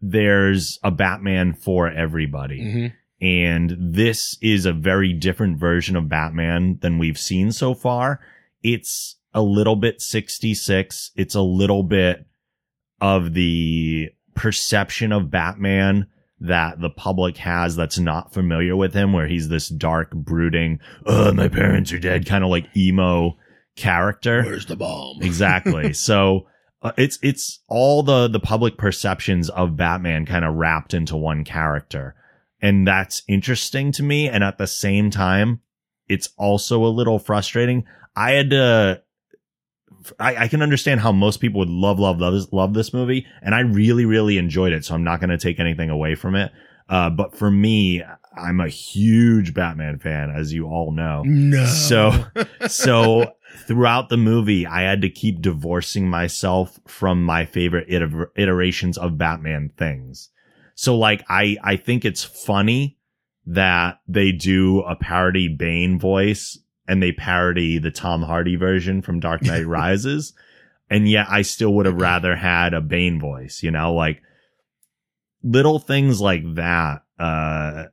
there's 0.00 0.78
a 0.82 0.90
Batman 0.90 1.52
for 1.54 1.90
everybody. 1.90 2.60
Mhm. 2.60 2.92
And 3.20 3.76
this 3.78 4.36
is 4.42 4.66
a 4.66 4.72
very 4.72 5.12
different 5.12 5.58
version 5.58 5.96
of 5.96 6.08
Batman 6.08 6.78
than 6.82 6.98
we've 6.98 7.18
seen 7.18 7.50
so 7.52 7.74
far. 7.74 8.20
It's 8.62 9.16
a 9.32 9.42
little 9.42 9.76
bit 9.76 10.00
66. 10.02 11.12
It's 11.16 11.34
a 11.34 11.40
little 11.40 11.82
bit 11.82 12.26
of 13.00 13.34
the 13.34 14.10
perception 14.34 15.12
of 15.12 15.30
Batman 15.30 16.08
that 16.40 16.80
the 16.80 16.90
public 16.90 17.38
has 17.38 17.76
that's 17.76 17.98
not 17.98 18.34
familiar 18.34 18.76
with 18.76 18.92
him, 18.92 19.12
where 19.12 19.26
he's 19.26 19.48
this 19.48 19.68
dark, 19.68 20.10
brooding, 20.12 20.80
oh, 21.06 21.32
my 21.32 21.48
parents 21.48 21.92
are 21.92 21.98
dead, 21.98 22.26
kind 22.26 22.44
of 22.44 22.50
like 22.50 22.76
emo 22.76 23.36
character. 23.76 24.42
Where's 24.42 24.66
the 24.66 24.76
bomb? 24.76 25.22
Exactly. 25.22 25.92
so 25.94 26.46
uh, 26.82 26.92
it's 26.96 27.18
it's 27.22 27.60
all 27.68 28.02
the 28.02 28.28
the 28.28 28.40
public 28.40 28.76
perceptions 28.76 29.48
of 29.50 29.76
Batman 29.76 30.26
kind 30.26 30.44
of 30.44 30.54
wrapped 30.54 30.92
into 30.92 31.16
one 31.16 31.44
character, 31.44 32.14
and 32.60 32.86
that's 32.86 33.22
interesting 33.28 33.92
to 33.92 34.02
me. 34.02 34.28
And 34.28 34.42
at 34.42 34.58
the 34.58 34.66
same 34.66 35.10
time, 35.10 35.60
it's 36.08 36.30
also 36.36 36.84
a 36.84 36.88
little 36.88 37.18
frustrating. 37.18 37.84
I 38.14 38.32
had 38.32 38.50
to. 38.50 39.02
I, 40.20 40.44
I 40.44 40.48
can 40.48 40.62
understand 40.62 41.00
how 41.00 41.10
most 41.10 41.38
people 41.38 41.58
would 41.58 41.68
love, 41.68 41.98
love, 41.98 42.20
love 42.20 42.32
this, 42.32 42.52
love 42.52 42.74
this 42.74 42.92
movie, 42.92 43.26
and 43.42 43.54
I 43.54 43.60
really, 43.60 44.04
really 44.04 44.38
enjoyed 44.38 44.72
it. 44.72 44.84
So 44.84 44.94
I'm 44.94 45.02
not 45.02 45.20
going 45.20 45.30
to 45.30 45.38
take 45.38 45.58
anything 45.58 45.90
away 45.90 46.14
from 46.14 46.36
it. 46.36 46.52
Uh, 46.88 47.10
but 47.10 47.36
for 47.36 47.50
me, 47.50 48.02
I'm 48.36 48.60
a 48.60 48.68
huge 48.68 49.54
Batman 49.54 49.98
fan, 49.98 50.30
as 50.30 50.52
you 50.52 50.66
all 50.66 50.92
know. 50.92 51.22
No. 51.24 51.64
So, 51.66 52.12
so 52.68 53.32
throughout 53.66 54.08
the 54.08 54.16
movie, 54.16 54.66
I 54.66 54.82
had 54.82 55.02
to 55.02 55.10
keep 55.10 55.40
divorcing 55.40 56.08
myself 56.08 56.78
from 56.86 57.24
my 57.24 57.44
favorite 57.44 57.88
iter- 57.92 58.30
iterations 58.36 58.98
of 58.98 59.18
Batman 59.18 59.72
things. 59.76 60.30
So 60.76 60.96
like, 60.96 61.24
I, 61.28 61.56
I 61.64 61.76
think 61.76 62.04
it's 62.04 62.22
funny 62.22 62.98
that 63.46 64.00
they 64.06 64.30
do 64.30 64.80
a 64.82 64.94
parody 64.94 65.48
Bane 65.48 65.98
voice 65.98 66.58
and 66.86 67.02
they 67.02 67.12
parody 67.12 67.78
the 67.78 67.90
Tom 67.90 68.22
Hardy 68.22 68.56
version 68.56 69.02
from 69.02 69.18
Dark 69.18 69.42
Knight 69.42 69.66
Rises. 69.66 70.34
And 70.88 71.08
yet 71.08 71.26
I 71.28 71.42
still 71.42 71.72
would 71.74 71.86
have 71.86 72.00
rather 72.00 72.36
had 72.36 72.74
a 72.74 72.80
Bane 72.80 73.18
voice, 73.18 73.62
you 73.62 73.70
know, 73.70 73.94
like 73.94 74.22
little 75.42 75.78
things 75.78 76.20
like 76.20 76.42
that. 76.54 77.02
Uh, 77.18 77.84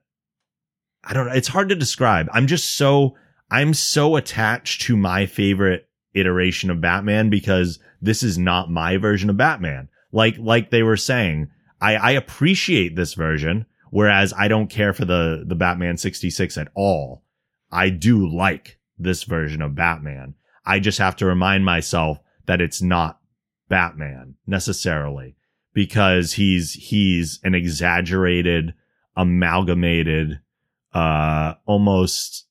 I 1.04 1.14
don't 1.14 1.28
know. 1.28 1.34
It's 1.34 1.48
hard 1.48 1.70
to 1.70 1.76
describe. 1.76 2.28
I'm 2.34 2.48
just 2.48 2.76
so, 2.76 3.16
I'm 3.50 3.74
so 3.74 4.18
attached 4.18 4.82
to 4.84 4.98
my 4.98 5.26
favorite 5.26 5.88
iteration 6.14 6.70
of 6.70 6.82
Batman 6.82 7.30
because 7.30 7.80
this 8.02 8.24
is 8.24 8.38
not 8.38 8.70
my 8.70 8.98
version 8.98 9.30
of 9.30 9.38
Batman. 9.38 9.88
Like, 10.12 10.38
like 10.38 10.70
they 10.70 10.84
were 10.84 10.98
saying, 10.98 11.50
I, 11.84 11.96
I 11.96 12.12
appreciate 12.12 12.96
this 12.96 13.14
version, 13.14 13.66
whereas 13.90 14.34
I 14.38 14.48
don't 14.48 14.70
care 14.70 14.94
for 14.94 15.04
the, 15.04 15.44
the 15.46 15.54
Batman 15.54 15.98
66 15.98 16.58
at 16.58 16.70
all. 16.76 17.24
I 17.70 17.90
do 17.90 18.26
like 18.26 18.80
this 18.98 19.24
version 19.24 19.62
of 19.62 19.76
Batman. 19.76 20.36
I 20.66 20.80
just 20.80 20.98
have 21.00 21.18
to 21.18 21.26
remind 21.26 21.66
myself 21.66 22.20
that 22.46 22.62
it's 22.62 22.82
not 22.82 23.20
Batman 23.68 24.36
necessarily 24.48 25.36
because 25.74 26.34
he's, 26.34 26.72
he's 26.72 27.42
an 27.44 27.54
exaggerated, 27.54 28.74
amalgamated, 29.18 30.40
uh, 30.94 31.56
almost 31.66 32.48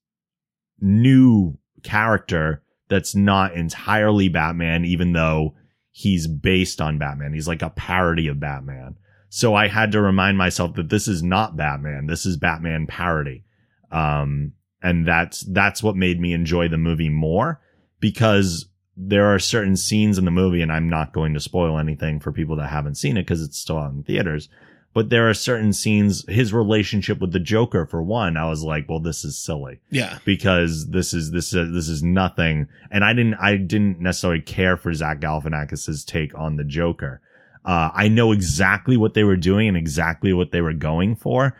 new 0.78 1.56
character 1.82 2.62
that's 2.88 3.14
not 3.14 3.54
entirely 3.54 4.28
Batman, 4.28 4.84
even 4.84 5.14
though 5.14 5.54
he's 5.90 6.26
based 6.26 6.82
on 6.82 6.98
Batman. 6.98 7.32
He's 7.32 7.48
like 7.48 7.62
a 7.62 7.70
parody 7.70 8.28
of 8.28 8.38
Batman. 8.38 8.96
So 9.34 9.54
I 9.54 9.68
had 9.68 9.92
to 9.92 10.02
remind 10.02 10.36
myself 10.36 10.74
that 10.74 10.90
this 10.90 11.08
is 11.08 11.22
not 11.22 11.56
Batman. 11.56 12.06
This 12.06 12.26
is 12.26 12.36
Batman 12.36 12.86
parody. 12.86 13.44
Um, 13.90 14.52
and 14.82 15.08
that's, 15.08 15.40
that's 15.40 15.82
what 15.82 15.96
made 15.96 16.20
me 16.20 16.34
enjoy 16.34 16.68
the 16.68 16.76
movie 16.76 17.08
more 17.08 17.58
because 17.98 18.66
there 18.94 19.34
are 19.34 19.38
certain 19.38 19.74
scenes 19.74 20.18
in 20.18 20.26
the 20.26 20.30
movie, 20.30 20.60
and 20.60 20.70
I'm 20.70 20.90
not 20.90 21.14
going 21.14 21.32
to 21.32 21.40
spoil 21.40 21.78
anything 21.78 22.20
for 22.20 22.30
people 22.30 22.56
that 22.56 22.66
haven't 22.66 22.96
seen 22.96 23.16
it 23.16 23.22
because 23.22 23.40
it's 23.40 23.56
still 23.56 23.78
out 23.78 23.92
in 23.92 24.02
theaters. 24.02 24.50
But 24.92 25.08
there 25.08 25.30
are 25.30 25.34
certain 25.34 25.72
scenes, 25.72 26.28
his 26.28 26.52
relationship 26.52 27.18
with 27.18 27.32
the 27.32 27.40
Joker, 27.40 27.86
for 27.86 28.02
one, 28.02 28.36
I 28.36 28.50
was 28.50 28.62
like, 28.62 28.86
well, 28.86 29.00
this 29.00 29.24
is 29.24 29.42
silly 29.42 29.80
yeah. 29.88 30.18
because 30.26 30.90
this 30.90 31.14
is 31.14 31.30
this 31.30 31.54
is 31.54 31.72
this 31.72 31.88
is 31.88 32.02
nothing. 32.02 32.68
And 32.90 33.02
I 33.02 33.14
didn't 33.14 33.36
I 33.36 33.56
didn't 33.56 33.98
necessarily 33.98 34.42
care 34.42 34.76
for 34.76 34.92
Zach 34.92 35.20
Galifianakis's 35.20 36.04
take 36.04 36.38
on 36.38 36.56
the 36.56 36.64
Joker. 36.64 37.22
Uh, 37.64 37.90
I 37.94 38.08
know 38.08 38.32
exactly 38.32 38.96
what 38.96 39.14
they 39.14 39.24
were 39.24 39.36
doing 39.36 39.68
and 39.68 39.76
exactly 39.76 40.32
what 40.32 40.50
they 40.52 40.60
were 40.60 40.72
going 40.72 41.16
for. 41.16 41.56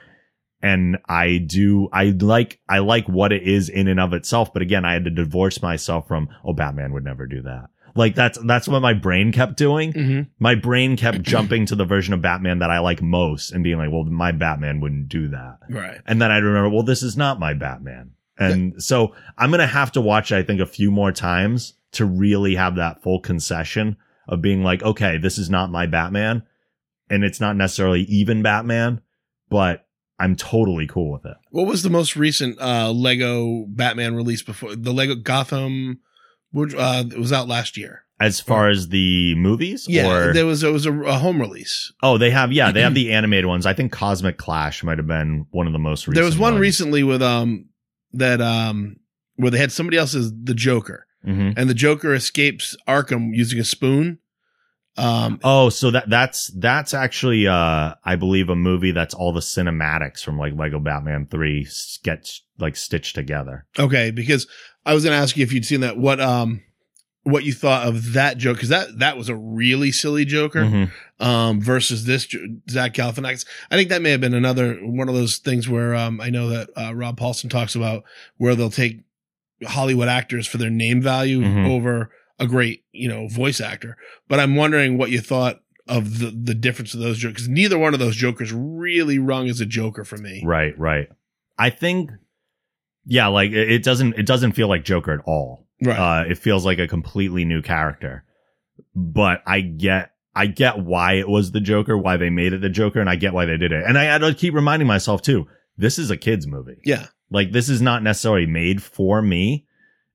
And 0.60 0.98
I 1.08 1.38
do, 1.38 1.88
I 1.92 2.06
like, 2.20 2.60
I 2.68 2.78
like 2.78 3.08
what 3.08 3.32
it 3.32 3.42
is 3.42 3.68
in 3.68 3.88
and 3.88 3.98
of 3.98 4.12
itself. 4.12 4.52
But 4.52 4.62
again, 4.62 4.84
I 4.84 4.92
had 4.92 5.04
to 5.04 5.10
divorce 5.10 5.60
myself 5.60 6.06
from, 6.06 6.28
oh, 6.44 6.52
Batman 6.52 6.92
would 6.92 7.04
never 7.04 7.26
do 7.26 7.42
that. 7.42 7.68
Like 7.94 8.14
that's, 8.14 8.38
that's 8.46 8.68
what 8.68 8.80
my 8.80 8.94
brain 8.94 9.32
kept 9.32 9.56
doing. 9.56 9.92
Mhm. 9.92 10.28
My 10.38 10.54
brain 10.54 10.96
kept 10.96 11.22
jumping 11.22 11.66
to 11.66 11.74
the 11.76 11.84
version 11.84 12.14
of 12.14 12.22
Batman 12.22 12.60
that 12.60 12.70
I 12.70 12.78
like 12.78 13.02
most 13.02 13.52
and 13.52 13.62
being 13.64 13.76
like, 13.78 13.90
well, 13.90 14.04
my 14.04 14.32
Batman 14.32 14.80
wouldn't 14.80 15.08
do 15.08 15.28
that. 15.28 15.58
Right. 15.68 16.00
And 16.06 16.22
then 16.22 16.30
I'd 16.30 16.42
remember, 16.44 16.70
well, 16.70 16.84
this 16.84 17.02
is 17.02 17.16
not 17.16 17.40
my 17.40 17.54
Batman. 17.54 18.12
And 18.38 18.82
so 18.82 19.14
I'm 19.36 19.50
going 19.50 19.60
to 19.60 19.66
have 19.66 19.92
to 19.92 20.00
watch, 20.00 20.32
it, 20.32 20.36
I 20.36 20.42
think, 20.42 20.60
a 20.60 20.66
few 20.66 20.90
more 20.90 21.12
times 21.12 21.74
to 21.92 22.06
really 22.06 22.54
have 22.54 22.76
that 22.76 23.02
full 23.02 23.20
concession 23.20 23.96
of 24.28 24.40
being 24.42 24.62
like, 24.62 24.82
okay, 24.82 25.18
this 25.18 25.38
is 25.38 25.50
not 25.50 25.70
my 25.70 25.86
Batman. 25.86 26.42
And 27.10 27.24
it's 27.24 27.40
not 27.40 27.56
necessarily 27.56 28.02
even 28.02 28.42
Batman, 28.42 29.00
but 29.50 29.86
I'm 30.18 30.36
totally 30.36 30.86
cool 30.86 31.12
with 31.12 31.24
it. 31.26 31.36
What 31.50 31.66
was 31.66 31.82
the 31.82 31.90
most 31.90 32.16
recent 32.16 32.60
uh 32.60 32.90
Lego 32.92 33.66
Batman 33.68 34.14
release 34.14 34.42
before 34.42 34.74
the 34.76 34.92
Lego 34.92 35.14
Gotham? 35.16 36.00
Which 36.52 36.74
uh, 36.74 37.04
it 37.10 37.18
was 37.18 37.32
out 37.32 37.48
last 37.48 37.76
year. 37.78 38.04
As 38.20 38.38
far 38.38 38.68
as 38.68 38.88
the 38.88 39.34
movies, 39.34 39.86
Yeah, 39.88 40.06
or 40.28 40.32
there 40.34 40.46
was 40.46 40.62
it 40.62 40.70
was 40.70 40.86
a, 40.86 40.92
a 41.00 41.14
home 41.14 41.40
release. 41.40 41.92
oh, 42.02 42.18
they 42.18 42.30
have 42.30 42.52
yeah, 42.52 42.70
they 42.70 42.82
have 42.82 42.94
the 42.94 43.10
animated 43.14 43.46
ones. 43.46 43.66
I 43.66 43.72
think 43.74 43.90
Cosmic 43.90 44.36
Clash 44.38 44.84
might 44.84 44.98
have 44.98 45.06
been 45.06 45.46
one 45.50 45.66
of 45.66 45.72
the 45.72 45.78
most 45.78 46.06
recent. 46.06 46.14
there 46.16 46.24
was 46.24 46.38
one 46.38 46.52
ones. 46.54 46.60
recently 46.60 47.02
with 47.02 47.20
um 47.22 47.66
that 48.12 48.40
um 48.40 48.96
where 49.36 49.50
they 49.50 49.58
had 49.58 49.72
somebody 49.72 49.96
else 49.96 50.14
as 50.14 50.30
the 50.30 50.54
Joker, 50.54 51.06
Mhm. 51.26 51.54
and 51.56 51.70
the 51.70 51.74
Joker 51.74 52.14
escapes 52.14 52.76
Arkham 52.88 53.34
using 53.34 53.58
a 53.60 53.64
spoon. 53.64 54.18
Um, 54.96 55.40
Oh, 55.42 55.70
so 55.70 55.90
that 55.90 56.10
that's 56.10 56.48
that's 56.58 56.92
actually 56.92 57.46
uh 57.46 57.94
I 58.04 58.16
believe 58.16 58.50
a 58.50 58.56
movie 58.56 58.90
that's 58.92 59.14
all 59.14 59.32
the 59.32 59.40
cinematics 59.40 60.22
from 60.22 60.38
like 60.38 60.52
Lego 60.54 60.78
Batman 60.78 61.26
3 61.30 61.64
sketch 61.64 62.42
like 62.58 62.76
stitched 62.76 63.14
together. 63.14 63.64
okay, 63.78 64.10
because 64.10 64.46
I 64.84 64.92
was 64.94 65.02
going 65.04 65.16
to 65.16 65.22
ask 65.22 65.36
you 65.36 65.42
if 65.44 65.52
you'd 65.52 65.64
seen 65.64 65.80
that. 65.80 65.96
What 65.96 66.20
um 66.20 66.60
what 67.24 67.44
you 67.44 67.52
thought 67.54 67.86
of 67.86 68.12
that 68.14 68.36
joke? 68.36 68.56
Because 68.56 68.68
that 68.70 68.98
that 68.98 69.16
was 69.16 69.28
a 69.30 69.36
really 69.36 69.92
silly 69.92 70.24
Joker. 70.26 70.64
Mhm. 70.64 70.90
um, 71.20 71.60
versus 71.60 72.04
this 72.04 72.26
Zach 72.68 72.92
Galifianakis. 72.94 73.46
I 73.70 73.76
think 73.76 73.90
that 73.90 74.02
may 74.02 74.10
have 74.10 74.20
been 74.20 74.34
another 74.34 74.74
one 74.82 75.08
of 75.08 75.14
those 75.14 75.36
things 75.38 75.68
where 75.68 75.94
um, 75.94 76.20
I 76.20 76.30
know 76.30 76.48
that 76.48 76.68
uh, 76.76 76.92
Rob 76.94 77.16
Paulsen 77.18 77.48
talks 77.48 77.76
about 77.76 78.02
where 78.38 78.56
they'll 78.56 78.70
take 78.70 79.02
Hollywood 79.66 80.08
actors 80.08 80.46
for 80.46 80.58
their 80.58 80.70
name 80.70 81.00
value 81.02 81.40
Mhm. 81.40 81.68
over 81.68 82.10
a 82.38 82.46
great 82.46 82.84
you 82.92 83.08
know 83.08 83.28
voice 83.28 83.60
actor. 83.60 83.96
But 84.28 84.40
I'm 84.40 84.56
wondering 84.56 84.98
what 84.98 85.10
you 85.10 85.20
thought 85.20 85.60
of 85.88 86.18
the 86.18 86.30
the 86.30 86.54
difference 86.54 86.94
of 86.94 87.00
those 87.00 87.18
jokers. 87.18 87.34
Because 87.34 87.48
neither 87.48 87.78
one 87.78 87.94
of 87.94 88.00
those 88.00 88.16
jokers 88.16 88.52
really 88.52 89.18
rung 89.18 89.48
as 89.48 89.60
a 89.60 89.66
Joker 89.66 90.04
for 90.04 90.16
me. 90.16 90.42
Right, 90.44 90.78
right. 90.78 91.08
I 91.58 91.70
think 91.70 92.10
yeah, 93.04 93.26
like 93.28 93.50
it 93.52 93.82
doesn't 93.82 94.18
it 94.18 94.26
doesn't 94.26 94.52
feel 94.52 94.68
like 94.68 94.84
Joker 94.84 95.12
at 95.12 95.20
all. 95.26 95.66
Right. 95.82 95.98
Uh 95.98 96.24
it 96.30 96.38
feels 96.38 96.64
like 96.64 96.78
a 96.78 96.86
completely 96.88 97.44
new 97.44 97.62
character. 97.62 98.24
But 98.94 99.42
I 99.46 99.60
get 99.60 100.10
I 100.34 100.46
get 100.46 100.78
why 100.78 101.14
it 101.14 101.28
was 101.28 101.50
the 101.52 101.60
Joker, 101.60 101.96
why 101.98 102.16
they 102.16 102.30
made 102.30 102.52
it 102.54 102.60
the 102.62 102.68
Joker, 102.70 103.00
and 103.00 103.10
I 103.10 103.16
get 103.16 103.34
why 103.34 103.44
they 103.44 103.56
did 103.58 103.72
it. 103.72 103.84
And 103.86 103.98
I 103.98 104.04
had 104.04 104.18
to 104.22 104.34
keep 104.34 104.54
reminding 104.54 104.88
myself 104.88 105.20
too, 105.20 105.46
this 105.76 105.98
is 105.98 106.10
a 106.10 106.16
kids 106.16 106.46
movie. 106.46 106.78
yeah. 106.84 107.06
Like 107.32 107.52
this 107.52 107.68
is 107.68 107.80
not 107.82 108.02
necessarily 108.02 108.46
made 108.46 108.82
for 108.82 109.22
me, 109.22 109.66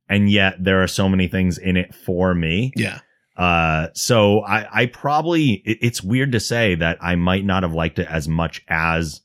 and 0.08 0.30
yet 0.30 0.64
there 0.64 0.84
are 0.84 0.88
so 0.88 1.10
many 1.10 1.28
things 1.28 1.58
in 1.58 1.78
it 1.78 1.94
for 1.94 2.34
me. 2.34 2.74
Yeah. 2.76 3.00
Uh, 3.36 3.90
so 3.94 4.42
I, 4.42 4.82
I 4.82 4.86
probably 4.88 5.62
it, 5.66 5.78
it's 5.82 6.02
weird 6.02 6.32
to 6.32 6.40
say 6.40 6.76
that 6.76 6.98
I 7.02 7.16
might 7.16 7.46
not 7.46 7.64
have 7.64 7.74
liked 7.74 8.00
it 8.00 8.08
as 8.10 8.28
much 8.28 8.64
as 8.68 9.22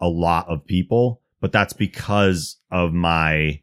a 0.00 0.08
lot 0.08 0.48
of 0.48 0.66
people, 0.66 1.22
but 1.40 1.52
that's 1.52 1.72
because 1.72 2.58
of 2.70 2.92
my 2.92 3.60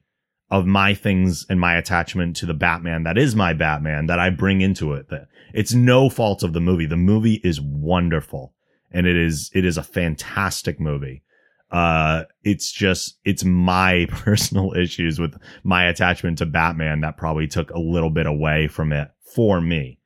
of 0.49 0.65
my 0.65 0.93
things 0.93 1.45
and 1.49 1.59
my 1.59 1.77
attachment 1.77 2.35
to 2.35 2.45
the 2.45 2.53
Batman 2.53 3.03
that 3.03 3.17
is 3.17 3.35
my 3.35 3.53
Batman 3.53 4.07
that 4.07 4.19
I 4.19 4.29
bring 4.29 4.61
into 4.61 4.93
it. 4.93 5.09
That 5.09 5.27
it's 5.53 5.73
no 5.73 6.09
fault 6.09 6.43
of 6.43 6.53
the 6.53 6.61
movie. 6.61 6.85
The 6.85 6.97
movie 6.97 7.41
is 7.43 7.59
wonderful 7.59 8.53
and 8.91 9.07
it 9.07 9.15
is 9.15 9.49
it 9.53 9.65
is 9.65 9.77
a 9.77 9.83
fantastic 9.83 10.79
movie. 10.79 11.23
Uh, 11.71 12.23
it's 12.43 12.71
just, 12.71 13.17
it's 13.23 13.43
my 13.43 14.07
personal 14.09 14.73
issues 14.73 15.19
with 15.19 15.35
my 15.63 15.85
attachment 15.85 16.37
to 16.39 16.45
Batman 16.45 17.01
that 17.01 17.17
probably 17.17 17.47
took 17.47 17.71
a 17.71 17.79
little 17.79 18.09
bit 18.09 18.25
away 18.25 18.67
from 18.67 18.91
it 18.91 19.09
for 19.33 19.61
me. 19.61 19.99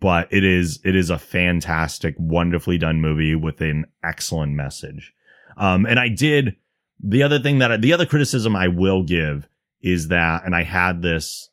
But 0.00 0.28
it 0.30 0.44
is, 0.44 0.80
it 0.84 0.94
is 0.94 1.08
a 1.08 1.18
fantastic, 1.18 2.14
wonderfully 2.18 2.76
done 2.76 3.00
movie 3.00 3.34
with 3.34 3.60
an 3.60 3.86
excellent 4.04 4.52
message. 4.52 5.14
Um, 5.56 5.86
and 5.86 5.98
I 5.98 6.08
did, 6.08 6.56
the 7.02 7.22
other 7.22 7.38
thing 7.38 7.60
that, 7.60 7.72
I, 7.72 7.76
the 7.76 7.92
other 7.92 8.04
criticism 8.04 8.54
I 8.56 8.68
will 8.68 9.02
give 9.02 9.48
is 9.80 10.08
that, 10.08 10.44
and 10.44 10.54
I 10.54 10.64
had 10.64 11.00
this 11.02 11.50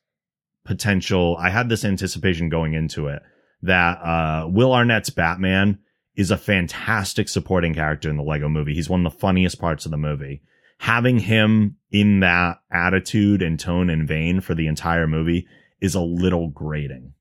potential, 0.66 1.38
I 1.40 1.52
had 1.52 1.70
this 1.70 1.86
anticipation 1.86 2.50
going 2.50 2.74
into 2.74 3.08
it 3.08 3.22
that, 3.62 4.02
uh, 4.02 4.48
Will 4.50 4.74
Arnett's 4.74 5.10
Batman 5.10 5.80
is 6.16 6.32
a 6.32 6.38
fantastic 6.38 7.28
supporting 7.28 7.74
character 7.74 8.10
in 8.10 8.18
the 8.18 8.24
Lego 8.24 8.50
movie. 8.50 8.74
He's 8.74 8.90
one 8.90 9.06
of 9.06 9.12
the 9.12 9.20
funniest 9.20 9.60
parts 9.60 9.86
of 9.86 9.92
the 9.92 9.98
movie. 9.98 10.42
Having 10.80 11.20
him 11.20 11.78
in 11.92 12.20
that 12.20 12.60
attitude 12.72 13.42
and 13.42 13.60
tone 13.60 13.90
and 13.90 14.08
vein 14.08 14.42
for 14.42 14.54
the 14.54 14.68
entire 14.68 15.08
movie 15.08 15.48
is 15.80 15.96
a 15.96 16.02
little 16.02 16.50
grating. 16.50 17.14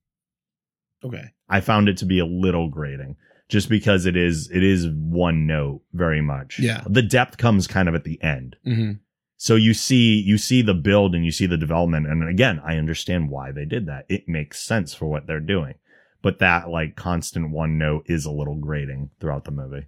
Okay. 1.05 1.33
I 1.49 1.61
found 1.61 1.89
it 1.89 1.97
to 1.99 2.07
be 2.07 2.19
a 2.19 2.27
little 2.27 2.69
grating 2.69 3.17
just 3.49 3.69
because 3.69 4.07
it 4.07 4.17
is, 4.17 4.51
it 4.53 4.63
is 4.63 4.89
one 4.89 5.47
note 5.47 5.83
very 5.93 6.21
much. 6.21 6.59
Yeah. 6.59 6.83
The 6.89 7.03
depth 7.03 7.37
comes 7.39 7.67
kind 7.67 7.89
of 7.89 7.95
at 7.95 8.05
the 8.05 8.23
end. 8.23 8.57
hmm 8.65 8.93
So 9.37 9.57
you 9.57 9.75
see, 9.75 10.21
you 10.21 10.39
see 10.39 10.63
the 10.63 10.75
build 10.75 11.15
and 11.15 11.25
you 11.25 11.33
see 11.33 11.47
the 11.47 11.59
development. 11.59 12.07
And 12.07 12.29
again, 12.29 12.61
I 12.65 12.77
understand 12.77 13.31
why 13.31 13.53
they 13.53 13.65
did 13.65 13.87
that. 13.87 14.07
It 14.09 14.29
makes 14.29 14.61
sense 14.61 14.95
for 14.95 15.07
what 15.07 15.27
they're 15.27 15.41
doing. 15.41 15.75
But 16.23 16.39
that 16.39 16.71
like 16.71 16.95
constant 16.97 17.51
one 17.51 17.79
note 17.79 18.05
is 18.07 18.25
a 18.25 18.31
little 18.31 18.57
grating 18.57 19.11
throughout 19.21 19.45
the 19.45 19.51
movie. 19.51 19.87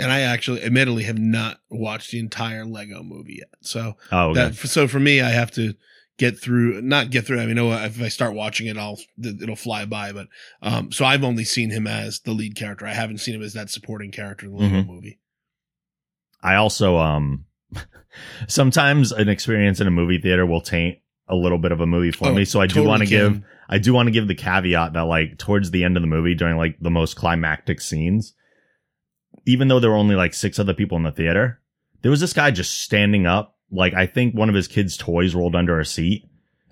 And 0.00 0.10
I 0.10 0.22
actually, 0.22 0.62
admittedly, 0.64 1.04
have 1.04 1.18
not 1.18 1.60
watched 1.70 2.10
the 2.10 2.18
entire 2.18 2.64
Lego 2.66 3.04
movie 3.04 3.36
yet. 3.38 3.50
So 3.62 3.96
Oh, 4.10 4.30
okay. 4.30 4.48
that 4.48 4.54
so 4.56 4.88
for 4.88 4.98
me, 4.98 5.20
I 5.20 5.30
have 5.30 5.52
to 5.52 5.74
get 6.18 6.36
through, 6.40 6.82
not 6.82 7.10
get 7.10 7.24
through. 7.26 7.40
I 7.40 7.46
mean, 7.46 7.54
no, 7.54 7.72
if 7.72 8.02
I 8.02 8.08
start 8.08 8.34
watching 8.34 8.66
it, 8.66 8.76
I'll 8.76 8.98
it'll 9.22 9.54
fly 9.54 9.84
by. 9.84 10.10
But 10.12 10.26
um, 10.62 10.90
so 10.90 11.04
I've 11.04 11.22
only 11.22 11.44
seen 11.44 11.70
him 11.70 11.86
as 11.86 12.18
the 12.20 12.32
lead 12.32 12.56
character. 12.56 12.86
I 12.86 12.92
haven't 12.94 13.18
seen 13.18 13.36
him 13.36 13.42
as 13.42 13.52
that 13.52 13.70
supporting 13.70 14.10
character 14.10 14.46
in 14.46 14.52
the 14.52 14.58
Lego 14.58 14.76
Mhm. 14.82 14.86
movie. 14.88 15.20
I 16.42 16.56
also, 16.56 16.98
um, 16.98 17.44
sometimes 18.48 19.12
an 19.12 19.28
experience 19.28 19.80
in 19.80 19.86
a 19.86 19.90
movie 19.92 20.18
theater 20.18 20.44
will 20.44 20.60
taint 20.60 20.98
a 21.28 21.34
little 21.34 21.58
bit 21.58 21.72
of 21.72 21.80
a 21.80 21.86
movie 21.86 22.10
for 22.10 22.28
Oh, 22.28 22.34
me. 22.34 22.44
So 22.44 22.60
I 22.60 22.66
do 22.66 22.82
want 22.84 23.02
to 23.02 23.08
give, 23.08 23.40
I 23.68 23.78
do 23.78 23.94
want 23.94 24.08
to 24.08 24.10
give 24.10 24.28
the 24.28 24.34
caveat 24.34 24.92
that 24.92 25.02
like 25.02 25.38
towards 25.38 25.70
the 25.70 25.82
end 25.84 25.96
of 25.96 26.02
the 26.02 26.06
movie 26.06 26.34
during 26.34 26.56
like 26.56 26.76
the 26.80 26.90
most 26.90 27.16
climactic 27.16 27.80
scenes, 27.80 28.34
even 29.46 29.68
though 29.68 29.80
there 29.80 29.90
were 29.90 29.96
only 29.96 30.16
like 30.16 30.34
six 30.34 30.58
other 30.58 30.74
people 30.74 30.96
in 30.96 31.02
the 31.04 31.12
theater, 31.12 31.60
there 32.02 32.10
was 32.10 32.20
this 32.20 32.32
guy 32.32 32.50
just 32.50 32.80
standing 32.82 33.26
up. 33.26 33.56
Like 33.70 33.94
I 33.94 34.06
think 34.06 34.34
one 34.34 34.48
of 34.48 34.54
his 34.54 34.68
kids' 34.68 34.96
toys 34.96 35.34
rolled 35.34 35.56
under 35.56 35.80
a 35.80 35.84
seat 35.86 36.24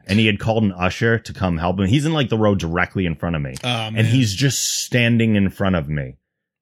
and 0.06 0.18
he 0.18 0.26
had 0.26 0.38
called 0.38 0.64
an 0.64 0.72
usher 0.72 1.18
to 1.18 1.32
come 1.32 1.56
help 1.58 1.78
him. 1.80 1.86
He's 1.86 2.04
in 2.04 2.12
like 2.12 2.28
the 2.28 2.36
row 2.38 2.54
directly 2.54 3.06
in 3.06 3.14
front 3.16 3.36
of 3.36 3.42
me 3.42 3.54
Oh, 3.64 3.68
and 3.68 4.06
he's 4.06 4.34
just 4.34 4.82
standing 4.84 5.34
in 5.36 5.48
front 5.48 5.76
of 5.76 5.88
me, 5.88 6.16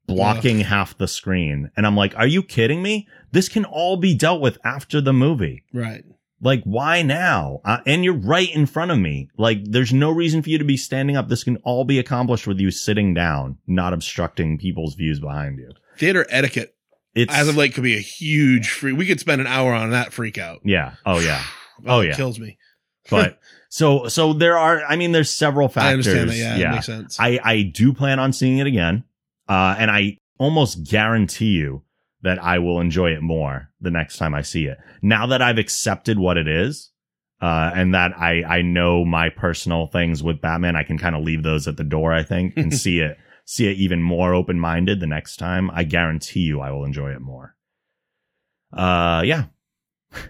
blocking 0.07 0.61
half 0.61 0.97
the 0.97 1.09
screen. 1.09 1.71
And 1.77 1.87
I'm 1.87 1.97
like, 1.97 2.15
are 2.17 2.27
you 2.27 2.43
kidding 2.43 2.83
me? 2.83 3.09
This 3.33 3.49
can 3.49 3.65
all 3.65 3.97
be 3.97 4.15
dealt 4.15 4.41
with 4.41 4.59
after 4.65 5.01
the 5.01 5.12
movie. 5.12 5.65
right. 5.73 6.05
Like, 6.43 6.62
why 6.65 7.03
now? 7.03 7.61
Uh, 7.65 7.79
and 7.87 8.05
you're 8.05 8.15
right 8.15 8.49
in 8.55 8.65
front 8.67 8.91
of 8.91 8.99
me. 8.99 9.29
Like, 9.37 9.59
there's 9.65 9.93
no 9.93 10.11
reason 10.11 10.43
for 10.43 10.49
you 10.51 10.59
to 10.59 10.65
be 10.65 10.77
standing 10.77 11.17
up. 11.17 11.29
This 11.29 11.45
can 11.45 11.57
all 11.59 11.85
be 11.85 11.99
accomplished 11.99 12.47
with 12.47 12.59
you 12.59 12.71
sitting 12.71 13.12
down, 13.12 13.59
not 13.67 13.93
obstructing 13.93 14.57
people's 14.59 14.95
views 14.95 15.21
behind 15.21 15.59
you. 15.59 15.71
Theater 15.99 16.27
etiquette, 16.31 16.75
It's 17.15 17.35
as 17.35 17.49
of 17.49 17.57
late, 17.57 17.75
could 17.75 17.83
be 17.85 17.97
a 17.97 18.01
huge 18.01 18.71
free. 18.71 18.93
We 18.93 19.05
could 19.07 19.21
spend 19.21 19.41
an 19.43 19.47
hour 19.47 19.75
on 19.75 19.91
that 19.91 20.12
freak 20.15 20.39
out. 20.39 20.61
yeah. 20.65 20.95
Oh 21.05 21.19
yeah. 21.21 21.43
Oh, 21.87 22.01
it 22.01 22.09
yeah. 22.09 22.15
kills 22.15 22.39
me. 22.39 22.59
But 23.11 23.39
so 23.71 24.09
so 24.09 24.35
there 24.35 24.59
are. 24.59 24.83
I 24.85 24.97
mean, 24.97 25.12
there's 25.12 25.31
several 25.31 25.69
factors. 25.69 26.07
I 26.07 26.11
understand 26.12 26.31
that. 26.31 26.59
Yeah, 26.59 26.69
it 26.71 26.75
makes 26.75 26.87
sense. 26.87 27.19
I, 27.19 27.39
I 27.43 27.62
do 27.62 27.95
plan 27.95 28.19
on 28.19 28.35
seeing 28.35 28.59
it 28.59 28.67
again. 28.67 29.05
Uh, 29.49 29.77
and 29.79 29.91
I 29.91 30.19
almost 30.39 30.85
guarantee 30.85 31.53
you 31.53 31.83
that 32.23 32.43
I 32.43 32.59
will 32.59 32.81
enjoy 32.81 33.11
it 33.13 33.23
more 33.23 33.71
the 33.81 33.91
next 33.91 34.19
time 34.19 34.35
I 34.35 34.43
see 34.43 34.67
it. 34.67 34.79
Now 35.03 35.27
that 35.29 35.41
I've 35.43 35.59
accepted 35.59 36.19
what 36.19 36.37
it 36.37 36.47
is, 36.49 36.91
uh, 37.41 37.71
and 37.75 37.95
that 37.95 38.13
I, 38.19 38.43
I 38.45 38.63
know 38.63 39.05
my 39.05 39.31
personal 39.31 39.87
things 39.87 40.23
with 40.23 40.41
Batman, 40.43 40.77
I 40.77 40.83
can 40.83 40.99
kind 40.99 41.17
of 41.17 41.23
leave 41.23 41.43
those 41.43 41.67
at 41.67 41.77
the 41.79 41.85
door, 41.85 42.13
I 42.13 42.23
think, 42.23 42.55
and 42.57 42.75
see 42.79 43.01
it, 43.01 43.17
see 43.47 43.67
it 43.67 43.79
even 43.79 44.03
more 44.03 44.35
open 44.35 44.61
minded 44.61 45.01
the 45.01 45.07
next 45.07 45.39
time. 45.39 45.71
I 45.73 45.85
guarantee 45.85 46.41
you 46.41 46.61
I 46.61 46.71
will 46.73 46.85
enjoy 46.85 47.13
it 47.13 47.21
more. 47.23 47.57
Uh, 48.73 49.23
yeah. 49.25 49.45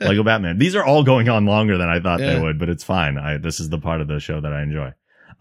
Lego 0.00 0.22
Batman. 0.22 0.58
These 0.58 0.74
are 0.76 0.84
all 0.84 1.02
going 1.04 1.28
on 1.28 1.44
longer 1.44 1.76
than 1.76 1.88
I 1.88 2.00
thought 2.00 2.20
Yeah. 2.20 2.34
they 2.34 2.40
would, 2.40 2.58
but 2.58 2.68
it's 2.68 2.84
fine. 2.84 3.18
I, 3.18 3.36
this 3.36 3.60
is 3.60 3.68
the 3.68 3.78
part 3.78 4.00
of 4.00 4.08
the 4.08 4.20
show 4.20 4.40
that 4.40 4.52
I 4.52 4.62
enjoy. 4.62 4.92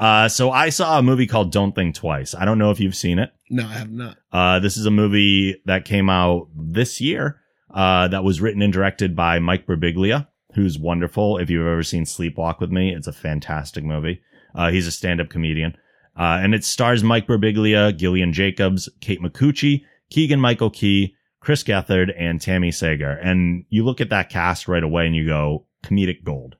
Uh, 0.02 0.28
so 0.28 0.50
I 0.50 0.70
saw 0.70 0.98
a 0.98 1.04
movie 1.04 1.28
called 1.28 1.52
Don't 1.52 1.76
Think 1.76 1.94
Twice. 1.94 2.34
I 2.34 2.44
don't 2.44 2.58
know 2.58 2.72
if 2.72 2.80
you've 2.80 2.96
seen 2.96 3.20
it. 3.20 3.32
No, 3.52 3.68
I 3.68 3.74
have 3.74 3.92
not. 3.92 4.18
Uh, 4.32 4.60
this 4.60 4.76
is 4.76 4.88
a 4.88 4.92
movie 4.92 5.62
that 5.66 5.86
came 5.86 6.10
out 6.10 6.48
this 6.56 7.00
year. 7.00 7.40
Uh, 7.72 8.08
that 8.08 8.24
was 8.24 8.42
written 8.42 8.64
and 8.64 8.74
directed 8.74 9.16
by 9.16 9.38
Mike 9.38 9.68
Birbiglia, 9.68 10.28
who's 10.56 10.80
wonderful. 10.80 11.38
If 11.38 11.52
you've 11.52 11.68
ever 11.68 11.84
seen 11.84 12.06
Sleepwalk 12.06 12.60
with 12.60 12.72
Me, 12.72 12.94
it's 12.94 13.08
a 13.08 13.14
fantastic 13.14 13.84
movie. 13.84 14.22
Uh, 14.56 14.72
he's 14.72 14.88
a 14.88 14.92
stand-up 14.92 15.30
comedian. 15.30 15.78
Uh, 16.18 16.40
and 16.42 16.56
it 16.56 16.66
stars 16.66 17.04
Mike 17.04 17.28
Birbiglia, 17.28 17.96
Gillian 17.96 18.34
Jacobs, 18.34 18.90
Kate 19.00 19.22
Micucci, 19.22 19.84
Keegan 20.10 20.42
Michael 20.42 20.72
Key, 20.72 21.16
Chris 21.40 21.64
Gethard, 21.64 22.12
and 22.18 22.40
Tami 22.40 22.70
Sagher. 22.70 23.18
And 23.24 23.66
you 23.70 23.86
look 23.86 24.02
at 24.02 24.10
that 24.10 24.30
cast 24.30 24.68
right 24.68 24.84
away 24.84 25.06
and 25.06 25.16
you 25.16 25.28
go, 25.28 25.68
comedic 25.84 26.24
gold. 26.24 26.56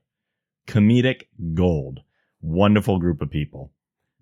Comedic 0.66 1.24
gold. 1.54 2.00
Wonderful 2.42 2.98
group 2.98 3.22
of 3.22 3.30
people. 3.30 3.72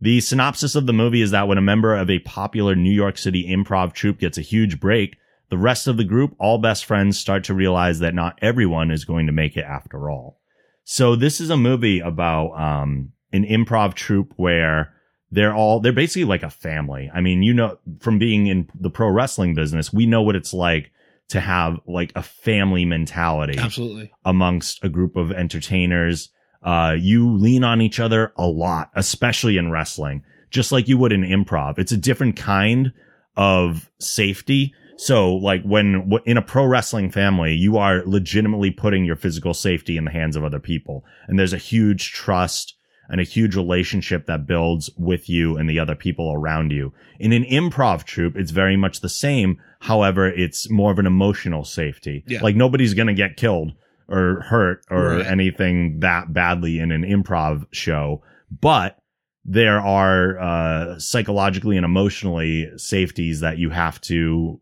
The 0.00 0.20
synopsis 0.20 0.74
of 0.74 0.86
the 0.86 0.92
movie 0.92 1.20
is 1.20 1.30
that 1.32 1.48
when 1.48 1.58
a 1.58 1.62
member 1.62 1.94
of 1.94 2.08
a 2.08 2.20
popular 2.20 2.74
New 2.74 2.92
York 2.92 3.18
City 3.18 3.46
improv 3.48 3.92
troupe 3.92 4.18
gets 4.18 4.38
a 4.38 4.42
huge 4.42 4.80
break, 4.80 5.16
the 5.50 5.58
rest 5.58 5.86
of 5.86 5.96
the 5.96 6.04
group, 6.04 6.34
all 6.38 6.58
best 6.58 6.84
friends, 6.84 7.18
start 7.18 7.44
to 7.44 7.54
realize 7.54 7.98
that 7.98 8.14
not 8.14 8.38
everyone 8.40 8.90
is 8.90 9.04
going 9.04 9.26
to 9.26 9.32
make 9.32 9.56
it 9.56 9.64
after 9.64 10.08
all. 10.08 10.40
So 10.84 11.16
this 11.16 11.40
is 11.40 11.50
a 11.50 11.56
movie 11.56 12.00
about 12.00 12.52
um, 12.52 13.12
an 13.32 13.44
improv 13.44 13.94
troupe 13.94 14.32
where 14.36 14.94
they're 15.30 15.54
all 15.54 15.80
they're 15.80 15.92
basically 15.92 16.24
like 16.24 16.42
a 16.42 16.50
family. 16.50 17.10
I 17.12 17.20
mean, 17.20 17.42
you 17.42 17.54
know, 17.54 17.78
from 18.00 18.18
being 18.18 18.46
in 18.46 18.68
the 18.74 18.90
pro 18.90 19.08
wrestling 19.08 19.54
business, 19.54 19.92
we 19.92 20.06
know 20.06 20.22
what 20.22 20.36
it's 20.36 20.52
like 20.52 20.90
to 21.28 21.40
have 21.40 21.78
like 21.86 22.12
a 22.16 22.22
family 22.22 22.84
mentality 22.84 23.58
Absolutely. 23.58 24.12
amongst 24.24 24.82
a 24.82 24.88
group 24.88 25.16
of 25.16 25.30
entertainers. 25.30 26.30
Uh, 26.62 26.94
you 26.98 27.36
lean 27.36 27.64
on 27.64 27.80
each 27.80 28.00
other 28.00 28.32
a 28.36 28.46
lot, 28.46 28.90
especially 28.94 29.56
in 29.56 29.70
wrestling, 29.70 30.22
just 30.50 30.72
like 30.72 30.88
you 30.88 30.98
would 30.98 31.12
in 31.12 31.22
improv. 31.22 31.78
It's 31.78 31.92
a 31.92 31.96
different 31.96 32.36
kind 32.36 32.92
of 33.36 33.90
safety. 33.98 34.74
So 34.96 35.34
like 35.34 35.62
when 35.62 36.12
in 36.26 36.36
a 36.36 36.42
pro 36.42 36.66
wrestling 36.66 37.10
family, 37.10 37.54
you 37.54 37.78
are 37.78 38.02
legitimately 38.04 38.72
putting 38.72 39.06
your 39.06 39.16
physical 39.16 39.54
safety 39.54 39.96
in 39.96 40.04
the 40.04 40.10
hands 40.10 40.36
of 40.36 40.44
other 40.44 40.58
people. 40.58 41.04
And 41.26 41.38
there's 41.38 41.54
a 41.54 41.58
huge 41.58 42.12
trust 42.12 42.74
and 43.08 43.20
a 43.20 43.24
huge 43.24 43.56
relationship 43.56 44.26
that 44.26 44.46
builds 44.46 44.90
with 44.96 45.28
you 45.28 45.56
and 45.56 45.68
the 45.68 45.78
other 45.78 45.94
people 45.94 46.32
around 46.32 46.70
you. 46.70 46.92
In 47.18 47.32
an 47.32 47.44
improv 47.44 48.04
troupe, 48.04 48.36
it's 48.36 48.52
very 48.52 48.76
much 48.76 49.00
the 49.00 49.08
same. 49.08 49.58
However, 49.80 50.28
it's 50.28 50.70
more 50.70 50.92
of 50.92 50.98
an 50.98 51.06
emotional 51.06 51.64
safety. 51.64 52.22
Yeah. 52.26 52.40
Like 52.42 52.54
nobody's 52.54 52.94
going 52.94 53.08
to 53.08 53.14
get 53.14 53.36
killed 53.36 53.72
or 54.10 54.40
hurt 54.42 54.84
or 54.90 55.16
Right. 55.16 55.26
anything 55.26 56.00
that 56.00 56.32
badly 56.32 56.78
in 56.78 56.92
an 56.92 57.02
improv 57.02 57.64
show, 57.70 58.22
but 58.60 58.96
there 59.44 59.80
are 59.80 60.38
uh, 60.38 60.98
psychologically 60.98 61.76
and 61.76 61.84
emotionally 61.84 62.68
safeties 62.76 63.40
that 63.40 63.58
you 63.58 63.70
have 63.70 64.00
to 64.02 64.60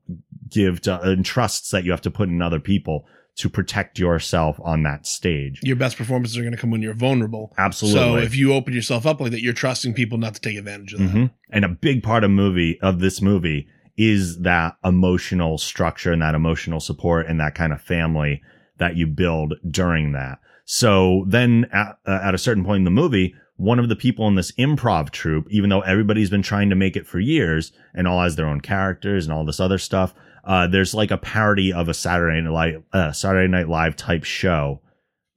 give 0.51 0.81
to 0.83 1.01
and 1.03 1.25
trusts 1.25 1.71
that 1.71 1.85
you 1.85 1.91
have 1.91 2.01
to 2.03 2.11
put 2.11 2.29
in 2.29 2.41
other 2.41 2.61
people 2.61 3.05
to 3.37 3.49
protect 3.49 3.99
yourself 3.99 4.59
on 4.65 4.83
that 4.83 5.07
stage. 5.07 5.61
Your 5.63 5.77
best 5.77 5.97
performances 5.97 6.37
are 6.37 6.43
going 6.43 6.55
to 6.55 6.59
come 6.59 6.71
when 6.71 6.83
you're 6.83 6.95
vulnerable. 6.95 7.53
Absolutely. 7.57 8.01
So 8.01 8.17
if 8.17 8.35
you 8.35 8.53
open 8.53 8.75
yourself 8.75 9.07
up 9.07 9.21
like 9.21 9.31
that, 9.31 9.43
you're 9.43 9.53
trusting 9.53 9.95
people 9.95 10.19
not 10.19 10.35
to 10.35 10.41
take 10.41 10.57
advantage 10.57 10.93
of 10.95 10.99
that. 11.01 11.09
Mhm. 11.09 11.31
And 11.51 11.65
a 11.65 11.69
big 11.69 12.03
part 12.03 12.25
of 12.25 12.31
movie 12.31 12.81
of 12.81 12.99
this 13.01 13.23
movie 13.23 13.69
is 13.97 14.39
that 14.41 14.77
emotional 14.85 15.59
structure 15.59 16.13
and 16.13 16.23
that 16.23 16.35
emotional 16.35 16.81
support 16.81 17.27
and 17.29 17.39
that 17.41 17.55
kind 17.55 17.73
of 17.73 17.81
family 17.81 18.41
that 18.79 18.97
you 18.97 19.07
build 19.07 19.55
during 19.71 20.13
that. 20.13 20.39
So 20.65 21.25
then 21.27 21.67
at, 21.73 21.99
uh, 22.07 22.21
at 22.23 22.35
a 22.35 22.39
certain 22.39 22.65
point 22.65 22.79
in 22.79 22.85
the 22.85 22.91
movie, 22.91 23.35
one 23.57 23.79
of 23.79 23.89
the 23.89 23.97
people 23.97 24.29
in 24.29 24.37
this 24.37 24.53
improv 24.53 25.11
troupe, 25.11 25.47
even 25.51 25.69
though 25.71 25.81
everybody's 25.81 26.31
been 26.31 26.43
trying 26.43 26.71
to 26.71 26.77
make 26.77 26.97
it 26.97 27.07
for 27.07 27.19
years 27.19 27.73
and 27.95 28.07
all 28.07 28.23
has 28.23 28.37
their 28.37 28.47
own 28.47 28.61
characters 28.61 29.25
and 29.25 29.33
all 29.33 29.45
this 29.45 29.61
other 29.61 29.79
stuff, 29.79 30.15
uh, 30.45 30.67
there's 30.67 30.95
like 30.95 31.11
a 31.11 31.19
parody 31.19 31.73
of 31.73 31.89
a 31.89 31.95
Saturday 31.95 32.41
Night 32.41 32.53
Live, 32.53 32.83
uh, 32.93 33.13
Saturday 33.13 33.49
Night 33.49 33.69
Live 33.69 33.97
type 33.97 34.25
show 34.25 34.81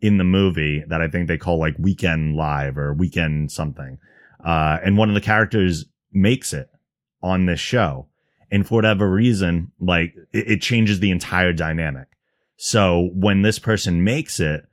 in 0.02 0.18
the 0.18 0.24
movie 0.24 0.84
that 0.88 1.02
I 1.02 1.08
think 1.08 1.28
they 1.28 1.38
call 1.38 1.60
like 1.60 1.76
Weekend 1.80 2.36
Live 2.36 2.78
or 2.78 2.94
Weekend 2.94 3.52
something. 3.52 3.98
Uh, 4.44 4.78
and 4.84 4.98
one 4.98 5.10
of 5.10 5.16
the 5.16 5.22
characters 5.22 5.86
makes 6.12 6.54
it 6.54 6.70
on 7.24 7.46
this 7.46 7.60
show. 7.60 8.08
And 8.52 8.68
for 8.68 8.76
whatever 8.76 9.10
reason, 9.10 9.72
like 9.80 10.14
it, 10.34 10.52
it 10.52 10.62
changes 10.62 11.00
the 11.00 11.12
entire 11.12 11.54
dynamic. 11.54 12.08
So 12.64 13.10
when 13.16 13.42
this 13.42 13.58
person 13.58 14.04
makes 14.04 14.40
it, 14.40 14.68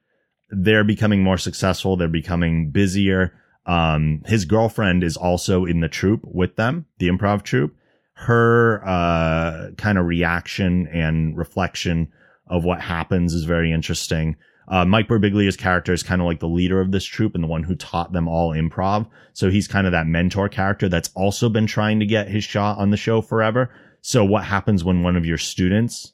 they're 0.51 0.85
becoming 0.85 1.23
more 1.23 1.39
successful. 1.39 1.97
They're 1.97 2.07
becoming 2.07 2.71
busier. 2.71 3.33
Um, 3.65 4.21
his 4.27 4.45
girlfriend 4.45 5.03
is 5.03 5.17
also 5.17 5.65
in 5.65 5.81
the 5.81 5.89
troupe 5.89 6.21
with 6.23 6.57
them, 6.57 6.85
the 6.99 7.09
improv 7.09 7.45
troupe. 7.45 7.75
Her, 8.13 8.87
uh, 8.87 9.71
kind 9.79 9.97
of 9.97 10.05
reaction 10.05 10.87
and 10.89 11.35
reflection 11.35 12.13
of 12.47 12.63
what 12.63 12.83
happens 12.83 13.33
is 13.33 13.45
very 13.45 13.73
interesting. 13.73 14.37
Uh, 14.69 14.85
Mike 14.85 15.09
Birbiglia's 15.09 15.57
character 15.57 15.95
is 15.95 16.03
kind 16.03 16.21
of 16.21 16.27
like 16.27 16.41
the 16.41 16.47
leader 16.47 16.83
of 16.83 16.93
this 16.93 17.07
troupe 17.07 17.35
and 17.35 17.43
the 17.43 17.49
one 17.49 17.63
who 17.63 17.75
taught 17.75 18.13
them 18.13 18.29
all 18.29 18.53
improv. 18.53 19.09
So 19.33 19.49
he's 19.49 19.67
kind 19.67 19.87
of 19.87 19.93
that 19.93 20.07
mentor 20.07 20.51
character 20.51 20.91
that's 20.91 21.11
also 21.15 21.49
been 21.49 21.67
trying 21.67 22.01
to 22.01 22.07
get 22.07 22.29
his 22.29 22.45
shot 22.45 22.77
on 22.77 22.91
the 22.91 22.99
show 22.99 23.23
forever. 23.23 23.71
So 24.03 24.27
what 24.27 24.45
happens 24.45 24.85
when 24.85 25.03
one 25.03 25.17
of 25.17 25.25
your 25.25 25.39
students 25.39 26.13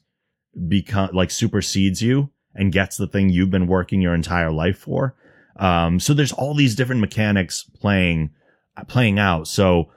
become 0.67 1.09
like 1.13 1.31
supersedes 1.31 2.01
you 2.01 2.29
and 2.53 2.71
gets 2.71 2.97
the 2.97 3.07
thing 3.07 3.29
you've 3.29 3.51
been 3.51 3.67
working 3.67 4.01
your 4.01 4.13
entire 4.13 4.51
life 4.51 4.77
for? 4.77 5.15
Um, 5.57 5.99
so 5.99 6.13
there's 6.13 6.31
all 6.33 6.53
these 6.53 6.75
different 6.75 7.01
mechanics 7.01 7.63
playing, 7.79 8.31
playing 8.87 9.19
out. 9.19 9.47
So 9.47 9.91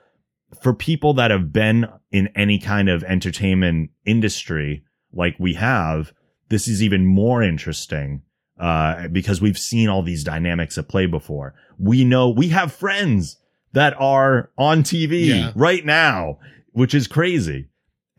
for 0.61 0.73
people 0.73 1.13
that 1.15 1.31
have 1.31 1.51
been 1.53 1.87
in 2.11 2.27
any 2.35 2.59
kind 2.59 2.89
of 2.89 3.03
entertainment 3.03 3.91
industry 4.05 4.83
like 5.13 5.35
we 5.39 5.53
have, 5.55 6.13
this 6.49 6.67
is 6.67 6.81
even 6.81 7.05
more 7.05 7.43
interesting 7.43 8.21
uh, 8.59 9.07
because 9.09 9.41
we've 9.41 9.57
seen 9.57 9.87
all 9.89 10.01
these 10.01 10.23
dynamics 10.23 10.77
at 10.77 10.87
play 10.87 11.05
before. 11.05 11.53
We 11.77 12.03
know 12.03 12.29
we 12.29 12.49
have 12.49 12.73
friends 12.73 13.37
that 13.73 13.93
are 13.99 14.49
on 14.57 14.83
TV 14.83 15.27
Yeah. 15.27 15.51
right 15.55 15.85
now, 15.85 16.39
which 16.71 16.93
is 16.93 17.07
crazy. 17.07 17.68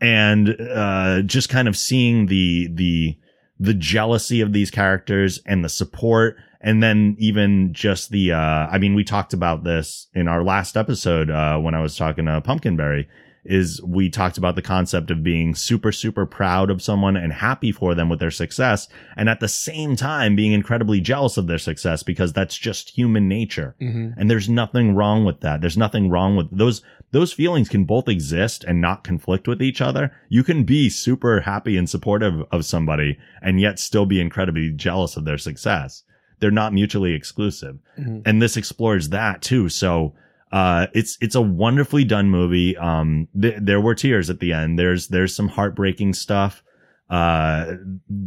And, 0.01 0.59
uh, 0.59 1.21
just 1.21 1.47
kind 1.49 1.67
of 1.67 1.77
seeing 1.77 2.25
the, 2.25 2.67
the, 2.73 3.17
the 3.59 3.73
jealousy 3.75 4.41
of 4.41 4.51
these 4.51 4.71
characters 4.71 5.39
and 5.45 5.63
the 5.63 5.69
support. 5.69 6.37
And 6.59 6.81
then 6.81 7.15
even 7.19 7.73
just 7.73 8.09
the, 8.09 8.33
uh, 8.33 8.37
I 8.37 8.77
mean, 8.79 8.95
we 8.95 9.03
talked 9.03 9.33
about 9.33 9.63
this 9.63 10.07
in 10.13 10.27
our 10.27 10.43
last 10.43 10.75
episode, 10.75 11.29
uh, 11.29 11.57
when 11.59 11.75
I 11.75 11.81
was 11.81 11.95
talking 11.95 12.25
to 12.25 12.41
Pumpkinberry 12.41 13.07
is 13.43 13.81
we 13.81 14.09
talked 14.09 14.37
about 14.37 14.55
the 14.55 14.61
concept 14.61 15.09
of 15.09 15.23
being 15.23 15.55
super, 15.55 15.91
super 15.91 16.25
proud 16.25 16.69
of 16.69 16.81
someone 16.81 17.15
and 17.15 17.33
happy 17.33 17.71
for 17.71 17.95
them 17.95 18.07
with 18.07 18.19
their 18.19 18.31
success. 18.31 18.87
And 19.17 19.29
at 19.29 19.39
the 19.39 19.47
same 19.47 19.95
time, 19.95 20.35
being 20.35 20.51
incredibly 20.51 21.01
jealous 21.01 21.37
of 21.37 21.47
their 21.47 21.57
success 21.57 22.03
because 22.03 22.33
that's 22.33 22.55
just 22.57 22.91
human 22.91 23.27
nature. 23.27 23.75
hmm 23.79 24.09
And 24.17 24.29
there's 24.29 24.49
nothing 24.49 24.93
wrong 24.93 25.25
with 25.25 25.39
that. 25.41 25.61
There's 25.61 25.77
nothing 25.77 26.09
wrong 26.09 26.35
with 26.35 26.55
those. 26.55 26.83
Those 27.11 27.33
feelings 27.33 27.67
can 27.67 27.83
both 27.83 28.07
exist 28.07 28.63
and 28.63 28.79
not 28.79 29.03
conflict 29.03 29.47
with 29.47 29.61
each 29.61 29.81
other. 29.81 30.11
You 30.29 30.43
can 30.43 30.63
be 30.63 30.89
super 30.89 31.41
happy 31.41 31.75
and 31.75 31.89
supportive 31.89 32.43
of 32.51 32.65
somebody 32.65 33.17
and 33.41 33.59
yet 33.59 33.79
still 33.79 34.05
be 34.05 34.21
incredibly 34.21 34.71
jealous 34.71 35.17
of 35.17 35.25
their 35.25 35.37
success. 35.37 36.03
They're 36.39 36.51
not 36.51 36.73
mutually 36.73 37.13
exclusive. 37.13 37.79
Mhm. 37.99 38.21
And 38.25 38.41
this 38.41 38.55
explores 38.57 39.09
that 39.09 39.41
too. 39.41 39.67
So, 39.69 40.15
uh, 40.51 40.87
it's, 40.93 41.17
it's 41.21 41.35
a 41.35 41.41
wonderfully 41.41 42.03
done 42.03 42.29
movie. 42.29 42.75
Um, 42.77 43.27
th- 43.39 43.59
there 43.61 43.81
were 43.81 43.95
tears 43.95 44.29
at 44.29 44.39
the 44.39 44.53
end. 44.53 44.79
There's, 44.79 45.09
there's 45.09 45.35
some 45.35 45.49
heartbreaking 45.49 46.13
stuff. 46.13 46.63
Uh, 47.09 47.75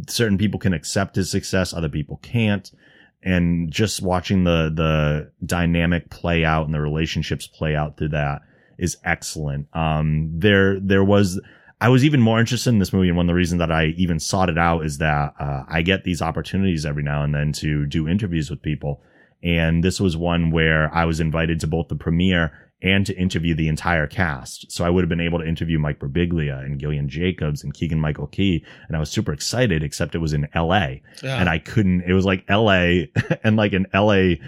certain 0.07 0.37
people 0.37 0.59
can 0.59 0.73
accept 0.73 1.15
his 1.15 1.29
success. 1.29 1.73
Other 1.73 1.89
people 1.89 2.17
can't 2.17 2.71
and 3.23 3.71
just 3.71 4.03
watching 4.03 4.43
the 4.43 4.71
the 4.73 5.31
dynamic 5.43 6.11
play 6.11 6.45
out 6.45 6.65
and 6.65 6.73
the 6.75 6.79
relationships 6.79 7.47
play 7.47 7.75
out 7.75 7.97
through 7.97 8.09
that 8.09 8.43
is 8.77 8.97
excellent. 9.03 9.67
Um, 9.75 10.29
there 10.33 10.79
there 10.79 11.03
was 11.03 11.39
I 11.81 11.89
was 11.89 12.05
even 12.05 12.21
more 12.21 12.39
interested 12.39 12.69
in 12.69 12.79
this 12.79 12.93
movie, 12.93 13.09
and 13.09 13.17
one 13.17 13.25
of 13.25 13.33
the 13.33 13.35
reasons 13.35 13.59
that 13.59 13.71
I 13.71 13.87
even 13.97 14.19
sought 14.19 14.49
it 14.49 14.57
out 14.57 14.85
is 14.85 14.97
that 14.99 15.33
uh, 15.39 15.63
I 15.67 15.81
get 15.81 16.03
these 16.03 16.21
opportunities 16.21 16.85
every 16.85 17.03
now 17.03 17.23
and 17.23 17.33
then 17.35 17.51
to 17.53 17.85
do 17.85 18.07
interviews 18.07 18.49
with 18.49 18.61
people, 18.61 19.01
and 19.43 19.83
this 19.83 19.99
was 19.99 20.15
one 20.15 20.51
where 20.51 20.93
I 20.93 21.05
was 21.05 21.19
invited 21.19 21.59
to 21.61 21.67
both 21.67 21.89
the 21.89 21.95
premiere 21.95 22.51
and 22.81 23.05
to 23.05 23.15
interview 23.17 23.55
the 23.55 23.67
entire 23.67 24.05
cast. 24.05 24.71
So 24.71 24.85
I 24.85 24.89
would 24.89 25.01
have 25.01 25.09
been 25.09 25.21
able 25.21 25.39
to 25.39 25.47
interview 25.47 25.79
Mike 25.79 25.97
Birbiglia 25.99 26.63
and 26.63 26.79
Gillian 26.79 27.09
Jacobs 27.09 27.63
and 27.63 27.73
Keegan 27.73 27.99
Michael 27.99 28.27
Key, 28.27 28.63
and 28.87 28.95
I 28.95 28.99
was 28.99 29.09
super 29.09 29.33
excited. 29.33 29.81
Except 29.83 30.13
it 30.15 30.19
was 30.19 30.33
in 30.33 30.47
L.A 30.53 31.01
Yeah. 31.23 31.39
and 31.39 31.49
I 31.49 31.59
couldn't. 31.59 32.01
It 32.01 32.13
was 32.13 32.25
like 32.25 32.45
L.A. 32.47 33.11
and 33.43 33.55
like 33.57 33.73
an 33.73 33.87
L.A. 33.93 34.39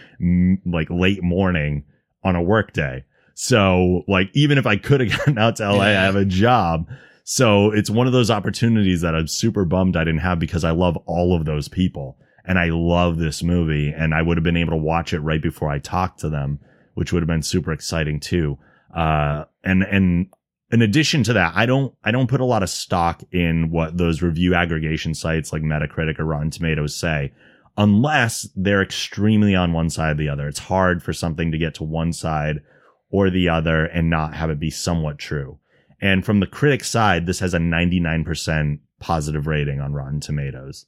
like 0.66 0.90
late 0.90 1.24
morning 1.24 1.84
on 2.24 2.36
a 2.36 2.42
work 2.42 2.74
day. 2.74 3.04
So 3.40 4.04
like 4.08 4.32
even 4.34 4.58
if 4.58 4.66
I 4.66 4.78
could 4.78 5.00
have 5.00 5.10
gotten 5.18 5.38
out 5.38 5.58
to 5.58 5.64
L.A., 5.64 5.86
I 5.86 5.92
have 5.92 6.16
a 6.16 6.26
job. 6.26 6.90
So 7.24 7.72
it's 7.72 7.90
one 7.90 8.08
of 8.08 8.14
those 8.14 8.32
opportunities 8.32 9.02
that 9.02 9.14
I'm 9.14 9.28
super 9.28 9.64
bummed 9.64 9.96
I 9.96 10.04
didn't 10.04 10.22
have 10.22 10.40
because 10.40 10.64
I 10.64 10.72
love 10.72 10.98
all 11.06 11.36
of 11.36 11.46
those 11.46 11.68
people 11.68 12.18
and 12.46 12.58
I 12.58 12.70
love 12.70 13.20
this 13.20 13.44
movie 13.44 13.94
and 13.96 14.16
I 14.16 14.24
would 14.24 14.38
have 14.38 14.44
been 14.44 14.58
able 14.58 14.72
to 14.72 14.78
watch 14.78 15.14
it 15.14 15.20
right 15.20 15.42
before 15.42 15.70
I 15.70 15.78
talked 15.78 16.20
to 16.22 16.30
them, 16.30 16.60
which 16.96 17.14
would 17.14 17.22
have 17.22 17.28
been 17.28 17.44
super 17.44 17.72
exciting 17.72 18.20
too. 18.20 18.58
Uh, 18.96 19.46
and 19.64 19.84
and 19.84 20.28
in 20.72 20.82
addition 20.82 21.22
to 21.26 21.34
that, 21.34 21.54
I 21.56 21.68
don't 21.68 21.94
I 22.04 22.10
don't 22.10 22.28
put 22.28 22.42
a 22.42 22.46
lot 22.46 22.64
of 22.64 22.72
stock 22.72 23.22
in 23.32 23.70
what 23.70 24.00
those 24.00 24.24
review 24.24 24.56
aggregation 24.56 25.14
sites 25.14 25.54
like 25.54 25.62
Metacritic 25.62 26.18
or 26.18 26.26
Rotten 26.26 26.50
Tomatoes 26.50 26.96
say, 26.96 27.34
unless 27.78 28.50
they're 28.56 28.82
extremely 28.82 29.54
on 29.54 29.74
one 29.74 29.92
side 29.92 30.14
or 30.14 30.16
the 30.16 30.30
other. 30.30 30.48
It's 30.48 30.58
hard 30.58 31.04
for 31.04 31.14
something 31.14 31.52
to 31.52 31.60
get 31.60 31.76
to 31.76 31.84
one 31.84 32.14
side 32.14 32.62
or 33.10 33.30
the 33.30 33.50
other 33.50 33.86
and 33.86 34.10
not 34.10 34.34
have 34.34 34.50
it 34.50 34.60
be 34.60 34.70
somewhat 34.70 35.18
true. 35.18 35.60
And 36.02 36.26
from 36.26 36.40
the 36.40 36.48
critic 36.48 36.84
side, 36.84 37.26
this 37.26 37.40
has 37.40 37.54
a 37.54 37.60
99% 37.60 38.80
positive 39.00 39.48
rating 39.48 39.80
on 39.80 39.94
Rotten 39.94 40.20
Tomatoes. 40.20 40.86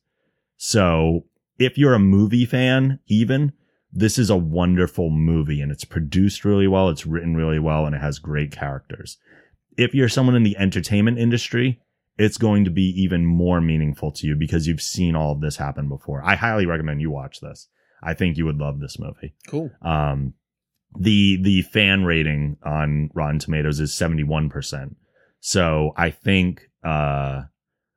So 0.58 1.26
if 1.58 1.78
you're 1.78 1.94
a 1.94 2.00
movie 2.00 2.46
fan, 2.46 3.00
even 3.08 3.54
this 3.92 4.20
is 4.20 4.30
a 4.30 4.38
wonderful 4.38 5.10
movie 5.10 5.62
and 5.62 5.72
it's 5.72 5.86
produced 5.86 6.46
really 6.46 6.68
well. 6.68 6.90
It's 6.90 7.06
written 7.06 7.36
really 7.36 7.60
well 7.60 7.86
and 7.86 7.96
it 7.96 8.02
has 8.02 8.20
great 8.20 8.52
characters. 8.52 9.18
If 9.78 9.96
you're 9.96 10.10
someone 10.10 10.36
in 10.36 10.44
the 10.44 10.58
entertainment 10.58 11.18
industry, 11.18 11.82
it's 12.18 12.38
going 12.38 12.66
to 12.66 12.70
be 12.70 12.84
even 13.02 13.26
more 13.26 13.62
meaningful 13.62 14.12
to 14.12 14.28
you 14.28 14.36
because 14.36 14.68
you've 14.68 14.82
seen 14.82 15.16
all 15.16 15.32
of 15.32 15.42
this 15.42 15.56
happen 15.56 15.88
before. 15.88 16.22
I 16.24 16.36
highly 16.36 16.66
recommend 16.66 17.02
you 17.02 17.10
watch 17.10 17.40
this. 17.40 17.68
I 18.04 18.14
think 18.14 18.38
you 18.38 18.46
would 18.46 18.58
love 18.58 18.80
this 18.80 19.00
movie. 19.00 19.34
Cool. 19.48 19.72
Um, 19.82 20.34
the 20.98 21.38
the 21.42 21.62
fan 21.64 22.04
rating 22.04 22.58
on 22.64 23.10
Rotten 23.14 23.40
Tomatoes 23.40 23.80
is 23.80 23.92
71%. 23.92 24.96
So 25.40 25.94
I 25.96 26.10
think 26.10 26.70
uh 26.84 27.44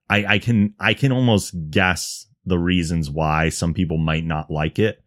I 0.09 0.24
I 0.27 0.39
can 0.39 0.74
I 0.78 0.94
can 0.94 1.12
almost 1.12 1.55
guess 1.70 2.27
the 2.44 2.59
reasons 2.59 3.10
why 3.10 3.48
some 3.48 3.73
people 3.74 3.98
might 3.98 4.24
not 4.24 4.51
like 4.51 4.78
it, 4.78 5.02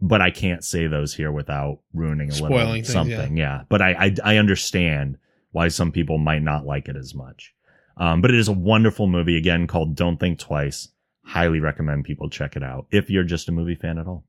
but 0.00 0.20
I 0.20 0.30
can't 0.30 0.64
say 0.64 0.86
those 0.86 1.14
here 1.14 1.32
without 1.32 1.80
ruining 1.92 2.30
a 2.30 2.32
Spoiling 2.32 2.56
little 2.56 2.72
things, 2.74 2.92
something. 2.92 3.36
Yeah. 3.36 3.62
But 3.68 3.82
I, 3.82 3.92
I 3.92 4.16
I 4.24 4.36
understand 4.36 5.18
why 5.50 5.68
some 5.68 5.92
people 5.92 6.18
might 6.18 6.42
not 6.42 6.64
like 6.64 6.88
it 6.88 6.96
as 6.96 7.14
much. 7.14 7.54
Um, 7.96 8.22
but 8.22 8.30
it 8.30 8.38
is 8.38 8.48
a 8.48 8.52
wonderful 8.52 9.06
movie 9.06 9.36
again 9.36 9.66
called 9.66 9.94
Don't 9.94 10.18
Think 10.18 10.38
Twice. 10.38 10.88
Highly 11.24 11.60
recommend 11.60 12.04
people 12.04 12.30
check 12.30 12.56
it 12.56 12.62
out 12.62 12.86
if 12.90 13.10
you're 13.10 13.22
just 13.22 13.48
a 13.48 13.52
movie 13.52 13.74
fan 13.76 13.98
at 13.98 14.06
all. 14.06 14.24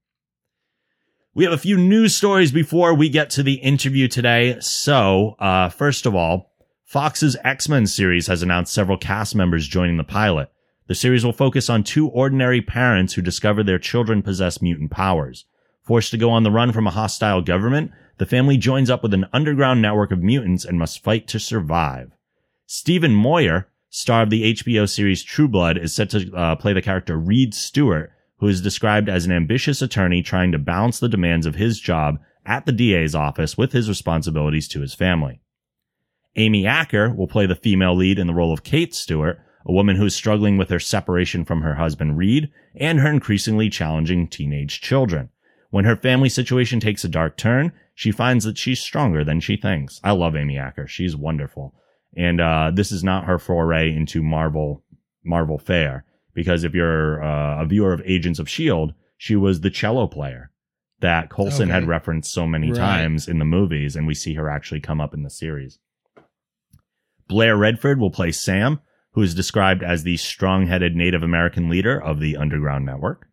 We 1.36 1.46
have 1.46 1.54
a 1.54 1.58
few 1.58 1.78
news 1.78 2.14
stories 2.14 2.52
before 2.52 2.94
we 2.94 3.10
get 3.10 3.32
to 3.32 3.42
the 3.42 3.56
interview 3.56 4.08
today. 4.08 4.58
So, 4.60 5.36
uh, 5.40 5.70
first 5.70 6.06
of 6.06 6.14
all, 6.14 6.54
Fox's 6.86 7.36
X-Men 7.44 7.88
series 7.88 8.28
has 8.28 8.44
announced 8.44 8.72
several 8.72 9.00
cast 9.00 9.34
members 9.34 9.68
joining 9.68 9.98
the 9.98 10.04
pilot. 10.04 10.52
The 10.86 10.94
series 10.94 11.26
will 11.26 11.34
focus 11.34 11.72
on 11.72 11.84
two 11.84 12.08
ordinary 12.08 12.62
parents 12.62 13.16
who 13.16 13.24
discover 13.24 13.64
their 13.64 13.80
children 13.80 14.22
possess 14.22 14.62
mutant 14.62 14.92
powers. 14.92 15.46
Forced 15.82 16.12
to 16.12 16.20
go 16.20 16.30
on 16.30 16.44
the 16.44 16.52
run 16.52 16.72
from 16.72 16.86
a 16.86 16.92
hostile 16.92 17.42
government, 17.42 17.90
the 18.20 18.28
family 18.28 18.58
joins 18.58 18.92
up 18.92 19.02
with 19.02 19.16
an 19.16 19.26
underground 19.34 19.82
network 19.82 20.12
of 20.12 20.22
mutants 20.22 20.64
and 20.64 20.78
must 20.78 21.04
fight 21.04 21.28
to 21.30 21.40
survive. 21.40 22.12
Stephen 22.68 23.16
Moyer, 23.16 23.70
star 23.90 24.22
of 24.22 24.30
the 24.30 24.54
HBO 24.54 24.88
series 24.88 25.24
True 25.24 25.48
Blood, 25.48 25.80
is 25.80 25.96
set 25.96 26.12
to 26.12 26.32
uh, 26.36 26.56
play 26.58 26.74
the 26.74 26.82
character 26.84 27.18
Reed 27.18 27.56
Stewart, 27.56 28.12
who 28.44 28.50
is 28.50 28.60
described 28.60 29.08
as 29.08 29.26
an 29.26 29.32
ambitious 29.32 29.82
attorney 29.82 30.22
trying 30.22 30.52
to 30.52 30.58
balance 30.58 31.00
the 31.00 31.08
demands 31.08 31.46
of 31.46 31.56
his 31.56 31.80
job 31.80 32.20
at 32.46 32.66
the 32.66 32.74
DA's 32.74 33.16
office 33.16 33.58
with 33.58 33.72
his 33.72 33.88
responsibilities 33.88 34.68
to 34.68 34.82
his 34.82 34.94
family. 34.94 35.40
Amy 36.36 36.68
Acker 36.68 37.10
will 37.10 37.26
play 37.26 37.46
the 37.46 37.56
female 37.56 37.96
lead 37.96 38.20
in 38.20 38.28
the 38.28 38.34
role 38.34 38.52
of 38.52 38.66
Kate 38.66 38.94
Stewart, 38.94 39.40
a 39.66 39.72
woman 39.72 39.96
who 39.96 40.08
is 40.08 40.14
struggling 40.14 40.58
with 40.58 40.70
her 40.70 40.80
separation 40.80 41.46
from 41.46 41.62
her 41.62 41.76
husband 41.76 42.18
Reed 42.18 42.52
and 42.76 43.00
her 43.00 43.10
increasingly 43.10 43.70
challenging 43.70 44.28
teenage 44.28 44.82
children. 44.82 45.30
When 45.70 45.86
her 45.86 45.96
family 45.96 46.28
situation 46.28 46.82
takes 46.82 47.06
a 47.06 47.10
dark 47.10 47.38
turn, 47.38 47.72
she 47.96 48.12
finds 48.12 48.44
that 48.44 48.58
she's 48.58 48.82
stronger 48.82 49.24
than 49.24 49.40
she 49.40 49.56
thinks. 49.56 50.02
I 50.04 50.12
love 50.12 50.36
Amy 50.36 50.58
Acker. 50.58 50.86
She's 50.86 51.16
wonderful. 51.16 51.76
And 52.18 52.42
uh, 52.42 52.72
this 52.74 52.92
is 52.92 53.06
not 53.06 53.24
her 53.24 53.40
foray 53.40 53.96
into 53.96 54.22
Marvel 54.22 54.84
Marvel 55.24 55.58
fare 55.58 56.04
because 56.34 56.64
if 56.64 56.74
you're 56.74 57.24
uh, 57.24 57.62
a 57.62 57.66
viewer 57.66 57.94
of 57.94 58.02
Agents 58.06 58.40
of 58.40 58.50
Shield, 58.50 58.94
she 59.18 59.36
was 59.36 59.62
the 59.62 59.70
cello 59.70 60.08
player 60.08 60.52
that 61.00 61.30
Coulson 61.30 61.64
Okay. 61.70 61.74
had 61.74 61.88
referenced 61.88 62.34
so 62.34 62.48
many 62.48 62.70
Right. 62.72 62.78
times 62.78 63.28
in 63.28 63.40
the 63.40 63.46
movies, 63.46 63.96
and 63.96 64.08
we 64.08 64.14
see 64.14 64.34
her 64.36 64.50
actually 64.50 64.80
come 64.80 65.02
up 65.02 65.14
in 65.14 65.24
the 65.24 65.30
series. 65.30 65.80
Blair 67.28 67.58
Redford 67.58 68.00
will 68.00 68.12
play 68.12 68.32
Sam, 68.32 68.80
who 69.12 69.22
is 69.22 69.36
described 69.36 69.84
as 69.84 70.04
the 70.04 70.18
strong-headed 70.18 70.96
Native 70.96 71.24
American 71.24 71.70
leader 71.70 72.02
of 72.02 72.20
the 72.20 72.36
Underground 72.38 72.86
Network. 72.86 73.28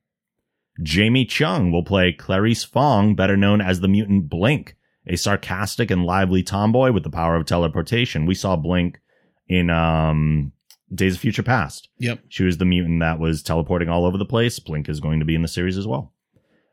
Jamie 0.82 1.24
Chung 1.26 1.70
will 1.72 1.84
play 1.84 2.12
Clarice 2.12 2.64
Fong, 2.64 3.14
better 3.14 3.36
known 3.36 3.60
as 3.60 3.80
the 3.80 3.88
mutant 3.88 4.28
Blink, 4.28 4.76
a 5.06 5.16
sarcastic 5.16 5.90
and 5.90 6.04
lively 6.04 6.42
tomboy 6.42 6.92
with 6.92 7.02
the 7.02 7.10
power 7.10 7.36
of 7.36 7.46
teleportation. 7.46 8.26
We 8.26 8.34
saw 8.34 8.56
Blink 8.56 9.00
in 9.48 9.68
um, 9.70 10.52
Days 10.92 11.14
of 11.14 11.20
Future 11.20 11.42
Past. 11.42 11.88
Yep. 11.98 12.20
She 12.28 12.44
was 12.44 12.58
the 12.58 12.64
mutant 12.64 13.00
that 13.00 13.18
was 13.18 13.42
teleporting 13.42 13.88
all 13.88 14.04
over 14.04 14.18
the 14.18 14.24
place. 14.24 14.58
Blink 14.58 14.88
is 14.88 15.00
going 15.00 15.20
to 15.20 15.26
be 15.26 15.34
in 15.34 15.42
the 15.42 15.48
series 15.48 15.78
as 15.78 15.86
well. 15.86 16.12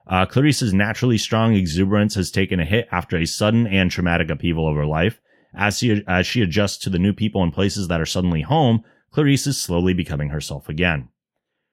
Uh, 0.08 0.26
Clarice's 0.26 0.74
naturally 0.74 1.18
strong 1.18 1.54
exuberance 1.54 2.16
has 2.16 2.32
taken 2.32 2.60
a 2.60 2.66
hit 2.66 2.88
after 2.92 3.18
a 3.18 3.26
sudden 3.26 3.68
and 3.68 3.92
traumatic 3.92 4.30
upheaval 4.30 4.68
of 4.68 4.76
her 4.76 4.86
life. 4.86 5.20
As 5.54 5.80
she, 5.80 6.04
as 6.08 6.26
she 6.26 6.42
adjusts 6.42 6.78
to 6.80 6.90
the 6.90 7.00
new 7.00 7.14
people 7.14 7.44
and 7.44 7.54
places 7.54 7.88
that 7.88 8.02
are 8.02 8.06
suddenly 8.06 8.42
home, 8.42 8.84
Clarice 9.12 9.48
is 9.48 9.60
slowly 9.60 9.94
becoming 9.94 10.30
herself 10.30 10.70
again. 10.70 11.10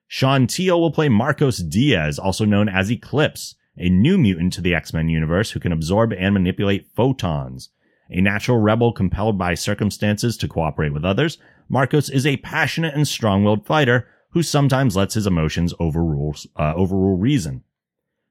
Sean 0.07 0.47
Teale 0.47 0.79
will 0.79 0.91
play 0.91 1.09
Marcos 1.09 1.57
Diaz, 1.57 2.19
also 2.19 2.45
known 2.45 2.69
as 2.69 2.91
Eclipse, 2.91 3.55
a 3.77 3.89
new 3.89 4.17
mutant 4.17 4.53
to 4.53 4.61
the 4.61 4.75
X-Men 4.75 5.09
universe 5.09 5.51
who 5.51 5.59
can 5.59 5.71
absorb 5.71 6.13
and 6.13 6.33
manipulate 6.33 6.87
photons. 6.95 7.69
A 8.09 8.21
natural 8.21 8.59
rebel 8.59 8.93
compelled 8.93 9.37
by 9.37 9.55
circumstances 9.55 10.37
to 10.37 10.47
cooperate 10.47 10.93
with 10.93 11.03
others, 11.03 11.37
Marcos 11.67 12.09
is 12.09 12.25
a 12.25 12.37
passionate 12.37 12.93
and 12.93 13.07
strong-willed 13.07 13.65
fighter 13.65 14.07
who 14.31 14.43
sometimes 14.43 14.95
lets 14.95 15.13
his 15.13 15.25
emotions 15.27 15.73
overrule, 15.79 16.35
uh, 16.57 16.73
overrule 16.75 17.17
reason. 17.17 17.63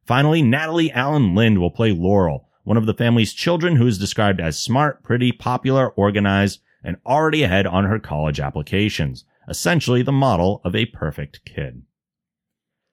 Finally, 0.05 0.43
Natalie 0.43 0.90
Alyn 0.90 1.35
Lind 1.35 1.59
will 1.59 1.70
play 1.70 1.93
Laurel, 1.93 2.48
one 2.65 2.77
of 2.77 2.86
the 2.86 2.94
family's 2.94 3.32
children 3.32 3.77
who 3.77 3.86
is 3.86 3.98
described 3.98 4.40
as 4.40 4.59
smart, 4.59 5.02
pretty, 5.02 5.32
popular, 5.32 5.89
organized, 5.90 6.61
and 6.82 6.97
already 7.06 7.43
ahead 7.43 7.66
on 7.66 7.85
her 7.85 7.98
college 7.98 8.39
applications. 8.39 9.24
Essentially 9.48 10.02
the 10.02 10.12
model 10.12 10.61
of 10.65 10.74
a 10.77 10.86
perfect 10.86 11.44
kid. 11.44 11.82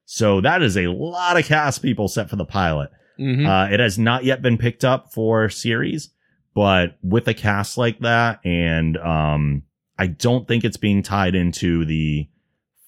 So 0.05 0.41
that 0.41 0.61
is 0.61 0.76
a 0.77 0.88
lot 0.88 1.38
of 1.38 1.45
cast 1.45 1.81
people 1.81 2.07
set 2.07 2.30
for 2.30 2.35
the 2.35 2.45
pilot. 2.45 2.91
hmm 3.18 3.45
Uh, 3.45 3.68
it 3.68 3.80
has 3.80 3.97
not 3.99 4.23
yet 4.23 4.41
been 4.41 4.57
picked 4.57 4.84
up 4.84 5.13
for 5.13 5.49
series, 5.49 6.09
but 6.53 6.97
with 7.01 7.27
a 7.27 7.34
cast 7.34 7.77
like 7.77 7.99
that, 7.99 8.39
and 8.45 8.97
um, 8.97 9.63
I 10.02 10.07
don't 10.07 10.48
think 10.48 10.64
it's 10.64 10.78
being 10.78 11.03
tied 11.03 11.36
into 11.36 11.86
the 11.86 12.28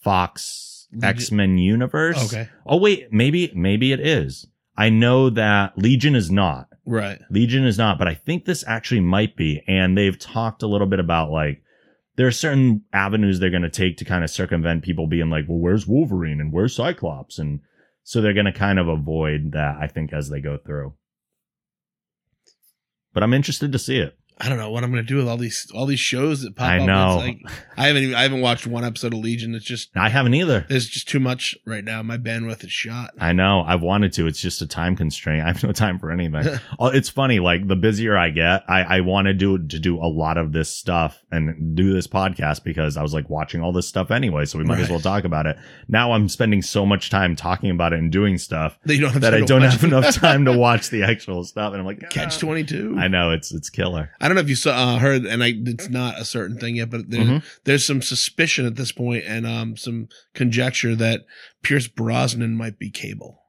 Fox 0.02 0.88
X 1.04 1.32
Men 1.32 1.60
universe. 1.60 2.34
okay. 2.34 2.50
Oh 2.66 2.78
wait, 2.78 3.14
maybe 3.14 3.52
maybe 3.54 3.92
it 3.92 4.00
is. 4.00 4.48
I 4.76 4.90
know 4.90 5.30
that 5.30 5.78
Legion 5.78 6.16
is 6.16 6.32
not. 6.32 6.70
Right. 6.88 7.20
Legion 7.30 7.66
is 7.66 7.78
not, 7.78 8.00
but 8.00 8.08
I 8.08 8.16
think 8.16 8.46
this 8.46 8.64
actually 8.66 9.02
might 9.02 9.36
be. 9.36 9.62
And 9.68 9.96
they've 9.96 10.18
talked 10.18 10.64
a 10.64 10.68
little 10.68 10.88
bit 10.88 11.00
about 11.00 11.30
like 11.30 11.62
there 12.16 12.26
are 12.26 12.32
certain 12.32 12.82
avenues 12.94 13.40
they're 13.40 13.52
going 13.52 13.62
to 13.62 13.70
take 13.70 13.98
to 13.98 14.06
kind 14.06 14.24
of 14.24 14.32
circumvent 14.32 14.82
people 14.84 15.06
being 15.06 15.30
like, 15.30 15.46
well, 15.48 15.60
where's 15.60 15.86
Wolverine 15.86 16.42
and 16.42 16.52
where's 16.52 16.76
Cyclops? 16.76 17.38
And 17.38 17.60
so 18.04 18.22
they're 18.22 18.34
going 18.34 18.48
to 18.48 18.52
kind 18.52 18.80
of 18.80 18.88
avoid 18.88 19.52
that, 19.52 19.78
I 19.80 19.86
think, 19.86 20.14
as 20.14 20.30
they 20.30 20.42
go 20.42 20.58
through. 20.58 20.94
But 23.14 23.22
I'm 23.22 23.36
interested 23.36 23.72
to 23.72 23.78
see 23.80 23.98
it. 23.98 24.18
I 24.44 24.50
don't 24.50 24.58
know 24.58 24.70
what 24.72 24.84
I'm 24.84 24.92
going 24.92 25.02
to 25.04 25.08
do 25.08 25.16
with 25.18 25.28
all 25.30 25.38
these 25.38 25.72
all 25.74 25.86
these 25.86 26.00
shows 26.02 26.42
that 26.42 26.56
pop 26.56 26.68
I 26.68 26.80
up. 26.80 26.86
know. 26.86 27.18
Like 27.18 27.40
I 27.78 27.88
haven't 27.88 28.04
even, 28.04 28.16
I 28.16 28.24
haven't 28.24 28.42
watched 28.42 28.68
one 28.68 28.84
episode 28.84 29.14
of 29.14 29.20
Legion. 29.20 29.56
It's 29.56 29.64
just 29.64 29.96
I 29.96 30.10
haven't 30.10 30.34
either. 30.34 30.66
there's 30.68 30.88
just 30.90 31.08
too 31.08 31.20
much 31.22 31.56
right 31.66 31.84
now. 31.84 32.04
My 32.04 32.18
bandwidth 32.18 32.64
is 32.66 32.72
shot. 32.72 33.12
I 33.20 33.32
know. 33.32 33.64
I've 33.66 33.82
wanted 33.82 34.12
to. 34.14 34.28
It's 34.28 34.42
just 34.42 34.62
a 34.62 34.68
time 34.68 34.96
constraint. 34.98 35.44
I 35.44 35.48
have 35.48 35.64
no 35.64 35.72
time 35.72 35.98
for 36.00 36.12
anything. 36.12 36.44
Oh, 36.80 36.88
it's 36.88 37.08
funny. 37.08 37.40
Like 37.40 37.68
the 37.68 37.76
busier 37.76 38.18
I 38.18 38.30
get, 38.30 38.64
I, 38.68 38.98
I 38.98 39.02
want 39.02 39.28
to 39.28 39.34
do 39.34 39.58
to 39.58 39.80
do 39.80 39.98
a 40.00 40.08
lot 40.08 40.38
of 40.38 40.52
this 40.52 40.70
stuff 40.70 41.24
and 41.32 41.76
do 41.76 41.94
this 41.94 42.08
podcast 42.08 42.64
because 42.64 42.98
I 42.98 43.04
was 43.04 43.14
like 43.14 43.30
watching 43.30 43.62
all 43.62 43.72
this 43.72 43.88
stuff 43.88 44.12
anyway. 44.12 44.46
So 44.46 44.58
we 44.58 44.66
might 44.66 44.80
as 44.80 44.90
well 44.90 45.00
talk 45.00 45.24
about 45.24 45.46
it. 45.46 45.58
Now 45.88 46.12
I'm 46.14 46.28
spending 46.28 46.62
so 46.62 46.86
much 46.86 47.10
time 47.10 47.36
talking 47.36 47.70
about 47.70 47.94
it 47.94 48.00
and 48.00 48.12
doing 48.12 48.38
stuff 48.38 48.78
That 48.86 48.96
you 48.96 49.02
don't 49.02 49.12
have 49.14 49.22
that 49.22 49.34
I 49.34 49.42
don't 49.42 49.62
have 49.62 49.84
enough 49.84 50.16
time 50.20 50.46
to 50.46 50.58
watch 50.58 50.90
the 50.90 51.04
actual 51.04 51.44
stuff. 51.44 51.72
And 51.74 51.80
I'm 51.80 51.86
like, 51.86 52.10
Catch 52.10 52.38
"Ah." 52.38 52.40
twenty 52.40 52.64
two. 52.64 52.96
I 52.98 53.08
know 53.08 53.32
it's 53.32 53.52
it's 53.54 53.70
killer. 53.70 54.12
I 54.20 54.28
don't 54.28 54.33
know 54.36 54.42
if 54.42 54.50
you 54.50 54.56
saw 54.56 54.72
uh, 54.96 55.00
heard, 55.00 55.26
and 55.26 55.44
I 55.44 55.54
it's 55.66 55.90
not 55.90 56.20
a 56.20 56.26
certain 56.26 56.58
thing 56.58 56.76
yet, 56.78 56.90
but 56.90 57.10
there, 57.10 57.22
Mhm. 57.22 57.44
there's 57.64 57.86
some 57.86 58.02
suspicion 58.02 58.66
at 58.66 58.76
this 58.76 58.92
point 58.92 59.24
and 59.28 59.46
um 59.48 59.76
some 59.78 60.08
conjecture 60.34 60.96
that 60.96 61.22
Pierce 61.62 61.88
Brosnan 61.88 62.56
might 62.56 62.78
be 62.80 62.90
Cable. 62.90 63.40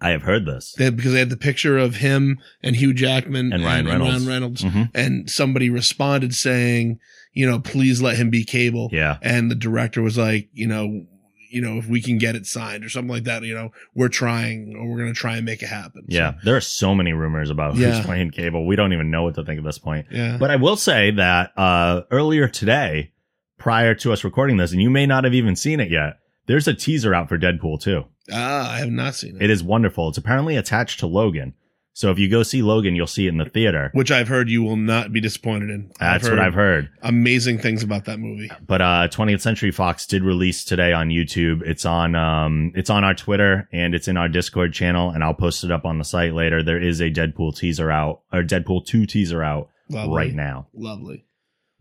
I 0.00 0.10
have 0.10 0.22
heard 0.22 0.46
this. 0.46 0.74
They, 0.76 0.90
because 0.90 1.12
they 1.12 1.20
had 1.20 1.30
the 1.30 1.36
picture 1.36 1.78
of 1.78 1.96
him 1.96 2.38
and 2.60 2.74
Hugh 2.74 2.92
Jackman 2.92 3.52
And 3.52 3.62
Ryan 3.64 3.86
Reynolds. 3.86 4.26
Reynolds, 4.26 4.62
Mhm. 4.64 4.90
and 4.94 5.30
somebody 5.30 5.70
responded 5.70 6.34
saying, 6.34 6.98
you 7.32 7.46
know, 7.48 7.60
please 7.60 8.02
let 8.02 8.16
him 8.16 8.28
be 8.28 8.42
Cable. 8.44 8.90
Yeah. 8.92 9.18
And 9.22 9.48
the 9.48 9.54
director 9.54 10.02
was 10.02 10.18
like, 10.18 10.48
you 10.52 10.66
know, 10.66 11.06
you 11.52 11.60
know, 11.60 11.76
if 11.78 11.86
we 11.88 12.00
can 12.00 12.18
get 12.18 12.34
it 12.34 12.46
signed 12.46 12.84
or 12.84 12.88
something 12.88 13.10
like 13.10 13.24
that, 13.24 13.42
you 13.42 13.54
know, 13.54 13.70
we're 13.94 14.08
trying 14.08 14.74
or 14.76 14.88
we're 14.90 14.98
going 14.98 15.12
to 15.12 15.18
try 15.18 15.36
and 15.36 15.44
make 15.44 15.62
it 15.62 15.66
happen. 15.68 16.02
So, 16.10 16.16
Yeah, 16.16 16.34
there 16.44 16.56
are 16.56 16.60
so 16.60 16.94
many 16.94 17.12
rumors 17.12 17.50
about 17.50 17.72
who's 17.74 17.82
Yeah. 17.82 18.02
playing 18.04 18.30
Cable. 18.30 18.66
We 18.66 18.76
don't 18.76 18.92
even 18.92 19.10
know 19.10 19.24
what 19.24 19.34
to 19.36 19.44
think 19.44 19.58
at 19.58 19.64
this 19.64 19.78
point. 19.78 20.06
yeah. 20.10 20.36
But 20.38 20.50
I 20.50 20.56
will 20.56 20.76
say 20.76 21.10
that 21.12 21.52
uh, 21.58 22.02
earlier 22.10 22.48
today, 22.48 23.12
prior 23.58 23.94
to 23.96 24.12
us 24.12 24.24
recording 24.24 24.56
this, 24.56 24.72
and 24.72 24.80
you 24.82 24.90
may 24.90 25.06
not 25.06 25.24
have 25.24 25.34
even 25.34 25.54
seen 25.56 25.78
it 25.80 25.90
yet, 25.90 26.18
there's 26.46 26.66
a 26.66 26.74
teaser 26.74 27.14
out 27.14 27.28
for 27.28 27.38
Deadpool 27.38 27.80
2. 27.80 28.04
ah, 28.32 28.72
I 28.72 28.78
have 28.78 28.90
not 28.90 29.14
seen 29.14 29.36
it. 29.36 29.42
It 29.42 29.50
is 29.50 29.62
wonderful. 29.62 30.08
It's 30.08 30.18
apparently 30.18 30.56
attached 30.56 31.00
to 31.00 31.06
Logan. 31.06 31.54
So 31.94 32.10
if 32.10 32.18
you 32.18 32.28
go 32.30 32.42
see 32.42 32.62
Logan, 32.62 32.96
you'll 32.96 33.06
see 33.06 33.26
it 33.26 33.30
in 33.30 33.36
the 33.38 33.44
theater. 33.44 33.90
Which 33.92 34.10
I've 34.10 34.28
heard 34.28 34.48
you 34.48 34.62
will 34.62 34.76
not 34.76 35.12
be 35.12 35.20
disappointed 35.20 35.70
in. 35.70 35.90
That's 36.00 36.28
what 36.28 36.38
I've 36.38 36.54
heard. 36.54 36.88
Amazing 37.02 37.58
things 37.58 37.82
about 37.82 38.06
that 38.06 38.18
movie. 38.18 38.50
But 38.66 38.80
uh 38.80 39.08
20th 39.10 39.40
Century 39.40 39.70
Fox 39.70 40.06
did 40.06 40.22
release 40.24 40.64
today 40.64 40.92
on 40.92 41.08
YouTube. 41.08 41.62
It's 41.62 41.84
on 41.84 42.14
um 42.14 42.72
it's 42.74 42.90
on 42.90 43.04
our 43.04 43.14
Twitter 43.14 43.68
and 43.72 43.94
it's 43.94 44.08
in 44.08 44.16
our 44.16 44.28
Discord 44.28 44.72
channel 44.72 45.10
and 45.10 45.22
I'll 45.22 45.34
post 45.34 45.64
it 45.64 45.70
up 45.70 45.84
on 45.84 45.98
the 45.98 46.04
site 46.04 46.34
later. 46.34 46.62
There 46.62 46.80
is 46.80 47.00
a 47.00 47.10
Deadpool 47.10 47.56
teaser 47.56 47.90
out 47.90 48.22
or 48.32 48.42
Deadpool 48.42 48.86
2 48.86 49.04
teaser 49.06 49.42
out 49.42 49.68
Lovely. 49.90 50.16
right 50.16 50.34
now. 50.34 50.68
Lovely. 50.74 51.26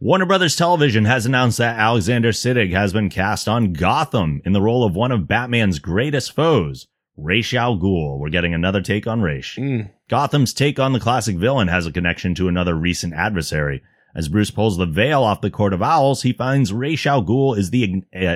Warner 0.04 0.26
Brothers 0.26 0.56
Television 0.56 1.06
has 1.06 1.28
announced 1.28 1.60
that 1.60 1.78
Alexander 1.78 2.32
Siddig 2.32 2.74
has 2.74 2.92
been 2.92 3.10
cast 3.10 3.48
on 3.48 3.72
Gotham 3.72 4.42
in 4.44 4.52
the 4.52 4.62
role 4.62 4.84
of 4.84 4.96
one 4.96 5.12
of 5.12 5.28
Batman's 5.28 5.78
greatest 5.78 6.34
foes, 6.34 6.88
Ra's 7.18 7.54
al 7.54 7.78
Ghul. 7.78 8.20
We're 8.20 8.30
getting 8.30 8.54
another 8.54 8.82
take 8.82 9.08
on 9.08 9.22
Ra's. 9.22 9.56
Mm. 9.58 9.92
Gotham's 10.10 10.54
take 10.54 10.80
on 10.80 10.94
the 10.94 11.00
classic 11.00 11.38
villain 11.38 11.68
has 11.68 11.86
a 11.86 11.92
connection 11.92 12.36
to 12.36 12.48
another 12.48 12.76
recent 12.76 13.14
adversary. 13.14 13.82
As 14.14 14.28
Bruce 14.28 14.52
pulls 14.52 14.78
the 14.78 14.86
veil 14.86 15.24
off 15.24 15.42
the 15.42 15.50
Court 15.50 15.74
of 15.74 15.82
Owls, 15.82 16.24
he 16.24 16.34
finds 16.34 16.74
Ra's 16.74 17.06
al 17.06 17.24
Ghul 17.24 17.58
is 17.58 17.70
the 17.70 18.04
uh, 18.14 18.36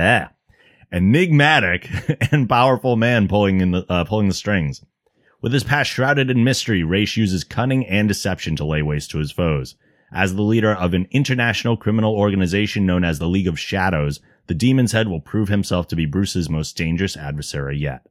uh, 0.00 0.28
enigmatic 0.92 1.90
and 2.32 2.48
powerful 2.48 2.96
man 2.96 3.28
pulling 3.28 3.60
in 3.60 3.70
the 3.72 3.86
uh, 3.88 4.04
pulling 4.04 4.28
the 4.28 4.34
strings. 4.34 4.84
With 5.40 5.52
his 5.52 5.64
past 5.64 5.90
shrouded 5.90 6.30
in 6.30 6.42
mystery, 6.42 6.82
Ra's 6.82 7.16
uses 7.16 7.44
cunning 7.44 7.86
and 7.86 8.08
deception 8.08 8.56
to 8.56 8.64
lay 8.64 8.82
waste 8.82 9.10
to 9.10 9.18
his 9.18 9.30
foes. 9.30 9.76
As 10.12 10.34
the 10.34 10.42
leader 10.42 10.72
of 10.72 10.94
an 10.94 11.06
international 11.10 11.76
criminal 11.76 12.14
organization 12.14 12.86
known 12.86 13.04
as 13.04 13.18
the 13.18 13.28
League 13.28 13.48
of 13.48 13.58
Shadows, 13.58 14.20
the 14.46 14.54
Demon's 14.54 14.92
Head 14.92 15.08
will 15.08 15.20
prove 15.20 15.48
himself 15.48 15.88
to 15.88 15.96
be 15.96 16.06
Bruce's 16.06 16.50
most 16.50 16.76
dangerous 16.76 17.16
adversary 17.16 17.78
yet. 17.78 18.06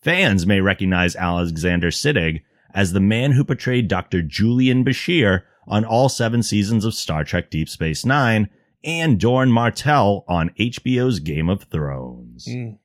Fans 0.00 0.46
may 0.46 0.60
recognize 0.60 1.16
Alexander 1.16 1.90
Siddig 1.90 2.42
as 2.74 2.92
the 2.92 3.00
man 3.00 3.32
who 3.32 3.44
portrayed 3.44 3.88
Dr. 3.88 4.22
Julian 4.22 4.84
Bashir 4.84 5.42
on 5.66 5.84
all 5.84 6.08
seven 6.08 6.42
seasons 6.42 6.84
of 6.84 6.94
Star 6.94 7.24
Trek 7.24 7.50
Deep 7.50 7.68
Space 7.68 8.04
Nine 8.04 8.50
and 8.82 9.18
Doran 9.18 9.50
Martell 9.50 10.24
on 10.28 10.50
HBO's 10.58 11.20
Game 11.20 11.48
of 11.48 11.64
Thrones. 11.64 12.46
Mm. 12.46 12.78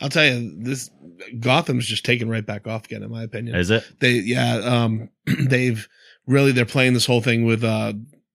I'll 0.00 0.08
tell 0.08 0.24
you, 0.24 0.52
this 0.58 0.90
Gotham's 1.38 1.86
just 1.86 2.04
taken 2.04 2.28
right 2.28 2.44
back 2.44 2.66
off 2.66 2.86
again, 2.86 3.02
in 3.02 3.10
my 3.10 3.22
opinion. 3.22 3.56
Is 3.56 3.70
it? 3.70 3.84
they 4.00 4.12
yeah 4.12 4.56
um 4.56 5.08
they've 5.48 5.88
really 6.26 6.52
they're 6.52 6.64
playing 6.64 6.94
this 6.94 7.06
whole 7.06 7.20
thing 7.20 7.44
with 7.44 7.62
uh 7.62 7.92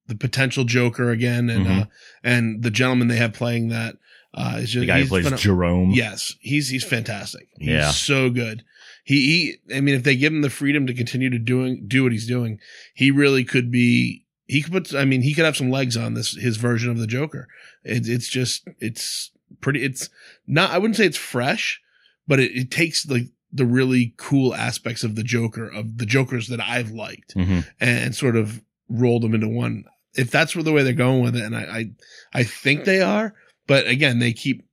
the 0.07 0.15
potential 0.15 0.63
joker 0.63 1.09
again 1.11 1.49
and 1.49 1.65
Mhm. 1.65 1.81
uh 1.81 1.85
and 2.23 2.63
the 2.63 2.71
gentleman 2.71 3.07
they 3.07 3.17
have 3.17 3.33
playing 3.33 3.69
that 3.69 3.95
uh 4.33 4.55
is 4.61 4.71
just 4.71 4.81
The 4.81 4.87
guy 4.87 5.01
who 5.01 5.07
plays 5.07 5.25
pheno- 5.27 5.39
Jerome. 5.39 5.91
yes 5.91 6.35
he's 6.39 6.69
he's 6.69 6.83
fantastic 6.83 7.47
he's 7.59 7.69
Yeah. 7.69 7.91
so 7.91 8.29
good 8.29 8.63
he 9.03 9.57
he 9.69 9.75
i 9.75 9.79
mean 9.81 9.95
if 9.95 10.03
they 10.03 10.15
give 10.15 10.33
him 10.33 10.41
the 10.41 10.49
freedom 10.49 10.87
to 10.87 10.93
continue 10.93 11.29
to 11.29 11.39
doing 11.39 11.85
do 11.87 12.03
what 12.03 12.11
he's 12.11 12.27
doing 12.27 12.59
he 12.93 13.11
really 13.11 13.43
could 13.43 13.69
be 13.71 14.25
he 14.47 14.61
could 14.61 14.71
put 14.73 14.93
i 14.95 15.03
mean 15.05 15.21
he 15.21 15.33
could 15.33 15.45
have 15.45 15.57
some 15.57 15.69
legs 15.71 15.95
on 15.97 16.13
this 16.13 16.33
his 16.35 16.57
version 16.57 16.89
of 16.91 16.97
the 16.99 17.07
joker 17.07 17.47
it, 17.83 18.07
it's 18.07 18.27
just 18.29 18.67
it's 18.79 19.31
pretty 19.61 19.83
it's 19.83 20.09
not 20.45 20.71
i 20.71 20.77
wouldn't 20.77 20.97
say 20.97 21.05
it's 21.05 21.17
fresh 21.17 21.81
but 22.27 22.39
it, 22.39 22.51
it 22.55 22.71
takes 22.71 23.05
like 23.09 23.27
the 23.53 23.65
really 23.65 24.13
cool 24.17 24.53
aspects 24.53 25.03
of 25.05 25.15
the 25.15 25.23
joker 25.23 25.67
of 25.67 25.97
the 25.97 26.05
jokers 26.05 26.47
that 26.49 26.59
i've 26.61 26.91
liked 26.91 27.33
hmm 27.33 27.61
and 27.79 28.13
sort 28.15 28.35
of 28.35 28.61
rolled 28.89 29.21
them 29.23 29.33
into 29.33 29.47
one 29.47 29.83
if 30.17 30.31
that's 30.31 30.53
the 30.53 30.71
way 30.73 30.83
they're 30.83 30.93
going 30.93 31.21
with 31.21 31.35
it 31.35 31.43
and 31.43 31.55
i 31.55 31.61
i, 31.61 31.85
I 32.33 32.43
think 32.43 32.85
they 32.85 33.01
are 33.01 33.33
but 33.67 33.87
again 33.87 34.19
they 34.19 34.33
keep 34.33 34.65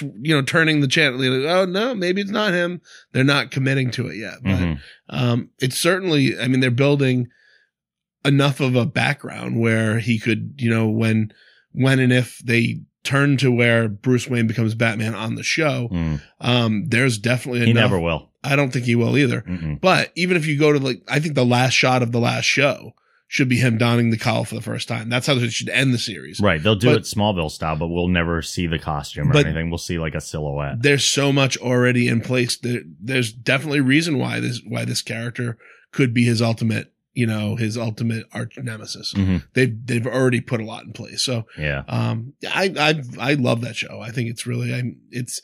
you 0.00 0.34
know 0.34 0.40
turning 0.42 0.80
the 0.80 0.88
channel 0.88 1.18
like, 1.20 1.50
oh 1.50 1.66
no 1.66 1.94
maybe 1.94 2.20
it's 2.22 2.30
not 2.30 2.52
him 2.54 2.80
they're 3.12 3.24
not 3.24 3.50
committing 3.50 3.90
to 3.92 4.06
it 4.08 4.16
yet 4.16 4.36
but 4.42 4.56
hmm 4.56 4.72
um, 5.10 5.50
it's 5.58 5.78
certainly, 5.78 6.38
I 6.38 6.48
mean, 6.48 6.60
they're 6.60 6.70
building 6.70 7.28
enough 8.24 8.60
of 8.60 8.74
a 8.74 8.86
background 8.86 9.60
where 9.60 9.98
he 9.98 10.18
could, 10.18 10.54
you 10.56 10.70
know, 10.70 10.88
when, 10.88 11.30
when 11.72 12.00
and 12.00 12.10
if 12.12 12.38
they 12.38 12.80
turn 13.02 13.36
to 13.36 13.52
where 13.52 13.86
Bruce 13.88 14.26
Wayne 14.28 14.46
becomes 14.46 14.74
Batman 14.74 15.14
on 15.14 15.34
the 15.34 15.42
show, 15.42 15.88
Mm. 15.92 16.22
um, 16.40 16.84
there's 16.88 17.18
definitely 17.18 17.60
enough. 17.60 17.68
He 17.68 17.74
never 17.74 18.00
will. 18.00 18.30
I 18.42 18.56
don't 18.56 18.72
think 18.72 18.86
he 18.86 18.94
will 18.94 19.16
either. 19.18 19.42
Mm-mm. 19.42 19.78
But 19.80 20.10
even 20.16 20.38
if 20.38 20.46
you 20.46 20.58
go 20.58 20.72
to 20.72 20.78
like, 20.78 21.02
I 21.06 21.20
think 21.20 21.34
the 21.34 21.44
last 21.44 21.74
shot 21.74 22.02
of 22.02 22.12
the 22.12 22.20
last 22.20 22.44
show 22.46 22.94
should 23.26 23.48
be 23.48 23.56
him 23.56 23.78
donning 23.78 24.10
the 24.10 24.18
cowl 24.18 24.44
for 24.44 24.54
the 24.54 24.60
first 24.60 24.86
time. 24.86 25.08
That's 25.08 25.26
how 25.26 25.34
they 25.34 25.48
should 25.48 25.68
end 25.70 25.92
the 25.94 25.98
series. 25.98 26.40
Right. 26.40 26.62
They'll 26.62 26.76
do 26.76 26.88
But- 26.88 26.96
it 26.98 27.02
Smallville 27.04 27.50
style, 27.50 27.74
but 27.76 27.88
we'll 27.88 28.08
never 28.08 28.42
see 28.42 28.66
the 28.66 28.78
costume 28.78 29.32
or 29.32 29.36
anything. 29.36 29.70
We'll 29.70 29.78
see 29.78 29.98
like 29.98 30.14
a 30.14 30.20
silhouette. 30.20 30.82
There's 30.82 31.04
so 31.04 31.32
much 31.32 31.56
already 31.58 32.06
in 32.06 32.20
place. 32.20 32.56
There, 32.58 32.82
there's 33.00 33.32
definitely 33.32 33.78
a 33.80 33.84
reason 33.84 34.18
why 34.18 34.40
this, 34.40 34.60
why 34.66 34.84
this 34.84 35.02
character 35.02 35.56
could 35.90 36.12
be 36.14 36.24
his 36.24 36.40
ultimate, 36.42 36.92
you 37.14 37.26
know, 37.26 37.56
his 37.56 37.76
ultimate 37.78 38.26
arch 38.32 38.56
nemesis. 38.58 39.12
hmm 39.12 39.38
they've 39.54 39.74
they've 39.86 40.06
already 40.06 40.40
put 40.40 40.60
a 40.60 40.64
lot 40.64 40.84
in 40.84 40.92
place. 40.92 41.22
So 41.22 41.46
Yeah. 41.58 41.82
um 41.88 42.34
I 42.46 42.72
I 42.78 43.02
I 43.30 43.34
love 43.34 43.62
that 43.62 43.74
show. 43.76 44.00
I 44.00 44.10
think 44.10 44.28
it's 44.30 44.46
really 44.46 44.72
I'm 44.74 44.98
it's 45.10 45.40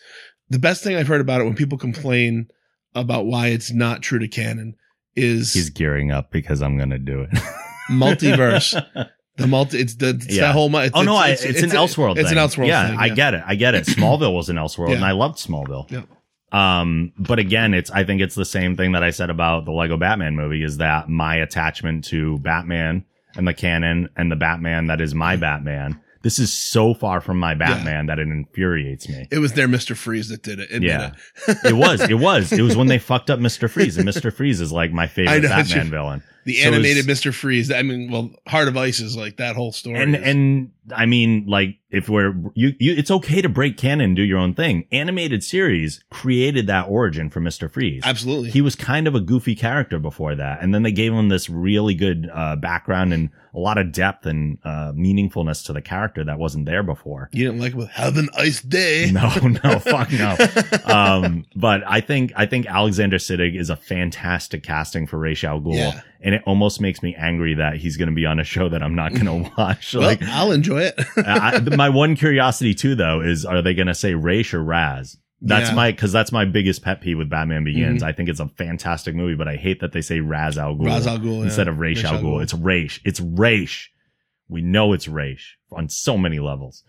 the 0.49 0.59
best 0.59 0.83
thing 0.85 0.97
I've 0.97 1.09
heard 1.09 1.21
about 1.21 1.41
it 1.41 1.45
when 1.45 1.55
people 1.55 1.79
complain 1.79 2.49
about 2.95 3.25
why 3.27 3.49
it's 3.49 3.73
not 3.73 4.03
true 4.03 4.19
to 4.19 4.29
canon 4.29 4.75
is 5.17 5.53
He's 5.55 5.71
gearing 5.71 6.11
up 6.11 6.31
because 6.33 6.61
I'm 6.61 6.77
going 6.77 6.91
to 6.91 6.99
do 6.99 7.21
it. 7.23 7.31
multiverse. 7.91 9.09
the 9.37 9.47
multi 9.47 9.79
it's 9.79 9.95
the 9.97 10.11
it's 10.11 10.29
Yeah. 10.29 10.43
that 10.43 10.53
whole 10.53 10.75
it's, 10.77 10.93
oh, 10.95 11.03
no, 11.03 11.17
I, 11.17 11.31
it's, 11.31 11.43
it's, 11.43 11.63
an 11.63 11.71
Elseworld 11.71 12.19
It's 12.19 12.29
thing. 12.29 12.39
an 12.39 12.45
Elseworld 12.47 12.69
yeah, 12.69 12.89
thing. 12.89 12.99
I 12.99 13.09
get 13.09 13.35
it. 13.35 13.43
I 13.47 13.55
get 13.55 13.75
it. 13.75 13.87
Smallville 13.87 14.35
was 14.35 14.49
an 14.49 14.57
Elseworld 14.57 14.95
and 14.95 15.05
I 15.05 15.13
loved 15.13 15.39
Smallville. 15.39 15.91
Yep. 15.91 16.09
Um, 16.53 17.13
but 17.19 17.39
again, 17.39 17.75
it's, 17.75 17.91
I 17.91 18.05
think 18.05 18.21
it's 18.21 18.35
the 18.35 18.45
same 18.45 18.77
thing 18.77 18.93
that 18.93 19.05
I 19.05 19.11
said 19.11 19.31
about 19.31 19.65
the 19.65 19.73
Lego 19.73 19.97
Batman 19.97 20.35
movie 20.35 20.65
is 20.65 20.79
that 20.79 21.09
my 21.09 21.37
attachment 21.37 22.05
to 22.07 22.39
Batman 22.41 23.05
and 23.37 23.47
the 23.47 23.55
canon 23.55 24.09
and 24.17 24.31
the 24.33 24.37
Batman 24.37 24.89
that 24.89 25.01
is 25.01 25.15
my 25.15 25.37
Batman. 25.37 26.01
This 26.23 26.39
is 26.39 26.53
so 26.53 26.93
far 26.93 27.23
from 27.23 27.39
my 27.39 27.55
Batman 27.55 28.07
that 28.07 28.19
it 28.19 28.29
infuriates 28.29 29.09
me. 29.09 29.27
It 29.31 29.39
was 29.39 29.55
their 29.55 29.69
Mr. 29.69 29.97
Freeze 29.97 30.29
that 30.29 30.43
did 30.43 30.59
it. 30.59 30.83
Yeah. 30.83 31.13
it. 31.49 31.57
It 31.65 31.73
was, 31.77 32.03
it 32.03 32.19
was, 32.19 32.53
it 32.53 32.61
was 32.61 32.77
when 32.77 32.89
they 32.89 32.99
fucked 32.99 33.31
up 33.31 33.39
Mr. 33.39 33.71
Freeze 33.71 33.97
and 33.97 34.07
Mr. 34.07 34.31
Freeze 34.31 34.61
is 34.61 34.71
like 34.71 34.93
my 34.93 35.07
favorite 35.07 35.43
Batman 35.43 35.87
you- 35.87 35.91
villain. 35.91 36.23
The 36.45 36.57
So 36.61 36.69
animated 36.69 37.07
Mr. 37.07 37.33
Freeze. 37.35 37.71
I 37.71 37.83
mean, 37.83 38.11
well, 38.11 38.31
Heart 38.47 38.69
of 38.69 38.77
Ice 38.77 39.01
is 39.01 39.17
like 39.17 39.37
that 39.37 39.57
whole 39.57 39.73
story. 39.73 39.99
And 40.01 40.17
is- 40.17 40.23
and 40.23 40.71
I 40.95 41.07
mean, 41.07 41.47
like, 41.47 41.77
if 41.91 42.09
we're 42.09 42.35
you, 42.55 42.75
you, 42.79 42.95
it's 42.95 43.11
okay 43.11 43.43
to 43.43 43.49
break 43.49 43.77
canon 43.77 44.01
and 44.07 44.17
do 44.17 44.23
your 44.23 44.39
own 44.39 44.55
thing. 44.55 44.87
Animated 44.93 45.43
series 45.43 46.05
created 46.11 46.67
that 46.69 46.87
origin 46.89 47.31
for 47.31 47.41
Mister 47.41 47.69
Freeze. 47.69 48.03
absolutely. 48.05 48.51
He 48.51 48.61
was 48.61 48.77
kind 48.77 49.07
of 49.09 49.15
a 49.15 49.21
goofy 49.21 49.55
character 49.57 49.99
before 49.99 50.35
that, 50.37 50.63
and 50.63 50.73
then 50.75 50.83
they 50.85 50.93
gave 50.93 51.13
him 51.13 51.29
this 51.29 51.51
really 51.51 51.95
good 51.95 52.31
uh, 52.33 52.57
background 52.57 53.13
and 53.13 53.31
a 53.53 53.59
lot 53.59 53.79
of 53.79 53.91
depth 53.91 54.27
and 54.27 54.59
uh, 54.65 54.93
meaningfulness 54.93 55.67
to 55.67 55.73
the 55.73 55.83
character 55.83 56.23
that 56.23 56.39
wasn't 56.39 56.67
there 56.67 56.85
before. 56.85 57.29
you 57.33 57.45
didn't 57.47 57.61
like 57.61 57.73
it 57.73 57.77
with 57.77 57.89
Have 57.91 58.17
an 58.17 58.29
Ice 58.39 58.63
Day. 58.63 59.11
No, 59.13 59.29
no, 59.65 59.79
fuck 59.81 60.13
no. 60.13 60.37
Um, 60.85 61.45
but 61.57 61.83
I 61.87 62.01
think 62.01 62.33
I 62.37 62.47
think 62.47 62.67
Alexander 62.67 63.19
Siddig 63.19 63.59
is 63.59 63.71
a 63.71 63.77
fantastic 63.77 64.63
casting 64.63 65.07
for 65.09 65.19
Ra's 65.19 65.43
al 65.43 65.61
Ghul, 65.61 65.75
Yeah. 65.75 66.01
and 66.21 66.35
it 66.37 66.43
almost 66.47 66.81
makes 66.81 67.03
me 67.03 67.17
angry 67.17 67.55
that 67.55 67.77
he's 67.77 67.97
going 67.97 68.09
to 68.09 68.15
be 68.15 68.25
on 68.27 68.39
a 68.39 68.45
show 68.45 68.69
that 68.69 68.83
I'm 68.85 68.95
not 68.95 69.13
going 69.13 69.25
to 69.45 69.51
watch. 69.59 69.95
well, 69.95 70.05
like, 70.05 70.23
I'll 70.23 70.53
enjoy 70.53 70.80
it. 70.81 71.01
I, 71.17 71.61
my 71.77 71.89
one 71.89 72.17
curiosity 72.17 72.75
too, 72.75 72.95
though, 72.95 73.21
is 73.21 73.45
are 73.45 73.63
they 73.63 73.75
going 73.75 73.87
to 73.87 73.95
say 73.95 74.15
Raish 74.15 74.55
or 74.55 74.63
Raz? 74.63 75.17
That's 75.41 75.63
Yeah. 75.63 75.67
Mm-hmm. 75.69 75.77
my 75.77 75.91
because 75.93 76.13
that's 76.13 76.33
my 76.33 76.45
biggest 76.45 76.83
pet 76.83 77.01
peeve 77.01 77.17
with 77.17 77.31
Batman 77.31 77.65
Begins. 77.65 78.03
I 78.03 78.13
think 78.13 78.29
it's 78.29 78.41
a 78.41 78.49
fantastic 78.49 79.15
movie, 79.15 79.35
but 79.37 79.49
I 79.49 79.57
hate 79.57 79.81
that 79.81 79.93
they 79.93 80.03
say 80.03 80.21
Raz 80.21 80.59
Al 80.59 80.75
Ghul, 80.75 80.87
Ra's 80.87 81.07
al 81.07 81.19
Ghul, 81.19 81.45
instead 81.45 81.67
yeah. 81.67 81.73
of 81.73 81.79
Raish 81.79 82.05
Al 82.05 82.17
al 82.17 82.23
Ghul. 82.23 82.25
Ghul. 82.39 82.43
It's 82.43 82.55
Raish. 82.55 83.01
It's 83.05 83.21
Raish. 83.21 83.91
We 84.49 84.61
know 84.63 84.93
it's 84.93 85.09
Raish 85.09 85.57
on 85.73 85.89
so 85.89 86.19
many 86.19 86.41
levels. 86.41 86.83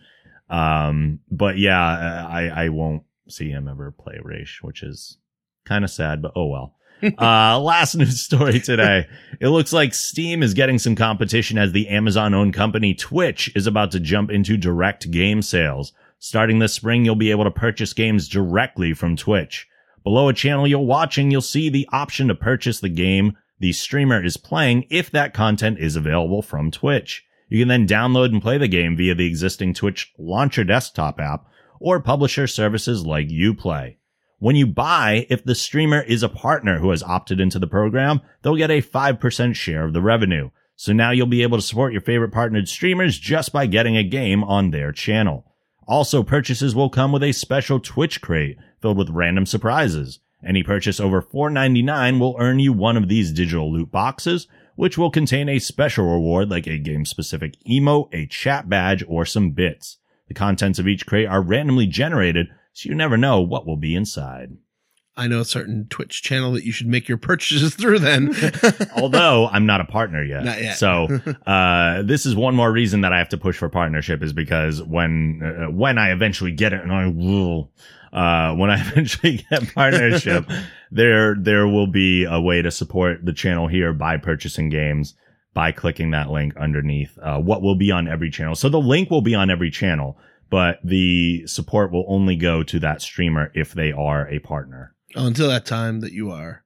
Um, 0.50 1.20
but 1.30 1.58
yeah, 1.58 1.80
I 1.80 2.66
I 2.66 2.70
won't 2.70 3.04
see 3.30 3.50
him 3.50 3.68
ever 3.70 3.92
play 3.92 4.20
Raish, 4.22 4.60
which 4.62 4.84
is 4.84 5.18
kind 5.66 5.86
of 5.86 5.90
sad, 5.90 6.22
but 6.22 6.34
oh 6.36 6.48
well. 6.48 6.76
uh, 7.18 7.60
last 7.60 7.96
news 7.96 8.22
story 8.22 8.60
today. 8.60 9.08
It 9.40 9.50
looks 9.50 9.74
like 9.74 9.94
Steam 9.94 10.44
is 10.44 10.54
getting 10.54 10.80
some 10.80 10.96
competition 10.96 11.58
as 11.58 11.72
the 11.72 11.88
Amazon 11.88 12.34
owned 12.34 12.54
company 12.54 12.94
Twitch 12.94 13.52
is 13.56 13.68
about 13.68 13.92
to 13.92 14.00
jump 14.00 14.30
into 14.30 14.58
direct 14.58 15.10
game 15.12 15.42
sales. 15.42 15.94
Starting 16.20 16.60
this 16.60 16.74
spring, 16.74 17.04
you'll 17.04 17.16
be 17.16 17.32
able 17.32 17.46
to 17.46 17.52
purchase 17.52 17.94
games 17.94 18.28
directly 18.28 18.94
from 18.94 19.16
Twitch. 19.16 19.68
Below 20.04 20.30
a 20.30 20.34
channel 20.34 20.68
you're 20.68 20.80
watching, 20.80 21.32
you'll 21.32 21.42
see 21.42 21.70
the 21.70 21.88
option 21.92 22.28
to 22.28 22.36
purchase 22.36 22.80
the 22.80 22.90
game 22.90 23.38
the 23.60 23.74
streamer 23.74 24.24
is 24.24 24.38
playing 24.38 24.88
if 24.90 25.12
that 25.12 25.36
content 25.36 25.78
is 25.78 25.96
available 25.96 26.42
from 26.42 26.72
Twitch. 26.72 27.24
You 27.48 27.60
can 27.60 27.68
then 27.68 27.88
download 27.88 28.32
and 28.32 28.42
play 28.42 28.58
the 28.58 28.68
game 28.68 28.98
via 28.98 29.14
the 29.14 29.28
existing 29.28 29.76
Twitch 29.76 30.12
launcher 30.18 30.64
desktop 30.64 31.20
app 31.20 31.46
or 31.80 32.00
publisher 32.00 32.48
services 32.48 33.06
like 33.06 33.28
Uplay. 33.28 33.98
When 34.42 34.56
you 34.56 34.66
buy, 34.66 35.28
if 35.30 35.44
the 35.44 35.54
streamer 35.54 36.02
is 36.02 36.24
a 36.24 36.28
partner 36.28 36.80
who 36.80 36.90
has 36.90 37.04
opted 37.04 37.40
into 37.40 37.60
the 37.60 37.68
program, 37.68 38.22
they'll 38.42 38.56
get 38.56 38.72
a 38.72 38.82
5% 38.82 39.54
share 39.56 39.86
of 39.86 39.94
the 39.94 40.02
revenue. 40.02 40.50
So 40.76 40.94
now 40.94 41.12
you'll 41.12 41.28
be 41.28 41.44
able 41.44 41.60
to 41.60 41.62
support 41.62 41.94
your 41.94 42.02
favorite 42.02 42.32
partnered 42.32 42.68
streamers 42.68 43.20
just 43.20 43.54
by 43.54 43.68
getting 43.68 43.96
a 43.96 44.04
game 44.04 44.44
on 44.44 44.72
their 44.72 44.92
channel. 44.92 45.46
Also, 45.88 46.24
purchases 46.24 46.74
will 46.74 46.90
come 46.90 47.12
with 47.12 47.22
a 47.22 47.34
special 47.34 47.80
Twitch 47.80 48.20
crate 48.20 48.58
filled 48.82 48.98
with 48.98 49.12
random 49.12 49.46
surprises. 49.46 50.22
Any 50.44 50.64
purchase 50.64 51.00
over 51.00 51.22
$4.99 51.22 52.20
will 52.20 52.36
earn 52.40 52.58
you 52.58 52.74
one 52.74 52.98
of 52.98 53.10
these 53.10 53.32
digital 53.32 53.72
loot 53.72 53.92
boxes, 53.92 54.48
which 54.76 54.98
will 54.98 55.12
contain 55.12 55.50
a 55.50 55.60
special 55.60 56.12
reward 56.12 56.50
like 56.50 56.66
a 56.66 56.80
game 56.80 57.06
specific 57.06 57.58
emote, 57.70 58.10
a 58.12 58.26
chat 58.26 58.68
badge, 58.68 59.04
or 59.08 59.24
some 59.24 59.52
bits. 59.52 59.98
The 60.30 60.34
contents 60.34 60.80
of 60.80 60.88
each 60.88 61.06
crate 61.06 61.28
are 61.28 61.44
randomly 61.44 61.86
generated, 61.86 62.48
so 62.74 62.90
you 62.90 62.96
never 62.96 63.18
know 63.18 63.42
what 63.42 63.66
will 63.66 63.78
be 63.78 63.96
inside. 63.96 64.52
I 65.18 65.28
know 65.28 65.42
a 65.42 65.46
certain 65.46 65.88
Twitch 65.90 66.24
channel 66.24 66.54
that 66.54 66.64
you 66.64 66.72
should 66.72 66.88
make 66.88 67.10
your 67.10 67.18
purchases 67.18 67.76
through 67.80 68.00
then. 68.00 68.34
Although 68.96 69.48
I'm 69.48 69.66
not 69.66 69.82
a 69.82 69.86
partner 69.86 70.24
yet. 70.24 70.44
Not 70.44 70.62
yet. 70.62 70.78
So, 70.78 71.08
uh, 71.46 72.02
this 72.04 72.26
is 72.26 72.36
one 72.36 72.56
more 72.56 72.72
reason 72.72 73.02
that 73.02 73.12
I 73.12 73.18
have 73.18 73.30
to 73.30 73.38
push 73.38 73.58
for 73.58 73.70
partnership 73.70 74.24
is 74.24 74.34
because 74.34 74.82
when, 74.82 75.42
uh, 75.44 75.72
when 75.72 75.98
I 75.98 76.12
eventually 76.12 76.52
get 76.52 76.74
it 76.74 76.82
and 76.82 76.94
I 76.94 77.08
will, 77.08 77.72
uh, 78.14 78.56
when 78.56 78.70
I 78.70 78.80
eventually 78.80 79.46
get 79.50 79.74
partnership, 79.74 80.46
there, 80.92 81.36
there 81.36 81.68
will 81.68 81.88
be 81.88 82.24
a 82.24 82.40
way 82.40 82.62
to 82.62 82.72
support 82.72 83.26
the 83.26 83.34
channel 83.34 83.68
here 83.68 83.94
by 83.94 84.18
purchasing 84.18 84.70
games 84.70 85.14
by 85.54 85.72
clicking 85.72 86.12
that 86.12 86.30
link 86.30 86.56
underneath, 86.56 87.18
uh, 87.22 87.38
what 87.38 87.62
will 87.62 87.76
be 87.76 87.92
on 87.92 88.08
every 88.08 88.30
channel. 88.30 88.56
So 88.56 88.70
the 88.70 88.80
link 88.80 89.10
will 89.10 89.22
be 89.22 89.36
on 89.36 89.50
every 89.50 89.70
channel, 89.70 90.18
but 90.52 90.80
the 90.84 91.48
support 91.48 91.92
will 91.92 92.06
only 92.08 92.36
go 92.36 92.62
to 92.62 92.80
that 92.80 93.02
streamer 93.02 93.52
if 93.56 93.72
they 93.74 93.92
are 93.92 94.28
a 94.28 94.38
partner. 94.40 94.94
Oh, 95.16 95.26
until 95.26 95.48
that 95.48 95.66
time 95.66 96.02
that 96.02 96.12
you 96.12 96.30
are 96.30 96.64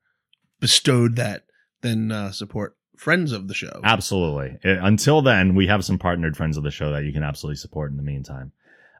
bestowed 0.59 1.15
that, 1.15 1.45
then 1.81 2.11
uh, 2.11 2.31
support 2.31 2.75
friends 2.97 3.31
of 3.31 3.47
the 3.47 3.53
show. 3.53 3.79
Absolutely. 3.83 4.57
Uh, 4.65 4.79
Until 4.81 5.21
then, 5.21 5.53
we 5.53 5.67
have 5.67 5.85
some 5.85 5.99
partnered 5.99 6.35
friends 6.35 6.57
of 6.57 6.63
the 6.63 6.71
show 6.71 6.91
that 6.91 7.03
you 7.03 7.13
can 7.13 7.23
absolutely 7.23 7.57
support 7.57 7.91
in 7.91 7.97
the 7.97 8.03
meantime. 8.03 8.51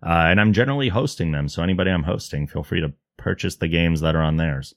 Uh, 0.05 0.27
and 0.29 0.39
I'm 0.39 0.53
generally 0.53 0.89
hosting 0.89 1.31
them. 1.31 1.49
So 1.49 1.63
anybody 1.63 1.89
I'm 1.91 2.03
hosting, 2.03 2.45
feel 2.45 2.63
free 2.63 2.81
to 2.81 2.93
purchase 3.17 3.55
the 3.55 3.67
games 3.67 4.01
that 4.01 4.15
are 4.15 4.21
on 4.21 4.37
theirs. 4.37 4.75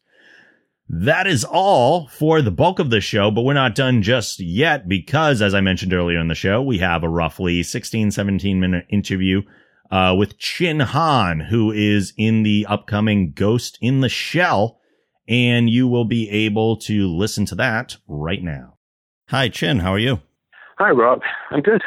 That 0.88 1.26
is 1.26 1.44
all 1.44 2.06
for 2.08 2.40
the 2.40 2.50
bulk 2.50 2.78
of 2.78 2.88
the 2.88 3.02
show, 3.02 3.30
but 3.30 3.42
we're 3.42 3.52
not 3.52 3.74
done 3.74 4.00
just 4.00 4.40
yet 4.40 4.88
because, 4.88 5.42
as 5.42 5.52
I 5.52 5.60
mentioned 5.60 5.92
earlier 5.92 6.18
in 6.18 6.28
the 6.28 6.34
show, 6.34 6.62
we 6.62 6.78
have 6.78 7.02
a 7.02 7.08
roughly 7.10 7.62
16, 7.62 8.10
17 8.10 8.58
minute 8.58 8.86
interview 8.88 9.42
uh, 9.90 10.14
with 10.16 10.38
Chin 10.38 10.80
Han, 10.80 11.40
who 11.40 11.72
is 11.72 12.12
in 12.16 12.42
the 12.42 12.66
upcoming 12.68 13.32
Ghost 13.32 13.78
in 13.80 14.00
the 14.00 14.08
Shell, 14.08 14.78
and 15.26 15.68
you 15.68 15.86
will 15.86 16.04
be 16.04 16.28
able 16.30 16.76
to 16.78 17.08
listen 17.08 17.44
to 17.46 17.54
that 17.56 17.96
right 18.06 18.42
now. 18.42 18.78
Hi, 19.28 19.48
Chin. 19.48 19.80
How 19.80 19.92
are 19.92 19.98
you? 19.98 20.20
Hi, 20.78 20.90
Rob. 20.90 21.20
I'm 21.50 21.60
good. 21.60 21.82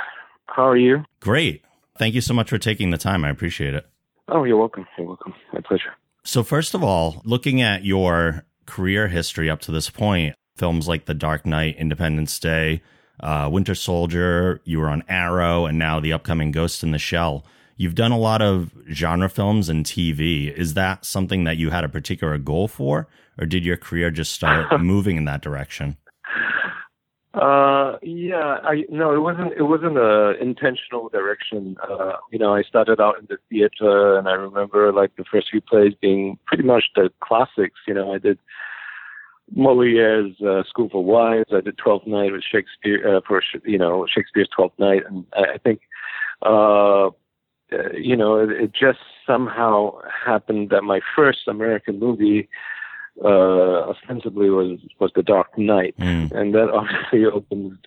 How 0.47 0.67
are 0.67 0.77
you? 0.77 1.05
Great. 1.19 1.63
Thank 1.97 2.13
you 2.13 2.21
so 2.21 2.33
much 2.33 2.49
for 2.49 2.57
taking 2.57 2.89
the 2.89 2.97
time. 2.97 3.23
I 3.23 3.29
appreciate 3.29 3.73
it. 3.73 3.87
Oh, 4.27 4.43
you're 4.43 4.57
welcome. 4.57 4.85
You're 4.97 5.07
welcome. 5.07 5.33
My 5.53 5.61
pleasure. 5.61 5.93
So, 6.23 6.43
first 6.43 6.73
of 6.73 6.83
all, 6.83 7.21
looking 7.25 7.61
at 7.61 7.83
your 7.83 8.45
career 8.65 9.07
history 9.07 9.49
up 9.49 9.59
to 9.61 9.71
this 9.71 9.89
point, 9.89 10.35
films 10.55 10.87
like 10.87 11.05
The 11.05 11.13
Dark 11.13 11.45
Knight, 11.45 11.77
Independence 11.77 12.37
Day, 12.39 12.81
uh, 13.19 13.49
Winter 13.51 13.75
Soldier, 13.75 14.61
you 14.63 14.79
were 14.79 14.89
on 14.89 15.03
Arrow, 15.07 15.65
and 15.65 15.79
now 15.79 15.99
the 15.99 16.13
upcoming 16.13 16.51
Ghost 16.51 16.83
in 16.83 16.91
the 16.91 16.99
Shell. 16.99 17.45
You've 17.77 17.95
done 17.95 18.11
a 18.11 18.17
lot 18.17 18.41
of 18.41 18.71
genre 18.91 19.29
films 19.29 19.69
and 19.69 19.85
TV. 19.85 20.53
Is 20.53 20.73
that 20.75 21.05
something 21.05 21.43
that 21.45 21.57
you 21.57 21.69
had 21.69 21.83
a 21.83 21.89
particular 21.89 22.37
goal 22.37 22.67
for, 22.67 23.07
or 23.39 23.45
did 23.45 23.65
your 23.65 23.77
career 23.77 24.11
just 24.11 24.31
start 24.33 24.79
moving 24.81 25.17
in 25.17 25.25
that 25.25 25.41
direction? 25.41 25.97
Uh, 27.33 27.97
yeah, 28.01 28.57
I 28.63 28.83
no, 28.89 29.13
it 29.13 29.19
wasn't. 29.19 29.53
It 29.53 29.63
wasn't 29.63 29.97
a 29.97 30.33
intentional 30.41 31.07
direction. 31.07 31.77
Uh, 31.89 32.17
you 32.29 32.37
know, 32.37 32.53
I 32.53 32.61
started 32.63 32.99
out 32.99 33.19
in 33.19 33.27
the 33.29 33.37
theater, 33.49 34.17
and 34.17 34.27
I 34.27 34.33
remember 34.33 34.91
like 34.91 35.15
the 35.15 35.23
first 35.31 35.47
few 35.49 35.61
plays 35.61 35.93
being 36.01 36.37
pretty 36.45 36.63
much 36.63 36.85
the 36.93 37.09
classics. 37.23 37.79
You 37.87 37.93
know, 37.93 38.13
I 38.13 38.17
did 38.17 38.37
Moliere's 39.55 40.35
uh, 40.41 40.63
School 40.67 40.89
for 40.89 41.05
Wives. 41.05 41.51
I 41.53 41.61
did 41.61 41.77
Twelfth 41.77 42.05
Night 42.05 42.33
with 42.33 42.43
Shakespeare 42.43 43.15
uh, 43.15 43.21
for 43.25 43.41
you 43.63 43.77
know 43.77 44.05
Shakespeare's 44.13 44.49
Twelfth 44.53 44.77
Night, 44.77 45.03
and 45.07 45.25
I, 45.33 45.53
I 45.53 45.57
think, 45.57 45.81
uh, 46.41 47.11
uh, 47.73 47.91
you 47.93 48.15
know, 48.15 48.37
it, 48.37 48.51
it 48.51 48.71
just 48.73 48.99
somehow 49.25 49.97
happened 50.25 50.69
that 50.69 50.83
my 50.83 50.99
first 51.15 51.47
American 51.47 51.99
movie 51.99 52.49
uh, 53.23 53.89
ostensibly 53.89 54.49
was 54.49 54.79
was 54.99 55.11
The 55.15 55.23
Dark 55.23 55.57
Knight, 55.57 55.95
Mm. 55.97 56.31
and 56.31 56.53
that 56.55 56.69
obviously 56.73 57.25
opened, 57.25 57.77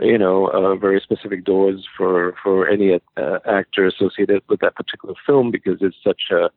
you 0.00 0.18
know, 0.18 0.46
uh, 0.48 0.74
very 0.76 1.00
specific 1.00 1.44
doors 1.44 1.86
for 1.96 2.34
for 2.42 2.68
any 2.68 3.00
uh, 3.16 3.38
actor 3.46 3.86
associated 3.86 4.42
with 4.48 4.60
that 4.60 4.74
particular 4.74 5.14
film 5.26 5.50
because 5.50 5.78
it's 5.80 5.96
such 6.04 6.30
a 6.30 6.50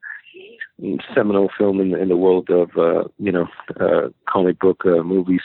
seminal 1.14 1.50
film 1.58 1.80
in, 1.80 1.94
in 1.94 2.10
the 2.10 2.18
world 2.18 2.50
of 2.50 2.70
uh, 2.78 3.04
you 3.18 3.32
know 3.32 3.48
uh, 3.80 4.10
comic 4.28 4.60
book 4.60 4.84
uh, 4.86 5.04
movies. 5.04 5.42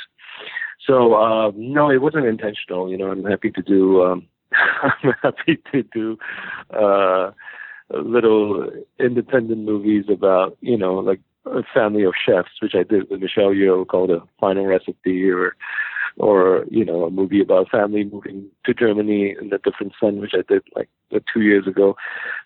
So 0.87 1.15
uh, 1.15 1.53
no, 1.57 1.91
it 1.91 2.03
wasn't 2.03 2.27
intentional. 2.27 2.91
You 2.91 2.99
know, 2.99 3.11
I'm 3.11 3.25
happy 3.25 3.51
to 3.51 3.63
do. 3.63 4.03
Um, 4.03 4.27
I'm 4.82 5.14
happy 5.22 5.59
to 5.72 5.82
do 5.82 6.18
uh, 6.70 7.31
little 7.90 8.70
independent 8.98 9.64
movies 9.64 10.05
about 10.09 10.56
you 10.60 10.76
know 10.76 10.94
like 10.94 11.20
a 11.47 11.62
family 11.74 12.05
of 12.05 12.14
chefs, 12.14 12.60
which 12.60 12.74
I 12.74 12.82
did 12.82 13.10
with 13.10 13.20
Michelle 13.20 13.51
Yeoh 13.51 13.86
called 13.86 14.10
a 14.10 14.22
Final 14.40 14.66
Recipe, 14.66 15.31
or 15.31 15.55
or 16.16 16.64
you 16.70 16.85
know 16.85 17.05
a 17.05 17.10
movie 17.10 17.40
about 17.40 17.66
a 17.66 17.70
family 17.70 18.05
moving 18.05 18.47
to 18.64 18.74
Germany 18.74 19.35
and 19.39 19.51
the 19.51 19.59
different 19.59 19.93
son, 20.01 20.20
which 20.20 20.32
I 20.35 20.43
did 20.48 20.62
like 20.74 20.89
uh, 21.14 21.18
two 21.32 21.43
years 21.43 21.66
ago. 21.66 21.97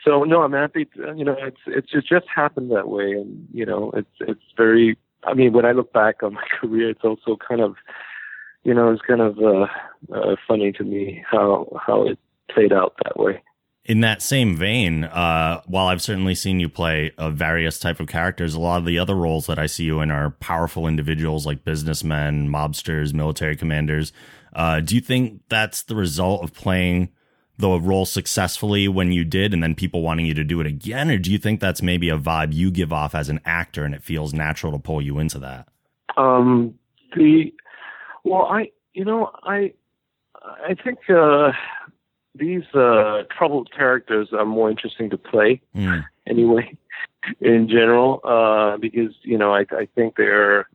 So 0.04 0.24
no, 0.24 0.42
I'm 0.42 0.52
happy. 0.52 0.86
To, 0.96 1.14
you 1.16 1.24
know, 1.24 1.36
it's 1.38 1.60
it's 1.66 1.88
it 1.92 2.04
just 2.08 2.26
happened 2.34 2.70
that 2.72 2.88
way, 2.88 3.12
and 3.12 3.46
you 3.52 3.66
know, 3.66 3.90
it's 3.94 4.10
it's 4.20 4.44
very. 4.56 4.96
I 5.24 5.34
mean, 5.34 5.52
when 5.52 5.64
I 5.64 5.72
look 5.72 5.92
back 5.92 6.22
on 6.22 6.34
my 6.34 6.44
career, 6.60 6.90
it's 6.90 7.04
also 7.04 7.36
kind 7.36 7.60
of, 7.60 7.74
you 8.68 8.74
know, 8.74 8.92
it's 8.92 9.00
kind 9.00 9.22
of 9.22 9.38
uh, 9.38 9.66
uh, 10.14 10.36
funny 10.46 10.72
to 10.72 10.84
me 10.84 11.24
how 11.28 11.66
how 11.86 12.06
it 12.06 12.18
played 12.50 12.70
out 12.70 12.92
that 13.02 13.18
way. 13.18 13.42
In 13.86 14.00
that 14.00 14.20
same 14.20 14.54
vein, 14.54 15.04
uh, 15.04 15.62
while 15.66 15.86
I've 15.86 16.02
certainly 16.02 16.34
seen 16.34 16.60
you 16.60 16.68
play 16.68 17.12
uh, 17.16 17.30
various 17.30 17.78
type 17.78 17.98
of 17.98 18.08
characters, 18.08 18.52
a 18.52 18.60
lot 18.60 18.76
of 18.76 18.84
the 18.84 18.98
other 18.98 19.14
roles 19.14 19.46
that 19.46 19.58
I 19.58 19.64
see 19.64 19.84
you 19.84 20.02
in 20.02 20.10
are 20.10 20.32
powerful 20.32 20.86
individuals 20.86 21.46
like 21.46 21.64
businessmen, 21.64 22.50
mobsters, 22.50 23.14
military 23.14 23.56
commanders. 23.56 24.12
Uh, 24.52 24.80
do 24.80 24.94
you 24.94 25.00
think 25.00 25.40
that's 25.48 25.82
the 25.84 25.96
result 25.96 26.44
of 26.44 26.52
playing 26.52 27.08
the 27.56 27.70
role 27.80 28.04
successfully 28.04 28.86
when 28.86 29.12
you 29.12 29.24
did, 29.24 29.54
and 29.54 29.62
then 29.62 29.74
people 29.74 30.02
wanting 30.02 30.26
you 30.26 30.34
to 30.34 30.44
do 30.44 30.60
it 30.60 30.66
again, 30.66 31.10
or 31.10 31.16
do 31.16 31.32
you 31.32 31.38
think 31.38 31.58
that's 31.58 31.80
maybe 31.80 32.10
a 32.10 32.18
vibe 32.18 32.52
you 32.52 32.70
give 32.70 32.92
off 32.92 33.14
as 33.14 33.30
an 33.30 33.40
actor, 33.46 33.84
and 33.84 33.94
it 33.94 34.02
feels 34.02 34.34
natural 34.34 34.72
to 34.72 34.78
pull 34.78 35.00
you 35.00 35.18
into 35.18 35.38
that? 35.38 35.66
Um, 36.18 36.74
the 37.16 37.50
well, 38.28 38.46
I 38.46 38.70
you 38.92 39.04
know 39.04 39.30
I 39.42 39.72
I 40.68 40.74
think 40.74 40.98
uh, 41.10 41.52
these 42.34 42.64
uh, 42.74 43.22
troubled 43.36 43.70
characters 43.76 44.28
are 44.32 44.44
more 44.44 44.70
interesting 44.70 45.10
to 45.10 45.18
play 45.18 45.60
Mm. 45.74 46.04
anyway, 46.26 46.76
in 47.40 47.68
general, 47.68 48.20
uh, 48.24 48.76
because 48.78 49.14
you 49.22 49.38
know 49.38 49.54
I 49.54 49.64
I 49.70 49.88
think 49.94 50.16
they're 50.16 50.68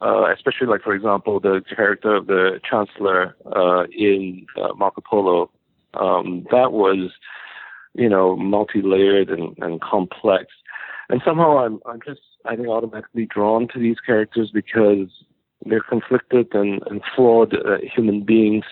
uh, 0.00 0.32
especially 0.32 0.66
like 0.66 0.82
for 0.82 0.94
example 0.94 1.40
the 1.40 1.62
character 1.74 2.14
of 2.14 2.26
the 2.26 2.60
chancellor 2.68 3.36
uh, 3.54 3.84
in 3.96 4.46
uh, 4.60 4.74
Marco 4.74 5.00
Polo 5.00 5.50
um, 5.94 6.46
that 6.50 6.72
was 6.72 7.12
you 7.94 8.08
know 8.08 8.36
multi-layered 8.36 9.30
and, 9.30 9.56
and 9.58 9.80
complex 9.80 10.46
and 11.08 11.22
somehow 11.24 11.58
I'm 11.58 11.80
I'm 11.86 12.00
just 12.06 12.20
I 12.44 12.56
think 12.56 12.68
automatically 12.68 13.26
drawn 13.26 13.68
to 13.68 13.78
these 13.78 13.96
characters 14.04 14.50
because 14.52 15.08
they're 15.68 15.80
conflicted 15.80 16.48
and, 16.52 16.82
and 16.86 17.02
flawed 17.14 17.54
uh, 17.54 17.78
human 17.94 18.24
beings. 18.24 18.64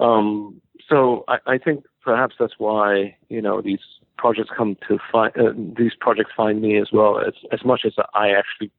Um, 0.00 0.60
so 0.88 1.24
I, 1.28 1.38
I 1.46 1.58
think 1.58 1.84
perhaps 2.02 2.36
that's 2.38 2.54
why 2.58 3.16
you 3.28 3.42
know 3.42 3.60
these 3.60 3.80
projects 4.18 4.50
come 4.56 4.76
to 4.88 4.98
find 5.10 5.32
uh, 5.36 5.52
these 5.76 5.92
projects 5.98 6.30
find 6.36 6.60
me 6.60 6.78
as 6.78 6.88
well 6.92 7.18
as 7.18 7.34
as 7.52 7.64
much 7.64 7.82
as 7.84 7.94
I 8.14 8.30
actually 8.30 8.70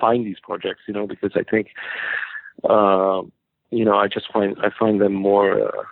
find 0.00 0.26
these 0.26 0.40
projects. 0.42 0.82
You 0.86 0.94
know 0.94 1.06
because 1.06 1.32
I 1.34 1.42
think 1.48 1.68
uh, 2.68 3.22
you 3.70 3.84
know 3.84 3.96
I 3.96 4.08
just 4.08 4.32
find 4.32 4.56
I 4.60 4.70
find 4.76 5.00
them 5.00 5.14
more 5.14 5.68
uh, 5.68 5.82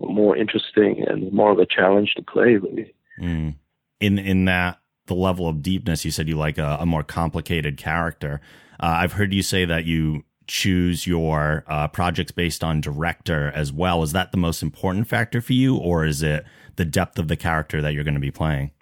more 0.00 0.36
interesting 0.36 1.04
and 1.06 1.32
more 1.32 1.52
of 1.52 1.58
a 1.58 1.66
challenge 1.66 2.14
to 2.16 2.22
play. 2.22 2.56
Really. 2.56 2.94
Mm. 3.20 3.54
In 4.00 4.18
in 4.18 4.44
that 4.46 4.78
the 5.06 5.14
level 5.14 5.48
of 5.48 5.62
deepness, 5.62 6.04
you 6.04 6.10
said 6.10 6.28
you 6.28 6.36
like 6.36 6.58
a, 6.58 6.78
a 6.80 6.86
more 6.86 7.02
complicated 7.02 7.76
character. 7.76 8.40
Uh, 8.80 8.98
I've 9.00 9.12
heard 9.12 9.32
you 9.32 9.42
say 9.42 9.64
that 9.64 9.86
you 9.86 10.24
choose 10.48 11.06
your 11.06 11.64
uh, 11.68 11.86
projects 11.88 12.32
based 12.32 12.64
on 12.64 12.80
director 12.80 13.52
as 13.54 13.72
well. 13.72 14.02
Is 14.02 14.12
that 14.12 14.32
the 14.32 14.38
most 14.38 14.62
important 14.62 15.06
factor 15.06 15.40
for 15.40 15.52
you, 15.52 15.76
or 15.76 16.04
is 16.04 16.22
it 16.22 16.44
the 16.76 16.84
depth 16.84 17.18
of 17.18 17.28
the 17.28 17.36
character 17.36 17.80
that 17.82 17.92
you're 17.92 18.04
going 18.04 18.14
to 18.14 18.20
be 18.20 18.30
playing? 18.30 18.72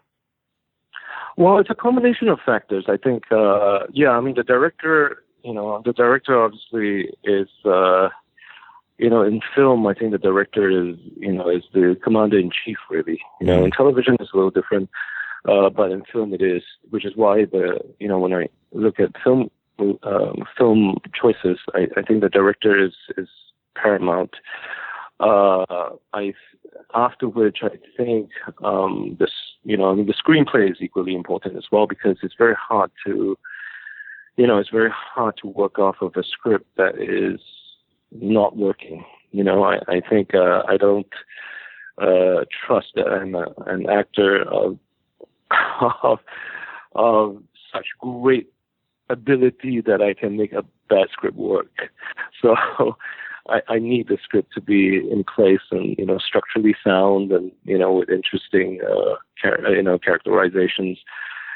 Well, 1.36 1.58
it's 1.58 1.68
a 1.68 1.74
combination 1.74 2.28
of 2.28 2.38
factors. 2.46 2.86
I 2.88 2.96
think, 2.96 3.24
uh, 3.30 3.80
yeah, 3.92 4.10
I 4.10 4.20
mean, 4.20 4.36
the 4.36 4.42
director, 4.42 5.22
you 5.44 5.52
know, 5.52 5.82
the 5.84 5.92
director 5.92 6.42
obviously 6.42 7.10
is, 7.24 7.48
uh, 7.66 8.08
you 8.96 9.10
know, 9.10 9.22
in 9.22 9.42
film, 9.54 9.86
I 9.86 9.92
think 9.92 10.12
the 10.12 10.18
director 10.18 10.70
is, 10.70 10.96
you 11.16 11.32
know, 11.32 11.50
is 11.50 11.64
the 11.74 11.98
commander 12.02 12.38
in 12.38 12.50
chief, 12.50 12.78
really. 12.88 13.20
You 13.40 13.48
know, 13.48 13.64
in 13.64 13.70
television, 13.70 14.16
it's 14.18 14.32
a 14.32 14.36
little 14.36 14.50
different, 14.50 14.88
uh, 15.46 15.68
but 15.68 15.90
in 15.90 16.04
film, 16.10 16.32
it 16.32 16.40
is, 16.40 16.62
which 16.88 17.04
is 17.04 17.12
why 17.16 17.44
the, 17.44 17.80
you 18.00 18.08
know, 18.08 18.18
when 18.18 18.32
I 18.32 18.48
look 18.72 18.98
at 18.98 19.10
film, 19.22 19.50
um, 19.78 20.44
film 20.56 20.98
choices, 21.20 21.58
I, 21.74 21.86
I 21.96 22.02
think 22.02 22.20
the 22.20 22.28
director 22.28 22.82
is 22.82 22.94
is 23.16 23.28
paramount. 23.74 24.34
Uh, 25.20 25.90
I 26.12 26.34
after 26.94 27.28
which 27.28 27.58
I 27.62 27.70
think 27.96 28.30
um, 28.62 29.16
this, 29.18 29.30
you 29.64 29.76
know, 29.76 29.90
I 29.90 29.94
mean, 29.94 30.06
the 30.06 30.14
screenplay 30.14 30.70
is 30.70 30.78
equally 30.80 31.14
important 31.14 31.56
as 31.56 31.64
well 31.72 31.86
because 31.86 32.18
it's 32.22 32.34
very 32.36 32.54
hard 32.54 32.90
to, 33.06 33.36
you 34.36 34.46
know, 34.46 34.58
it's 34.58 34.70
very 34.70 34.90
hard 34.92 35.36
to 35.42 35.48
work 35.48 35.78
off 35.78 35.96
of 36.00 36.12
a 36.16 36.22
script 36.22 36.66
that 36.76 37.00
is 37.00 37.40
not 38.12 38.56
working. 38.56 39.04
You 39.32 39.44
know, 39.44 39.64
I, 39.64 39.78
I 39.88 40.00
think 40.08 40.34
uh, 40.34 40.62
I 40.68 40.76
don't 40.76 41.12
uh, 42.00 42.44
trust 42.66 42.88
that 42.94 43.08
I'm 43.08 43.34
a, 43.34 43.46
an 43.66 43.88
actor 43.88 44.42
of, 44.42 44.78
of 46.02 46.18
of 46.94 47.42
such 47.72 47.86
great 48.00 48.48
ability 49.08 49.80
that 49.82 50.02
I 50.02 50.14
can 50.14 50.36
make 50.36 50.52
a 50.52 50.64
bad 50.88 51.08
script 51.12 51.36
work. 51.36 51.70
So 52.42 52.54
I, 53.48 53.62
I 53.68 53.78
need 53.78 54.08
the 54.08 54.18
script 54.22 54.52
to 54.54 54.60
be 54.60 54.96
in 54.98 55.24
place 55.24 55.60
and 55.70 55.96
you 55.98 56.04
know 56.04 56.18
structurally 56.18 56.76
sound 56.84 57.32
and 57.32 57.50
you 57.64 57.78
know 57.78 57.92
with 57.94 58.10
interesting 58.10 58.80
uh, 58.82 59.16
char- 59.36 59.74
you 59.74 59.82
know 59.82 59.98
characterizations. 59.98 60.98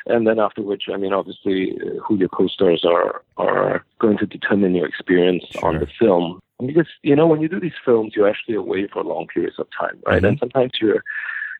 And 0.07 0.27
then 0.27 0.39
after 0.41 0.63
which, 0.63 0.85
I 0.93 0.97
mean, 0.97 1.13
obviously, 1.13 1.79
uh, 1.83 2.01
who 2.03 2.17
your 2.17 2.31
co-stars 2.31 2.85
are 2.85 3.23
are 3.37 3.85
going 3.99 4.17
to 4.19 4.27
determine 4.27 4.75
your 4.75 4.87
experience 4.87 5.45
sure. 5.51 5.69
on 5.69 5.81
the 5.81 5.87
film. 5.99 6.41
Because 6.65 6.89
you 7.03 7.15
know, 7.15 7.27
when 7.27 7.43
you 7.43 7.49
do 7.49 7.61
these 7.61 7.81
films, 7.85 8.15
you're 8.17 8.29
actually 8.29 8.55
away 8.55 8.89
for 8.91 9.05
long 9.05 9.27
periods 9.27 9.59
of 9.59 9.67
time, 9.79 9.99
right? 10.07 10.17
Mm-hmm. 10.17 10.27
And 10.27 10.39
sometimes 10.39 10.73
you're 10.81 11.05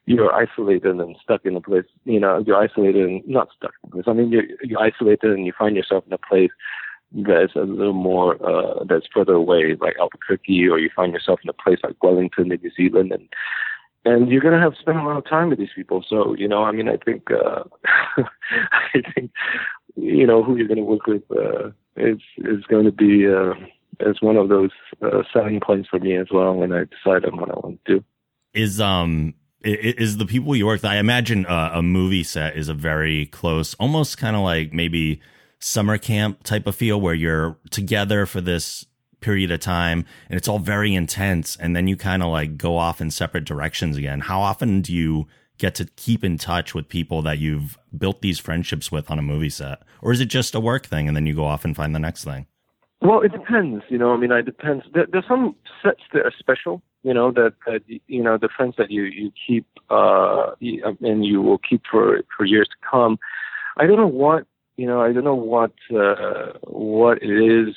you're 0.07 0.33
isolated 0.33 0.97
and 0.99 1.17
stuck 1.23 1.45
in 1.45 1.57
a 1.57 1.61
place. 1.61 1.85
You 2.05 2.21
know, 2.21 2.43
you're 2.47 2.57
isolated 2.57 3.09
and 3.09 3.27
not 3.27 3.49
stuck 3.57 3.75
because 3.85 4.05
I 4.07 4.13
mean, 4.13 4.31
you're, 4.31 4.45
you're 4.63 4.81
isolated 4.81 5.31
and 5.31 5.47
you 5.47 5.53
find 5.57 5.77
yourself 5.77 6.05
in 6.07 6.13
a 6.13 6.19
place 6.19 6.51
that's 7.13 7.55
a 7.57 7.61
little 7.61 7.93
more 7.93 8.37
uh, 8.45 8.85
that's 8.89 9.07
further 9.13 9.35
away, 9.35 9.77
like 9.81 9.97
Albuquerque, 9.99 10.69
or 10.69 10.79
you 10.79 10.91
find 10.95 11.13
yourself 11.13 11.41
in 11.43 11.51
a 11.51 11.53
place 11.53 11.79
like 11.83 12.03
Wellington 12.03 12.53
in 12.53 12.61
New 12.63 12.71
Zealand, 12.77 13.13
and 13.13 13.29
and 14.05 14.31
you're 14.31 14.41
gonna 14.41 14.61
have 14.61 14.75
to 14.75 14.81
spend 14.81 14.99
a 14.99 15.03
lot 15.03 15.17
of 15.17 15.29
time 15.29 15.51
with 15.51 15.59
these 15.59 15.75
people. 15.75 16.05
So 16.09 16.35
you 16.37 16.47
know, 16.47 16.63
I 16.63 16.73
mean, 16.73 16.89
I 16.89 16.97
think 16.97 17.31
uh, 17.31 17.65
I 18.73 19.03
think 19.15 19.33
you 19.97 20.27
know 20.27 20.43
who 20.43 20.57
you're 20.57 20.69
gonna 20.69 20.83
work 20.83 21.07
with 21.07 21.23
uh, 21.31 21.71
is 21.97 22.21
is 22.39 22.65
going 22.69 22.85
to 22.85 22.93
be 22.93 23.27
uh, 23.27 23.55
is 24.09 24.23
one 24.23 24.37
of 24.37 24.49
those 24.49 24.71
uh, 25.03 25.23
selling 25.33 25.61
points 25.61 25.89
for 25.89 25.99
me 25.99 26.17
as 26.17 26.29
well 26.33 26.55
when 26.55 26.73
I 26.73 26.85
decide 26.85 27.25
on 27.25 27.39
what 27.39 27.51
I 27.51 27.55
want 27.55 27.85
to 27.87 27.99
do. 27.99 28.05
Is 28.55 28.81
um 28.81 29.35
is 29.63 30.17
the 30.17 30.27
people 30.27 30.57
you 30.57 30.67
work 30.67 30.83
with? 30.83 30.91
I 30.91 30.97
imagine 30.97 31.47
uh, 31.47 31.73
a 31.75 31.83
movie 31.83 32.25
set 32.25 32.57
is 32.57 32.69
a 32.69 32.75
very 32.75 33.27
close, 33.27 33.75
almost 33.75 34.19
kind 34.19 34.37
of 34.37 34.43
like 34.43 34.73
maybe 34.73 35.21
summer 35.59 35.99
camp 35.99 36.43
type 36.43 36.67
of 36.67 36.75
feel 36.75 37.01
where 37.01 37.15
you're 37.15 37.59
together 37.71 38.27
for 38.27 38.41
this 38.41 38.87
period 39.21 39.51
of 39.51 39.61
time 39.61 40.07
and 40.31 40.39
it's 40.39 40.49
all 40.49 40.59
very 40.59 40.95
intense 40.95 41.55
and 41.57 41.77
then 41.77 41.87
you 41.87 41.95
kind 41.95 42.23
of 42.23 42.31
like 42.31 42.57
go 42.57 42.79
off 42.79 43.03
in 43.03 43.11
separate 43.11 43.45
directions 43.45 43.97
again. 43.97 44.21
How 44.21 44.41
often 44.41 44.81
do 44.81 44.95
you 44.95 45.27
get 45.59 45.75
to 45.75 45.85
keep 45.97 46.25
in 46.25 46.39
touch 46.39 46.75
with 46.75 46.89
people 46.89 47.21
that 47.23 47.39
you've 47.39 47.79
built 47.97 48.23
these 48.23 48.39
friendships 48.39 48.91
with 48.91 49.11
on 49.11 49.19
a 49.19 49.23
movie 49.23 49.51
set? 49.51 49.83
Or 50.01 50.11
is 50.11 50.21
it 50.23 50.27
just 50.27 50.55
a 50.55 50.61
work 50.61 50.87
thing 50.87 51.07
and 51.07 51.15
then 51.15 51.27
you 51.27 51.35
go 51.35 51.45
off 51.45 51.67
and 51.67 51.77
find 51.77 51.95
the 51.95 51.99
next 51.99 52.25
thing? 52.25 52.47
Well 53.03 53.21
it 53.21 53.33
depends 53.33 53.85
you 53.91 53.99
know 53.99 54.13
i 54.13 54.17
mean 54.17 54.33
it 54.33 54.47
depends. 54.47 54.85
There, 54.95 55.07
there's 55.11 55.29
some 55.29 55.55
sets 55.83 56.03
that 56.15 56.25
are 56.25 56.33
special 56.39 56.83
you 57.03 57.15
know 57.15 57.31
that, 57.33 57.55
that 57.67 57.83
you 58.07 58.23
know 58.23 58.37
the 58.37 58.49
friends 58.55 58.75
that 58.77 58.91
you 58.91 59.05
you 59.05 59.33
keep 59.47 59.67
uh 59.91 60.53
and 60.61 61.25
you 61.25 61.41
will 61.43 61.59
keep 61.59 61.83
for 61.91 62.23
for 62.37 62.45
years 62.45 62.69
to 62.69 62.89
come 62.91 63.19
i 63.79 63.87
don't 63.87 63.97
know 63.97 64.07
what 64.07 64.47
you 64.81 64.87
know, 64.87 65.03
I 65.03 65.13
don't 65.13 65.25
know 65.25 65.35
what 65.35 65.73
uh, 65.95 66.55
what 66.63 67.23
it 67.23 67.31
is 67.31 67.75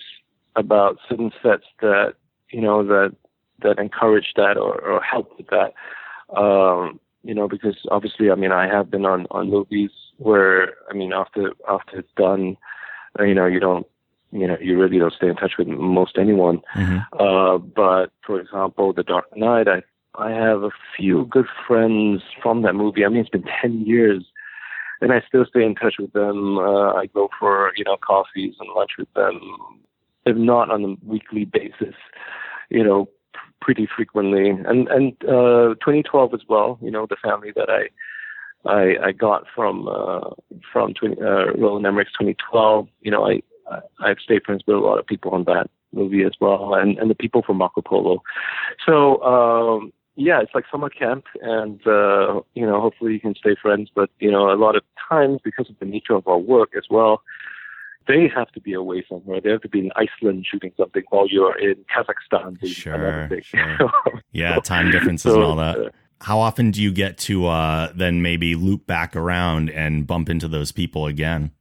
about 0.56 1.00
certain 1.10 1.34
sets 1.44 1.66
that 1.82 2.14
you 2.50 2.62
know 2.62 2.82
that 2.86 3.14
that 3.62 3.78
encourage 3.78 4.32
that 4.38 4.56
or, 4.56 4.80
or 4.80 5.02
help 5.02 5.38
with 5.38 5.48
that. 5.48 5.74
Um, 6.34 7.02
you 7.26 7.34
know, 7.34 7.50
because 7.50 7.76
obviously, 7.92 8.32
I 8.32 8.36
mean, 8.36 8.54
I 8.54 8.68
have 8.68 8.90
been 8.90 9.06
on 9.06 9.28
on 9.32 9.50
movies 9.50 9.92
where 10.16 10.76
I 10.90 10.94
mean, 10.94 11.12
after 11.12 11.52
after 11.70 12.00
it's 12.00 12.14
done, 12.16 12.56
uh, 13.20 13.24
you 13.24 13.36
know, 13.36 13.48
you 13.48 13.60
don't 13.60 13.86
you 14.34 14.48
know, 14.48 14.58
you 14.60 14.80
really 14.80 15.00
don't 15.00 15.14
stay 15.14 15.28
in 15.28 15.36
touch 15.36 15.54
with 15.58 15.68
most 15.68 16.18
anyone. 16.18 16.62
Mm-hmm. 16.76 16.98
Uh, 17.20 17.58
but 17.58 18.12
for 18.26 18.40
example, 18.40 18.94
The 18.94 19.04
Dark 19.04 19.26
Knight, 19.36 19.68
I 19.68 19.84
I 20.16 20.32
have 20.32 20.64
a 20.64 20.70
few 20.96 21.26
good 21.26 21.48
friends 21.68 22.22
from 22.42 22.62
that 22.64 22.74
movie. 22.74 23.06
I 23.06 23.10
mean, 23.10 23.22
it's 23.22 23.30
been 23.30 23.46
ten 23.62 23.86
years 23.86 24.24
and 25.04 25.12
I 25.12 25.22
still 25.28 25.46
stay 25.46 25.64
in 25.64 25.76
touch 25.76 25.96
with 26.00 26.14
them. 26.14 26.58
Uh, 26.58 26.94
I 26.94 27.08
go 27.08 27.30
for 27.38 27.74
you 27.76 27.84
know 27.84 27.98
coffees 27.98 28.56
and 28.60 28.70
lunch 28.76 28.92
with 28.98 29.14
them, 29.14 29.40
if 30.26 30.38
not 30.38 30.72
on 30.72 30.84
a 30.84 31.06
weekly 31.06 31.46
basis, 31.46 31.96
you 32.70 32.84
know, 32.84 33.10
pretty 33.62 33.88
frequently. 33.94 34.50
And 34.50 34.88
and 34.88 35.14
uh, 35.24 35.76
2012 35.84 36.34
as 36.34 36.42
well. 36.48 36.80
You 36.82 36.90
know, 36.90 37.06
the 37.06 37.18
family 37.22 37.52
that 37.56 37.70
I 37.70 37.90
I, 38.66 39.08
I 39.08 39.12
got 39.12 39.44
from 39.54 39.88
uh, 39.90 40.30
from 40.72 40.94
20, 40.94 41.22
uh, 41.22 41.54
Roland 41.58 41.86
Emmerich's 41.86 42.14
2012. 42.14 42.88
You 43.02 43.12
know, 43.12 43.26
I, 43.26 43.34
I 43.34 43.42
I've 44.00 44.20
stayed 44.20 44.44
friends 44.44 44.64
with 44.68 44.76
a 44.76 44.80
lot 44.80 45.00
of 45.00 45.06
people 45.06 45.32
on 45.32 45.44
that 45.46 45.70
movie 45.94 46.24
as 46.24 46.34
well, 46.40 46.74
and 46.76 46.98
and 46.98 47.10
the 47.10 47.16
people 47.16 47.42
from 47.42 47.58
Marco 47.58 47.82
Polo. 47.82 48.24
So. 48.86 49.22
Um, 49.24 49.94
yeah, 50.16 50.42
it's 50.42 50.52
like 50.54 50.66
summer 50.72 50.90
camp, 50.90 51.26
and 51.42 51.80
uh, 51.88 52.42
you 52.54 52.68
know, 52.68 52.80
hopefully 52.80 53.14
you 53.14 53.20
can 53.20 53.34
stay 53.34 53.56
friends. 53.60 53.90
But 53.96 54.12
you 54.20 54.30
know, 54.30 54.52
a 54.52 54.54
lot 54.54 54.76
of 54.76 54.84
times 55.10 55.40
because 55.44 55.72
of 55.72 55.76
the 55.80 55.86
nature 55.86 56.14
of 56.14 56.28
our 56.28 56.38
work 56.38 56.74
as 56.78 56.84
well, 56.88 57.24
they 58.08 58.30
have 58.34 58.52
to 58.52 58.62
be 58.62 58.74
away 58.74 59.06
somewhere. 59.08 59.42
They 59.42 59.50
have 59.50 59.62
to 59.62 59.70
be 59.70 59.80
in 59.80 59.92
Iceland 59.96 60.46
shooting 60.50 60.72
something 60.78 61.04
while 61.10 61.28
you're 61.28 61.58
in 61.58 61.84
Kazakhstan. 61.96 62.66
Sure, 62.66 63.30
sure. 63.42 63.92
yeah, 64.32 64.60
time 64.60 64.92
differences 64.92 65.34
so, 65.34 65.36
and 65.36 65.44
all 65.44 65.56
that. 65.56 65.78
Uh, 65.78 65.90
How 66.22 66.40
often 66.40 66.72
do 66.72 66.82
you 66.82 66.92
get 66.92 67.18
to 67.20 67.48
uh, 67.48 67.92
then 67.96 68.22
maybe 68.22 68.56
loop 68.56 68.86
back 68.86 69.16
around 69.16 69.70
and 69.70 70.06
bump 70.06 70.30
into 70.30 70.48
those 70.48 70.72
people 70.72 71.06
again? 71.06 71.52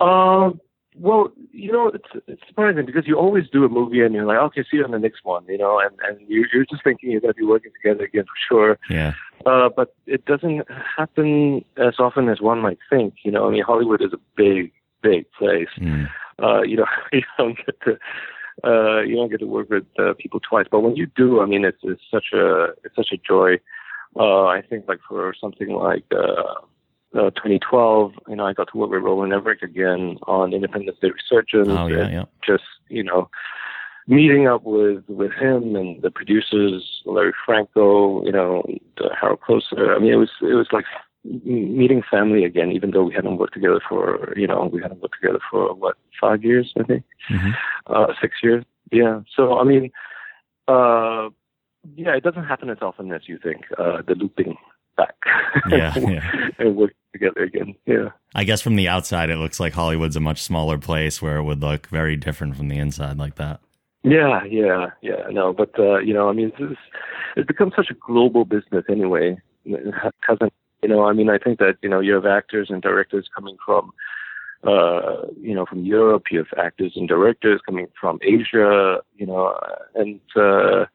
Um, 0.00 0.60
well, 1.00 1.32
you 1.52 1.72
know, 1.72 1.88
it's 1.88 2.24
it's 2.26 2.42
surprising 2.46 2.86
because 2.86 3.06
you 3.06 3.16
always 3.16 3.48
do 3.50 3.64
a 3.64 3.68
movie 3.68 4.02
and 4.02 4.14
you're 4.14 4.24
like, 4.24 4.38
okay, 4.38 4.62
see 4.62 4.78
you 4.78 4.84
on 4.84 4.90
the 4.90 4.98
next 4.98 5.24
one, 5.24 5.44
you 5.48 5.58
know, 5.58 5.78
and 5.78 5.94
and 6.06 6.28
you, 6.28 6.46
you're 6.52 6.64
just 6.64 6.82
thinking 6.84 7.10
you're 7.10 7.20
going 7.20 7.34
to 7.34 7.38
be 7.38 7.44
working 7.44 7.72
together 7.80 8.04
again 8.04 8.24
for 8.24 8.38
sure. 8.48 8.78
Yeah. 8.90 9.14
Uh, 9.46 9.68
but 9.74 9.94
it 10.06 10.24
doesn't 10.24 10.66
happen 10.96 11.64
as 11.76 11.94
often 11.98 12.28
as 12.28 12.40
one 12.40 12.60
might 12.60 12.78
think. 12.90 13.14
You 13.24 13.30
know, 13.30 13.46
I 13.46 13.50
mean, 13.50 13.62
Hollywood 13.62 14.02
is 14.02 14.12
a 14.12 14.18
big, 14.36 14.72
big 15.02 15.30
place. 15.32 15.68
Mm. 15.78 16.08
Uh, 16.42 16.62
you 16.62 16.76
know, 16.76 16.86
you 17.12 17.22
don't 17.36 17.56
get 17.64 17.80
to 17.82 17.98
uh, 18.64 19.02
you 19.02 19.14
don't 19.14 19.30
get 19.30 19.40
to 19.40 19.46
work 19.46 19.70
with 19.70 19.86
uh, 19.98 20.14
people 20.18 20.40
twice. 20.40 20.66
But 20.70 20.80
when 20.80 20.96
you 20.96 21.06
do, 21.16 21.40
I 21.40 21.46
mean, 21.46 21.64
it's 21.64 21.78
it's 21.82 22.02
such 22.10 22.32
a 22.32 22.68
it's 22.84 22.96
such 22.96 23.12
a 23.12 23.16
joy. 23.16 23.58
Uh, 24.16 24.46
I 24.46 24.62
think 24.62 24.86
like 24.88 25.00
for 25.08 25.34
something 25.40 25.70
like. 25.70 26.04
Uh, 26.10 26.60
uh, 27.14 27.30
2012, 27.30 28.12
you 28.28 28.36
know, 28.36 28.46
I 28.46 28.52
got 28.52 28.68
to 28.72 28.78
work 28.78 28.90
with 28.90 29.02
Roland 29.02 29.32
Emmerich 29.32 29.62
again 29.62 30.18
on 30.26 30.52
Independence 30.52 30.98
Day 31.00 31.10
Resurgence. 31.10 31.68
Oh, 31.70 31.86
yeah, 31.86 32.08
yeah. 32.08 32.24
Just, 32.46 32.64
you 32.88 33.02
know, 33.02 33.30
meeting 34.06 34.46
up 34.46 34.64
with, 34.64 35.04
with 35.08 35.32
him 35.32 35.76
and 35.76 36.02
the 36.02 36.10
producers, 36.10 37.02
Larry 37.04 37.32
Franco, 37.44 38.24
you 38.24 38.32
know, 38.32 38.62
Harald 39.20 39.40
Kloser. 39.40 39.94
I 39.94 39.98
mean, 39.98 40.12
it 40.12 40.16
was, 40.16 40.30
it 40.42 40.54
was 40.54 40.68
like 40.72 40.84
meeting 41.24 42.02
family 42.10 42.44
again, 42.44 42.72
even 42.72 42.90
though 42.90 43.04
we 43.04 43.14
hadn't 43.14 43.36
worked 43.38 43.54
together 43.54 43.80
for, 43.86 44.32
you 44.36 44.46
know, 44.46 44.70
we 44.72 44.80
hadn't 44.80 45.02
worked 45.02 45.16
together 45.20 45.40
for 45.50 45.74
what, 45.74 45.96
five 46.20 46.42
years, 46.42 46.72
I 46.78 46.82
think, 46.84 47.04
mm-hmm. 47.30 47.50
uh, 47.86 48.12
six 48.20 48.36
years. 48.42 48.64
Yeah. 48.90 49.20
So, 49.34 49.58
I 49.58 49.64
mean, 49.64 49.90
uh, 50.66 51.28
yeah, 51.94 52.16
it 52.16 52.22
doesn't 52.22 52.44
happen 52.44 52.70
as 52.70 52.78
often 52.82 53.12
as 53.12 53.22
you 53.26 53.38
think, 53.42 53.64
uh, 53.78 54.02
the 54.06 54.14
looping 54.14 54.56
back. 54.98 55.14
Yeah, 55.70 55.96
yeah. 55.98 56.48
and 56.58 56.76
work 56.76 56.92
together 57.12 57.42
again. 57.42 57.74
Yeah. 57.86 58.10
I 58.34 58.44
guess 58.44 58.60
from 58.60 58.76
the 58.76 58.88
outside, 58.88 59.30
it 59.30 59.38
looks 59.38 59.58
like 59.58 59.72
Hollywood's 59.72 60.16
a 60.16 60.20
much 60.20 60.42
smaller 60.42 60.76
place 60.76 61.22
where 61.22 61.38
it 61.38 61.44
would 61.44 61.62
look 61.62 61.86
very 61.86 62.16
different 62.16 62.56
from 62.56 62.68
the 62.68 62.78
inside, 62.78 63.16
like 63.16 63.36
that. 63.36 63.60
Yeah, 64.02 64.44
yeah, 64.44 64.90
yeah. 65.00 65.28
No, 65.30 65.52
but 65.52 65.78
uh, 65.78 65.98
you 65.98 66.12
know, 66.12 66.28
I 66.28 66.32
mean, 66.32 66.52
it's, 66.58 66.80
it's 67.36 67.46
become 67.46 67.72
such 67.74 67.90
a 67.90 67.94
global 67.94 68.44
business 68.44 68.84
anyway. 68.90 69.40
Because 69.64 70.38
you 70.82 70.88
know, 70.88 71.04
I 71.04 71.12
mean, 71.12 71.30
I 71.30 71.38
think 71.38 71.58
that 71.60 71.78
you 71.82 71.88
know, 71.88 72.00
you 72.00 72.14
have 72.14 72.26
actors 72.26 72.68
and 72.70 72.82
directors 72.82 73.28
coming 73.34 73.56
from 73.64 73.92
uh, 74.64 75.26
you 75.40 75.54
know, 75.54 75.66
from 75.66 75.84
Europe. 75.84 76.24
You 76.30 76.38
have 76.38 76.58
actors 76.58 76.92
and 76.96 77.08
directors 77.08 77.60
coming 77.64 77.86
from 78.00 78.18
Asia, 78.22 79.00
you 79.16 79.26
know, 79.26 79.58
and 79.94 80.20
uh, 80.36 80.86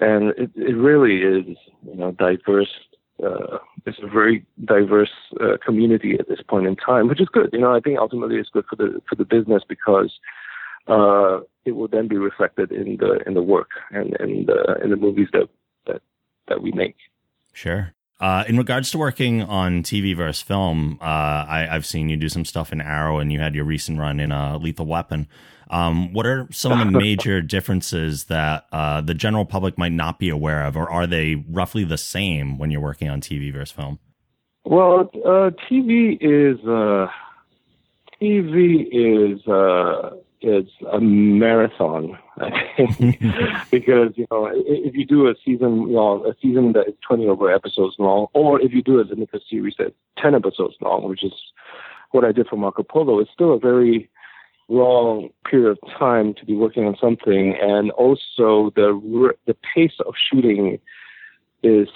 and 0.00 0.30
it, 0.36 0.50
it 0.56 0.76
really 0.76 1.22
is, 1.22 1.56
you 1.86 1.94
know, 1.94 2.12
diverse 2.12 2.72
uh, 3.22 3.58
it's 3.86 3.98
a 4.02 4.06
very 4.06 4.44
diverse 4.64 5.12
uh, 5.40 5.56
community 5.64 6.16
at 6.18 6.28
this 6.28 6.40
point 6.46 6.66
in 6.66 6.76
time, 6.76 7.08
which 7.08 7.20
is 7.20 7.28
good. 7.28 7.50
You 7.52 7.60
know, 7.60 7.74
I 7.74 7.80
think 7.80 7.98
ultimately 7.98 8.36
it's 8.36 8.48
good 8.50 8.64
for 8.68 8.76
the 8.76 9.00
for 9.08 9.16
the 9.16 9.24
business 9.24 9.62
because 9.68 10.12
uh, 10.88 11.40
it 11.64 11.72
will 11.72 11.88
then 11.88 12.08
be 12.08 12.16
reflected 12.16 12.72
in 12.72 12.96
the 12.96 13.20
in 13.26 13.34
the 13.34 13.42
work 13.42 13.70
and 13.90 14.16
in 14.20 14.46
the 14.46 14.78
in 14.82 14.90
the 14.90 14.96
movies 14.96 15.28
that 15.32 15.48
that 15.86 16.02
that 16.48 16.62
we 16.62 16.72
make. 16.72 16.96
Sure. 17.52 17.92
Uh, 18.22 18.44
in 18.46 18.56
regards 18.56 18.92
to 18.92 18.98
working 18.98 19.42
on 19.42 19.82
TV 19.82 20.16
versus 20.16 20.40
film, 20.40 20.96
uh, 21.00 21.04
I, 21.04 21.66
have 21.68 21.84
seen 21.84 22.08
you 22.08 22.16
do 22.16 22.28
some 22.28 22.44
stuff 22.44 22.72
in 22.72 22.80
Arrow, 22.80 23.18
and 23.18 23.32
you 23.32 23.40
had 23.40 23.52
your 23.52 23.64
recent 23.64 23.98
run 23.98 24.20
in 24.20 24.30
uh, 24.30 24.58
Lethal 24.58 24.86
Weapon. 24.86 25.26
Um, 25.70 26.12
what 26.12 26.24
are 26.24 26.46
some 26.52 26.70
of 26.70 26.92
the 26.92 26.98
major 27.00 27.42
differences 27.42 28.26
that 28.26 28.66
uh, 28.70 29.00
the 29.00 29.14
general 29.14 29.44
public 29.44 29.76
might 29.76 29.90
not 29.90 30.20
be 30.20 30.28
aware 30.28 30.64
of, 30.64 30.76
or 30.76 30.88
are 30.88 31.08
they 31.08 31.44
roughly 31.50 31.82
the 31.82 31.98
same 31.98 32.58
when 32.58 32.70
you're 32.70 32.80
working 32.80 33.10
on 33.10 33.20
TV 33.20 33.52
versus 33.52 33.72
film? 33.72 33.98
Well, 34.64 35.10
uh, 35.26 35.50
TV 35.68 36.16
is 36.20 36.64
uh, 36.64 37.08
TV 38.22 38.86
is 38.92 39.44
uh, 39.48 40.10
is 40.42 40.66
a 40.92 41.00
marathon, 41.00 42.18
I 42.38 42.50
think, 42.76 43.20
because 43.70 44.12
you 44.16 44.26
know 44.30 44.50
if 44.52 44.94
you 44.94 45.06
do 45.06 45.28
a 45.28 45.34
season, 45.44 45.88
you 45.88 45.94
know, 45.94 46.24
a 46.24 46.34
season 46.40 46.72
that 46.72 46.88
is 46.88 46.94
twenty 47.06 47.26
over 47.26 47.52
episodes 47.52 47.96
long, 47.98 48.26
or 48.34 48.60
if 48.60 48.72
you 48.72 48.82
do 48.82 49.00
a 49.00 49.02
limited 49.02 49.42
series 49.48 49.74
that's 49.78 49.94
ten 50.18 50.34
episodes 50.34 50.74
long, 50.80 51.08
which 51.08 51.24
is 51.24 51.32
what 52.12 52.24
I 52.24 52.32
did 52.32 52.48
for 52.48 52.56
Marco 52.56 52.82
Polo, 52.82 53.18
it's 53.20 53.30
still 53.32 53.52
a 53.52 53.58
very 53.58 54.08
long 54.68 55.28
period 55.48 55.70
of 55.70 55.90
time 55.98 56.34
to 56.34 56.46
be 56.46 56.54
working 56.54 56.84
on 56.84 56.96
something, 57.00 57.56
and 57.60 57.90
also 57.92 58.72
the 58.76 59.34
the 59.46 59.56
pace 59.74 59.98
of 60.06 60.14
shooting 60.30 60.78
is 61.62 61.88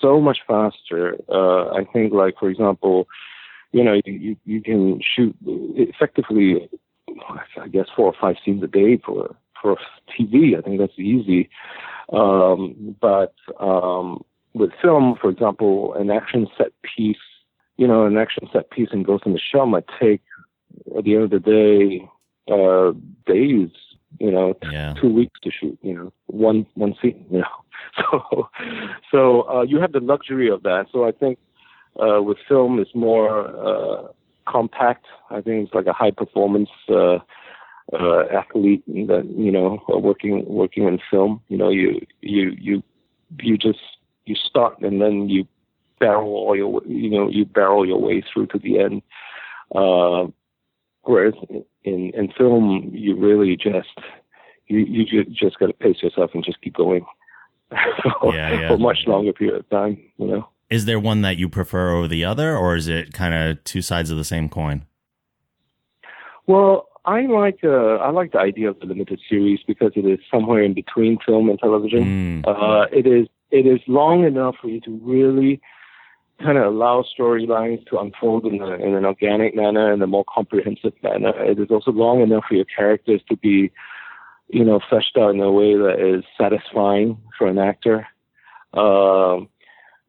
so 0.00 0.20
much 0.20 0.38
faster. 0.46 1.16
Uh, 1.28 1.70
I 1.70 1.84
think, 1.92 2.12
like 2.12 2.34
for 2.38 2.50
example, 2.50 3.08
you 3.72 3.82
know, 3.82 4.00
you 4.04 4.36
you 4.44 4.60
can 4.60 5.00
shoot 5.00 5.34
effectively, 5.44 6.68
I 7.60 7.68
guess, 7.68 7.86
four 7.94 8.06
or 8.06 8.14
five 8.20 8.36
scenes 8.44 8.62
a 8.62 8.66
day 8.66 9.00
for 9.04 9.34
for 9.60 9.76
TV. 10.10 10.58
I 10.58 10.60
think 10.60 10.78
that's 10.80 10.98
easy, 10.98 11.48
um, 12.12 12.96
but 13.00 13.34
um, 13.60 14.24
with 14.54 14.70
film, 14.80 15.16
for 15.20 15.30
example, 15.30 15.94
an 15.94 16.10
action 16.10 16.46
set 16.58 16.72
piece, 16.82 17.16
you 17.76 17.86
know, 17.86 18.06
an 18.06 18.16
action 18.16 18.48
set 18.52 18.70
piece 18.70 18.88
in 18.92 19.02
Ghost 19.02 19.24
in 19.26 19.32
the 19.32 19.40
Shell 19.40 19.66
might 19.66 19.86
take 20.00 20.22
at 20.96 21.04
the 21.04 21.14
end 21.14 21.24
of 21.24 21.30
the 21.30 21.38
day, 21.38 22.08
uh, 22.52 22.92
days, 23.26 23.70
you 24.18 24.30
know, 24.30 24.54
yeah. 24.70 24.94
two 25.00 25.08
weeks 25.08 25.38
to 25.42 25.50
shoot, 25.50 25.78
you 25.82 25.94
know, 25.94 26.12
one 26.26 26.66
one 26.74 26.94
scene, 27.00 27.24
you 27.30 27.38
know. 27.40 27.46
So, 27.98 28.48
so 29.10 29.48
uh, 29.48 29.62
you 29.62 29.80
have 29.80 29.92
the 29.92 30.00
luxury 30.00 30.48
of 30.48 30.62
that. 30.62 30.86
So 30.92 31.06
I 31.06 31.12
think 31.12 31.38
uh, 32.00 32.22
with 32.22 32.38
film, 32.48 32.78
it's 32.78 32.94
more 32.94 33.48
uh, 33.48 34.08
compact. 34.46 35.06
I 35.30 35.40
think 35.40 35.66
it's 35.66 35.74
like 35.74 35.86
a 35.86 35.92
high 35.92 36.10
performance 36.10 36.70
uh, 36.88 37.18
uh, 37.92 38.24
athlete 38.32 38.84
that 38.86 39.30
you 39.36 39.52
know 39.52 39.82
working 39.88 40.44
working 40.46 40.84
in 40.84 40.98
film. 41.10 41.40
You 41.48 41.58
know, 41.58 41.70
you 41.70 42.00
you 42.20 42.54
you 42.58 42.82
you 43.40 43.58
just 43.58 43.80
you 44.26 44.34
start 44.34 44.80
and 44.80 45.00
then 45.00 45.28
you 45.28 45.46
barrel 45.98 46.28
all 46.28 46.56
your 46.56 46.82
you 46.86 47.10
know 47.10 47.28
you 47.28 47.44
barrel 47.44 47.86
your 47.86 48.00
way 48.00 48.22
through 48.32 48.46
to 48.48 48.58
the 48.58 48.78
end. 48.78 49.02
Uh, 49.74 50.26
Whereas 51.02 51.34
in 51.84 52.10
in 52.14 52.32
film, 52.36 52.90
you 52.92 53.16
really 53.16 53.56
just 53.56 53.88
you 54.68 54.78
you 54.78 55.24
just 55.24 55.58
got 55.58 55.66
to 55.66 55.72
pace 55.72 56.02
yourself 56.02 56.30
and 56.34 56.44
just 56.44 56.60
keep 56.60 56.74
going 56.74 57.04
for, 58.20 58.34
yeah, 58.34 58.60
yeah. 58.60 58.68
for 58.68 58.78
much 58.78 58.98
longer 59.06 59.32
period 59.32 59.56
of 59.56 59.68
time. 59.68 60.00
You 60.18 60.26
know. 60.26 60.48
Is 60.72 60.86
there 60.86 60.98
one 60.98 61.20
that 61.20 61.36
you 61.36 61.50
prefer 61.50 61.90
over 61.90 62.08
the 62.08 62.24
other, 62.24 62.56
or 62.56 62.76
is 62.76 62.88
it 62.88 63.12
kind 63.12 63.34
of 63.34 63.62
two 63.62 63.82
sides 63.82 64.10
of 64.10 64.16
the 64.16 64.24
same 64.24 64.48
coin? 64.48 64.86
Well, 66.46 66.88
I 67.04 67.26
like 67.26 67.58
uh, 67.62 67.96
I 67.96 68.10
like 68.10 68.32
the 68.32 68.38
idea 68.38 68.70
of 68.70 68.80
the 68.80 68.86
limited 68.86 69.20
series 69.28 69.60
because 69.66 69.92
it 69.96 70.06
is 70.06 70.18
somewhere 70.30 70.62
in 70.62 70.72
between 70.72 71.18
film 71.26 71.50
and 71.50 71.58
television. 71.58 72.42
Mm. 72.42 72.48
Uh, 72.48 72.86
it 72.90 73.06
is 73.06 73.28
it 73.50 73.66
is 73.66 73.80
long 73.86 74.24
enough 74.24 74.54
for 74.62 74.68
you 74.68 74.80
to 74.80 74.98
really 75.02 75.60
kind 76.42 76.56
of 76.56 76.72
allow 76.72 77.04
storylines 77.04 77.86
to 77.88 77.98
unfold 77.98 78.46
in, 78.46 78.62
a, 78.62 78.72
in 78.76 78.94
an 78.94 79.04
organic 79.04 79.54
manner 79.54 79.92
and 79.92 80.02
a 80.02 80.06
more 80.06 80.24
comprehensive 80.24 80.94
manner. 81.02 81.34
It 81.44 81.58
is 81.60 81.70
also 81.70 81.92
long 81.92 82.22
enough 82.22 82.44
for 82.48 82.54
your 82.54 82.64
characters 82.64 83.20
to 83.28 83.36
be, 83.36 83.70
you 84.48 84.64
know, 84.64 84.80
fleshed 84.88 85.18
out 85.18 85.34
in 85.34 85.40
a 85.40 85.52
way 85.52 85.76
that 85.76 86.00
is 86.00 86.24
satisfying 86.40 87.18
for 87.36 87.46
an 87.46 87.58
actor. 87.58 88.08
Um, 88.72 89.48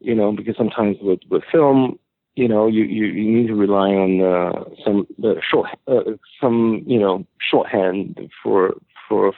you 0.03 0.13
know, 0.13 0.31
because 0.31 0.55
sometimes 0.57 0.97
with, 1.01 1.19
with 1.29 1.43
film, 1.51 1.97
you 2.35 2.47
know, 2.47 2.67
you, 2.67 2.83
you, 2.83 3.05
you 3.05 3.31
need 3.31 3.47
to 3.47 3.55
rely 3.55 3.89
on 3.89 4.21
uh, 4.21 4.63
some 4.83 5.07
uh, 5.23 5.35
short, 5.47 5.69
uh, 5.87 6.13
some 6.41 6.83
you 6.85 6.99
know, 6.99 7.25
shorthand 7.39 8.29
for 8.41 8.73
for 9.07 9.33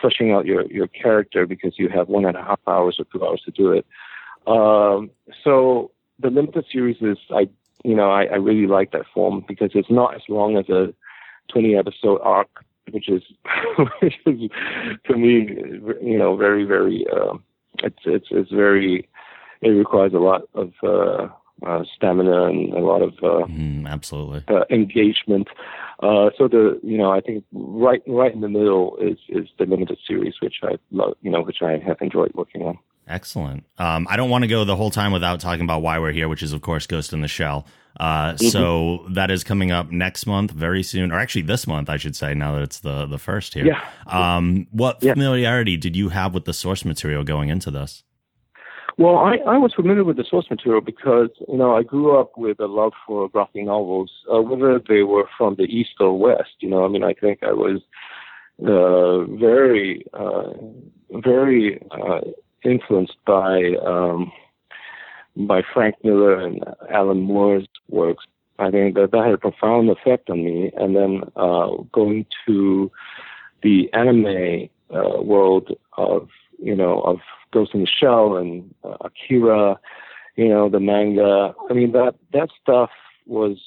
fleshing 0.00 0.32
out 0.32 0.46
your 0.46 0.66
your 0.66 0.88
character 0.88 1.46
because 1.46 1.78
you 1.78 1.88
have 1.88 2.08
one 2.08 2.24
and 2.24 2.36
a 2.36 2.42
half 2.42 2.60
hours 2.66 2.98
or 2.98 3.04
two 3.12 3.24
hours 3.24 3.42
to 3.44 3.50
do 3.50 3.72
it. 3.72 3.86
Um, 4.46 5.10
so 5.44 5.90
the 6.18 6.30
limited 6.30 6.64
series 6.72 6.96
is 7.00 7.18
I 7.30 7.48
you 7.84 7.94
know 7.94 8.10
I, 8.10 8.24
I 8.24 8.36
really 8.36 8.66
like 8.66 8.92
that 8.92 9.06
form 9.14 9.44
because 9.46 9.70
it's 9.74 9.90
not 9.90 10.14
as 10.14 10.22
long 10.28 10.56
as 10.56 10.68
a 10.68 10.92
20 11.52 11.76
episode 11.76 12.20
arc, 12.22 12.64
which 12.90 13.08
is 13.08 13.22
which 14.00 14.14
is 14.26 14.50
to 15.06 15.16
me 15.16 15.48
you 16.02 16.18
know 16.18 16.36
very 16.36 16.64
very 16.64 17.06
uh, 17.12 17.34
it's 17.84 18.00
it's 18.04 18.26
it's 18.30 18.50
very 18.50 19.08
it 19.62 19.70
requires 19.70 20.12
a 20.14 20.18
lot 20.18 20.42
of 20.54 20.72
uh, 20.82 21.28
uh, 21.66 21.84
stamina 21.94 22.44
and 22.44 22.72
a 22.74 22.80
lot 22.80 23.02
of 23.02 23.14
uh, 23.22 23.46
mm, 23.46 23.88
absolutely 23.88 24.44
uh, 24.48 24.64
engagement. 24.70 25.48
Uh, 26.00 26.30
so 26.36 26.46
the 26.46 26.78
you 26.82 26.96
know 26.96 27.10
I 27.10 27.20
think 27.20 27.44
right 27.52 28.02
right 28.06 28.32
in 28.32 28.40
the 28.40 28.48
middle 28.48 28.96
is 29.00 29.18
is 29.28 29.48
the 29.58 29.66
limited 29.66 29.98
series, 30.06 30.34
which 30.40 30.56
I 30.62 30.76
love 30.90 31.14
you 31.22 31.30
know 31.30 31.42
which 31.42 31.62
I 31.62 31.78
have 31.86 31.98
enjoyed 32.00 32.32
working 32.34 32.62
on. 32.62 32.78
Excellent. 33.08 33.64
Um, 33.78 34.06
I 34.10 34.16
don't 34.16 34.30
want 34.30 34.42
to 34.42 34.48
go 34.48 34.64
the 34.64 34.76
whole 34.76 34.90
time 34.90 35.12
without 35.12 35.40
talking 35.40 35.64
about 35.64 35.80
why 35.80 35.98
we're 35.98 36.12
here, 36.12 36.28
which 36.28 36.42
is, 36.42 36.52
of 36.52 36.60
course, 36.60 36.86
Ghost 36.86 37.14
in 37.14 37.22
the 37.22 37.28
Shell. 37.28 37.66
Uh, 37.98 38.32
mm-hmm. 38.32 38.46
So 38.48 39.06
that 39.10 39.30
is 39.30 39.42
coming 39.42 39.72
up 39.72 39.90
next 39.90 40.26
month, 40.26 40.50
very 40.50 40.82
soon, 40.82 41.10
or 41.10 41.18
actually 41.18 41.42
this 41.42 41.66
month, 41.66 41.88
I 41.88 41.96
should 41.96 42.14
say. 42.14 42.34
Now 42.34 42.54
that 42.54 42.62
it's 42.62 42.80
the 42.80 43.06
the 43.06 43.18
first 43.18 43.54
here. 43.54 43.66
Yeah. 43.66 43.82
Um, 44.06 44.68
what 44.70 44.98
yeah. 45.02 45.14
familiarity 45.14 45.76
did 45.76 45.96
you 45.96 46.10
have 46.10 46.34
with 46.34 46.44
the 46.44 46.52
source 46.52 46.84
material 46.84 47.24
going 47.24 47.48
into 47.48 47.70
this? 47.70 48.04
Well, 48.98 49.16
I, 49.18 49.36
I 49.46 49.58
was 49.58 49.72
familiar 49.74 50.02
with 50.02 50.16
the 50.16 50.24
source 50.28 50.50
material 50.50 50.80
because 50.80 51.30
you 51.46 51.56
know 51.56 51.76
I 51.76 51.84
grew 51.84 52.18
up 52.18 52.36
with 52.36 52.58
a 52.58 52.66
love 52.66 52.92
for 53.06 53.28
graphic 53.28 53.64
novels, 53.64 54.10
uh, 54.32 54.40
whether 54.42 54.80
they 54.88 55.04
were 55.04 55.28
from 55.38 55.54
the 55.54 55.64
east 55.64 55.94
or 56.00 56.18
west. 56.18 56.50
You 56.58 56.68
know, 56.68 56.84
I 56.84 56.88
mean, 56.88 57.04
I 57.04 57.14
think 57.14 57.44
I 57.44 57.52
was 57.52 57.80
uh, 58.60 59.24
very, 59.38 60.04
uh, 60.14 60.50
very 61.20 61.80
uh, 61.92 62.22
influenced 62.64 63.16
by 63.24 63.74
um, 63.86 64.32
by 65.36 65.62
Frank 65.72 65.94
Miller 66.02 66.40
and 66.40 66.64
Alan 66.92 67.20
Moore's 67.20 67.68
works. 67.88 68.24
I 68.58 68.72
think 68.72 68.96
that 68.96 69.12
that 69.12 69.24
had 69.24 69.34
a 69.34 69.38
profound 69.38 69.90
effect 69.90 70.28
on 70.28 70.44
me. 70.44 70.72
And 70.76 70.96
then 70.96 71.22
uh, 71.36 71.68
going 71.92 72.26
to 72.48 72.90
the 73.62 73.88
anime 73.92 74.68
uh, 74.92 75.22
world 75.22 75.70
of 75.96 76.28
you 76.58 76.74
know 76.74 77.00
of 77.02 77.18
Ghost 77.52 77.74
in 77.74 77.80
the 77.80 77.86
Shell 77.86 78.36
and 78.36 78.74
uh, 78.84 78.96
Akira, 79.00 79.78
you 80.36 80.48
know 80.48 80.68
the 80.68 80.80
manga. 80.80 81.54
I 81.70 81.72
mean 81.72 81.92
that 81.92 82.14
that 82.32 82.48
stuff 82.60 82.90
was 83.26 83.58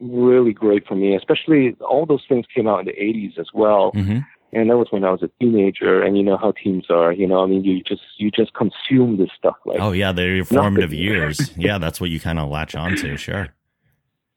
really 0.00 0.52
great 0.52 0.86
for 0.86 0.94
me. 0.94 1.14
Especially 1.16 1.76
all 1.80 2.06
those 2.06 2.24
things 2.28 2.46
came 2.54 2.66
out 2.66 2.80
in 2.80 2.86
the 2.86 2.92
80s 2.92 3.38
as 3.38 3.48
well. 3.54 3.92
Mm-hmm 3.92 4.18
and 4.54 4.70
that 4.70 4.76
was 4.76 4.86
when 4.90 5.04
I 5.04 5.10
was 5.10 5.22
a 5.22 5.30
teenager. 5.40 6.02
And 6.02 6.16
you 6.16 6.22
know 6.22 6.36
how 6.36 6.52
teens 6.52 6.86
are. 6.88 7.12
You 7.12 7.26
know, 7.26 7.42
I 7.42 7.46
mean, 7.46 7.64
you 7.64 7.82
just 7.82 8.02
you 8.16 8.30
just 8.30 8.54
consume 8.54 9.18
this 9.18 9.30
stuff. 9.36 9.56
Like, 9.66 9.80
oh 9.80 9.92
yeah, 9.92 10.12
they're 10.12 10.34
your 10.34 10.44
formative 10.44 10.92
years. 10.92 11.50
yeah, 11.56 11.78
that's 11.78 12.00
what 12.00 12.10
you 12.10 12.20
kind 12.20 12.38
of 12.38 12.48
latch 12.48 12.74
onto. 12.74 13.16
Sure. 13.16 13.48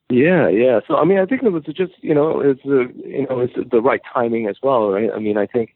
Yeah, 0.10 0.48
yeah. 0.48 0.80
So 0.88 0.98
I 0.98 1.06
mean, 1.06 1.20
I 1.20 1.26
think 1.26 1.44
it 1.44 1.50
was 1.50 1.64
just 1.66 1.94
you 2.02 2.14
know 2.14 2.42
it's 2.42 2.64
a, 2.66 2.88
you 3.08 3.28
know 3.30 3.40
it's 3.40 3.54
the 3.70 3.82
right 3.82 4.02
timing 4.14 4.48
as 4.48 4.58
well, 4.64 4.90
right? 4.90 5.10
I 5.14 5.20
mean, 5.20 5.38
I 5.38 5.46
think 5.46 5.76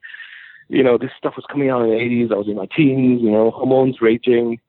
you 0.71 0.83
know 0.83 0.97
this 0.97 1.11
stuff 1.17 1.35
was 1.35 1.45
coming 1.51 1.69
out 1.69 1.83
in 1.83 1.89
the 1.89 1.95
'80s. 1.95 2.31
I 2.31 2.37
was 2.37 2.47
in 2.47 2.55
my 2.55 2.67
teens. 2.75 3.21
You 3.21 3.31
know, 3.31 3.51
hormones 3.51 4.01
raging, 4.01 4.59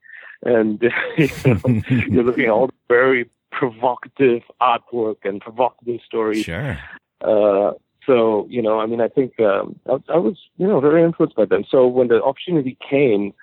and 0.43 0.81
you 1.17 1.29
know, 1.45 1.81
you're 1.87 2.23
looking 2.23 2.45
at 2.45 2.49
all 2.49 2.67
the 2.67 2.73
very 2.87 3.29
provocative 3.51 4.41
artwork 4.61 5.17
and 5.23 5.41
provocative 5.41 6.01
stories. 6.05 6.45
Sure. 6.45 6.77
Uh, 7.21 7.73
so, 8.05 8.45
you 8.49 8.61
know, 8.61 8.79
I 8.79 8.85
mean, 8.85 9.01
I 9.01 9.07
think 9.07 9.39
um, 9.39 9.79
I, 9.87 9.97
I 10.13 10.17
was, 10.17 10.37
you 10.57 10.67
know, 10.67 10.79
very 10.79 11.03
influenced 11.03 11.35
by 11.35 11.45
them. 11.45 11.63
So 11.69 11.87
when 11.87 12.09
the 12.09 12.21
opportunity 12.21 12.77
came 12.89 13.33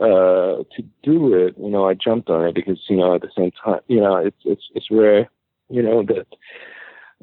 uh, 0.00 0.64
to 0.74 0.82
do 1.02 1.34
it, 1.34 1.54
you 1.56 1.70
know, 1.70 1.88
I 1.88 1.94
jumped 1.94 2.28
on 2.28 2.46
it 2.46 2.54
because, 2.54 2.80
you 2.88 2.96
know, 2.96 3.14
at 3.14 3.20
the 3.20 3.30
same 3.36 3.52
time, 3.52 3.80
you 3.86 4.00
know, 4.00 4.16
it's 4.16 4.36
it's 4.44 4.64
it's 4.74 4.90
rare, 4.90 5.30
you 5.70 5.82
know, 5.82 6.02
that 6.02 6.26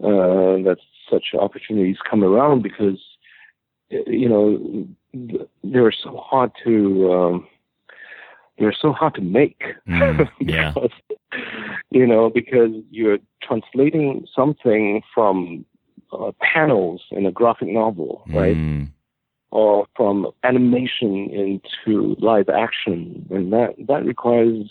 uh, 0.01 0.63
that 0.63 0.77
such 1.09 1.25
opportunities 1.37 1.97
come 2.09 2.23
around 2.23 2.63
because, 2.63 2.99
you 4.07 4.29
know, 4.29 4.87
they're 5.63 5.91
so 5.91 6.17
hard 6.17 6.51
to 6.63 7.13
um, 7.13 7.47
they're 8.61 8.75
so 8.79 8.93
hard 8.93 9.15
to 9.15 9.21
make. 9.21 9.61
Mm, 9.87 10.29
yeah. 10.39 10.71
because, 10.73 10.91
you 11.89 12.05
know, 12.05 12.29
because 12.29 12.71
you're 12.91 13.17
translating 13.41 14.25
something 14.33 15.01
from 15.13 15.65
uh, 16.13 16.31
panels 16.39 17.01
in 17.11 17.25
a 17.25 17.31
graphic 17.31 17.69
novel, 17.69 18.23
right? 18.29 18.55
Mm, 18.55 18.89
Or 19.51 19.87
from 19.95 20.27
animation 20.43 21.29
into 21.29 22.15
live 22.19 22.49
action, 22.49 23.25
and 23.31 23.51
that 23.51 23.75
that 23.87 24.05
requires, 24.05 24.69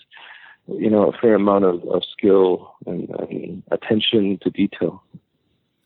you 0.68 0.88
know, 0.88 1.10
a 1.10 1.12
fair 1.12 1.34
amount 1.34 1.64
of, 1.64 1.82
of 1.84 2.02
skill 2.10 2.74
and, 2.86 3.09
and 3.10 3.62
attention 3.70 4.38
to 4.42 4.51
detail. 4.51 5.02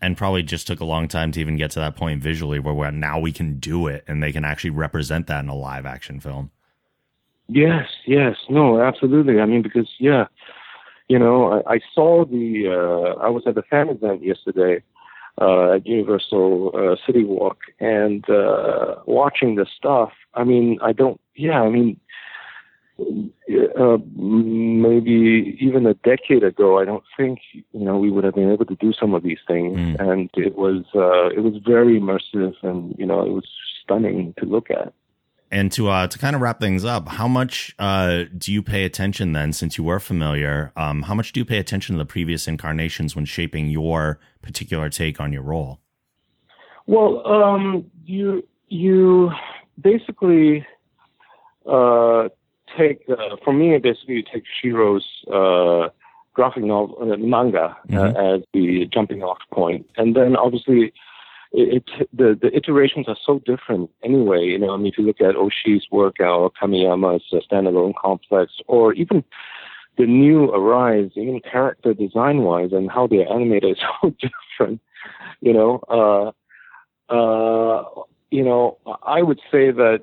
And 0.00 0.16
probably 0.16 0.42
just 0.42 0.66
took 0.66 0.80
a 0.80 0.84
long 0.84 1.08
time 1.08 1.32
to 1.32 1.40
even 1.40 1.56
get 1.56 1.70
to 1.72 1.80
that 1.80 1.96
point 1.96 2.22
visually 2.22 2.58
where 2.58 2.92
now 2.92 3.18
we 3.18 3.32
can 3.32 3.58
do 3.58 3.86
it 3.86 4.04
and 4.06 4.22
they 4.22 4.32
can 4.32 4.44
actually 4.44 4.70
represent 4.70 5.26
that 5.26 5.42
in 5.42 5.48
a 5.48 5.54
live 5.54 5.86
action 5.86 6.20
film. 6.20 6.50
Yes, 7.48 7.88
yes, 8.06 8.36
no, 8.48 8.80
absolutely. 8.80 9.40
I 9.40 9.46
mean, 9.46 9.62
because 9.62 9.88
yeah, 9.98 10.26
you 11.08 11.18
know, 11.18 11.62
I, 11.66 11.74
I 11.74 11.80
saw 11.94 12.24
the. 12.24 12.68
Uh, 12.68 13.20
I 13.20 13.28
was 13.28 13.42
at 13.46 13.54
the 13.54 13.62
fan 13.62 13.88
event 13.90 14.24
yesterday 14.24 14.82
uh, 15.40 15.72
at 15.72 15.86
Universal 15.86 16.72
uh, 16.74 16.96
City 17.06 17.24
Walk, 17.24 17.58
and 17.80 18.28
uh, 18.30 18.96
watching 19.06 19.56
the 19.56 19.66
stuff. 19.76 20.12
I 20.34 20.44
mean, 20.44 20.78
I 20.82 20.92
don't. 20.92 21.20
Yeah, 21.36 21.60
I 21.60 21.68
mean, 21.68 22.00
uh, 22.98 23.98
maybe 24.16 25.56
even 25.60 25.86
a 25.86 25.94
decade 25.94 26.44
ago, 26.44 26.78
I 26.78 26.84
don't 26.84 27.04
think 27.16 27.40
you 27.52 27.84
know 27.84 27.98
we 27.98 28.10
would 28.10 28.24
have 28.24 28.34
been 28.34 28.52
able 28.52 28.64
to 28.66 28.76
do 28.76 28.92
some 28.92 29.14
of 29.14 29.22
these 29.22 29.38
things, 29.46 29.78
Mm. 29.78 30.00
and 30.00 30.30
it 30.34 30.56
was 30.56 30.84
uh, 30.94 31.28
it 31.28 31.40
was 31.40 31.54
very 31.64 32.00
immersive, 32.00 32.54
and 32.62 32.94
you 32.98 33.06
know, 33.06 33.20
it 33.24 33.32
was 33.32 33.46
stunning 33.82 34.34
to 34.38 34.46
look 34.46 34.70
at. 34.70 34.92
And 35.50 35.70
to 35.72 35.88
uh, 35.88 36.06
to 36.06 36.18
kind 36.18 36.34
of 36.34 36.42
wrap 36.42 36.60
things 36.60 36.84
up, 36.84 37.08
how 37.08 37.28
much 37.28 37.74
uh, 37.78 38.24
do 38.36 38.52
you 38.52 38.62
pay 38.62 38.84
attention 38.84 39.32
then, 39.32 39.52
since 39.52 39.76
you 39.76 39.84
were 39.84 40.00
familiar? 40.00 40.72
Um, 40.76 41.02
how 41.02 41.14
much 41.14 41.32
do 41.32 41.40
you 41.40 41.44
pay 41.44 41.58
attention 41.58 41.94
to 41.94 41.98
the 41.98 42.06
previous 42.06 42.48
incarnations 42.48 43.14
when 43.14 43.24
shaping 43.24 43.68
your 43.68 44.18
particular 44.42 44.88
take 44.88 45.20
on 45.20 45.32
your 45.32 45.42
role? 45.42 45.80
Well, 46.86 47.26
um, 47.26 47.90
you 48.04 48.46
you 48.68 49.30
basically 49.80 50.66
uh, 51.66 52.28
take 52.76 53.02
uh, 53.08 53.36
for 53.44 53.52
me 53.52 53.76
basically 53.78 54.16
you 54.16 54.22
take 54.22 54.44
Shirow's 54.62 55.06
uh, 55.32 55.90
graphic 56.32 56.64
novel 56.64 56.96
uh, 57.00 57.16
manga 57.16 57.76
uh, 57.92 58.34
as 58.34 58.42
the 58.52 58.86
jumping 58.92 59.22
off 59.22 59.38
point, 59.52 59.86
and 59.96 60.14
then 60.16 60.36
obviously 60.36 60.92
it, 61.52 61.84
it 61.98 62.08
the 62.12 62.38
the 62.40 62.54
iterations 62.54 63.08
are 63.08 63.16
so 63.24 63.40
different 63.46 63.90
anyway. 64.02 64.44
You 64.44 64.58
know, 64.58 64.74
I 64.74 64.76
mean, 64.76 64.88
if 64.88 64.98
you 64.98 65.04
look 65.04 65.20
at 65.20 65.36
Oshii's 65.36 65.86
work 65.90 66.16
or 66.20 66.50
Kamiyama's 66.50 67.24
uh, 67.32 67.38
standalone 67.50 67.94
complex, 68.00 68.52
or 68.66 68.92
even 68.94 69.24
the 69.96 70.06
new 70.06 70.50
Arise, 70.50 71.10
even 71.14 71.40
character 71.40 71.94
design 71.94 72.42
wise 72.42 72.72
and 72.72 72.90
how 72.90 73.06
they're 73.06 73.30
animated 73.30 73.76
is 73.76 73.84
so 74.02 74.14
different. 74.20 74.80
You 75.40 75.52
know, 75.52 76.32
uh, 77.08 77.12
uh, 77.12 77.84
you 78.30 78.42
know, 78.42 78.78
I 79.02 79.22
would 79.22 79.38
say 79.50 79.70
that 79.70 80.00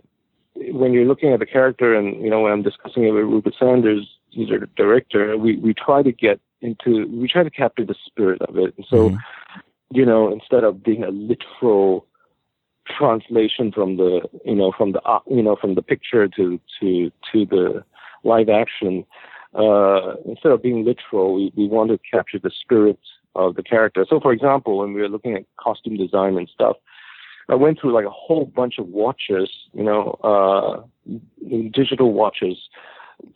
when 0.70 0.94
you're 0.94 1.06
looking 1.06 1.34
at 1.34 1.40
the 1.40 1.46
character, 1.46 1.96
and 1.96 2.22
you 2.22 2.30
know, 2.30 2.42
when 2.42 2.52
I'm 2.52 2.62
discussing 2.64 3.04
it 3.06 3.12
with 3.12 3.24
Rupert 3.24 3.56
Sanders, 3.60 4.08
he's 4.30 4.52
our 4.52 4.60
director, 4.78 5.38
we 5.38 5.58
we 5.58 5.74
try 5.74 6.04
to 6.04 6.12
get 6.12 6.40
into, 6.62 7.08
we 7.08 7.28
try 7.28 7.44
to 7.44 7.50
capture 7.50 7.86
the 7.86 7.96
spirit 8.06 8.42
of 8.44 8.58
it. 8.58 8.74
And 8.78 8.86
so, 8.90 9.10
Mhm. 9.10 9.18
you 9.92 10.06
know, 10.06 10.32
instead 10.32 10.64
of 10.64 10.84
being 10.84 11.04
a 11.04 11.10
literal 11.10 12.06
translation 12.88 13.72
from 13.72 13.98
the, 13.98 14.22
you 14.46 14.56
know, 14.56 14.72
from 14.72 14.92
the, 14.92 15.02
you 15.28 15.44
know, 15.44 15.56
from 15.56 15.76
the 15.76 15.82
picture 15.82 16.28
to 16.28 16.60
to 16.80 17.12
to 17.32 17.46
the 17.46 17.84
live 18.24 18.50
action, 18.50 19.06
uh, 19.56 20.16
instead 20.26 20.52
of 20.52 20.62
being 20.62 20.86
literal, 20.86 21.34
we, 21.34 21.52
we 21.56 21.68
want 21.68 21.90
to 21.90 22.00
capture 22.10 22.40
the 22.40 22.52
spirit 22.52 23.00
of 23.36 23.56
the 23.56 23.64
character. 23.64 24.06
So, 24.08 24.20
for 24.20 24.32
example, 24.32 24.78
when 24.78 24.94
we 24.94 25.02
were 25.02 25.10
looking 25.10 25.36
at 25.36 25.46
costume 25.58 25.98
design 25.98 26.38
and 26.38 26.50
stuff, 26.50 26.78
I 27.52 27.56
went 27.56 27.80
through 27.80 27.94
like 27.94 28.06
a 28.06 28.10
whole 28.10 28.46
bunch 28.46 28.80
of 28.80 28.88
watches, 28.88 29.50
you 29.74 29.84
know, 29.84 30.18
uh, 30.24 30.82
digital 31.70 32.14
watches, 32.14 32.58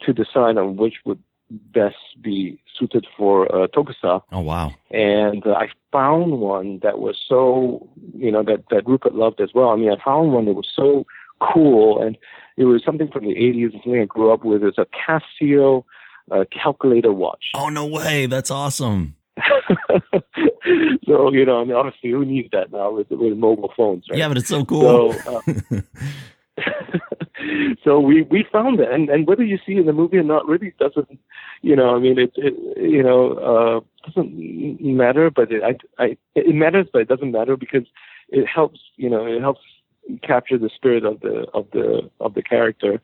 to 0.02 0.14
decide 0.14 0.58
on 0.58 0.78
which 0.78 0.96
would 1.06 1.22
best 1.50 1.98
be 2.22 2.60
suited 2.80 3.06
for 3.18 3.54
uh, 3.54 3.68
Togusa. 3.68 4.22
Oh 4.32 4.40
wow! 4.40 4.74
And 4.90 5.46
uh, 5.46 5.52
I 5.52 5.68
found 5.92 6.40
one 6.40 6.80
that 6.82 7.00
was 7.00 7.18
so, 7.28 7.90
you 8.16 8.32
know, 8.32 8.42
that 8.44 8.64
that 8.72 8.88
Rupert 8.88 9.16
loved 9.16 9.42
as 9.42 9.50
well. 9.54 9.70
I 9.70 9.76
mean, 9.76 9.92
I 9.92 10.04
found 10.04 10.32
one 10.32 10.46
that 10.46 10.54
was 10.54 10.70
so 10.74 11.06
cool, 11.42 12.02
and 12.02 12.18
it 12.56 12.66
was 12.66 12.84
something 12.86 13.10
from 13.10 13.26
the 13.26 13.36
80s, 13.36 13.74
something 13.74 14.00
I 14.02 14.06
grew 14.06 14.32
up 14.32 14.46
with. 14.46 14.64
It's 14.64 14.78
a 14.78 14.88
Casio 14.96 15.84
uh, 16.32 16.46
calculator 16.52 17.12
watch. 17.12 17.48
Oh 17.54 17.68
no 17.68 17.86
way! 17.86 18.28
That's 18.28 18.50
awesome. 18.50 19.18
So 21.06 21.32
you 21.34 21.46
know, 21.46 21.62
I 21.62 21.64
mean, 21.66 21.76
obviously, 21.76 22.12
who 22.12 22.26
needs 22.26 22.50
that 22.52 22.72
now 22.72 22.92
with 22.92 23.08
with 23.10 23.38
mobile 23.38 23.72
phones, 23.76 24.06
right? 24.10 24.20
Yeah, 24.20 24.28
but 24.28 24.38
it's 24.38 24.48
so 24.48 24.64
cool. 24.64 25.14
So, 25.14 25.42
uh, 25.78 25.82
so 27.84 28.00
we 28.00 28.24
we 28.24 28.46
found 28.52 28.80
it, 28.80 28.90
and 28.92 29.10
and 29.10 29.28
whether 29.28 29.44
you 29.44 29.58
see 29.66 29.74
it 29.74 29.80
in 29.80 29.86
the 29.86 29.94
movie 29.94 30.18
or 30.18 30.24
not 30.24 30.48
really 30.48 30.74
doesn't, 30.80 31.20
you 31.62 31.76
know, 31.76 31.96
I 31.96 32.00
mean, 32.00 32.18
it, 32.18 32.32
it 32.36 32.54
you 32.78 33.04
know 33.04 33.34
uh, 33.34 34.08
doesn't 34.08 34.82
matter, 34.82 35.30
but 35.30 35.52
it 35.52 35.62
I, 35.64 36.04
I 36.04 36.18
it 36.36 36.56
matters, 36.56 36.88
but 36.92 37.02
it 37.02 37.10
doesn't 37.10 37.32
matter 37.32 37.58
because 37.58 37.86
it 38.30 38.48
helps, 38.48 38.80
you 38.96 39.10
know, 39.10 39.26
it 39.26 39.42
helps 39.42 39.62
capture 40.24 40.58
the 40.58 40.70
spirit 40.74 41.04
of 41.04 41.20
the 41.20 41.46
of 41.54 41.68
the 41.72 42.10
of 42.20 42.36
the 42.36 42.44
character, 42.44 43.02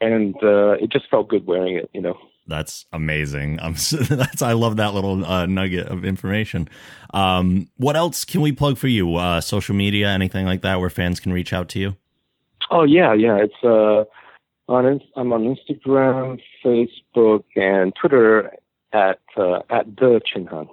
and 0.00 0.34
uh, 0.42 0.72
it 0.72 0.90
just 0.90 1.10
felt 1.10 1.28
good 1.28 1.46
wearing 1.46 1.76
it, 1.76 1.90
you 1.92 2.00
know. 2.00 2.16
That's 2.50 2.84
amazing. 2.92 3.58
I'm 3.62 3.76
so, 3.76 3.96
that's 4.14 4.42
I 4.42 4.52
love 4.52 4.76
that 4.76 4.92
little 4.92 5.24
uh, 5.24 5.46
nugget 5.46 5.86
of 5.86 6.04
information. 6.04 6.68
Um, 7.14 7.70
what 7.78 7.96
else 7.96 8.26
can 8.26 8.42
we 8.42 8.52
plug 8.52 8.76
for 8.76 8.88
you? 8.88 9.16
Uh, 9.16 9.40
social 9.40 9.74
media, 9.74 10.08
anything 10.08 10.44
like 10.44 10.60
that, 10.60 10.80
where 10.80 10.90
fans 10.90 11.20
can 11.20 11.32
reach 11.32 11.54
out 11.54 11.68
to 11.70 11.78
you? 11.78 11.96
Oh 12.70 12.82
yeah, 12.82 13.14
yeah. 13.14 13.36
It's 13.36 13.54
uh, 13.64 14.04
on 14.70 15.00
I'm 15.16 15.32
on 15.32 15.56
Instagram, 15.56 16.40
Facebook, 16.64 17.44
and 17.56 17.94
Twitter 17.94 18.52
at 18.92 19.20
uh, 19.36 19.60
at 19.70 19.86
the 19.96 20.20
Chinhan. 20.20 20.68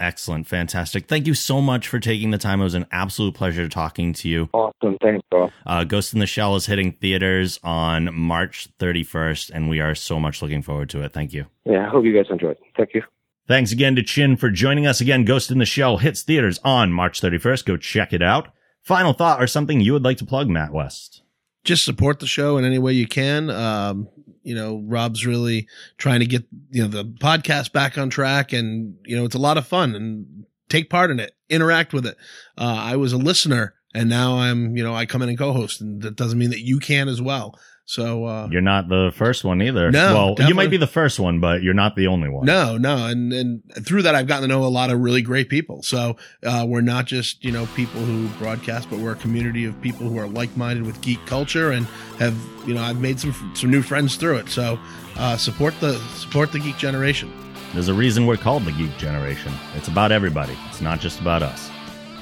Excellent, 0.00 0.46
fantastic. 0.46 1.06
Thank 1.06 1.26
you 1.26 1.34
so 1.34 1.60
much 1.60 1.86
for 1.86 2.00
taking 2.00 2.30
the 2.30 2.38
time. 2.38 2.60
It 2.60 2.64
was 2.64 2.74
an 2.74 2.86
absolute 2.90 3.34
pleasure 3.34 3.68
talking 3.68 4.12
to 4.14 4.28
you. 4.28 4.48
Awesome, 4.54 4.96
thanks, 5.02 5.24
bro. 5.30 5.50
Uh, 5.66 5.84
Ghost 5.84 6.14
in 6.14 6.20
the 6.20 6.26
Shell 6.26 6.56
is 6.56 6.66
hitting 6.66 6.92
theaters 6.92 7.60
on 7.62 8.12
March 8.14 8.68
31st, 8.78 9.50
and 9.54 9.68
we 9.68 9.78
are 9.80 9.94
so 9.94 10.18
much 10.18 10.40
looking 10.40 10.62
forward 10.62 10.88
to 10.90 11.02
it. 11.02 11.12
Thank 11.12 11.32
you. 11.32 11.46
Yeah, 11.66 11.86
I 11.86 11.90
hope 11.90 12.04
you 12.04 12.14
guys 12.14 12.30
enjoyed. 12.30 12.56
Thank 12.76 12.94
you. 12.94 13.02
Thanks 13.46 13.72
again 13.72 13.94
to 13.96 14.02
Chin 14.02 14.36
for 14.36 14.50
joining 14.50 14.86
us 14.86 15.00
again. 15.00 15.24
Ghost 15.24 15.50
in 15.50 15.58
the 15.58 15.66
Shell 15.66 15.98
hits 15.98 16.22
theaters 16.22 16.58
on 16.64 16.92
March 16.92 17.20
31st. 17.20 17.66
Go 17.66 17.76
check 17.76 18.12
it 18.12 18.22
out. 18.22 18.48
Final 18.82 19.12
thought 19.12 19.42
or 19.42 19.46
something 19.46 19.80
you 19.80 19.92
would 19.92 20.04
like 20.04 20.16
to 20.16 20.24
plug, 20.24 20.48
Matt 20.48 20.72
West? 20.72 21.22
just 21.64 21.84
support 21.84 22.20
the 22.20 22.26
show 22.26 22.56
in 22.56 22.64
any 22.64 22.78
way 22.78 22.92
you 22.92 23.06
can. 23.06 23.50
Um, 23.50 24.08
you 24.42 24.54
know, 24.54 24.82
Rob's 24.86 25.26
really 25.26 25.68
trying 25.98 26.20
to 26.20 26.26
get, 26.26 26.44
you 26.70 26.82
know, 26.82 26.88
the 26.88 27.04
podcast 27.04 27.72
back 27.72 27.98
on 27.98 28.10
track 28.10 28.52
and, 28.52 28.96
you 29.04 29.16
know, 29.16 29.24
it's 29.24 29.34
a 29.34 29.38
lot 29.40 29.58
of 29.58 29.66
fun 29.66 29.94
and 29.94 30.46
take 30.68 30.90
part 30.90 31.10
in 31.10 31.20
it, 31.20 31.34
interact 31.48 31.92
with 31.92 32.06
it. 32.06 32.16
Uh, 32.56 32.78
I 32.78 32.96
was 32.96 33.12
a 33.12 33.18
listener 33.18 33.74
and 33.94 34.08
now 34.08 34.38
I'm, 34.38 34.76
you 34.76 34.84
know, 34.84 34.94
I 34.94 35.06
come 35.06 35.22
in 35.22 35.28
and 35.28 35.38
co-host 35.38 35.80
and 35.80 36.02
that 36.02 36.16
doesn't 36.16 36.38
mean 36.38 36.50
that 36.50 36.64
you 36.64 36.78
can 36.78 37.08
as 37.08 37.20
well. 37.20 37.58
So, 37.90 38.24
uh, 38.24 38.46
You're 38.52 38.60
not 38.60 38.88
the 38.88 39.10
first 39.16 39.42
one 39.42 39.60
either. 39.60 39.90
No, 39.90 40.34
well, 40.38 40.48
you 40.48 40.54
might 40.54 40.70
be 40.70 40.76
the 40.76 40.86
first 40.86 41.18
one, 41.18 41.40
but 41.40 41.64
you're 41.64 41.74
not 41.74 41.96
the 41.96 42.06
only 42.06 42.28
one. 42.28 42.46
No, 42.46 42.78
no, 42.78 43.06
and 43.06 43.32
and 43.32 43.62
through 43.84 44.02
that, 44.02 44.14
I've 44.14 44.28
gotten 44.28 44.42
to 44.42 44.54
know 44.54 44.62
a 44.62 44.70
lot 44.70 44.90
of 44.90 45.00
really 45.00 45.22
great 45.22 45.48
people. 45.48 45.82
So 45.82 46.16
uh, 46.46 46.64
we're 46.68 46.82
not 46.82 47.06
just 47.06 47.44
you 47.44 47.50
know 47.50 47.66
people 47.74 48.00
who 48.00 48.28
broadcast, 48.38 48.88
but 48.90 49.00
we're 49.00 49.14
a 49.14 49.16
community 49.16 49.64
of 49.64 49.80
people 49.82 50.08
who 50.08 50.20
are 50.20 50.28
like 50.28 50.56
minded 50.56 50.86
with 50.86 51.00
geek 51.00 51.18
culture 51.26 51.72
and 51.72 51.84
have 52.20 52.36
you 52.64 52.74
know 52.74 52.80
I've 52.80 53.00
made 53.00 53.18
some 53.18 53.34
some 53.56 53.72
new 53.72 53.82
friends 53.82 54.14
through 54.14 54.36
it. 54.36 54.50
So 54.50 54.78
uh, 55.16 55.36
support 55.36 55.74
the 55.80 55.98
support 56.14 56.52
the 56.52 56.60
geek 56.60 56.76
generation. 56.76 57.32
There's 57.72 57.88
a 57.88 57.94
reason 57.94 58.24
we're 58.24 58.36
called 58.36 58.66
the 58.66 58.72
Geek 58.72 58.96
Generation. 58.98 59.52
It's 59.74 59.88
about 59.88 60.12
everybody. 60.12 60.56
It's 60.68 60.80
not 60.80 61.00
just 61.00 61.20
about 61.20 61.42
us. 61.42 61.68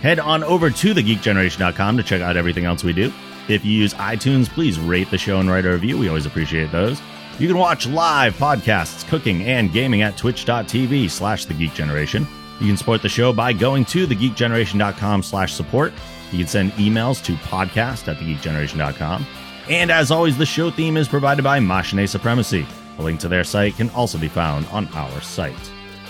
Head 0.01 0.19
on 0.19 0.43
over 0.45 0.71
to 0.71 0.95
thegeekgeneration.com 0.95 1.99
to 1.99 2.03
check 2.03 2.23
out 2.23 2.39
everything 2.39 2.65
else 2.65 2.83
we 2.83 2.95
do. 2.95 3.13
If 3.49 3.65
you 3.65 3.73
use 3.73 3.95
iTunes, 3.95 4.49
please 4.49 4.79
rate 4.79 5.11
the 5.11 5.19
show 5.19 5.41
and 5.41 5.51
write 5.51 5.65
a 5.65 5.71
review. 5.71 5.99
We 5.99 6.09
always 6.09 6.27
appreciate 6.27 6.71
those. 6.71 7.01
You 7.39 7.47
can 7.47 7.57
watch 7.59 7.87
live 7.87 8.37
podcasts, 8.37 9.07
cooking, 9.09 9.43
and 9.43 9.73
gaming 9.73 10.03
at 10.03 10.17
twitch.tv 10.17 11.09
slash 11.11 11.45
the 11.45 11.55
Geek 11.55 11.73
Generation. 11.73 12.27
You 12.61 12.67
can 12.67 12.77
support 12.77 13.03
the 13.03 13.09
show 13.09 13.33
by 13.33 13.53
going 13.53 13.85
to 13.87 14.07
thegeekgeneration.com 14.07 15.23
slash 15.23 15.53
support. 15.53 15.93
You 16.33 16.39
can 16.39 16.49
send 16.49 16.73
emails 16.73 17.25
to 17.25 17.33
podcast 17.35 18.09
at 18.09 18.17
thegeekgeneration.com. 18.19 19.25
And 19.71 19.91
as 19.91 20.11
always, 20.11 20.37
the 20.37 20.47
show 20.47 20.71
theme 20.71 20.97
is 20.97 21.09
provided 21.09 21.43
by 21.43 21.61
Machine 21.61 22.07
Supremacy. 22.07 22.67
A 22.99 23.03
link 23.03 23.21
to 23.21 23.29
their 23.29 23.45
site 23.45 23.77
can 23.77 23.91
also 23.91 24.19
be 24.19 24.29
found 24.29 24.67
on 24.67 24.89
our 24.89 25.21
site. 25.21 25.55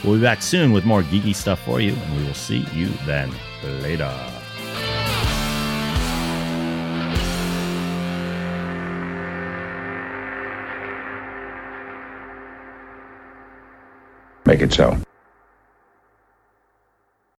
We'll 0.02 0.14
be 0.14 0.22
back 0.22 0.42
soon 0.42 0.72
with 0.72 0.84
more 0.84 1.02
geeky 1.02 1.34
stuff 1.34 1.60
for 1.64 1.80
you, 1.80 1.92
and 1.92 2.16
we 2.16 2.24
will 2.24 2.34
see 2.34 2.66
you 2.72 2.88
then. 3.04 3.30
Later. 3.82 4.37
Make 14.48 14.62
it 14.62 14.72
so. 14.72 14.96